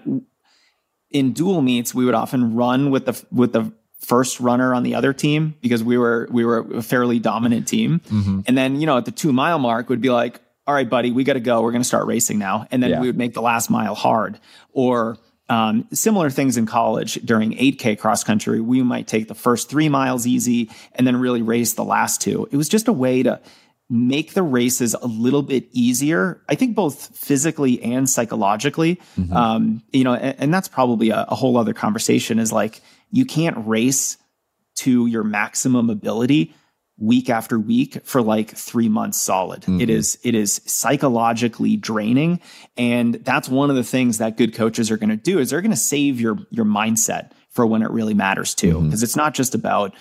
in 1.10 1.32
dual 1.32 1.60
meets, 1.60 1.94
we 1.94 2.04
would 2.04 2.14
often 2.14 2.54
run 2.54 2.90
with 2.90 3.06
the 3.06 3.24
with 3.30 3.52
the 3.52 3.72
first 3.98 4.40
runner 4.40 4.74
on 4.74 4.82
the 4.82 4.94
other 4.94 5.12
team 5.12 5.54
because 5.60 5.82
we 5.82 5.98
were 5.98 6.28
we 6.30 6.44
were 6.44 6.58
a 6.76 6.82
fairly 6.82 7.18
dominant 7.18 7.68
team. 7.68 8.00
Mm-hmm. 8.00 8.40
And 8.46 8.56
then, 8.56 8.80
you 8.80 8.86
know, 8.86 8.96
at 8.96 9.04
the 9.04 9.12
2 9.12 9.32
mile 9.32 9.58
mark 9.58 9.88
would 9.88 10.00
be 10.00 10.10
like, 10.10 10.40
"All 10.66 10.74
right, 10.74 10.88
buddy, 10.88 11.10
we 11.10 11.24
got 11.24 11.34
to 11.34 11.40
go. 11.40 11.62
We're 11.62 11.72
going 11.72 11.82
to 11.82 11.88
start 11.88 12.06
racing 12.06 12.38
now." 12.38 12.66
And 12.70 12.82
then 12.82 12.90
yeah. 12.90 13.00
we 13.00 13.08
would 13.08 13.18
make 13.18 13.34
the 13.34 13.42
last 13.42 13.70
mile 13.70 13.94
hard 13.94 14.40
or 14.72 15.18
um, 15.48 15.86
similar 15.92 16.30
things 16.30 16.56
in 16.56 16.66
college 16.66 17.14
during 17.24 17.52
8K 17.52 17.98
cross 17.98 18.24
country. 18.24 18.60
We 18.60 18.82
might 18.82 19.06
take 19.06 19.28
the 19.28 19.34
first 19.34 19.68
three 19.68 19.88
miles 19.88 20.26
easy 20.26 20.70
and 20.94 21.06
then 21.06 21.16
really 21.16 21.42
race 21.42 21.74
the 21.74 21.84
last 21.84 22.20
two. 22.20 22.48
It 22.50 22.56
was 22.56 22.68
just 22.68 22.88
a 22.88 22.92
way 22.92 23.22
to 23.22 23.40
make 23.90 24.32
the 24.32 24.42
races 24.42 24.94
a 24.94 25.06
little 25.06 25.42
bit 25.42 25.68
easier. 25.72 26.40
I 26.48 26.54
think 26.54 26.74
both 26.74 27.14
physically 27.16 27.82
and 27.82 28.08
psychologically. 28.08 28.96
Mm-hmm. 29.18 29.36
Um, 29.36 29.82
you 29.92 30.04
know, 30.04 30.14
and, 30.14 30.34
and 30.38 30.54
that's 30.54 30.68
probably 30.68 31.10
a, 31.10 31.26
a, 31.28 31.34
whole 31.34 31.58
other 31.58 31.74
conversation. 31.74 32.38
Is 32.38 32.52
like 32.52 32.80
you 33.10 33.26
can't 33.26 33.66
race 33.66 34.16
to 34.76 35.06
your 35.06 35.24
maximum 35.24 35.90
ability 35.90 36.54
week 37.02 37.28
after 37.28 37.58
week 37.58 37.98
for 38.04 38.22
like 38.22 38.56
three 38.56 38.88
months 38.88 39.20
solid. 39.20 39.62
Mm-hmm. 39.62 39.80
It 39.80 39.90
is 39.90 40.18
it 40.22 40.34
is 40.34 40.60
psychologically 40.66 41.76
draining, 41.76 42.40
and 42.76 43.14
that's 43.14 43.48
one 43.48 43.70
of 43.70 43.76
the 43.76 43.84
things 43.84 44.18
that 44.18 44.36
good 44.36 44.54
coaches 44.54 44.90
are 44.90 44.96
going 44.96 45.10
to 45.10 45.16
do 45.16 45.38
is 45.38 45.50
they're 45.50 45.60
going 45.60 45.72
to 45.72 45.76
save 45.76 46.20
your 46.20 46.38
your 46.50 46.64
mindset 46.64 47.32
for 47.50 47.66
when 47.66 47.82
it 47.82 47.90
really 47.90 48.14
matters 48.14 48.54
too, 48.54 48.80
because 48.80 49.00
mm-hmm. 49.00 49.04
it's 49.04 49.16
not 49.16 49.34
just 49.34 49.54
about 49.54 49.94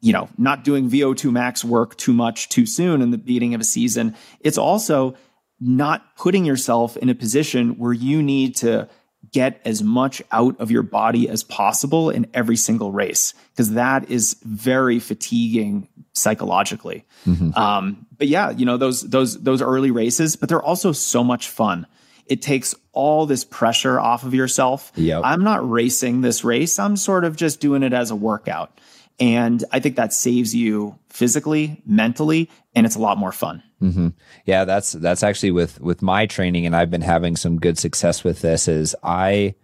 you 0.00 0.12
know, 0.12 0.28
not 0.36 0.62
doing 0.62 0.90
VO2 0.90 1.32
max 1.32 1.64
work 1.64 1.96
too 1.96 2.12
much 2.12 2.50
too 2.50 2.66
soon 2.66 3.00
in 3.00 3.10
the 3.10 3.18
beginning 3.18 3.54
of 3.54 3.60
a 3.60 3.64
season. 3.64 4.14
It's 4.40 4.58
also 4.58 5.16
not 5.58 6.16
putting 6.16 6.44
yourself 6.44 6.96
in 6.98 7.08
a 7.08 7.14
position 7.14 7.78
where 7.78 7.94
you 7.94 8.22
need 8.22 8.54
to 8.56 8.88
get 9.32 9.60
as 9.64 9.82
much 9.82 10.22
out 10.32 10.58
of 10.60 10.70
your 10.70 10.82
body 10.82 11.28
as 11.28 11.42
possible 11.42 12.10
in 12.10 12.26
every 12.34 12.56
single 12.56 12.92
race 12.92 13.34
because 13.52 13.72
that 13.72 14.10
is 14.10 14.36
very 14.42 14.98
fatiguing 14.98 15.88
psychologically. 16.12 17.04
Mm-hmm. 17.26 17.56
Um, 17.58 18.06
but 18.16 18.28
yeah, 18.28 18.50
you 18.50 18.64
know 18.64 18.76
those 18.76 19.02
those 19.02 19.40
those 19.42 19.62
early 19.62 19.90
races, 19.90 20.36
but 20.36 20.48
they're 20.48 20.62
also 20.62 20.92
so 20.92 21.22
much 21.22 21.48
fun. 21.48 21.86
It 22.26 22.42
takes 22.42 22.74
all 22.92 23.26
this 23.26 23.44
pressure 23.44 24.00
off 24.00 24.24
of 24.24 24.34
yourself. 24.34 24.90
Yep. 24.96 25.22
I'm 25.24 25.44
not 25.44 25.68
racing 25.68 26.22
this 26.22 26.42
race. 26.42 26.78
I'm 26.78 26.96
sort 26.96 27.24
of 27.24 27.36
just 27.36 27.60
doing 27.60 27.82
it 27.82 27.92
as 27.92 28.10
a 28.10 28.16
workout. 28.16 28.80
And 29.18 29.64
I 29.72 29.80
think 29.80 29.96
that 29.96 30.12
saves 30.12 30.54
you 30.54 30.98
physically, 31.08 31.82
mentally, 31.86 32.50
and 32.74 32.84
it's 32.84 32.96
a 32.96 33.00
lot 33.00 33.16
more 33.16 33.32
fun. 33.32 33.62
Mm-hmm. 33.82 34.08
Yeah, 34.44 34.64
that's 34.64 34.92
that's 34.92 35.22
actually 35.22 35.52
with 35.52 35.80
with 35.80 36.02
my 36.02 36.26
training, 36.26 36.66
and 36.66 36.76
I've 36.76 36.90
been 36.90 37.00
having 37.02 37.36
some 37.36 37.58
good 37.58 37.78
success 37.78 38.24
with 38.24 38.42
this. 38.42 38.68
Is 38.68 38.94
I 39.02 39.54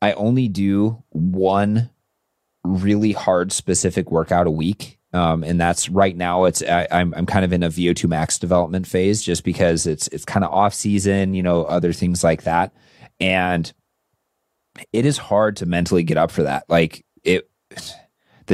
I 0.00 0.12
only 0.14 0.48
do 0.48 1.02
one 1.10 1.90
really 2.64 3.12
hard 3.12 3.52
specific 3.52 4.10
workout 4.10 4.46
a 4.46 4.50
week. 4.50 4.98
Um, 5.14 5.44
and 5.44 5.60
that's 5.60 5.88
right 5.88 6.16
now. 6.16 6.44
It's 6.44 6.62
I, 6.62 6.88
I'm 6.90 7.12
I'm 7.14 7.26
kind 7.26 7.44
of 7.44 7.52
in 7.52 7.62
a 7.62 7.68
VO2 7.68 8.08
max 8.08 8.38
development 8.38 8.86
phase, 8.86 9.22
just 9.22 9.44
because 9.44 9.86
it's 9.86 10.08
it's 10.08 10.24
kind 10.24 10.44
of 10.44 10.50
off 10.50 10.72
season, 10.72 11.34
you 11.34 11.42
know, 11.42 11.64
other 11.64 11.92
things 11.92 12.24
like 12.24 12.44
that, 12.44 12.72
and 13.20 13.70
it 14.92 15.04
is 15.04 15.18
hard 15.18 15.56
to 15.56 15.66
mentally 15.66 16.02
get 16.02 16.16
up 16.16 16.30
for 16.30 16.44
that. 16.44 16.64
Like 16.68 17.04
it 17.22 17.48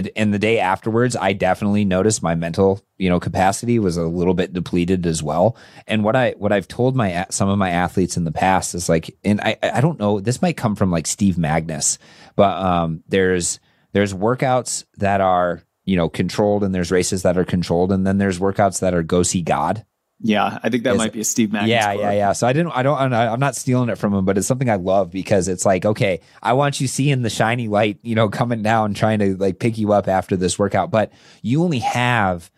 the 0.02 0.18
and 0.18 0.32
the 0.32 0.38
day 0.38 0.58
afterwards, 0.58 1.16
I 1.16 1.32
definitely 1.32 1.84
noticed 1.84 2.22
my 2.22 2.34
mental, 2.34 2.80
you 2.98 3.08
know, 3.08 3.18
capacity 3.18 3.78
was 3.78 3.96
a 3.96 4.04
little 4.04 4.34
bit 4.34 4.52
depleted 4.52 5.06
as 5.06 5.22
well. 5.22 5.56
And 5.86 6.04
what 6.04 6.16
I 6.16 6.34
what 6.38 6.52
I've 6.52 6.68
told 6.68 6.96
my 6.96 7.26
some 7.30 7.48
of 7.48 7.58
my 7.58 7.70
athletes 7.70 8.16
in 8.16 8.24
the 8.24 8.32
past 8.32 8.74
is 8.74 8.88
like, 8.88 9.16
and 9.24 9.40
I 9.40 9.56
I 9.62 9.80
don't 9.80 9.98
know, 9.98 10.20
this 10.20 10.42
might 10.42 10.56
come 10.56 10.76
from 10.76 10.90
like 10.90 11.06
Steve 11.06 11.36
Magness, 11.36 11.98
but 12.36 12.56
um, 12.62 13.02
there's 13.08 13.60
there's 13.92 14.14
workouts 14.14 14.84
that 14.98 15.20
are 15.20 15.62
you 15.84 15.96
know 15.96 16.08
controlled, 16.08 16.64
and 16.64 16.74
there's 16.74 16.90
races 16.90 17.22
that 17.22 17.38
are 17.38 17.44
controlled, 17.44 17.92
and 17.92 18.06
then 18.06 18.18
there's 18.18 18.38
workouts 18.38 18.80
that 18.80 18.94
are 18.94 19.02
go 19.02 19.22
see 19.22 19.42
God 19.42 19.84
Yeah, 20.20 20.58
I 20.62 20.68
think 20.68 20.82
that 20.82 20.94
Is- 20.94 20.98
might 20.98 21.12
be 21.12 21.20
a 21.20 21.24
Steve 21.24 21.50
Magness. 21.50 21.68
yeah, 21.68 21.92
quote. 21.92 22.00
yeah, 22.00 22.12
yeah. 22.12 22.32
So 22.32 22.46
I 22.48 22.52
didn't, 22.52 22.72
I 22.72 22.82
don't, 22.82 22.98
I'm 22.98 23.10
not- 23.10 23.28
I'm 23.28 23.38
not 23.40 23.54
stealing 23.54 23.88
it 23.88 23.98
from 23.98 24.12
him, 24.12 24.24
but 24.24 24.36
it's 24.36 24.48
something 24.48 24.68
I 24.68 24.74
love 24.76 25.10
because 25.12 25.46
it's 25.46 25.64
like, 25.64 25.84
okay, 25.86 26.20
I 26.42 26.54
want 26.54 26.80
you 26.80 26.88
seeing 26.88 27.22
the 27.22 27.30
shiny 27.30 27.68
light, 27.68 27.98
you 28.02 28.14
know, 28.16 28.28
coming 28.40 28.62
down, 28.62 28.94
trying 28.94 29.20
to 29.20 29.36
like 29.36 29.58
pick 29.60 29.78
you 29.78 29.92
up 29.92 30.08
after 30.08 30.36
this 30.36 30.58
workout, 30.58 30.90
but 30.90 31.12
you 31.42 31.62
only 31.62 31.78
have 31.78 32.50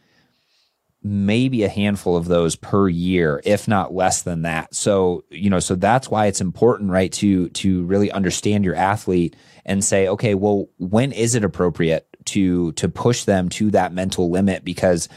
maybe 1.02 1.62
a 1.62 1.68
handful 1.68 2.16
of 2.16 2.26
those 2.26 2.56
per 2.56 2.88
year, 2.88 3.40
if 3.44 3.66
not 3.66 3.94
less 3.94 4.22
than 4.22 4.42
that. 4.42 4.74
So, 4.74 5.24
you 5.30 5.48
know, 5.48 5.58
so 5.60 5.74
that's 5.74 6.10
why 6.10 6.26
it's 6.26 6.40
important, 6.42 6.90
right, 6.90 7.10
to 7.12 7.48
to 7.50 7.84
really 7.84 8.10
understand 8.10 8.64
your 8.64 8.74
athlete 8.74 9.34
and 9.64 9.84
say, 9.84 10.08
okay, 10.08 10.34
well, 10.34 10.68
when 10.78 11.12
is 11.12 11.34
it 11.34 11.44
appropriate 11.44 12.06
to 12.26 12.72
to 12.72 12.88
push 12.88 13.24
them 13.24 13.48
to 13.50 13.70
that 13.70 13.92
mental 13.94 14.30
limit? 14.30 14.62
Because 14.64 15.08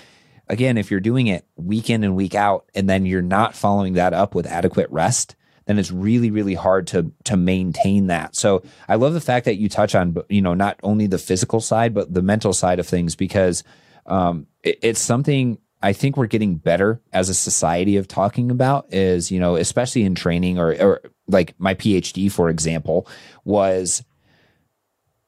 again, 0.47 0.77
if 0.77 0.91
you're 0.91 0.99
doing 0.99 1.27
it 1.27 1.45
week 1.55 1.89
in 1.89 2.03
and 2.03 2.15
week 2.15 2.35
out, 2.35 2.65
and 2.75 2.89
then 2.89 3.05
you're 3.05 3.21
not 3.21 3.55
following 3.55 3.93
that 3.93 4.13
up 4.13 4.35
with 4.35 4.45
adequate 4.45 4.89
rest, 4.89 5.35
then 5.65 5.79
it's 5.79 5.91
really, 5.91 6.29
really 6.31 6.55
hard 6.55 6.87
to 6.87 7.11
to 7.23 7.37
maintain 7.37 8.07
that. 8.07 8.35
So 8.35 8.63
I 8.87 8.95
love 8.95 9.13
the 9.13 9.21
fact 9.21 9.45
that 9.45 9.55
you 9.55 9.69
touch 9.69 9.95
on, 9.95 10.15
you 10.29 10.41
know, 10.41 10.53
not 10.53 10.77
only 10.83 11.07
the 11.07 11.17
physical 11.17 11.61
side 11.61 11.93
but 11.93 12.13
the 12.13 12.21
mental 12.21 12.53
side 12.53 12.79
of 12.79 12.87
things 12.87 13.15
because 13.15 13.63
um, 14.05 14.47
it- 14.63 14.79
it's 14.81 14.99
something 14.99 15.57
I 15.81 15.91
think 15.93 16.15
we're 16.17 16.27
getting 16.27 16.55
better 16.55 17.01
as 17.11 17.27
a 17.29 17.33
society 17.33 17.97
of 17.97 18.07
talking 18.07 18.51
about. 18.51 18.93
Is 18.93 19.31
you 19.31 19.39
know, 19.39 19.55
especially 19.55 20.03
in 20.03 20.15
training 20.15 20.59
or 20.59 20.73
or 20.81 21.01
like 21.27 21.55
my 21.57 21.73
PhD, 21.75 22.29
for 22.31 22.49
example, 22.49 23.07
was 23.45 24.03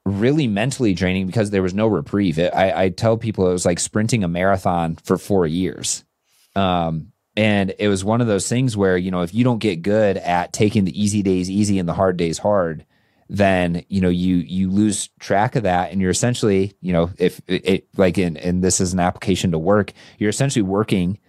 really 0.05 0.47
mentally 0.47 0.93
draining 0.93 1.25
because 1.25 1.49
there 1.49 1.63
was 1.63 1.73
no 1.73 1.87
reprieve. 1.87 2.37
It, 2.37 2.53
I, 2.53 2.83
I 2.83 2.89
tell 2.89 3.17
people 3.17 3.49
it 3.49 3.53
was 3.53 3.65
like 3.65 3.79
sprinting 3.79 4.23
a 4.23 4.27
marathon 4.27 4.97
for 5.03 5.17
four 5.17 5.47
years. 5.47 6.03
Um, 6.55 7.11
and 7.35 7.73
it 7.79 7.89
was 7.89 8.05
one 8.05 8.21
of 8.21 8.27
those 8.27 8.47
things 8.47 8.77
where, 8.77 8.97
you 8.97 9.11
know, 9.11 9.23
if 9.23 9.33
you 9.33 9.43
don't 9.43 9.59
get 9.59 9.81
good 9.81 10.17
at 10.17 10.53
taking 10.53 10.85
the 10.85 11.01
easy 11.01 11.21
days 11.21 11.49
easy 11.49 11.79
and 11.79 11.89
the 11.89 11.93
hard 11.93 12.17
days 12.17 12.37
hard, 12.37 12.85
then, 13.27 13.83
you 13.89 13.99
know, 13.99 14.09
you, 14.09 14.35
you 14.35 14.69
lose 14.69 15.09
track 15.19 15.55
of 15.55 15.63
that. 15.63 15.91
And 15.91 15.99
you're 15.99 16.11
essentially, 16.11 16.73
you 16.79 16.93
know, 16.93 17.09
if 17.17 17.41
it, 17.47 17.67
it 17.67 17.87
like 17.97 18.17
in, 18.19 18.37
and 18.37 18.63
this 18.63 18.79
is 18.79 18.93
an 18.93 18.99
application 18.99 19.51
to 19.51 19.57
work, 19.57 19.91
you're 20.19 20.29
essentially 20.29 20.63
working 20.63 21.19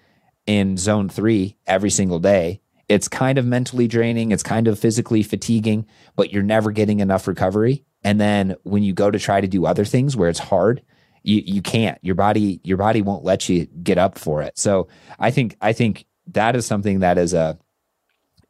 in 0.46 0.76
zone 0.76 1.08
three 1.08 1.56
every 1.66 1.90
single 1.90 2.18
day. 2.18 2.60
It's 2.88 3.08
kind 3.08 3.38
of 3.38 3.46
mentally 3.46 3.88
draining. 3.88 4.30
It's 4.30 4.44
kind 4.44 4.68
of 4.68 4.78
physically 4.78 5.24
fatiguing, 5.24 5.86
but 6.14 6.32
you're 6.32 6.42
never 6.44 6.70
getting 6.70 7.00
enough 7.00 7.26
recovery. 7.26 7.84
And 8.07 8.20
then 8.20 8.54
when 8.62 8.84
you 8.84 8.92
go 8.92 9.11
to 9.11 9.18
try 9.18 9.40
to 9.40 9.48
do 9.48 9.66
other 9.66 9.84
things 9.84 10.16
where 10.16 10.28
it's 10.28 10.38
hard, 10.38 10.80
you 11.24 11.42
you 11.44 11.61
can't. 11.61 11.98
Your 12.02 12.14
body 12.14 12.61
your 12.62 12.76
body 12.76 13.02
won't 13.02 13.24
let 13.24 13.48
you 13.48 13.66
get 13.82 13.98
up 13.98 14.16
for 14.16 14.42
it. 14.42 14.57
So 14.57 14.86
I 15.18 15.32
think 15.32 15.57
I 15.61 15.72
think 15.72 16.07
that 16.28 16.54
is 16.54 16.64
something 16.64 17.00
that 17.00 17.18
is 17.18 17.34
a 17.34 17.59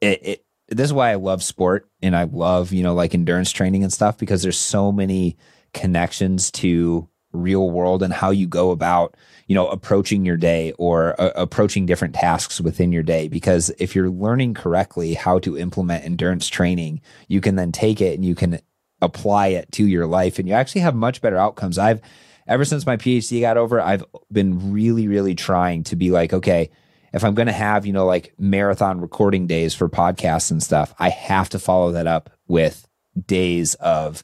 it, 0.03 0.27
it 0.27 0.45
this 0.69 0.85
is 0.85 0.93
why 0.93 1.11
I 1.11 1.15
love 1.15 1.43
sport 1.43 1.89
and 2.03 2.15
I 2.15 2.25
love, 2.25 2.71
you 2.75 2.83
know, 2.83 2.93
like 2.93 3.15
endurance 3.15 3.51
training 3.51 3.83
and 3.83 3.91
stuff 3.91 4.19
because 4.19 4.43
there's 4.43 4.59
so 4.59 4.93
many 4.93 5.39
connections 5.73 6.51
to 6.51 7.09
real 7.33 7.71
world 7.71 8.03
and 8.03 8.13
how 8.13 8.31
you 8.33 8.47
go 8.47 8.73
about, 8.73 9.17
you 9.47 9.55
know, 9.55 9.69
approaching 9.69 10.27
your 10.27 10.37
day 10.37 10.73
or 10.73 11.19
uh, 11.19 11.31
approaching 11.35 11.87
different 11.87 12.15
tasks 12.15 12.61
within 12.61 12.93
your 12.93 13.03
day 13.03 13.27
because 13.27 13.71
if 13.79 13.95
you're 13.95 14.11
learning 14.11 14.53
correctly 14.53 15.15
how 15.15 15.39
to 15.39 15.57
implement 15.57 16.05
endurance 16.05 16.47
training, 16.47 17.01
you 17.27 17.41
can 17.41 17.57
then 17.57 17.73
take 17.73 18.03
it 18.03 18.15
and 18.17 18.25
you 18.25 18.35
can 18.35 18.61
apply 19.03 19.49
it 19.49 19.71
to 19.73 19.87
your 19.87 20.07
life 20.07 20.39
and 20.39 20.49
you 20.49 20.55
actually 20.55 20.81
have 20.81 20.95
much 20.95 21.21
better 21.21 21.37
outcomes. 21.37 21.79
I've 21.79 22.01
ever 22.47 22.65
since 22.65 22.87
my 22.87 22.97
PhD 22.97 23.41
got 23.41 23.57
over, 23.57 23.81
I've 23.81 24.05
been 24.31 24.73
really 24.73 25.09
really 25.09 25.35
trying 25.35 25.85
to 25.85 25.97
be 25.97 26.11
like, 26.11 26.33
okay, 26.33 26.71
if 27.13 27.25
I'm 27.25 27.35
going 27.35 27.47
to 27.47 27.53
have, 27.53 27.87
you 27.87 27.93
know, 27.93 28.07
like 28.07 28.35
marathon 28.39 29.01
recording 29.01 29.47
days 29.47 29.75
for 29.75 29.89
podcasts 29.89 30.51
and 30.51 30.63
stuff, 30.63 30.95
I 30.99 31.09
have 31.09 31.49
to 31.51 31.59
follow 31.59 31.93
that 31.93 32.07
up 32.07 32.31
with 32.47 32.87
days 33.27 33.75
of 33.77 34.23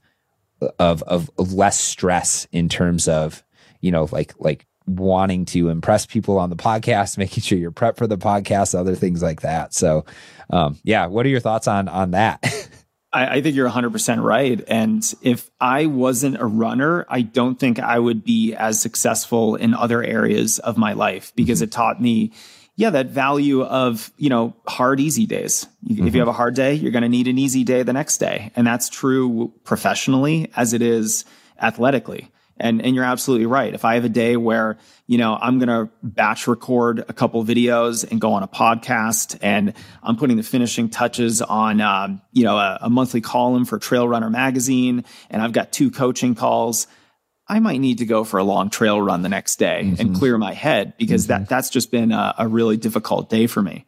of 0.78 1.02
of, 1.04 1.30
less 1.36 1.80
stress 1.80 2.46
in 2.52 2.68
terms 2.68 3.08
of, 3.08 3.42
you 3.80 3.90
know, 3.90 4.08
like 4.12 4.34
like 4.38 4.66
wanting 4.86 5.44
to 5.46 5.68
impress 5.68 6.06
people 6.06 6.38
on 6.38 6.50
the 6.50 6.56
podcast, 6.56 7.18
making 7.18 7.42
sure 7.42 7.58
you're 7.58 7.72
prepped 7.72 7.96
for 7.96 8.06
the 8.06 8.18
podcast, 8.18 8.78
other 8.78 8.94
things 8.94 9.22
like 9.22 9.40
that. 9.40 9.74
So, 9.74 10.04
um, 10.50 10.78
yeah, 10.84 11.06
what 11.06 11.26
are 11.26 11.30
your 11.30 11.40
thoughts 11.40 11.68
on 11.68 11.88
on 11.88 12.12
that? 12.12 12.44
I, 13.12 13.36
I 13.36 13.42
think 13.42 13.54
you're 13.54 13.68
100% 13.68 14.22
right. 14.22 14.62
And 14.66 15.04
if 15.22 15.50
I 15.60 15.86
wasn't 15.86 16.40
a 16.40 16.46
runner, 16.46 17.06
I 17.08 17.22
don't 17.22 17.58
think 17.58 17.78
I 17.78 17.98
would 17.98 18.24
be 18.24 18.54
as 18.54 18.80
successful 18.80 19.56
in 19.56 19.74
other 19.74 20.02
areas 20.02 20.58
of 20.58 20.76
my 20.76 20.94
life 20.94 21.32
because 21.36 21.58
mm-hmm. 21.58 21.64
it 21.64 21.72
taught 21.72 22.00
me, 22.00 22.32
yeah, 22.76 22.90
that 22.90 23.08
value 23.08 23.62
of, 23.62 24.10
you 24.16 24.30
know, 24.30 24.54
hard, 24.66 24.98
easy 24.98 25.26
days. 25.26 25.66
You- 25.82 25.94
If 25.94 25.98
you 25.98 26.04
mm-hmm. 26.06 26.18
have 26.20 26.28
a 26.28 26.32
hard 26.32 26.54
day, 26.54 26.74
you're 26.74 26.92
going 26.92 27.02
to 27.02 27.08
need 27.08 27.28
an 27.28 27.38
easy 27.38 27.64
day 27.64 27.82
the 27.82 27.92
next 27.92 28.18
day. 28.18 28.50
And 28.56 28.66
that's 28.66 28.88
true 28.88 29.52
professionally 29.64 30.50
as 30.56 30.72
it 30.72 30.82
is 30.82 31.24
athletically. 31.60 32.31
And, 32.58 32.82
and 32.82 32.94
you're 32.94 33.04
absolutely 33.04 33.46
right. 33.46 33.74
If 33.74 33.84
I 33.84 33.94
have 33.94 34.04
a 34.04 34.08
day 34.08 34.36
where, 34.36 34.78
you 35.06 35.18
know, 35.18 35.36
I'm 35.40 35.58
going 35.58 35.68
to 35.68 35.92
batch 36.02 36.46
record 36.46 37.04
a 37.08 37.12
couple 37.12 37.44
videos 37.44 38.08
and 38.08 38.20
go 38.20 38.34
on 38.34 38.42
a 38.42 38.48
podcast 38.48 39.38
and 39.42 39.72
I'm 40.02 40.16
putting 40.16 40.36
the 40.36 40.42
finishing 40.42 40.88
touches 40.88 41.42
on, 41.42 41.80
um, 41.80 42.22
you 42.32 42.44
know, 42.44 42.56
a, 42.56 42.78
a 42.82 42.90
monthly 42.90 43.20
column 43.20 43.64
for 43.64 43.78
Trail 43.78 44.06
Runner 44.06 44.30
magazine 44.30 45.04
and 45.30 45.42
I've 45.42 45.52
got 45.52 45.72
two 45.72 45.90
coaching 45.90 46.34
calls, 46.34 46.86
I 47.48 47.58
might 47.58 47.78
need 47.78 47.98
to 47.98 48.06
go 48.06 48.24
for 48.24 48.38
a 48.38 48.44
long 48.44 48.70
trail 48.70 49.00
run 49.00 49.22
the 49.22 49.28
next 49.28 49.56
day 49.56 49.94
and 49.98 50.14
clear 50.14 50.38
my 50.38 50.54
head 50.54 50.94
because 50.96 51.26
that 51.26 51.48
that's 51.48 51.68
just 51.68 51.90
been 51.90 52.12
a, 52.12 52.34
a 52.38 52.48
really 52.48 52.76
difficult 52.76 53.28
day 53.28 53.46
for 53.46 53.60
me. 53.60 53.84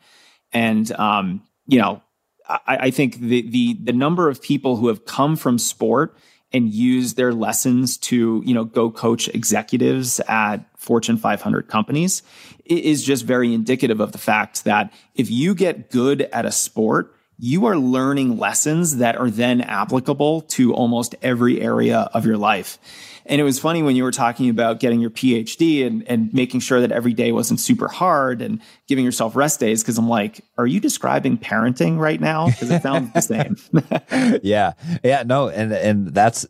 And, 0.52 0.90
um, 0.92 1.42
you 1.66 1.78
know, 1.78 2.02
I, 2.46 2.60
I 2.66 2.90
think 2.90 3.18
the, 3.18 3.48
the, 3.48 3.78
the 3.84 3.92
number 3.92 4.28
of 4.28 4.42
people 4.42 4.76
who 4.76 4.88
have 4.88 5.04
come 5.04 5.36
from 5.36 5.58
sport 5.58 6.16
and 6.54 6.72
use 6.72 7.14
their 7.14 7.32
lessons 7.34 7.98
to, 7.98 8.40
you 8.46 8.54
know, 8.54 8.64
go 8.64 8.90
coach 8.90 9.28
executives 9.28 10.20
at 10.28 10.58
Fortune 10.78 11.16
500 11.16 11.66
companies 11.66 12.22
is 12.64 13.02
just 13.02 13.24
very 13.24 13.52
indicative 13.52 14.00
of 14.00 14.12
the 14.12 14.18
fact 14.18 14.64
that 14.64 14.92
if 15.16 15.30
you 15.30 15.54
get 15.54 15.90
good 15.90 16.22
at 16.32 16.46
a 16.46 16.52
sport, 16.52 17.14
you 17.38 17.66
are 17.66 17.76
learning 17.76 18.38
lessons 18.38 18.98
that 18.98 19.16
are 19.16 19.30
then 19.30 19.60
applicable 19.60 20.42
to 20.42 20.72
almost 20.72 21.16
every 21.20 21.60
area 21.60 22.08
of 22.14 22.24
your 22.24 22.38
life. 22.38 22.78
And 23.26 23.40
it 23.40 23.44
was 23.44 23.58
funny 23.58 23.82
when 23.82 23.96
you 23.96 24.02
were 24.02 24.10
talking 24.10 24.50
about 24.50 24.80
getting 24.80 25.00
your 25.00 25.10
PhD 25.10 25.86
and, 25.86 26.06
and 26.08 26.32
making 26.34 26.60
sure 26.60 26.80
that 26.80 26.92
every 26.92 27.14
day 27.14 27.32
wasn't 27.32 27.60
super 27.60 27.88
hard 27.88 28.42
and 28.42 28.60
giving 28.86 29.04
yourself 29.04 29.34
rest 29.34 29.60
days. 29.60 29.82
Cause 29.82 29.98
I'm 29.98 30.08
like, 30.08 30.44
are 30.58 30.66
you 30.66 30.80
describing 30.80 31.38
parenting 31.38 31.98
right 31.98 32.20
now? 32.20 32.50
Cause 32.50 32.70
it 32.70 32.82
sounds 32.82 33.12
the 33.12 33.20
same. 33.20 33.56
yeah 34.42 34.72
yeah 35.02 35.22
no 35.24 35.48
and 35.48 35.72
and 35.72 36.08
that's 36.08 36.46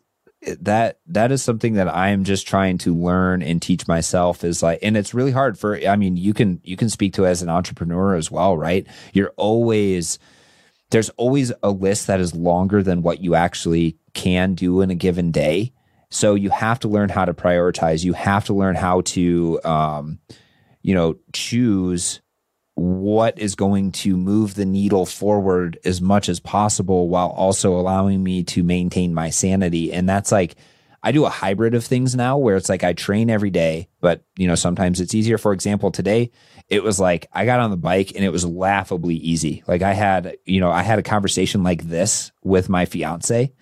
that 0.59 0.99
that 1.07 1.31
is 1.31 1.41
something 1.41 1.73
that 1.73 1.87
i'm 1.87 2.23
just 2.23 2.47
trying 2.47 2.77
to 2.77 2.95
learn 2.95 3.41
and 3.41 3.61
teach 3.61 3.87
myself 3.87 4.43
is 4.43 4.61
like 4.61 4.79
and 4.81 4.95
it's 4.95 5.13
really 5.13 5.31
hard 5.31 5.57
for 5.57 5.75
i 5.87 5.95
mean 5.95 6.17
you 6.17 6.33
can 6.33 6.61
you 6.63 6.77
can 6.77 6.89
speak 6.89 7.13
to 7.13 7.25
as 7.25 7.41
an 7.41 7.49
entrepreneur 7.49 8.15
as 8.15 8.29
well 8.29 8.55
right 8.55 8.85
you're 9.13 9.33
always 9.37 10.19
there's 10.91 11.09
always 11.11 11.51
a 11.63 11.71
list 11.71 12.07
that 12.07 12.19
is 12.19 12.35
longer 12.35 12.83
than 12.83 13.01
what 13.01 13.21
you 13.21 13.33
actually 13.33 13.97
can 14.13 14.53
do 14.53 14.81
in 14.81 14.91
a 14.91 14.95
given 14.95 15.31
day 15.31 15.73
so 16.15 16.35
you 16.35 16.49
have 16.49 16.79
to 16.79 16.87
learn 16.87 17.09
how 17.09 17.25
to 17.25 17.33
prioritize 17.33 18.03
you 18.03 18.13
have 18.13 18.45
to 18.45 18.53
learn 18.53 18.75
how 18.75 19.01
to 19.01 19.59
um 19.63 20.19
you 20.81 20.93
know 20.93 21.15
choose 21.33 22.21
what 22.75 23.39
is 23.39 23.55
going 23.55 23.91
to 23.91 24.17
move 24.17 24.53
the 24.55 24.65
needle 24.65 25.05
forward 25.05 25.79
as 25.85 26.01
much 26.01 26.27
as 26.27 26.39
possible 26.39 27.07
while 27.07 27.29
also 27.29 27.73
allowing 27.73 28.21
me 28.21 28.43
to 28.43 28.63
maintain 28.63 29.13
my 29.13 29.29
sanity. 29.29 29.93
And 29.93 30.07
that's 30.07 30.31
like, 30.31 30.55
I 31.01 31.13
do 31.13 31.23
a 31.23 31.29
hybrid 31.29 31.73
of 31.73 31.85
things 31.85 32.15
now 32.15 32.37
where 32.37 32.57
it's 32.57 32.67
like 32.67 32.83
I 32.83 32.93
train 32.93 33.29
every 33.29 33.51
day, 33.51 33.87
but 34.01 34.25
you 34.37 34.47
know, 34.47 34.55
sometimes 34.55 34.99
it's 34.99 35.13
easier. 35.13 35.37
For 35.37 35.53
example, 35.53 35.91
today 35.91 36.31
it 36.67 36.83
was 36.83 36.99
like 36.99 37.27
I 37.31 37.45
got 37.45 37.59
on 37.59 37.69
the 37.69 37.77
bike 37.77 38.11
and 38.15 38.25
it 38.25 38.31
was 38.31 38.45
laughably 38.45 39.15
easy. 39.15 39.63
Like 39.67 39.81
I 39.83 39.93
had, 39.93 40.35
you 40.45 40.59
know, 40.59 40.71
I 40.71 40.81
had 40.81 40.99
a 40.99 41.03
conversation 41.03 41.63
like 41.63 41.83
this 41.83 42.31
with 42.43 42.69
my 42.69 42.85
fiance 42.85 43.53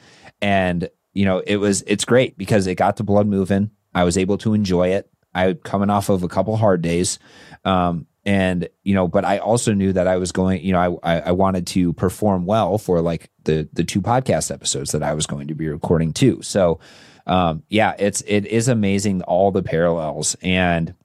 and 0.41 0.89
you 1.13 1.25
know, 1.25 1.39
it 1.39 1.57
was 1.57 1.83
it's 1.87 2.05
great 2.05 2.37
because 2.37 2.67
it 2.67 2.75
got 2.75 2.97
the 2.97 3.03
blood 3.03 3.27
moving. 3.27 3.71
I 3.93 4.03
was 4.03 4.17
able 4.17 4.37
to 4.39 4.53
enjoy 4.53 4.89
it. 4.89 5.09
I 5.33 5.53
coming 5.53 5.89
off 5.89 6.09
of 6.09 6.23
a 6.23 6.27
couple 6.27 6.55
hard 6.57 6.81
days. 6.81 7.19
Um, 7.65 8.07
and 8.25 8.69
you 8.83 8.93
know 8.93 9.07
but 9.07 9.25
i 9.25 9.37
also 9.37 9.73
knew 9.73 9.91
that 9.91 10.07
i 10.07 10.17
was 10.17 10.31
going 10.31 10.63
you 10.63 10.71
know 10.71 10.99
I, 11.03 11.19
I 11.19 11.31
wanted 11.31 11.67
to 11.67 11.93
perform 11.93 12.45
well 12.45 12.77
for 12.77 13.01
like 13.01 13.29
the 13.43 13.67
the 13.73 13.83
two 13.83 14.01
podcast 14.01 14.51
episodes 14.51 14.91
that 14.91 15.03
i 15.03 15.13
was 15.13 15.27
going 15.27 15.47
to 15.49 15.55
be 15.55 15.67
recording 15.67 16.13
too 16.13 16.41
so 16.41 16.79
um 17.27 17.63
yeah 17.69 17.95
it's 17.99 18.21
it 18.21 18.45
is 18.45 18.67
amazing 18.67 19.23
all 19.23 19.51
the 19.51 19.63
parallels 19.63 20.35
and 20.41 20.95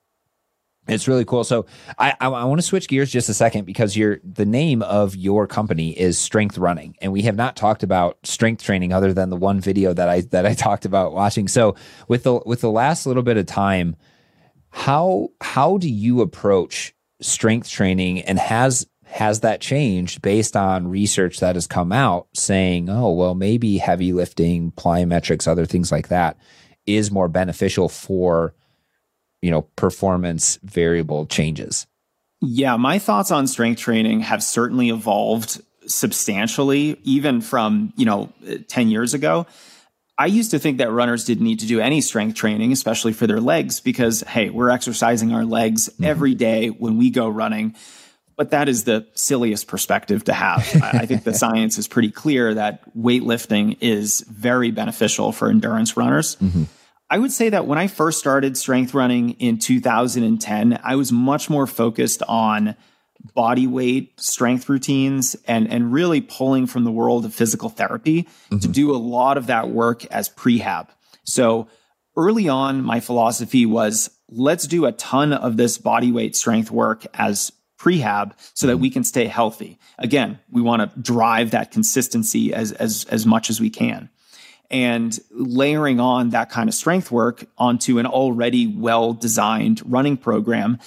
it's 0.88 1.08
really 1.08 1.24
cool. 1.24 1.44
So 1.44 1.66
i 1.98 2.14
i, 2.20 2.28
I 2.28 2.44
want 2.44 2.60
to 2.60 2.66
switch 2.66 2.88
gears 2.88 3.10
just 3.10 3.28
a 3.28 3.34
second 3.34 3.64
because 3.64 3.96
your 3.96 4.20
the 4.24 4.46
name 4.46 4.82
of 4.82 5.16
your 5.16 5.46
company 5.46 5.98
is 5.98 6.18
strength 6.18 6.58
running 6.58 6.96
and 7.00 7.12
we 7.12 7.22
have 7.22 7.36
not 7.36 7.56
talked 7.56 7.82
about 7.82 8.18
strength 8.24 8.62
training 8.62 8.92
other 8.92 9.12
than 9.12 9.30
the 9.30 9.36
one 9.36 9.60
video 9.60 9.92
that 9.92 10.08
i 10.08 10.20
that 10.22 10.46
i 10.46 10.54
talked 10.66 10.84
about 10.84 11.12
watching. 11.12 11.48
So 11.48 11.74
with 12.08 12.22
the 12.24 12.40
with 12.44 12.60
the 12.60 12.70
last 12.70 13.06
little 13.06 13.22
bit 13.22 13.36
of 13.36 13.46
time 13.46 13.96
how 14.70 15.28
how 15.40 15.78
do 15.78 15.88
you 15.88 16.20
approach 16.20 16.94
strength 17.20 17.68
training 17.68 18.20
and 18.22 18.38
has 18.38 18.86
has 19.10 19.40
that 19.40 19.60
changed 19.60 20.20
based 20.22 20.56
on 20.56 20.88
research 20.88 21.40
that 21.40 21.56
has 21.56 21.66
come 21.66 21.92
out 21.92 22.28
saying, 22.34 22.90
oh, 22.90 23.10
well, 23.12 23.34
maybe 23.34 23.78
heavy 23.78 24.12
lifting, 24.12 24.70
plyometrics, 24.72 25.48
other 25.48 25.64
things 25.64 25.90
like 25.90 26.08
that 26.08 26.36
is 26.86 27.10
more 27.10 27.28
beneficial 27.28 27.88
for, 27.88 28.54
you 29.42 29.50
know, 29.50 29.62
performance 29.76 30.58
variable 30.62 31.26
changes? 31.26 31.86
Yeah, 32.40 32.76
my 32.76 32.98
thoughts 32.98 33.30
on 33.30 33.46
strength 33.46 33.80
training 33.80 34.20
have 34.20 34.42
certainly 34.42 34.90
evolved 34.90 35.60
substantially, 35.86 36.98
even 37.02 37.40
from, 37.40 37.92
you 37.96 38.04
know, 38.04 38.32
10 38.68 38.88
years 38.88 39.14
ago. 39.14 39.46
I 40.16 40.26
used 40.26 40.50
to 40.50 40.58
think 40.58 40.78
that 40.78 40.90
runners 40.90 41.24
didn't 41.24 41.44
need 41.44 41.60
to 41.60 41.66
do 41.66 41.80
any 41.80 42.00
strength 42.00 42.34
training, 42.34 42.72
especially 42.72 43.12
for 43.12 43.26
their 43.26 43.40
legs, 43.40 43.80
because, 43.80 44.22
hey, 44.22 44.50
we're 44.50 44.70
exercising 44.70 45.32
our 45.32 45.44
legs 45.44 45.88
mm-hmm. 45.88 46.04
every 46.04 46.34
day 46.34 46.68
when 46.68 46.98
we 46.98 47.10
go 47.10 47.28
running. 47.28 47.76
But 48.36 48.50
that 48.50 48.68
is 48.68 48.84
the 48.84 49.06
silliest 49.14 49.66
perspective 49.66 50.24
to 50.24 50.32
have. 50.32 50.60
I 50.82 51.06
think 51.06 51.24
the 51.24 51.34
science 51.44 51.76
is 51.78 51.88
pretty 51.88 52.10
clear 52.10 52.54
that 52.54 52.82
weightlifting 52.96 53.78
is 53.80 54.20
very 54.28 54.70
beneficial 54.70 55.32
for 55.32 55.48
endurance 55.48 55.96
runners. 55.96 56.36
Mm-hmm. 56.36 56.64
I 57.10 57.18
would 57.18 57.32
say 57.32 57.48
that 57.48 57.66
when 57.66 57.78
I 57.78 57.86
first 57.86 58.18
started 58.18 58.56
strength 58.56 58.92
running 58.92 59.30
in 59.32 59.58
2010, 59.58 60.80
I 60.82 60.96
was 60.96 61.10
much 61.10 61.48
more 61.48 61.66
focused 61.66 62.22
on 62.28 62.76
body 63.34 63.66
weight 63.66 64.18
strength 64.20 64.68
routines 64.68 65.34
and 65.46 65.72
and 65.72 65.92
really 65.92 66.20
pulling 66.20 66.66
from 66.66 66.84
the 66.84 66.90
world 66.90 67.24
of 67.24 67.34
physical 67.34 67.68
therapy 67.68 68.22
mm-hmm. 68.22 68.58
to 68.58 68.68
do 68.68 68.94
a 68.94 68.98
lot 68.98 69.36
of 69.36 69.46
that 69.46 69.70
work 69.70 70.04
as 70.06 70.28
prehab. 70.28 70.88
So 71.24 71.68
early 72.16 72.48
on 72.48 72.82
my 72.82 73.00
philosophy 73.00 73.66
was 73.66 74.10
let's 74.28 74.66
do 74.66 74.86
a 74.86 74.92
ton 74.92 75.32
of 75.32 75.56
this 75.56 75.78
body 75.78 76.12
weight 76.12 76.36
strength 76.36 76.70
work 76.70 77.06
as 77.14 77.50
prehab 77.78 78.32
so 78.54 78.66
that 78.66 78.74
mm-hmm. 78.74 78.82
we 78.82 78.90
can 78.90 79.04
stay 79.04 79.26
healthy. 79.26 79.78
Again, 79.98 80.38
we 80.50 80.62
want 80.62 80.82
to 80.82 81.00
drive 81.00 81.52
that 81.52 81.72
consistency 81.72 82.52
as 82.54 82.72
as 82.72 83.04
as 83.10 83.26
much 83.26 83.50
as 83.50 83.60
we 83.60 83.70
can 83.70 84.10
and 84.70 85.18
layering 85.30 86.00
on 86.00 86.30
that 86.30 86.50
kind 86.50 86.68
of 86.68 86.74
strength 86.74 87.10
work 87.10 87.46
onto 87.56 87.98
an 87.98 88.06
already 88.06 88.66
well 88.66 89.12
designed 89.12 89.82
running 89.90 90.16
program 90.16 90.78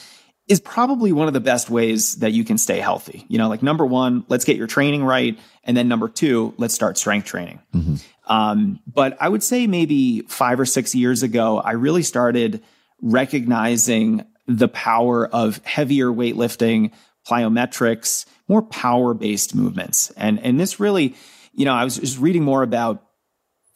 is 0.48 0.60
probably 0.60 1.12
one 1.12 1.28
of 1.28 1.34
the 1.34 1.40
best 1.40 1.70
ways 1.70 2.18
that 2.18 2.34
you 2.34 2.44
can 2.44 2.58
stay 2.58 2.80
healthy. 2.80 3.26
You 3.30 3.38
know, 3.38 3.48
like 3.48 3.64
number 3.64 3.86
one, 3.86 4.26
let's 4.28 4.44
get 4.44 4.58
your 4.58 4.68
training 4.68 5.04
right. 5.04 5.40
And 5.64 5.78
then 5.78 5.88
number 5.88 6.10
two, 6.10 6.54
let's 6.58 6.74
start 6.74 6.98
strength 6.98 7.26
training. 7.26 7.62
Mm-hmm. 7.74 7.96
Um, 8.32 8.80
but 8.86 9.18
I 9.22 9.30
would 9.30 9.44
say 9.44 9.68
maybe 9.68 10.22
five 10.22 10.60
or 10.60 10.66
six 10.66 10.94
years 10.94 11.24
ago, 11.24 11.60
I 11.60 11.72
really 11.72 12.04
started 12.04 12.62
recognizing 13.02 14.26
the 14.48 14.68
power 14.68 15.26
of 15.28 15.64
heavier 15.64 16.08
weightlifting, 16.08 16.92
plyometrics, 17.28 18.26
more 18.48 18.62
power 18.62 19.14
based 19.14 19.56
movements. 19.56 20.12
And, 20.18 20.40
and 20.40 20.60
this 20.60 20.80
really, 20.80 21.16
you 21.54 21.66
know, 21.66 21.74
I 21.74 21.84
was 21.84 21.98
just 21.98 22.20
reading 22.20 22.44
more 22.44 22.64
about 22.64 23.04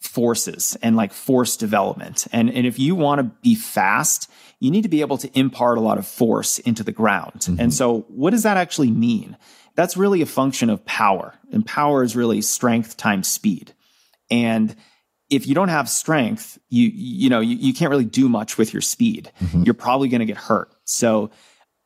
forces 0.06 0.76
and 0.82 0.96
like 0.96 1.12
force 1.12 1.56
development. 1.56 2.26
And, 2.32 2.50
and 2.50 2.66
if 2.66 2.78
you 2.78 2.94
want 2.94 3.20
to 3.20 3.24
be 3.42 3.54
fast, 3.54 4.30
you 4.60 4.70
need 4.70 4.82
to 4.82 4.88
be 4.88 5.00
able 5.00 5.18
to 5.18 5.38
impart 5.38 5.78
a 5.78 5.80
lot 5.80 5.98
of 5.98 6.06
force 6.06 6.58
into 6.60 6.82
the 6.82 6.92
ground. 6.92 7.40
Mm-hmm. 7.40 7.60
And 7.60 7.74
so, 7.74 8.06
what 8.08 8.30
does 8.30 8.44
that 8.44 8.56
actually 8.56 8.90
mean? 8.90 9.36
That's 9.74 9.96
really 9.96 10.22
a 10.22 10.26
function 10.26 10.70
of 10.70 10.84
power. 10.86 11.34
And 11.52 11.64
power 11.64 12.02
is 12.02 12.16
really 12.16 12.40
strength 12.40 12.96
times 12.96 13.28
speed. 13.28 13.74
And 14.30 14.74
if 15.28 15.46
you 15.46 15.54
don't 15.54 15.68
have 15.68 15.88
strength, 15.88 16.58
you 16.70 16.90
you 16.94 17.28
know 17.28 17.40
you, 17.40 17.56
you 17.56 17.74
can't 17.74 17.90
really 17.90 18.04
do 18.04 18.28
much 18.28 18.56
with 18.56 18.72
your 18.72 18.82
speed. 18.82 19.30
Mm-hmm. 19.40 19.64
You're 19.64 19.74
probably 19.74 20.08
going 20.08 20.20
to 20.20 20.26
get 20.26 20.36
hurt. 20.36 20.72
So 20.84 21.30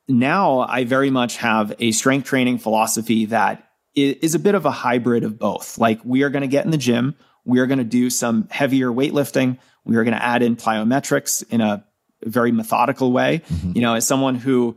now 0.08 0.60
I 0.60 0.84
very 0.84 1.10
much 1.10 1.36
have 1.38 1.74
a 1.78 1.92
strength 1.92 2.26
training 2.26 2.58
philosophy 2.58 3.26
that 3.26 3.66
is 3.94 4.34
a 4.34 4.38
bit 4.38 4.54
of 4.54 4.66
a 4.66 4.70
hybrid 4.70 5.24
of 5.24 5.38
both. 5.38 5.78
Like 5.78 6.00
we 6.04 6.22
are 6.22 6.30
going 6.30 6.42
to 6.42 6.48
get 6.48 6.64
in 6.64 6.70
the 6.70 6.78
gym, 6.78 7.16
we 7.44 7.58
are 7.60 7.66
going 7.66 7.78
to 7.78 7.84
do 7.84 8.10
some 8.10 8.48
heavier 8.50 8.88
weightlifting. 8.88 9.58
We 9.84 9.96
are 9.96 10.04
going 10.04 10.16
to 10.16 10.22
add 10.22 10.42
in 10.42 10.56
plyometrics 10.56 11.44
in 11.50 11.60
a 11.60 11.84
very 12.22 12.52
methodical 12.52 13.12
way. 13.12 13.42
Mm-hmm. 13.48 13.72
You 13.74 13.82
know, 13.82 13.94
as 13.94 14.06
someone 14.06 14.34
who 14.34 14.76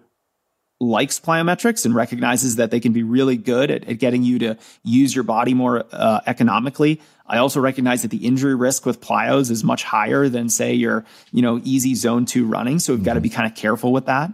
likes 0.80 1.20
plyometrics 1.20 1.86
and 1.86 1.95
recognizes 1.95 2.57
that 2.57 2.72
they 2.72 2.80
can 2.80 2.93
be 2.93 3.03
really 3.03 3.38
good 3.38 3.72
at, 3.72 3.88
at 3.88 3.99
getting 3.99 4.24
you 4.24 4.39
to 4.39 4.57
use 4.84 5.16
your 5.16 5.24
body 5.24 5.53
more 5.53 5.86
uh, 5.91 6.22
economically. 6.26 7.01
I 7.26 7.38
also 7.38 7.59
recognize 7.61 8.01
that 8.01 8.11
the 8.11 8.26
injury 8.26 8.55
risk 8.55 8.86
with 8.86 8.99
plyos 8.99 9.49
is 9.49 9.64
much 9.64 9.84
higher 9.84 10.28
than 10.28 10.49
say 10.49 10.74
your, 10.74 11.05
you 11.32 11.41
know, 11.41 11.61
easy 11.64 11.95
zone 11.95 12.26
two 12.26 12.45
running. 12.45 12.80
So 12.80 12.93
we've 12.93 12.99
mm-hmm. 12.99 13.05
got 13.05 13.14
to 13.14 13.22
be 13.22 13.30
kind 13.30 13.49
of 13.49 13.55
careful 13.55 13.93
with 13.93 14.07
that. 14.07 14.34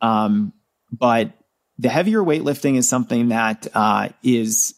Um, 0.00 0.52
but 0.90 1.32
the 1.78 1.88
heavier 1.88 2.20
weightlifting 2.20 2.76
is 2.76 2.88
something 2.88 3.28
that 3.28 3.66
uh, 3.74 4.08
is, 4.22 4.74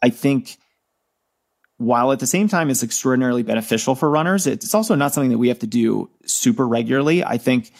I 0.00 0.10
think, 0.10 0.56
while 1.78 2.12
at 2.12 2.18
the 2.18 2.26
same 2.26 2.48
time 2.48 2.70
it's 2.70 2.82
extraordinarily 2.82 3.42
beneficial 3.42 3.94
for 3.94 4.10
runners, 4.10 4.46
it's 4.46 4.74
also 4.74 4.94
not 4.94 5.14
something 5.14 5.30
that 5.30 5.38
we 5.38 5.48
have 5.48 5.60
to 5.60 5.66
do 5.66 6.10
super 6.26 6.66
regularly. 6.66 7.24
I 7.24 7.38
think, 7.38 7.72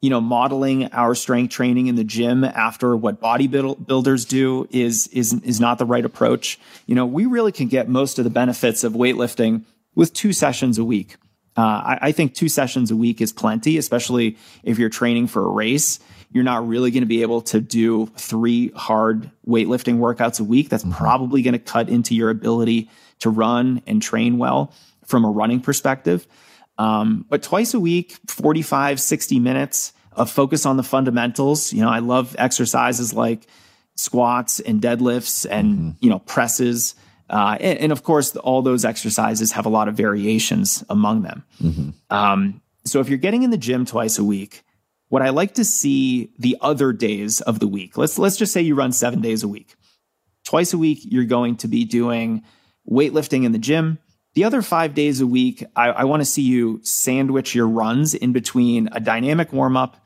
you 0.00 0.10
know, 0.10 0.20
modeling 0.20 0.86
our 0.92 1.14
strength 1.14 1.52
training 1.52 1.86
in 1.86 1.94
the 1.94 2.04
gym 2.04 2.44
after 2.44 2.96
what 2.96 3.20
bodybuilders 3.20 4.26
do 4.26 4.66
is 4.70 5.06
is 5.08 5.34
is 5.44 5.60
not 5.60 5.78
the 5.78 5.84
right 5.84 6.04
approach. 6.04 6.58
You 6.86 6.94
know, 6.94 7.06
we 7.06 7.26
really 7.26 7.52
can 7.52 7.68
get 7.68 7.88
most 7.88 8.18
of 8.18 8.24
the 8.24 8.30
benefits 8.30 8.84
of 8.84 8.94
weightlifting 8.94 9.64
with 9.94 10.14
two 10.14 10.32
sessions 10.32 10.78
a 10.78 10.84
week. 10.84 11.16
Uh, 11.54 11.60
I, 11.60 11.98
I 12.00 12.12
think 12.12 12.34
two 12.34 12.48
sessions 12.48 12.90
a 12.90 12.96
week 12.96 13.20
is 13.20 13.30
plenty, 13.30 13.76
especially 13.76 14.38
if 14.62 14.78
you're 14.78 14.88
training 14.88 15.26
for 15.26 15.44
a 15.44 15.50
race 15.50 16.00
you're 16.32 16.44
not 16.44 16.66
really 16.66 16.90
going 16.90 17.02
to 17.02 17.06
be 17.06 17.22
able 17.22 17.42
to 17.42 17.60
do 17.60 18.06
three 18.16 18.70
hard 18.70 19.30
weightlifting 19.46 19.98
workouts 19.98 20.40
a 20.40 20.44
week. 20.44 20.68
That's 20.68 20.82
mm-hmm. 20.82 20.96
probably 20.96 21.42
going 21.42 21.52
to 21.52 21.58
cut 21.58 21.88
into 21.88 22.14
your 22.14 22.30
ability 22.30 22.90
to 23.22 23.30
run 23.30 23.82
and 23.86 24.00
train 24.00 24.38
well 24.38 24.72
from 25.06 25.24
a 25.24 25.30
running 25.30 25.60
perspective. 25.60 26.26
Um, 26.78 27.26
but 27.28 27.42
twice 27.42 27.74
a 27.74 27.80
week, 27.80 28.18
45, 28.28 29.00
60 29.00 29.38
minutes 29.40 29.92
of 30.12 30.30
focus 30.30 30.66
on 30.66 30.76
the 30.76 30.82
fundamentals. 30.82 31.72
You 31.72 31.82
know, 31.82 31.88
I 31.88 32.00
love 32.00 32.36
exercises 32.38 33.14
like 33.14 33.46
squats 33.96 34.60
and 34.60 34.80
deadlifts 34.80 35.46
and, 35.48 35.74
mm-hmm. 35.74 35.90
you 36.00 36.10
know, 36.10 36.18
presses. 36.20 36.94
Uh, 37.30 37.56
and, 37.60 37.78
and, 37.78 37.92
of 37.92 38.02
course, 38.02 38.34
all 38.36 38.62
those 38.62 38.84
exercises 38.84 39.52
have 39.52 39.64
a 39.64 39.70
lot 39.70 39.88
of 39.88 39.94
variations 39.94 40.84
among 40.90 41.22
them. 41.22 41.44
Mm-hmm. 41.62 41.90
Um, 42.14 42.60
so 42.84 43.00
if 43.00 43.08
you're 43.08 43.18
getting 43.18 43.42
in 43.42 43.50
the 43.50 43.56
gym 43.56 43.86
twice 43.86 44.18
a 44.18 44.24
week, 44.24 44.62
what 45.08 45.22
I 45.22 45.30
like 45.30 45.54
to 45.54 45.64
see 45.64 46.30
the 46.38 46.56
other 46.60 46.92
days 46.92 47.40
of 47.42 47.60
the 47.60 47.68
week. 47.68 47.96
Let's 47.98 48.18
let's 48.18 48.36
just 48.36 48.52
say 48.52 48.62
you 48.62 48.74
run 48.74 48.92
7 48.92 49.20
days 49.20 49.42
a 49.42 49.48
week. 49.48 49.74
Twice 50.44 50.72
a 50.72 50.78
week 50.78 51.00
you're 51.02 51.24
going 51.24 51.56
to 51.58 51.68
be 51.68 51.84
doing 51.84 52.42
weightlifting 52.90 53.44
in 53.44 53.52
the 53.52 53.58
gym. 53.58 53.98
The 54.34 54.44
other 54.44 54.62
5 54.62 54.94
days 54.94 55.20
a 55.20 55.26
week 55.26 55.64
I, 55.76 55.90
I 55.90 56.04
want 56.04 56.20
to 56.20 56.24
see 56.24 56.42
you 56.42 56.80
sandwich 56.82 57.54
your 57.54 57.68
runs 57.68 58.14
in 58.14 58.32
between 58.32 58.88
a 58.92 59.00
dynamic 59.00 59.52
warm 59.52 59.76
up 59.76 59.96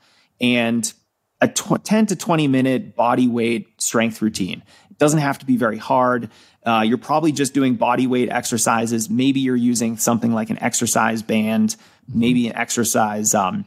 and 0.41 0.93
a 1.41 1.49
tw- 1.49 1.83
10 1.83 2.07
to 2.07 2.17
20 2.17 2.49
minute 2.49 2.97
body 2.97 3.29
weight 3.29 3.81
strength 3.81 4.21
routine. 4.23 4.63
It 4.91 4.99
doesn't 4.99 5.21
have 5.21 5.39
to 5.39 5.47
be 5.47 5.57
very 5.57 5.79
hard. 5.79 6.31
Uh, 6.65 6.83
you're 6.85 6.99
probably 6.99 7.31
just 7.31 7.55
doing 7.55 7.75
body 7.77 8.07
weight 8.07 8.29
exercises. 8.31 9.09
Maybe 9.09 9.41
you're 9.41 9.55
using 9.55 9.97
something 9.97 10.33
like 10.33 10.51
an 10.51 10.59
exercise 10.61 11.23
band, 11.23 11.77
maybe 12.13 12.49
an 12.49 12.57
exercise 12.57 13.35
um, 13.35 13.67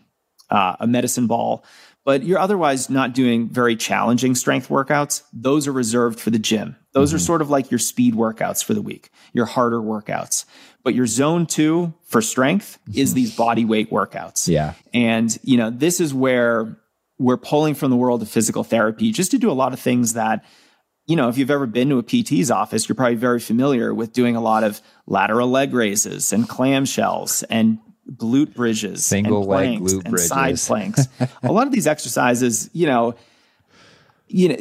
uh, 0.49 0.75
a 0.79 0.87
medicine 0.87 1.27
ball, 1.27 1.63
but 2.03 2.23
you're 2.23 2.39
otherwise 2.39 2.89
not 2.89 3.13
doing 3.13 3.49
very 3.49 3.75
challenging 3.75 4.35
strength 4.35 4.67
workouts. 4.67 5.23
Those 5.31 5.67
are 5.67 5.71
reserved 5.71 6.19
for 6.19 6.31
the 6.31 6.39
gym. 6.39 6.75
Those 6.91 7.09
mm-hmm. 7.09 7.17
are 7.17 7.19
sort 7.19 7.41
of 7.41 7.49
like 7.49 7.69
your 7.69 7.79
speed 7.79 8.15
workouts 8.15 8.63
for 8.63 8.73
the 8.73 8.81
week, 8.81 9.11
your 9.33 9.45
harder 9.45 9.79
workouts. 9.79 10.45
But 10.83 10.95
your 10.95 11.07
zone 11.07 11.45
two 11.45 11.93
for 12.03 12.21
strength 12.21 12.79
is 12.93 13.13
these 13.13 13.35
body 13.35 13.65
weight 13.65 13.91
workouts. 13.91 14.47
Yeah. 14.47 14.73
And, 14.93 15.37
you 15.43 15.57
know, 15.57 15.69
this 15.69 15.99
is 15.99 16.13
where 16.13 16.77
we're 17.19 17.37
pulling 17.37 17.75
from 17.75 17.91
the 17.91 17.97
world 17.97 18.21
of 18.21 18.29
physical 18.29 18.63
therapy 18.63 19.11
just 19.11 19.31
to 19.31 19.37
do 19.37 19.51
a 19.51 19.53
lot 19.53 19.73
of 19.73 19.79
things 19.79 20.13
that, 20.13 20.43
you 21.05 21.15
know, 21.15 21.27
if 21.27 21.37
you've 21.37 21.51
ever 21.51 21.65
been 21.65 21.89
to 21.89 21.97
a 21.97 22.03
PT's 22.03 22.49
office, 22.49 22.87
you're 22.87 22.95
probably 22.95 23.15
very 23.15 23.39
familiar 23.39 23.93
with 23.93 24.13
doing 24.13 24.35
a 24.35 24.41
lot 24.41 24.63
of 24.63 24.81
lateral 25.05 25.49
leg 25.49 25.73
raises 25.73 26.31
and 26.31 26.47
clamshells 26.47 27.43
and 27.49 27.79
glute 28.15 28.53
bridges, 28.53 29.05
single 29.05 29.43
leg 29.43 29.79
glute 29.79 30.05
and 30.05 30.11
bridges. 30.11 30.27
side 30.27 30.57
planks. 30.57 31.07
a 31.43 31.51
lot 31.51 31.67
of 31.67 31.73
these 31.73 31.87
exercises, 31.87 32.69
you 32.73 32.87
know, 32.87 33.15
you 34.27 34.49
know, 34.49 34.55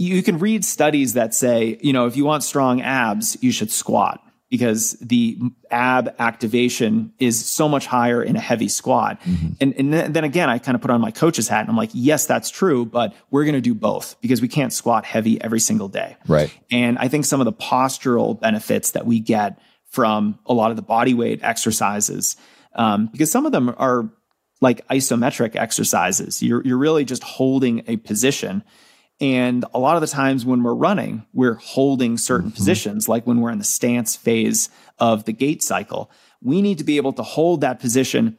you 0.00 0.22
can 0.22 0.38
read 0.38 0.64
studies 0.64 1.12
that 1.12 1.34
say, 1.34 1.78
you 1.82 1.92
know, 1.92 2.06
if 2.06 2.16
you 2.16 2.24
want 2.24 2.42
strong 2.42 2.80
abs, 2.80 3.36
you 3.42 3.52
should 3.52 3.70
squat 3.70 4.22
because 4.48 4.92
the 5.00 5.38
ab 5.70 6.14
activation 6.18 7.12
is 7.18 7.44
so 7.44 7.68
much 7.68 7.86
higher 7.86 8.22
in 8.22 8.34
a 8.34 8.40
heavy 8.40 8.68
squat. 8.68 9.20
Mm-hmm. 9.20 9.48
And, 9.60 9.74
and 9.74 10.14
then 10.14 10.24
again, 10.24 10.48
I 10.48 10.58
kind 10.58 10.74
of 10.74 10.80
put 10.80 10.90
on 10.90 11.02
my 11.02 11.10
coach's 11.10 11.48
hat 11.48 11.60
and 11.60 11.68
I'm 11.68 11.76
like, 11.76 11.90
yes, 11.92 12.24
that's 12.24 12.48
true, 12.48 12.86
but 12.86 13.14
we're 13.30 13.44
going 13.44 13.54
to 13.54 13.60
do 13.60 13.74
both 13.74 14.16
because 14.22 14.40
we 14.40 14.48
can't 14.48 14.72
squat 14.72 15.04
heavy 15.04 15.40
every 15.40 15.60
single 15.60 15.88
day. 15.88 16.16
Right. 16.26 16.50
And 16.70 16.98
I 16.98 17.08
think 17.08 17.26
some 17.26 17.40
of 17.42 17.44
the 17.44 17.52
postural 17.52 18.40
benefits 18.40 18.92
that 18.92 19.04
we 19.04 19.20
get 19.20 19.60
from 19.90 20.38
a 20.46 20.54
lot 20.54 20.70
of 20.70 20.76
the 20.76 20.82
body 20.82 21.12
weight 21.12 21.40
exercises 21.42 22.36
um, 22.74 23.10
because 23.12 23.30
some 23.30 23.44
of 23.44 23.52
them 23.52 23.74
are 23.76 24.10
like 24.62 24.86
isometric 24.88 25.56
exercises. 25.56 26.42
You're, 26.42 26.62
you're 26.64 26.78
really 26.78 27.04
just 27.04 27.22
holding 27.22 27.82
a 27.86 27.98
position. 27.98 28.64
And 29.20 29.64
a 29.74 29.78
lot 29.78 29.96
of 29.96 30.00
the 30.00 30.06
times 30.06 30.46
when 30.46 30.62
we're 30.62 30.74
running, 30.74 31.26
we're 31.32 31.54
holding 31.54 32.16
certain 32.16 32.48
mm-hmm. 32.48 32.56
positions, 32.56 33.08
like 33.08 33.26
when 33.26 33.40
we're 33.40 33.50
in 33.50 33.58
the 33.58 33.64
stance 33.64 34.16
phase 34.16 34.70
of 34.98 35.24
the 35.24 35.32
gait 35.32 35.62
cycle. 35.62 36.10
We 36.42 36.62
need 36.62 36.78
to 36.78 36.84
be 36.84 36.96
able 36.96 37.12
to 37.14 37.22
hold 37.22 37.60
that 37.60 37.80
position 37.80 38.38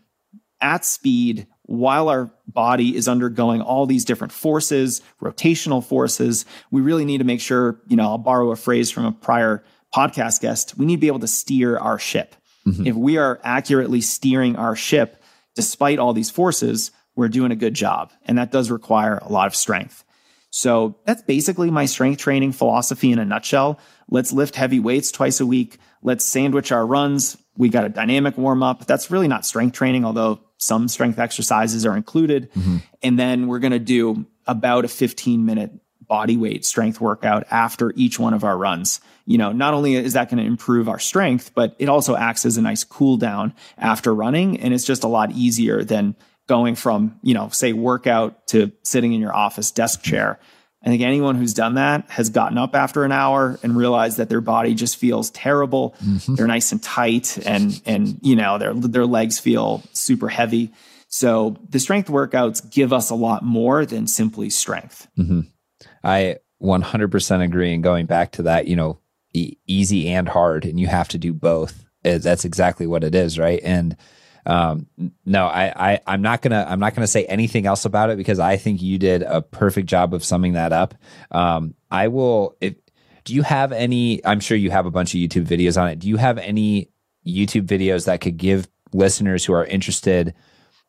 at 0.60 0.86
speed 0.86 1.48
while 1.64 2.10
our 2.10 2.32
body 2.48 2.96
is 2.96 3.08
undergoing 3.08 3.62
all 3.62 3.86
these 3.86 4.06
different 4.06 4.34
forces, 4.34 5.02
rotational 5.22 5.84
forces. 5.84 6.46
We 6.72 6.82
really 6.82 7.06
need 7.06 7.20
to 7.20 7.24
make 7.24 7.42
sure, 7.42 7.80
you 7.88 7.96
know, 7.96 8.04
I'll 8.04 8.18
borrow 8.18 8.52
a 8.52 8.56
phrase 8.56 8.92
from 8.92 9.06
a 9.06 9.12
prior 9.12 9.64
podcast 9.94 10.42
guest, 10.42 10.78
we 10.78 10.86
need 10.86 10.96
to 10.96 11.02
be 11.02 11.08
able 11.08 11.20
to 11.20 11.28
steer 11.28 11.78
our 11.78 12.00
ship. 12.00 12.36
Mm-hmm. 12.66 12.88
If 12.88 12.96
we 12.96 13.18
are 13.18 13.40
accurately 13.44 14.02
steering 14.02 14.56
our 14.56 14.76
ship 14.76 15.22
despite 15.56 16.00
all 16.00 16.14
these 16.14 16.30
forces, 16.30 16.92
we're 17.16 17.28
doing 17.28 17.52
a 17.52 17.56
good 17.56 17.74
job. 17.74 18.12
And 18.26 18.38
that 18.38 18.52
does 18.52 18.72
require 18.72 19.18
a 19.18 19.32
lot 19.32 19.48
of 19.48 19.56
strength. 19.56 20.04
So 20.52 20.98
that's 21.06 21.22
basically 21.24 21.72
my 21.72 21.86
strength 21.86 22.20
training 22.20 22.52
philosophy 22.52 23.12
in 23.12 23.20
a 23.20 23.26
nutshell. 23.26 23.80
Let's 24.10 24.34
lift 24.34 24.56
heavy 24.56 24.80
weights 24.80 25.12
twice 25.12 25.40
a 25.40 25.46
week. 25.46 25.80
Let's 26.04 26.26
sandwich 26.26 26.72
our 26.72 26.86
runs. 26.86 27.38
We 27.58 27.70
got 27.70 27.86
a 27.86 27.90
dynamic 27.90 28.38
warm 28.38 28.62
up. 28.62 28.86
That's 28.86 29.10
really 29.10 29.30
not 29.30 29.46
strength 29.46 29.74
training, 29.74 30.04
although 30.04 30.42
some 30.58 30.88
strength 30.90 31.20
exercises 31.20 31.86
are 31.86 31.96
included. 31.96 32.52
Mm-hmm. 32.52 32.78
And 33.02 33.18
then 33.18 33.48
we're 33.48 33.60
going 33.60 33.72
to 33.72 33.80
do 33.80 34.26
about 34.46 34.84
a 34.84 34.90
15 34.90 35.46
minute 35.46 35.72
body 36.12 36.36
weight 36.36 36.66
strength 36.66 37.00
workout 37.00 37.46
after 37.50 37.94
each 37.96 38.20
one 38.20 38.34
of 38.34 38.44
our 38.44 38.58
runs. 38.58 39.00
You 39.26 39.38
know, 39.38 39.54
not 39.54 39.74
only 39.74 39.96
is 39.96 40.14
that 40.14 40.30
going 40.30 40.44
to 40.44 40.46
improve 40.46 40.90
our 40.90 41.00
strength, 41.00 41.52
but 41.56 41.78
it 41.80 41.88
also 41.88 42.18
acts 42.18 42.46
as 42.46 42.58
a 42.58 42.62
nice 42.62 42.84
cool 42.84 43.16
down 43.16 43.54
after 43.78 44.14
running. 44.14 44.60
And 44.60 44.74
it's 44.74 44.84
just 44.84 45.06
a 45.06 45.08
lot 45.08 45.32
easier 45.32 45.86
than 45.86 46.18
going 46.48 46.76
from, 46.76 47.20
you 47.22 47.34
know, 47.34 47.50
say 47.50 47.74
workout 47.74 48.48
to 48.48 48.72
sitting 48.84 49.14
in 49.14 49.22
your 49.22 49.36
office 49.36 49.72
desk 49.72 50.02
chair. 50.02 50.40
I 50.84 50.90
think 50.90 51.04
anyone 51.04 51.36
who's 51.36 51.54
done 51.54 51.76
that 51.76 52.10
has 52.10 52.30
gotten 52.30 52.58
up 52.58 52.76
after 52.76 53.04
an 53.04 53.12
hour 53.12 53.60
and 53.62 53.78
realized 53.78 54.18
that 54.18 54.30
their 54.30 54.42
body 54.42 54.74
just 54.74 54.98
feels 54.98 55.30
terrible. 55.30 55.96
Mm-hmm. 56.04 56.36
They're 56.36 56.48
nice 56.48 56.72
and 56.72 56.82
tight 56.82 57.38
and 57.46 57.80
and 57.86 58.20
you 58.24 58.36
know, 58.36 58.58
their 58.58 58.74
their 58.74 59.06
legs 59.06 59.38
feel 59.38 59.84
super 59.94 60.28
heavy. 60.28 60.72
So 61.08 61.58
the 61.70 61.80
strength 61.80 62.10
workouts 62.10 62.68
give 62.68 62.94
us 62.94 63.10
a 63.10 63.16
lot 63.16 63.44
more 63.44 63.86
than 63.86 64.08
simply 64.08 64.50
strength. 64.50 65.08
Mm-hmm. 65.20 65.42
I 66.04 66.38
100% 66.62 67.44
agree. 67.44 67.74
And 67.74 67.84
going 67.84 68.06
back 68.06 68.32
to 68.34 68.44
that, 68.44 68.68
you 68.68 68.76
know, 68.76 69.00
e- 69.34 69.58
easy 69.68 70.10
and 70.10 70.28
hard, 70.28 70.66
and 70.66 70.80
you 70.80 70.88
have 70.88 71.10
to 71.10 71.18
do 71.18 71.34
both. 71.34 71.86
That's 72.04 72.46
exactly 72.46 72.88
what 72.88 73.04
it 73.04 73.14
is, 73.14 73.38
right? 73.38 73.60
And 73.64 73.96
um, 74.46 74.88
no, 75.26 75.46
I, 75.46 75.92
I, 75.94 76.00
I'm 76.08 76.22
not 76.22 76.42
gonna, 76.42 76.66
I'm 76.68 76.80
not 76.80 76.96
gonna 76.96 77.08
say 77.08 77.26
anything 77.26 77.66
else 77.66 77.86
about 77.86 78.10
it 78.10 78.18
because 78.18 78.40
I 78.40 78.58
think 78.58 78.82
you 78.82 78.98
did 78.98 79.22
a 79.24 79.42
perfect 79.42 79.88
job 79.88 80.14
of 80.14 80.24
summing 80.24 80.54
that 80.54 80.74
up. 80.74 80.96
Um, 81.32 81.76
I 81.90 82.08
will. 82.08 82.56
If 82.62 82.76
do 83.24 83.36
you 83.36 83.44
have 83.44 83.72
any? 83.72 84.26
I'm 84.26 84.40
sure 84.40 84.58
you 84.58 84.72
have 84.72 84.86
a 84.86 84.92
bunch 84.92 85.14
of 85.14 85.20
YouTube 85.20 85.46
videos 85.46 85.80
on 85.80 85.90
it. 85.90 86.00
Do 86.00 86.08
you 86.08 86.18
have 86.18 86.38
any 86.38 86.90
YouTube 87.26 87.68
videos 87.68 88.06
that 88.06 88.22
could 88.22 88.38
give 88.38 88.68
listeners 88.94 89.46
who 89.46 89.54
are 89.54 89.66
interested, 89.66 90.34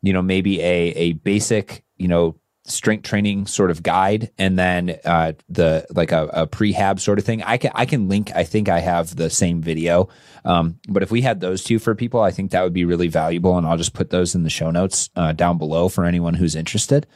you 0.02 0.12
know, 0.12 0.22
maybe 0.22 0.60
a 0.60 0.88
a 0.92 1.12
basic, 1.12 1.84
you 1.96 2.08
know, 2.08 2.36
strength 2.64 3.02
training 3.02 3.46
sort 3.46 3.70
of 3.70 3.82
guide 3.82 4.30
and 4.38 4.56
then 4.56 4.96
uh, 5.04 5.32
the 5.48 5.84
like 5.90 6.12
a, 6.12 6.26
a, 6.32 6.46
prehab 6.46 7.00
sort 7.00 7.18
of 7.18 7.24
thing. 7.24 7.42
I 7.42 7.56
can 7.56 7.72
i 7.74 7.86
can 7.86 8.08
link 8.08 8.30
i 8.34 8.44
think 8.44 8.68
i 8.68 8.78
have 8.78 9.16
the 9.16 9.30
same 9.30 9.60
video 9.60 10.08
um, 10.44 10.78
but 10.88 11.02
if 11.02 11.10
we 11.10 11.22
had 11.22 11.40
those 11.40 11.64
two 11.64 11.78
for 11.78 11.94
people 11.94 12.20
i 12.20 12.30
think 12.30 12.52
that 12.52 12.62
would 12.62 12.72
be 12.72 12.84
really 12.84 13.08
valuable 13.08 13.58
and 13.58 13.66
i'll 13.66 13.76
just 13.76 13.94
put 13.94 14.10
those 14.10 14.34
in 14.34 14.44
the 14.44 14.50
show 14.50 14.70
notes 14.70 15.10
uh, 15.16 15.32
down 15.32 15.58
below 15.58 15.88
for 15.88 16.04
anyone 16.04 16.34
who's 16.34 16.54
interested. 16.54 17.06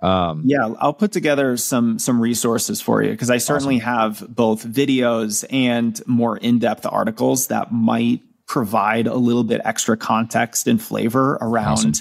Um, 0.00 0.42
yeah 0.44 0.74
i'll 0.80 0.92
put 0.92 1.12
together 1.12 1.56
some 1.56 1.98
some 1.98 2.20
resources 2.20 2.80
for 2.80 3.02
you 3.02 3.10
because 3.10 3.30
i 3.30 3.38
certainly 3.38 3.80
awesome. 3.80 4.18
have 4.20 4.34
both 4.34 4.66
videos 4.66 5.44
and 5.50 6.00
more 6.06 6.36
in-depth 6.36 6.86
articles 6.86 7.46
that 7.46 7.72
might 7.72 8.20
provide 8.46 9.06
a 9.06 9.14
little 9.14 9.44
bit 9.44 9.60
extra 9.64 9.96
context 9.96 10.66
and 10.66 10.82
flavor 10.82 11.38
around 11.40 11.72
awesome 11.72 11.92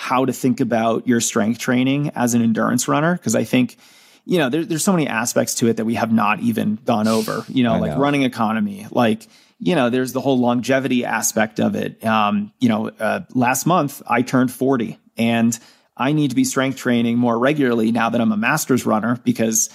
how 0.00 0.24
to 0.24 0.32
think 0.32 0.60
about 0.60 1.08
your 1.08 1.20
strength 1.20 1.58
training 1.58 2.12
as 2.14 2.32
an 2.32 2.40
endurance 2.40 2.86
runner 2.86 3.14
because 3.14 3.34
I 3.34 3.42
think 3.42 3.76
you 4.24 4.38
know 4.38 4.48
there, 4.48 4.64
there's 4.64 4.84
so 4.84 4.92
many 4.92 5.08
aspects 5.08 5.56
to 5.56 5.66
it 5.66 5.76
that 5.78 5.84
we 5.84 5.94
have 5.94 6.12
not 6.12 6.38
even 6.38 6.76
gone 6.84 7.08
over. 7.08 7.44
You 7.48 7.64
know, 7.64 7.74
I 7.74 7.78
like 7.80 7.90
know. 7.90 7.98
running 7.98 8.22
economy, 8.22 8.86
like 8.92 9.26
you 9.58 9.74
know, 9.74 9.90
there's 9.90 10.12
the 10.12 10.20
whole 10.20 10.38
longevity 10.38 11.04
aspect 11.04 11.58
of 11.58 11.74
it. 11.74 12.04
Um, 12.04 12.52
you 12.60 12.68
know, 12.68 12.90
uh, 12.90 13.22
last 13.34 13.66
month 13.66 14.00
I 14.06 14.22
turned 14.22 14.52
40 14.52 14.96
and 15.16 15.58
I 15.96 16.12
need 16.12 16.30
to 16.30 16.36
be 16.36 16.44
strength 16.44 16.78
training 16.78 17.18
more 17.18 17.36
regularly 17.36 17.90
now 17.90 18.08
that 18.08 18.20
I'm 18.20 18.30
a 18.30 18.36
master's 18.36 18.86
runner 18.86 19.18
because 19.24 19.68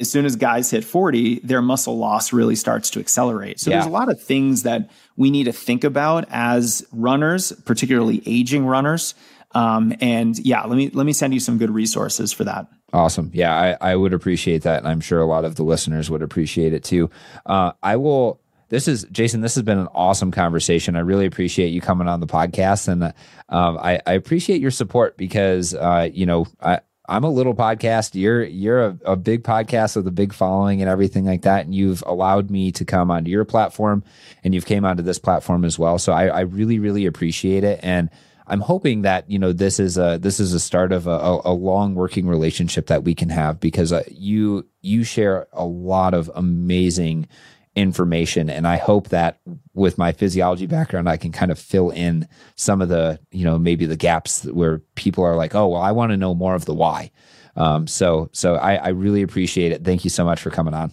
as 0.00 0.10
soon 0.10 0.24
as 0.24 0.36
guys 0.36 0.70
hit 0.70 0.84
40, 0.84 1.40
their 1.40 1.60
muscle 1.60 1.98
loss 1.98 2.32
really 2.32 2.56
starts 2.56 2.88
to 2.90 3.00
accelerate. 3.00 3.60
So 3.60 3.68
yeah. 3.68 3.76
there's 3.76 3.86
a 3.86 3.90
lot 3.90 4.10
of 4.10 4.22
things 4.22 4.62
that 4.62 4.88
we 5.18 5.30
need 5.30 5.44
to 5.44 5.52
think 5.52 5.84
about 5.84 6.24
as 6.30 6.82
runners, 6.90 7.52
particularly 7.66 8.22
aging 8.24 8.64
runners, 8.64 9.14
um, 9.52 9.94
and 10.00 10.38
yeah, 10.38 10.64
let 10.64 10.76
me 10.76 10.90
let 10.90 11.06
me 11.06 11.12
send 11.12 11.34
you 11.34 11.40
some 11.40 11.58
good 11.58 11.70
resources 11.70 12.32
for 12.32 12.44
that. 12.44 12.68
Awesome. 12.92 13.30
Yeah, 13.32 13.76
I, 13.80 13.92
I 13.92 13.96
would 13.96 14.12
appreciate 14.12 14.62
that, 14.62 14.78
and 14.78 14.88
I'm 14.88 15.00
sure 15.00 15.20
a 15.20 15.26
lot 15.26 15.44
of 15.44 15.56
the 15.56 15.62
listeners 15.62 16.10
would 16.10 16.22
appreciate 16.22 16.72
it 16.72 16.84
too. 16.84 17.10
Uh, 17.46 17.72
I 17.82 17.96
will. 17.96 18.40
This 18.68 18.86
is 18.86 19.04
Jason. 19.10 19.40
This 19.40 19.56
has 19.56 19.64
been 19.64 19.78
an 19.78 19.88
awesome 19.92 20.30
conversation. 20.30 20.94
I 20.94 21.00
really 21.00 21.26
appreciate 21.26 21.68
you 21.68 21.80
coming 21.80 22.06
on 22.06 22.20
the 22.20 22.26
podcast, 22.28 22.86
and 22.86 23.02
um, 23.48 23.78
I, 23.78 24.00
I, 24.06 24.12
appreciate 24.12 24.60
your 24.60 24.70
support 24.70 25.16
because 25.16 25.74
uh, 25.74 26.08
you 26.12 26.26
know 26.26 26.46
I, 26.60 26.78
I'm 27.08 27.24
a 27.24 27.30
little 27.30 27.54
podcast. 27.54 28.14
You're 28.14 28.44
you're 28.44 28.86
a, 28.86 28.98
a, 29.04 29.16
big 29.16 29.42
podcast 29.42 29.96
with 29.96 30.06
a 30.06 30.12
big 30.12 30.32
following 30.32 30.80
and 30.80 30.88
everything 30.88 31.24
like 31.24 31.42
that. 31.42 31.64
And 31.64 31.74
you've 31.74 32.04
allowed 32.06 32.50
me 32.50 32.70
to 32.72 32.84
come 32.84 33.10
onto 33.10 33.30
your 33.30 33.44
platform, 33.44 34.04
and 34.44 34.54
you've 34.54 34.66
came 34.66 34.84
onto 34.84 35.02
this 35.02 35.18
platform 35.18 35.64
as 35.64 35.76
well. 35.76 35.98
So 35.98 36.12
I, 36.12 36.28
I 36.28 36.40
really 36.42 36.78
really 36.78 37.06
appreciate 37.06 37.64
it. 37.64 37.80
And 37.82 38.10
I'm 38.50 38.60
hoping 38.60 39.02
that 39.02 39.30
you 39.30 39.38
know 39.38 39.52
this 39.52 39.78
is 39.78 39.96
a 39.96 40.18
this 40.20 40.40
is 40.40 40.52
a 40.52 40.60
start 40.60 40.92
of 40.92 41.06
a, 41.06 41.40
a 41.44 41.52
long 41.52 41.94
working 41.94 42.26
relationship 42.26 42.88
that 42.88 43.04
we 43.04 43.14
can 43.14 43.28
have 43.30 43.60
because 43.60 43.92
uh, 43.92 44.02
you 44.10 44.66
you 44.82 45.04
share 45.04 45.46
a 45.52 45.64
lot 45.64 46.14
of 46.14 46.30
amazing 46.34 47.28
information 47.76 48.50
and 48.50 48.66
i 48.66 48.76
hope 48.76 49.10
that 49.10 49.38
with 49.74 49.96
my 49.96 50.10
physiology 50.10 50.66
background 50.66 51.08
i 51.08 51.16
can 51.16 51.30
kind 51.30 51.52
of 51.52 51.58
fill 51.58 51.90
in 51.90 52.26
some 52.56 52.82
of 52.82 52.88
the 52.88 53.18
you 53.30 53.44
know 53.44 53.60
maybe 53.60 53.86
the 53.86 53.96
gaps 53.96 54.44
where 54.46 54.78
people 54.96 55.22
are 55.22 55.36
like 55.36 55.54
oh 55.54 55.68
well 55.68 55.80
i 55.80 55.92
want 55.92 56.10
to 56.10 56.16
know 56.16 56.34
more 56.34 56.56
of 56.56 56.64
the 56.64 56.74
why. 56.74 57.10
Um, 57.56 57.86
so 57.86 58.28
so 58.32 58.54
I, 58.56 58.74
I 58.74 58.88
really 58.88 59.22
appreciate 59.22 59.72
it. 59.72 59.84
Thank 59.84 60.04
you 60.04 60.10
so 60.10 60.24
much 60.24 60.40
for 60.40 60.50
coming 60.50 60.74
on. 60.74 60.92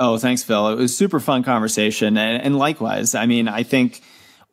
Oh 0.00 0.18
thanks 0.18 0.42
phil. 0.42 0.68
It 0.68 0.76
was 0.76 0.96
super 0.96 1.20
fun 1.20 1.44
conversation 1.44 2.16
and, 2.18 2.42
and 2.42 2.58
likewise 2.58 3.14
i 3.14 3.26
mean 3.26 3.46
i 3.46 3.62
think 3.62 4.02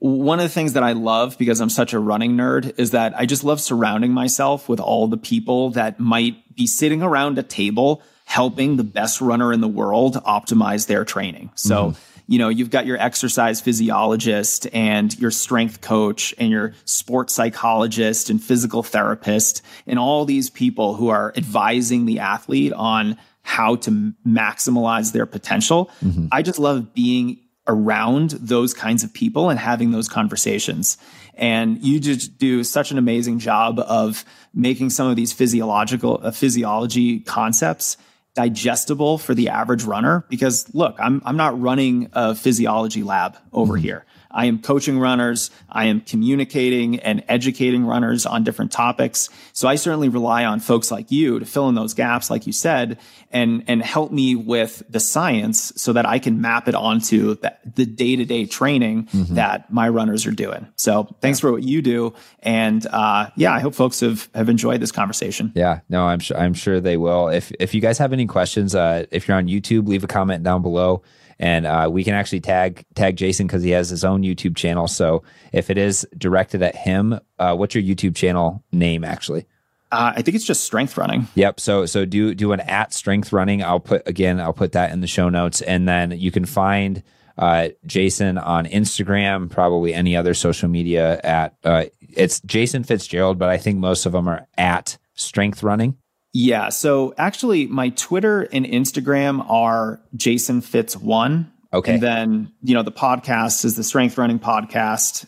one 0.03 0.39
of 0.39 0.43
the 0.43 0.49
things 0.49 0.73
that 0.73 0.83
I 0.83 0.91
love 0.91 1.37
because 1.37 1.61
I'm 1.61 1.69
such 1.69 1.93
a 1.93 1.99
running 1.99 2.35
nerd 2.35 2.77
is 2.77 2.91
that 2.91 3.17
I 3.17 3.25
just 3.25 3.45
love 3.45 3.61
surrounding 3.61 4.11
myself 4.11 4.67
with 4.67 4.81
all 4.81 5.07
the 5.07 5.15
people 5.15 5.69
that 5.71 5.97
might 5.97 6.57
be 6.57 6.67
sitting 6.67 7.01
around 7.01 7.37
a 7.37 7.43
table 7.43 8.01
helping 8.25 8.75
the 8.75 8.83
best 8.83 9.21
runner 9.21 9.53
in 9.53 9.61
the 9.61 9.67
world 9.67 10.15
optimize 10.25 10.87
their 10.87 11.05
training. 11.05 11.51
So, 11.55 11.91
mm-hmm. 11.91 12.21
you 12.27 12.37
know, 12.37 12.49
you've 12.49 12.69
got 12.69 12.85
your 12.85 12.97
exercise 12.97 13.61
physiologist 13.61 14.67
and 14.73 15.17
your 15.17 15.31
strength 15.31 15.79
coach 15.79 16.35
and 16.37 16.51
your 16.51 16.73
sports 16.83 17.31
psychologist 17.33 18.29
and 18.29 18.43
physical 18.43 18.83
therapist 18.83 19.61
and 19.87 19.97
all 19.97 20.25
these 20.25 20.49
people 20.49 20.95
who 20.95 21.07
are 21.07 21.31
advising 21.37 22.07
the 22.07 22.19
athlete 22.19 22.73
on 22.73 23.17
how 23.43 23.77
to 23.77 24.13
maximize 24.27 25.13
their 25.13 25.25
potential. 25.25 25.89
Mm-hmm. 26.03 26.27
I 26.29 26.41
just 26.41 26.59
love 26.59 26.93
being 26.93 27.39
around 27.67 28.31
those 28.31 28.73
kinds 28.73 29.03
of 29.03 29.13
people 29.13 29.49
and 29.49 29.59
having 29.59 29.91
those 29.91 30.07
conversations. 30.07 30.97
And 31.35 31.81
you 31.83 31.99
just 31.99 32.37
do 32.37 32.63
such 32.63 32.91
an 32.91 32.97
amazing 32.97 33.39
job 33.39 33.79
of 33.79 34.25
making 34.53 34.89
some 34.91 35.07
of 35.07 35.15
these 35.15 35.33
physiological 35.33 36.19
uh, 36.21 36.31
physiology 36.31 37.19
concepts 37.21 37.97
digestible 38.35 39.17
for 39.17 39.33
the 39.33 39.49
average 39.49 39.83
runner 39.83 40.25
because 40.29 40.73
look, 40.73 40.95
I'm 40.99 41.21
I'm 41.25 41.37
not 41.37 41.59
running 41.59 42.09
a 42.13 42.35
physiology 42.35 43.03
lab 43.03 43.37
over 43.51 43.73
mm-hmm. 43.73 43.83
here. 43.83 44.05
I 44.33 44.45
am 44.45 44.61
coaching 44.61 44.99
runners. 44.99 45.51
I 45.69 45.85
am 45.85 46.01
communicating 46.01 46.99
and 46.99 47.23
educating 47.29 47.85
runners 47.85 48.25
on 48.25 48.43
different 48.43 48.71
topics. 48.71 49.29
So 49.53 49.67
I 49.67 49.75
certainly 49.75 50.09
rely 50.09 50.43
on 50.45 50.59
folks 50.59 50.91
like 50.91 51.11
you 51.11 51.39
to 51.39 51.45
fill 51.45 51.69
in 51.69 51.75
those 51.75 51.93
gaps, 51.93 52.29
like 52.29 52.47
you 52.47 52.53
said, 52.53 52.99
and, 53.31 53.63
and 53.67 53.81
help 53.81 54.11
me 54.11 54.35
with 54.35 54.83
the 54.89 54.99
science 54.99 55.71
so 55.75 55.93
that 55.93 56.05
I 56.05 56.19
can 56.19 56.41
map 56.41 56.67
it 56.67 56.75
onto 56.75 57.35
the, 57.35 57.55
the 57.75 57.85
day-to-day 57.85 58.47
training 58.47 59.05
mm-hmm. 59.05 59.35
that 59.35 59.71
my 59.71 59.87
runners 59.89 60.25
are 60.25 60.31
doing. 60.31 60.67
So 60.75 61.15
thanks 61.21 61.39
for 61.39 61.51
what 61.51 61.63
you 61.63 61.81
do. 61.81 62.13
And, 62.39 62.85
uh, 62.87 63.29
yeah, 63.35 63.53
I 63.53 63.59
hope 63.59 63.75
folks 63.75 63.99
have, 63.99 64.29
have 64.33 64.49
enjoyed 64.49 64.81
this 64.81 64.91
conversation. 64.91 65.51
Yeah, 65.55 65.81
no, 65.89 66.05
I'm 66.05 66.19
sure, 66.19 66.37
I'm 66.37 66.53
sure 66.53 66.79
they 66.79 66.97
will. 66.97 67.27
If, 67.27 67.51
if 67.59 67.73
you 67.73 67.81
guys 67.81 67.97
have 67.99 68.13
any 68.13 68.25
questions, 68.25 68.73
uh, 68.73 69.05
if 69.11 69.27
you're 69.27 69.37
on 69.37 69.47
YouTube, 69.47 69.87
leave 69.87 70.03
a 70.03 70.07
comment 70.07 70.43
down 70.43 70.61
below 70.61 71.03
and 71.39 71.65
uh, 71.65 71.89
we 71.91 72.03
can 72.03 72.13
actually 72.13 72.41
tag 72.41 72.85
tag 72.95 73.15
Jason 73.15 73.47
because 73.47 73.63
he 73.63 73.71
has 73.71 73.89
his 73.89 74.03
own 74.03 74.21
YouTube 74.21 74.55
channel. 74.55 74.87
So 74.87 75.23
if 75.51 75.69
it 75.69 75.77
is 75.77 76.07
directed 76.17 76.61
at 76.61 76.75
him, 76.75 77.19
uh, 77.39 77.55
what's 77.55 77.75
your 77.75 77.83
YouTube 77.83 78.15
channel 78.15 78.63
name 78.71 79.03
actually? 79.03 79.45
Uh, 79.91 80.13
I 80.15 80.23
think 80.23 80.35
it's 80.35 80.45
just 80.45 80.63
strength 80.63 80.97
running. 80.97 81.27
Yep. 81.35 81.59
So 81.59 81.85
so 81.85 82.05
do 82.05 82.33
do 82.33 82.51
an 82.51 82.61
at 82.61 82.93
strength 82.93 83.31
running. 83.31 83.63
I'll 83.63 83.79
put 83.79 84.07
again. 84.07 84.39
I'll 84.39 84.53
put 84.53 84.71
that 84.71 84.91
in 84.91 85.01
the 85.01 85.07
show 85.07 85.29
notes, 85.29 85.61
and 85.61 85.87
then 85.87 86.11
you 86.11 86.31
can 86.31 86.45
find 86.45 87.03
uh, 87.37 87.69
Jason 87.85 88.37
on 88.37 88.65
Instagram, 88.65 89.49
probably 89.49 89.93
any 89.93 90.15
other 90.15 90.33
social 90.33 90.67
media 90.67 91.19
at 91.23 91.55
uh, 91.63 91.85
it's 92.15 92.39
Jason 92.41 92.83
Fitzgerald, 92.83 93.37
but 93.37 93.49
I 93.49 93.57
think 93.57 93.79
most 93.79 94.05
of 94.05 94.11
them 94.11 94.27
are 94.27 94.47
at 94.57 94.97
strength 95.15 95.63
running. 95.63 95.97
Yeah. 96.33 96.69
So 96.69 97.13
actually, 97.17 97.67
my 97.67 97.89
Twitter 97.89 98.41
and 98.51 98.65
Instagram 98.65 99.49
are 99.49 100.01
Jason 100.15 100.61
Fitz 100.61 100.97
one. 100.97 101.51
Okay. 101.71 101.93
And 101.93 102.03
then 102.03 102.51
you 102.63 102.73
know 102.73 102.83
the 102.83 102.91
podcast 102.91 103.65
is 103.65 103.75
the 103.75 103.83
Strength 103.83 104.17
Running 104.17 104.39
Podcast. 104.39 105.25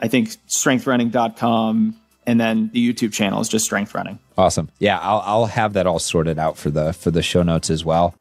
I 0.00 0.08
think 0.08 0.28
strengthrunning.com 0.48 1.96
and 2.28 2.38
then 2.38 2.70
the 2.74 2.92
YouTube 2.92 3.12
channel 3.12 3.40
is 3.40 3.48
just 3.48 3.64
strength 3.64 3.94
running. 3.94 4.18
Awesome. 4.36 4.68
Yeah, 4.78 4.98
I'll 4.98 5.22
I'll 5.24 5.46
have 5.46 5.72
that 5.72 5.86
all 5.86 5.98
sorted 5.98 6.38
out 6.38 6.58
for 6.58 6.70
the 6.70 6.92
for 6.92 7.10
the 7.10 7.22
show 7.22 7.42
notes 7.42 7.70
as 7.70 7.84
well. 7.84 8.14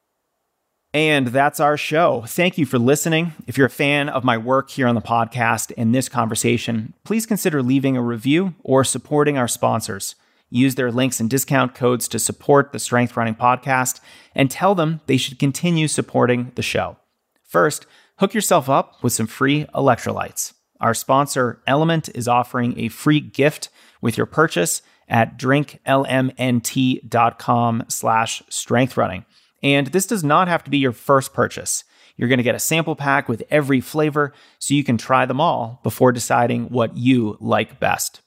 And 0.94 1.28
that's 1.28 1.60
our 1.60 1.76
show. 1.76 2.24
Thank 2.26 2.58
you 2.58 2.66
for 2.66 2.80
listening. 2.80 3.34
If 3.46 3.58
you're 3.58 3.68
a 3.68 3.70
fan 3.70 4.08
of 4.08 4.24
my 4.24 4.38
work 4.38 4.70
here 4.72 4.88
on 4.88 4.96
the 4.96 5.02
podcast 5.02 5.74
and 5.78 5.94
this 5.94 6.08
conversation, 6.08 6.94
please 7.04 7.26
consider 7.26 7.62
leaving 7.62 7.98
a 7.98 8.02
review 8.02 8.56
or 8.64 8.86
supporting 8.86 9.38
our 9.38 9.50
sponsors. 9.50 10.16
Use 10.50 10.76
their 10.76 10.92
links 10.92 11.20
and 11.20 11.30
discount 11.30 11.76
codes 11.76 12.08
to 12.08 12.20
support 12.20 12.72
the 12.72 12.80
Strength 12.80 13.18
Running 13.18 13.36
podcast 13.36 14.00
and 14.34 14.50
tell 14.50 14.76
them 14.76 15.02
they 15.06 15.18
should 15.18 15.40
continue 15.40 15.88
supporting 15.88 16.52
the 16.56 16.62
show. 16.62 16.98
First, 17.44 17.86
hook 18.18 18.34
yourself 18.34 18.70
up 18.70 19.04
with 19.04 19.14
some 19.14 19.28
free 19.28 19.66
electrolytes. 19.76 20.54
Our 20.80 20.94
sponsor, 20.94 21.62
LMNT, 21.68 22.16
is 22.16 22.28
offering 22.28 22.80
a 22.80 22.90
free 22.90 23.20
gift 23.20 23.70
with 24.02 24.16
your 24.16 24.28
purchase 24.28 24.84
at 25.10 25.40
drinklmnt.com 25.40 27.84
slash 27.88 28.44
strengthrunning. 28.50 29.26
And 29.64 29.88
this 29.88 30.06
does 30.06 30.24
not 30.24 30.48
have 30.48 30.64
to 30.66 30.70
be 30.70 30.78
your 30.78 30.92
first 30.92 31.34
purchase. 31.34 31.84
You're 32.16 32.30
going 32.30 32.38
to 32.38 32.44
get 32.44 32.56
a 32.56 32.60
sample 32.60 32.96
pack 32.96 33.30
with 33.30 33.44
every 33.50 33.82
flavor 33.82 34.34
so 34.60 34.74
you 34.74 34.84
can 34.84 34.98
try 34.98 35.26
them 35.26 35.42
all 35.42 35.80
before 35.84 36.12
deciding 36.12 36.70
what 36.70 36.98
you 36.98 37.38
like 37.40 37.80
best. 37.80 38.22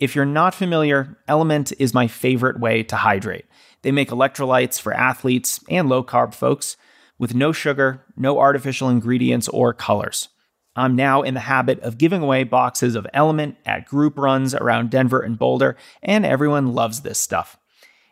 If 0.00 0.16
you're 0.16 0.24
not 0.24 0.54
familiar, 0.54 1.16
LMNT 1.28 1.74
is 1.78 1.94
my 1.94 2.08
favorite 2.08 2.58
way 2.58 2.82
to 2.84 2.96
hydrate. 2.96 3.44
They 3.82 3.92
make 3.92 4.10
electrolytes 4.10 4.80
for 4.80 4.92
athletes 4.92 5.60
and 5.68 5.88
low 5.88 6.02
carb 6.02 6.34
folks 6.34 6.76
with 7.18 7.34
no 7.34 7.52
sugar, 7.52 8.04
no 8.16 8.40
artificial 8.40 8.88
ingredients, 8.88 9.48
or 9.48 9.72
colors. 9.72 10.28
I'm 10.74 10.96
now 10.96 11.22
in 11.22 11.34
the 11.34 11.40
habit 11.40 11.78
of 11.80 11.98
giving 11.98 12.22
away 12.22 12.42
boxes 12.42 12.96
of 12.96 13.06
LMNT 13.14 13.56
at 13.64 13.86
group 13.86 14.18
runs 14.18 14.52
around 14.54 14.90
Denver 14.90 15.20
and 15.20 15.38
Boulder, 15.38 15.76
and 16.02 16.26
everyone 16.26 16.74
loves 16.74 17.02
this 17.02 17.20
stuff. 17.20 17.56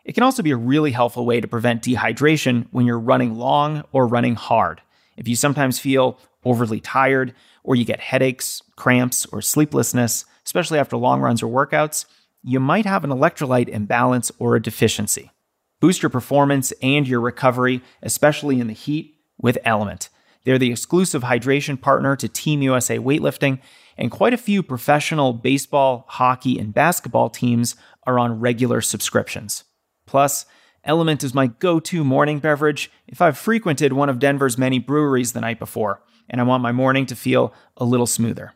It 0.05 0.13
can 0.13 0.23
also 0.23 0.41
be 0.41 0.51
a 0.51 0.57
really 0.57 0.91
helpful 0.91 1.25
way 1.25 1.41
to 1.41 1.47
prevent 1.47 1.83
dehydration 1.83 2.67
when 2.71 2.85
you're 2.85 2.99
running 2.99 3.35
long 3.35 3.83
or 3.91 4.07
running 4.07 4.35
hard. 4.35 4.81
If 5.17 5.27
you 5.27 5.35
sometimes 5.35 5.79
feel 5.79 6.17
overly 6.45 6.79
tired, 6.79 7.33
or 7.63 7.75
you 7.75 7.85
get 7.85 7.99
headaches, 7.99 8.61
cramps, 8.75 9.25
or 9.27 9.41
sleeplessness, 9.41 10.25
especially 10.45 10.79
after 10.79 10.97
long 10.97 11.21
runs 11.21 11.41
or 11.41 11.47
workouts, 11.47 12.05
you 12.43 12.59
might 12.59 12.85
have 12.85 13.03
an 13.03 13.09
electrolyte 13.09 13.69
imbalance 13.69 14.31
or 14.39 14.55
a 14.55 14.61
deficiency. 14.61 15.31
Boost 15.79 16.01
your 16.01 16.09
performance 16.09 16.71
and 16.81 17.07
your 17.07 17.21
recovery, 17.21 17.81
especially 18.01 18.59
in 18.59 18.67
the 18.67 18.73
heat, 18.73 19.15
with 19.37 19.57
LMNT. 19.65 20.09
They're 20.45 20.59
the 20.59 20.71
exclusive 20.71 21.23
hydration 21.23 21.79
partner 21.79 22.15
to 22.17 22.27
Team 22.27 22.61
USA 22.61 22.97
Weightlifting, 22.99 23.59
and 23.97 24.11
quite 24.11 24.33
a 24.33 24.37
few 24.37 24.63
professional 24.63 25.33
baseball, 25.33 26.05
hockey, 26.07 26.59
and 26.59 26.73
basketball 26.73 27.29
teams 27.29 27.75
are 28.05 28.19
on 28.19 28.39
regular 28.39 28.81
subscriptions. 28.81 29.63
Plus, 30.05 30.45
LMNT 30.85 31.23
is 31.23 31.33
my 31.33 31.47
go 31.47 31.79
to 31.79 32.03
morning 32.03 32.39
beverage 32.39 32.91
if 33.07 33.21
I've 33.21 33.37
frequented 33.37 33.93
one 33.93 34.09
of 34.09 34.19
Denver's 34.19 34.57
many 34.57 34.79
breweries 34.79 35.31
the 35.31 35.41
night 35.41 35.59
before 35.59 36.01
and 36.29 36.41
I 36.41 36.43
want 36.43 36.63
my 36.63 36.71
morning 36.71 37.05
to 37.07 37.15
feel 37.15 37.53
a 37.77 37.85
little 37.85 38.07
smoother. 38.07 38.53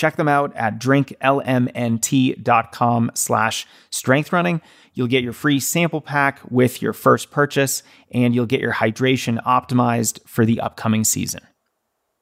Check 0.00 0.16
them 0.16 0.28
out 0.28 0.56
at 0.56 0.80
drinklmnt.com 0.80 3.10
slash 3.12 3.66
strengthrunning. 3.90 4.62
You'll 4.94 5.08
get 5.08 5.22
your 5.22 5.34
free 5.34 5.60
sample 5.60 6.00
pack 6.00 6.40
with 6.50 6.80
your 6.80 6.94
first 6.94 7.30
purchase, 7.30 7.82
and 8.10 8.34
you'll 8.34 8.46
get 8.46 8.62
your 8.62 8.72
hydration 8.72 9.44
optimized 9.44 10.26
for 10.26 10.46
the 10.46 10.58
upcoming 10.58 11.04
season. 11.04 11.42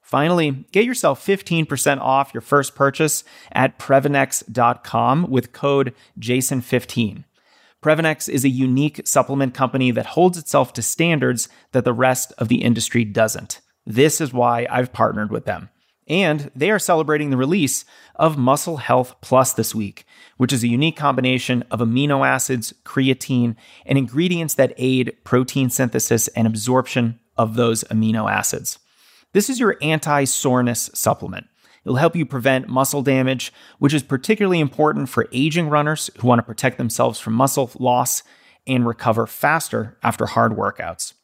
Finally, 0.03 0.67
get 0.73 0.87
yourself 0.87 1.25
15% 1.25 2.01
off 2.01 2.35
your 2.35 2.41
first 2.41 2.75
purchase 2.75 3.23
at 3.53 3.79
Previnex.com 3.79 5.31
with 5.31 5.53
code 5.53 5.95
JASON15. 6.19 7.23
Previnex 7.81 8.29
is 8.29 8.45
a 8.45 8.49
unique 8.49 9.07
supplement 9.07 9.55
company 9.55 9.93
that 9.93 10.07
holds 10.07 10.37
itself 10.37 10.73
to 10.73 10.83
standards 10.83 11.49
that 11.71 11.85
the 11.85 11.93
rest 11.93 12.33
of 12.39 12.49
the 12.49 12.65
industry 12.65 13.05
doesn't. 13.05 13.61
This 13.87 14.21
is 14.21 14.33
why 14.33 14.67
I've 14.69 14.93
partnered 14.93 15.31
with 15.31 15.45
them. 15.45 15.71
And 16.09 16.51
they 16.57 16.71
are 16.71 16.79
celebrating 16.79 17.31
the 17.31 17.37
release 17.37 17.85
of 18.17 18.39
Muscle 18.39 18.79
Health 18.79 19.15
Plus 19.21 19.53
this 19.53 19.75
week, 19.75 20.07
which 20.39 20.53
is 20.53 20.65
a 20.65 20.69
unique 20.69 20.97
combination 20.97 21.63
of 21.71 21.81
amino 21.81 22.27
acids, 22.27 22.73
creatine, 22.85 23.57
and 23.85 23.99
ingredients 23.99 24.55
that 24.55 24.73
aid 24.79 25.17
protein 25.25 25.69
synthesis 25.69 26.29
and 26.29 26.47
absorption 26.47 27.21
of 27.37 27.55
those 27.55 27.85
amino 27.85 28.31
acids. 28.31 28.79
This 29.35 29.51
is 29.51 29.61
your 29.61 29.77
anti 29.83 30.25
soreness 30.25 30.91
supplement. 30.95 31.47
It'll 31.85 31.97
help 31.97 32.17
you 32.17 32.27
prevent 32.27 32.69
muscle 32.69 33.03
damage, 33.03 33.53
which 33.79 33.95
is 33.95 34.03
particularly 34.03 34.61
important 34.61 35.09
for 35.09 35.29
aging 35.33 35.69
runners 35.69 36.11
who 36.19 36.27
want 36.27 36.39
to 36.39 36.43
protect 36.43 36.79
themselves 36.79 37.21
from 37.21 37.35
muscle 37.35 37.71
loss 37.79 38.23
and 38.67 38.87
recover 38.87 39.27
faster 39.27 39.97
after 40.03 40.27
hard 40.27 40.53
workouts. 40.53 41.15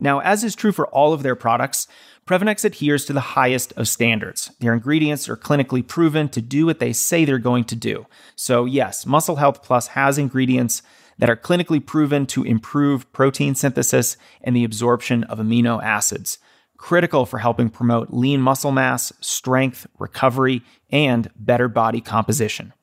Now, 0.00 0.20
as 0.20 0.44
is 0.44 0.54
true 0.54 0.72
for 0.72 0.86
all 0.88 1.12
of 1.12 1.22
their 1.22 1.34
products, 1.34 1.88
Previnex 2.28 2.62
adheres 2.62 3.06
to 3.06 3.14
the 3.14 3.20
highest 3.20 3.72
of 3.78 3.88
standards. 3.88 4.50
Their 4.60 4.74
ingredients 4.74 5.30
are 5.30 5.36
clinically 5.36 5.84
proven 5.84 6.28
to 6.28 6.42
do 6.42 6.66
what 6.66 6.78
they 6.78 6.92
say 6.92 7.24
they're 7.24 7.38
going 7.38 7.64
to 7.64 7.74
do. 7.74 8.04
So, 8.36 8.66
yes, 8.66 9.06
Muscle 9.06 9.36
Health 9.36 9.62
Plus 9.62 9.86
has 9.88 10.18
ingredients 10.18 10.82
that 11.16 11.30
are 11.30 11.36
clinically 11.36 11.84
proven 11.84 12.26
to 12.26 12.44
improve 12.44 13.10
protein 13.14 13.54
synthesis 13.54 14.18
and 14.42 14.54
the 14.54 14.64
absorption 14.64 15.24
of 15.24 15.38
amino 15.38 15.82
acids, 15.82 16.36
critical 16.76 17.24
for 17.24 17.38
helping 17.38 17.70
promote 17.70 18.10
lean 18.10 18.42
muscle 18.42 18.72
mass, 18.72 19.10
strength, 19.22 19.86
recovery, 19.98 20.60
and 20.90 21.30
better 21.34 21.66
body 21.66 22.02
composition. 22.02 22.74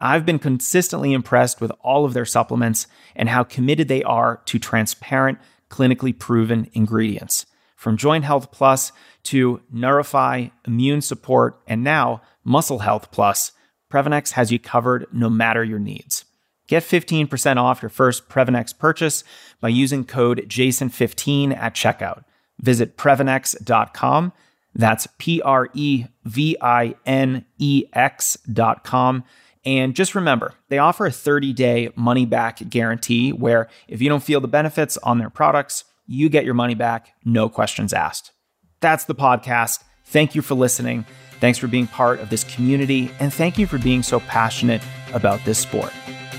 I've 0.00 0.24
been 0.24 0.38
consistently 0.38 1.12
impressed 1.12 1.60
with 1.60 1.72
all 1.80 2.04
of 2.04 2.14
their 2.14 2.24
supplements 2.24 2.86
and 3.16 3.28
how 3.30 3.42
committed 3.42 3.88
they 3.88 4.04
are 4.04 4.42
to 4.44 4.60
transparent, 4.60 5.40
clinically 5.70 6.16
proven 6.16 6.70
ingredients. 6.72 7.46
From 7.76 7.96
Joint 7.96 8.24
Health 8.24 8.50
Plus 8.50 8.90
to 9.24 9.60
Neurify, 9.72 10.50
Immune 10.66 11.02
Support, 11.02 11.60
and 11.68 11.84
now 11.84 12.22
Muscle 12.42 12.80
Health 12.80 13.10
Plus, 13.12 13.52
Previnex 13.92 14.32
has 14.32 14.50
you 14.50 14.58
covered 14.58 15.06
no 15.12 15.30
matter 15.30 15.62
your 15.62 15.78
needs. 15.78 16.24
Get 16.66 16.82
15% 16.82 17.58
off 17.58 17.82
your 17.82 17.90
first 17.90 18.28
Previnex 18.28 18.76
purchase 18.76 19.22
by 19.60 19.68
using 19.68 20.04
code 20.04 20.46
JASON15 20.48 21.56
at 21.56 21.74
checkout. 21.74 22.24
Visit 22.60 22.96
Previnex.com. 22.96 24.32
That's 24.74 25.06
P 25.18 25.40
R 25.42 25.68
E 25.74 26.06
V 26.24 26.56
I 26.60 26.94
N 27.06 27.44
E 27.58 27.84
X.com. 27.92 29.24
And 29.64 29.96
just 29.96 30.14
remember, 30.14 30.54
they 30.68 30.78
offer 30.78 31.06
a 31.06 31.12
30 31.12 31.52
day 31.52 31.90
money 31.96 32.26
back 32.26 32.68
guarantee 32.68 33.32
where 33.32 33.68
if 33.88 34.02
you 34.02 34.08
don't 34.08 34.22
feel 34.22 34.40
the 34.40 34.48
benefits 34.48 34.96
on 34.98 35.18
their 35.18 35.30
products, 35.30 35.84
you 36.06 36.28
get 36.28 36.44
your 36.44 36.54
money 36.54 36.74
back, 36.74 37.08
no 37.24 37.48
questions 37.48 37.92
asked. 37.92 38.32
That's 38.80 39.04
the 39.04 39.14
podcast. 39.14 39.82
Thank 40.06 40.34
you 40.34 40.42
for 40.42 40.54
listening. 40.54 41.04
Thanks 41.40 41.58
for 41.58 41.66
being 41.66 41.86
part 41.86 42.20
of 42.20 42.30
this 42.30 42.44
community. 42.44 43.10
And 43.20 43.32
thank 43.32 43.58
you 43.58 43.66
for 43.66 43.78
being 43.78 44.02
so 44.02 44.20
passionate 44.20 44.82
about 45.12 45.44
this 45.44 45.58
sport. 45.58 45.92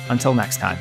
Until 0.09 0.33
next 0.33 0.57
time. 0.57 0.77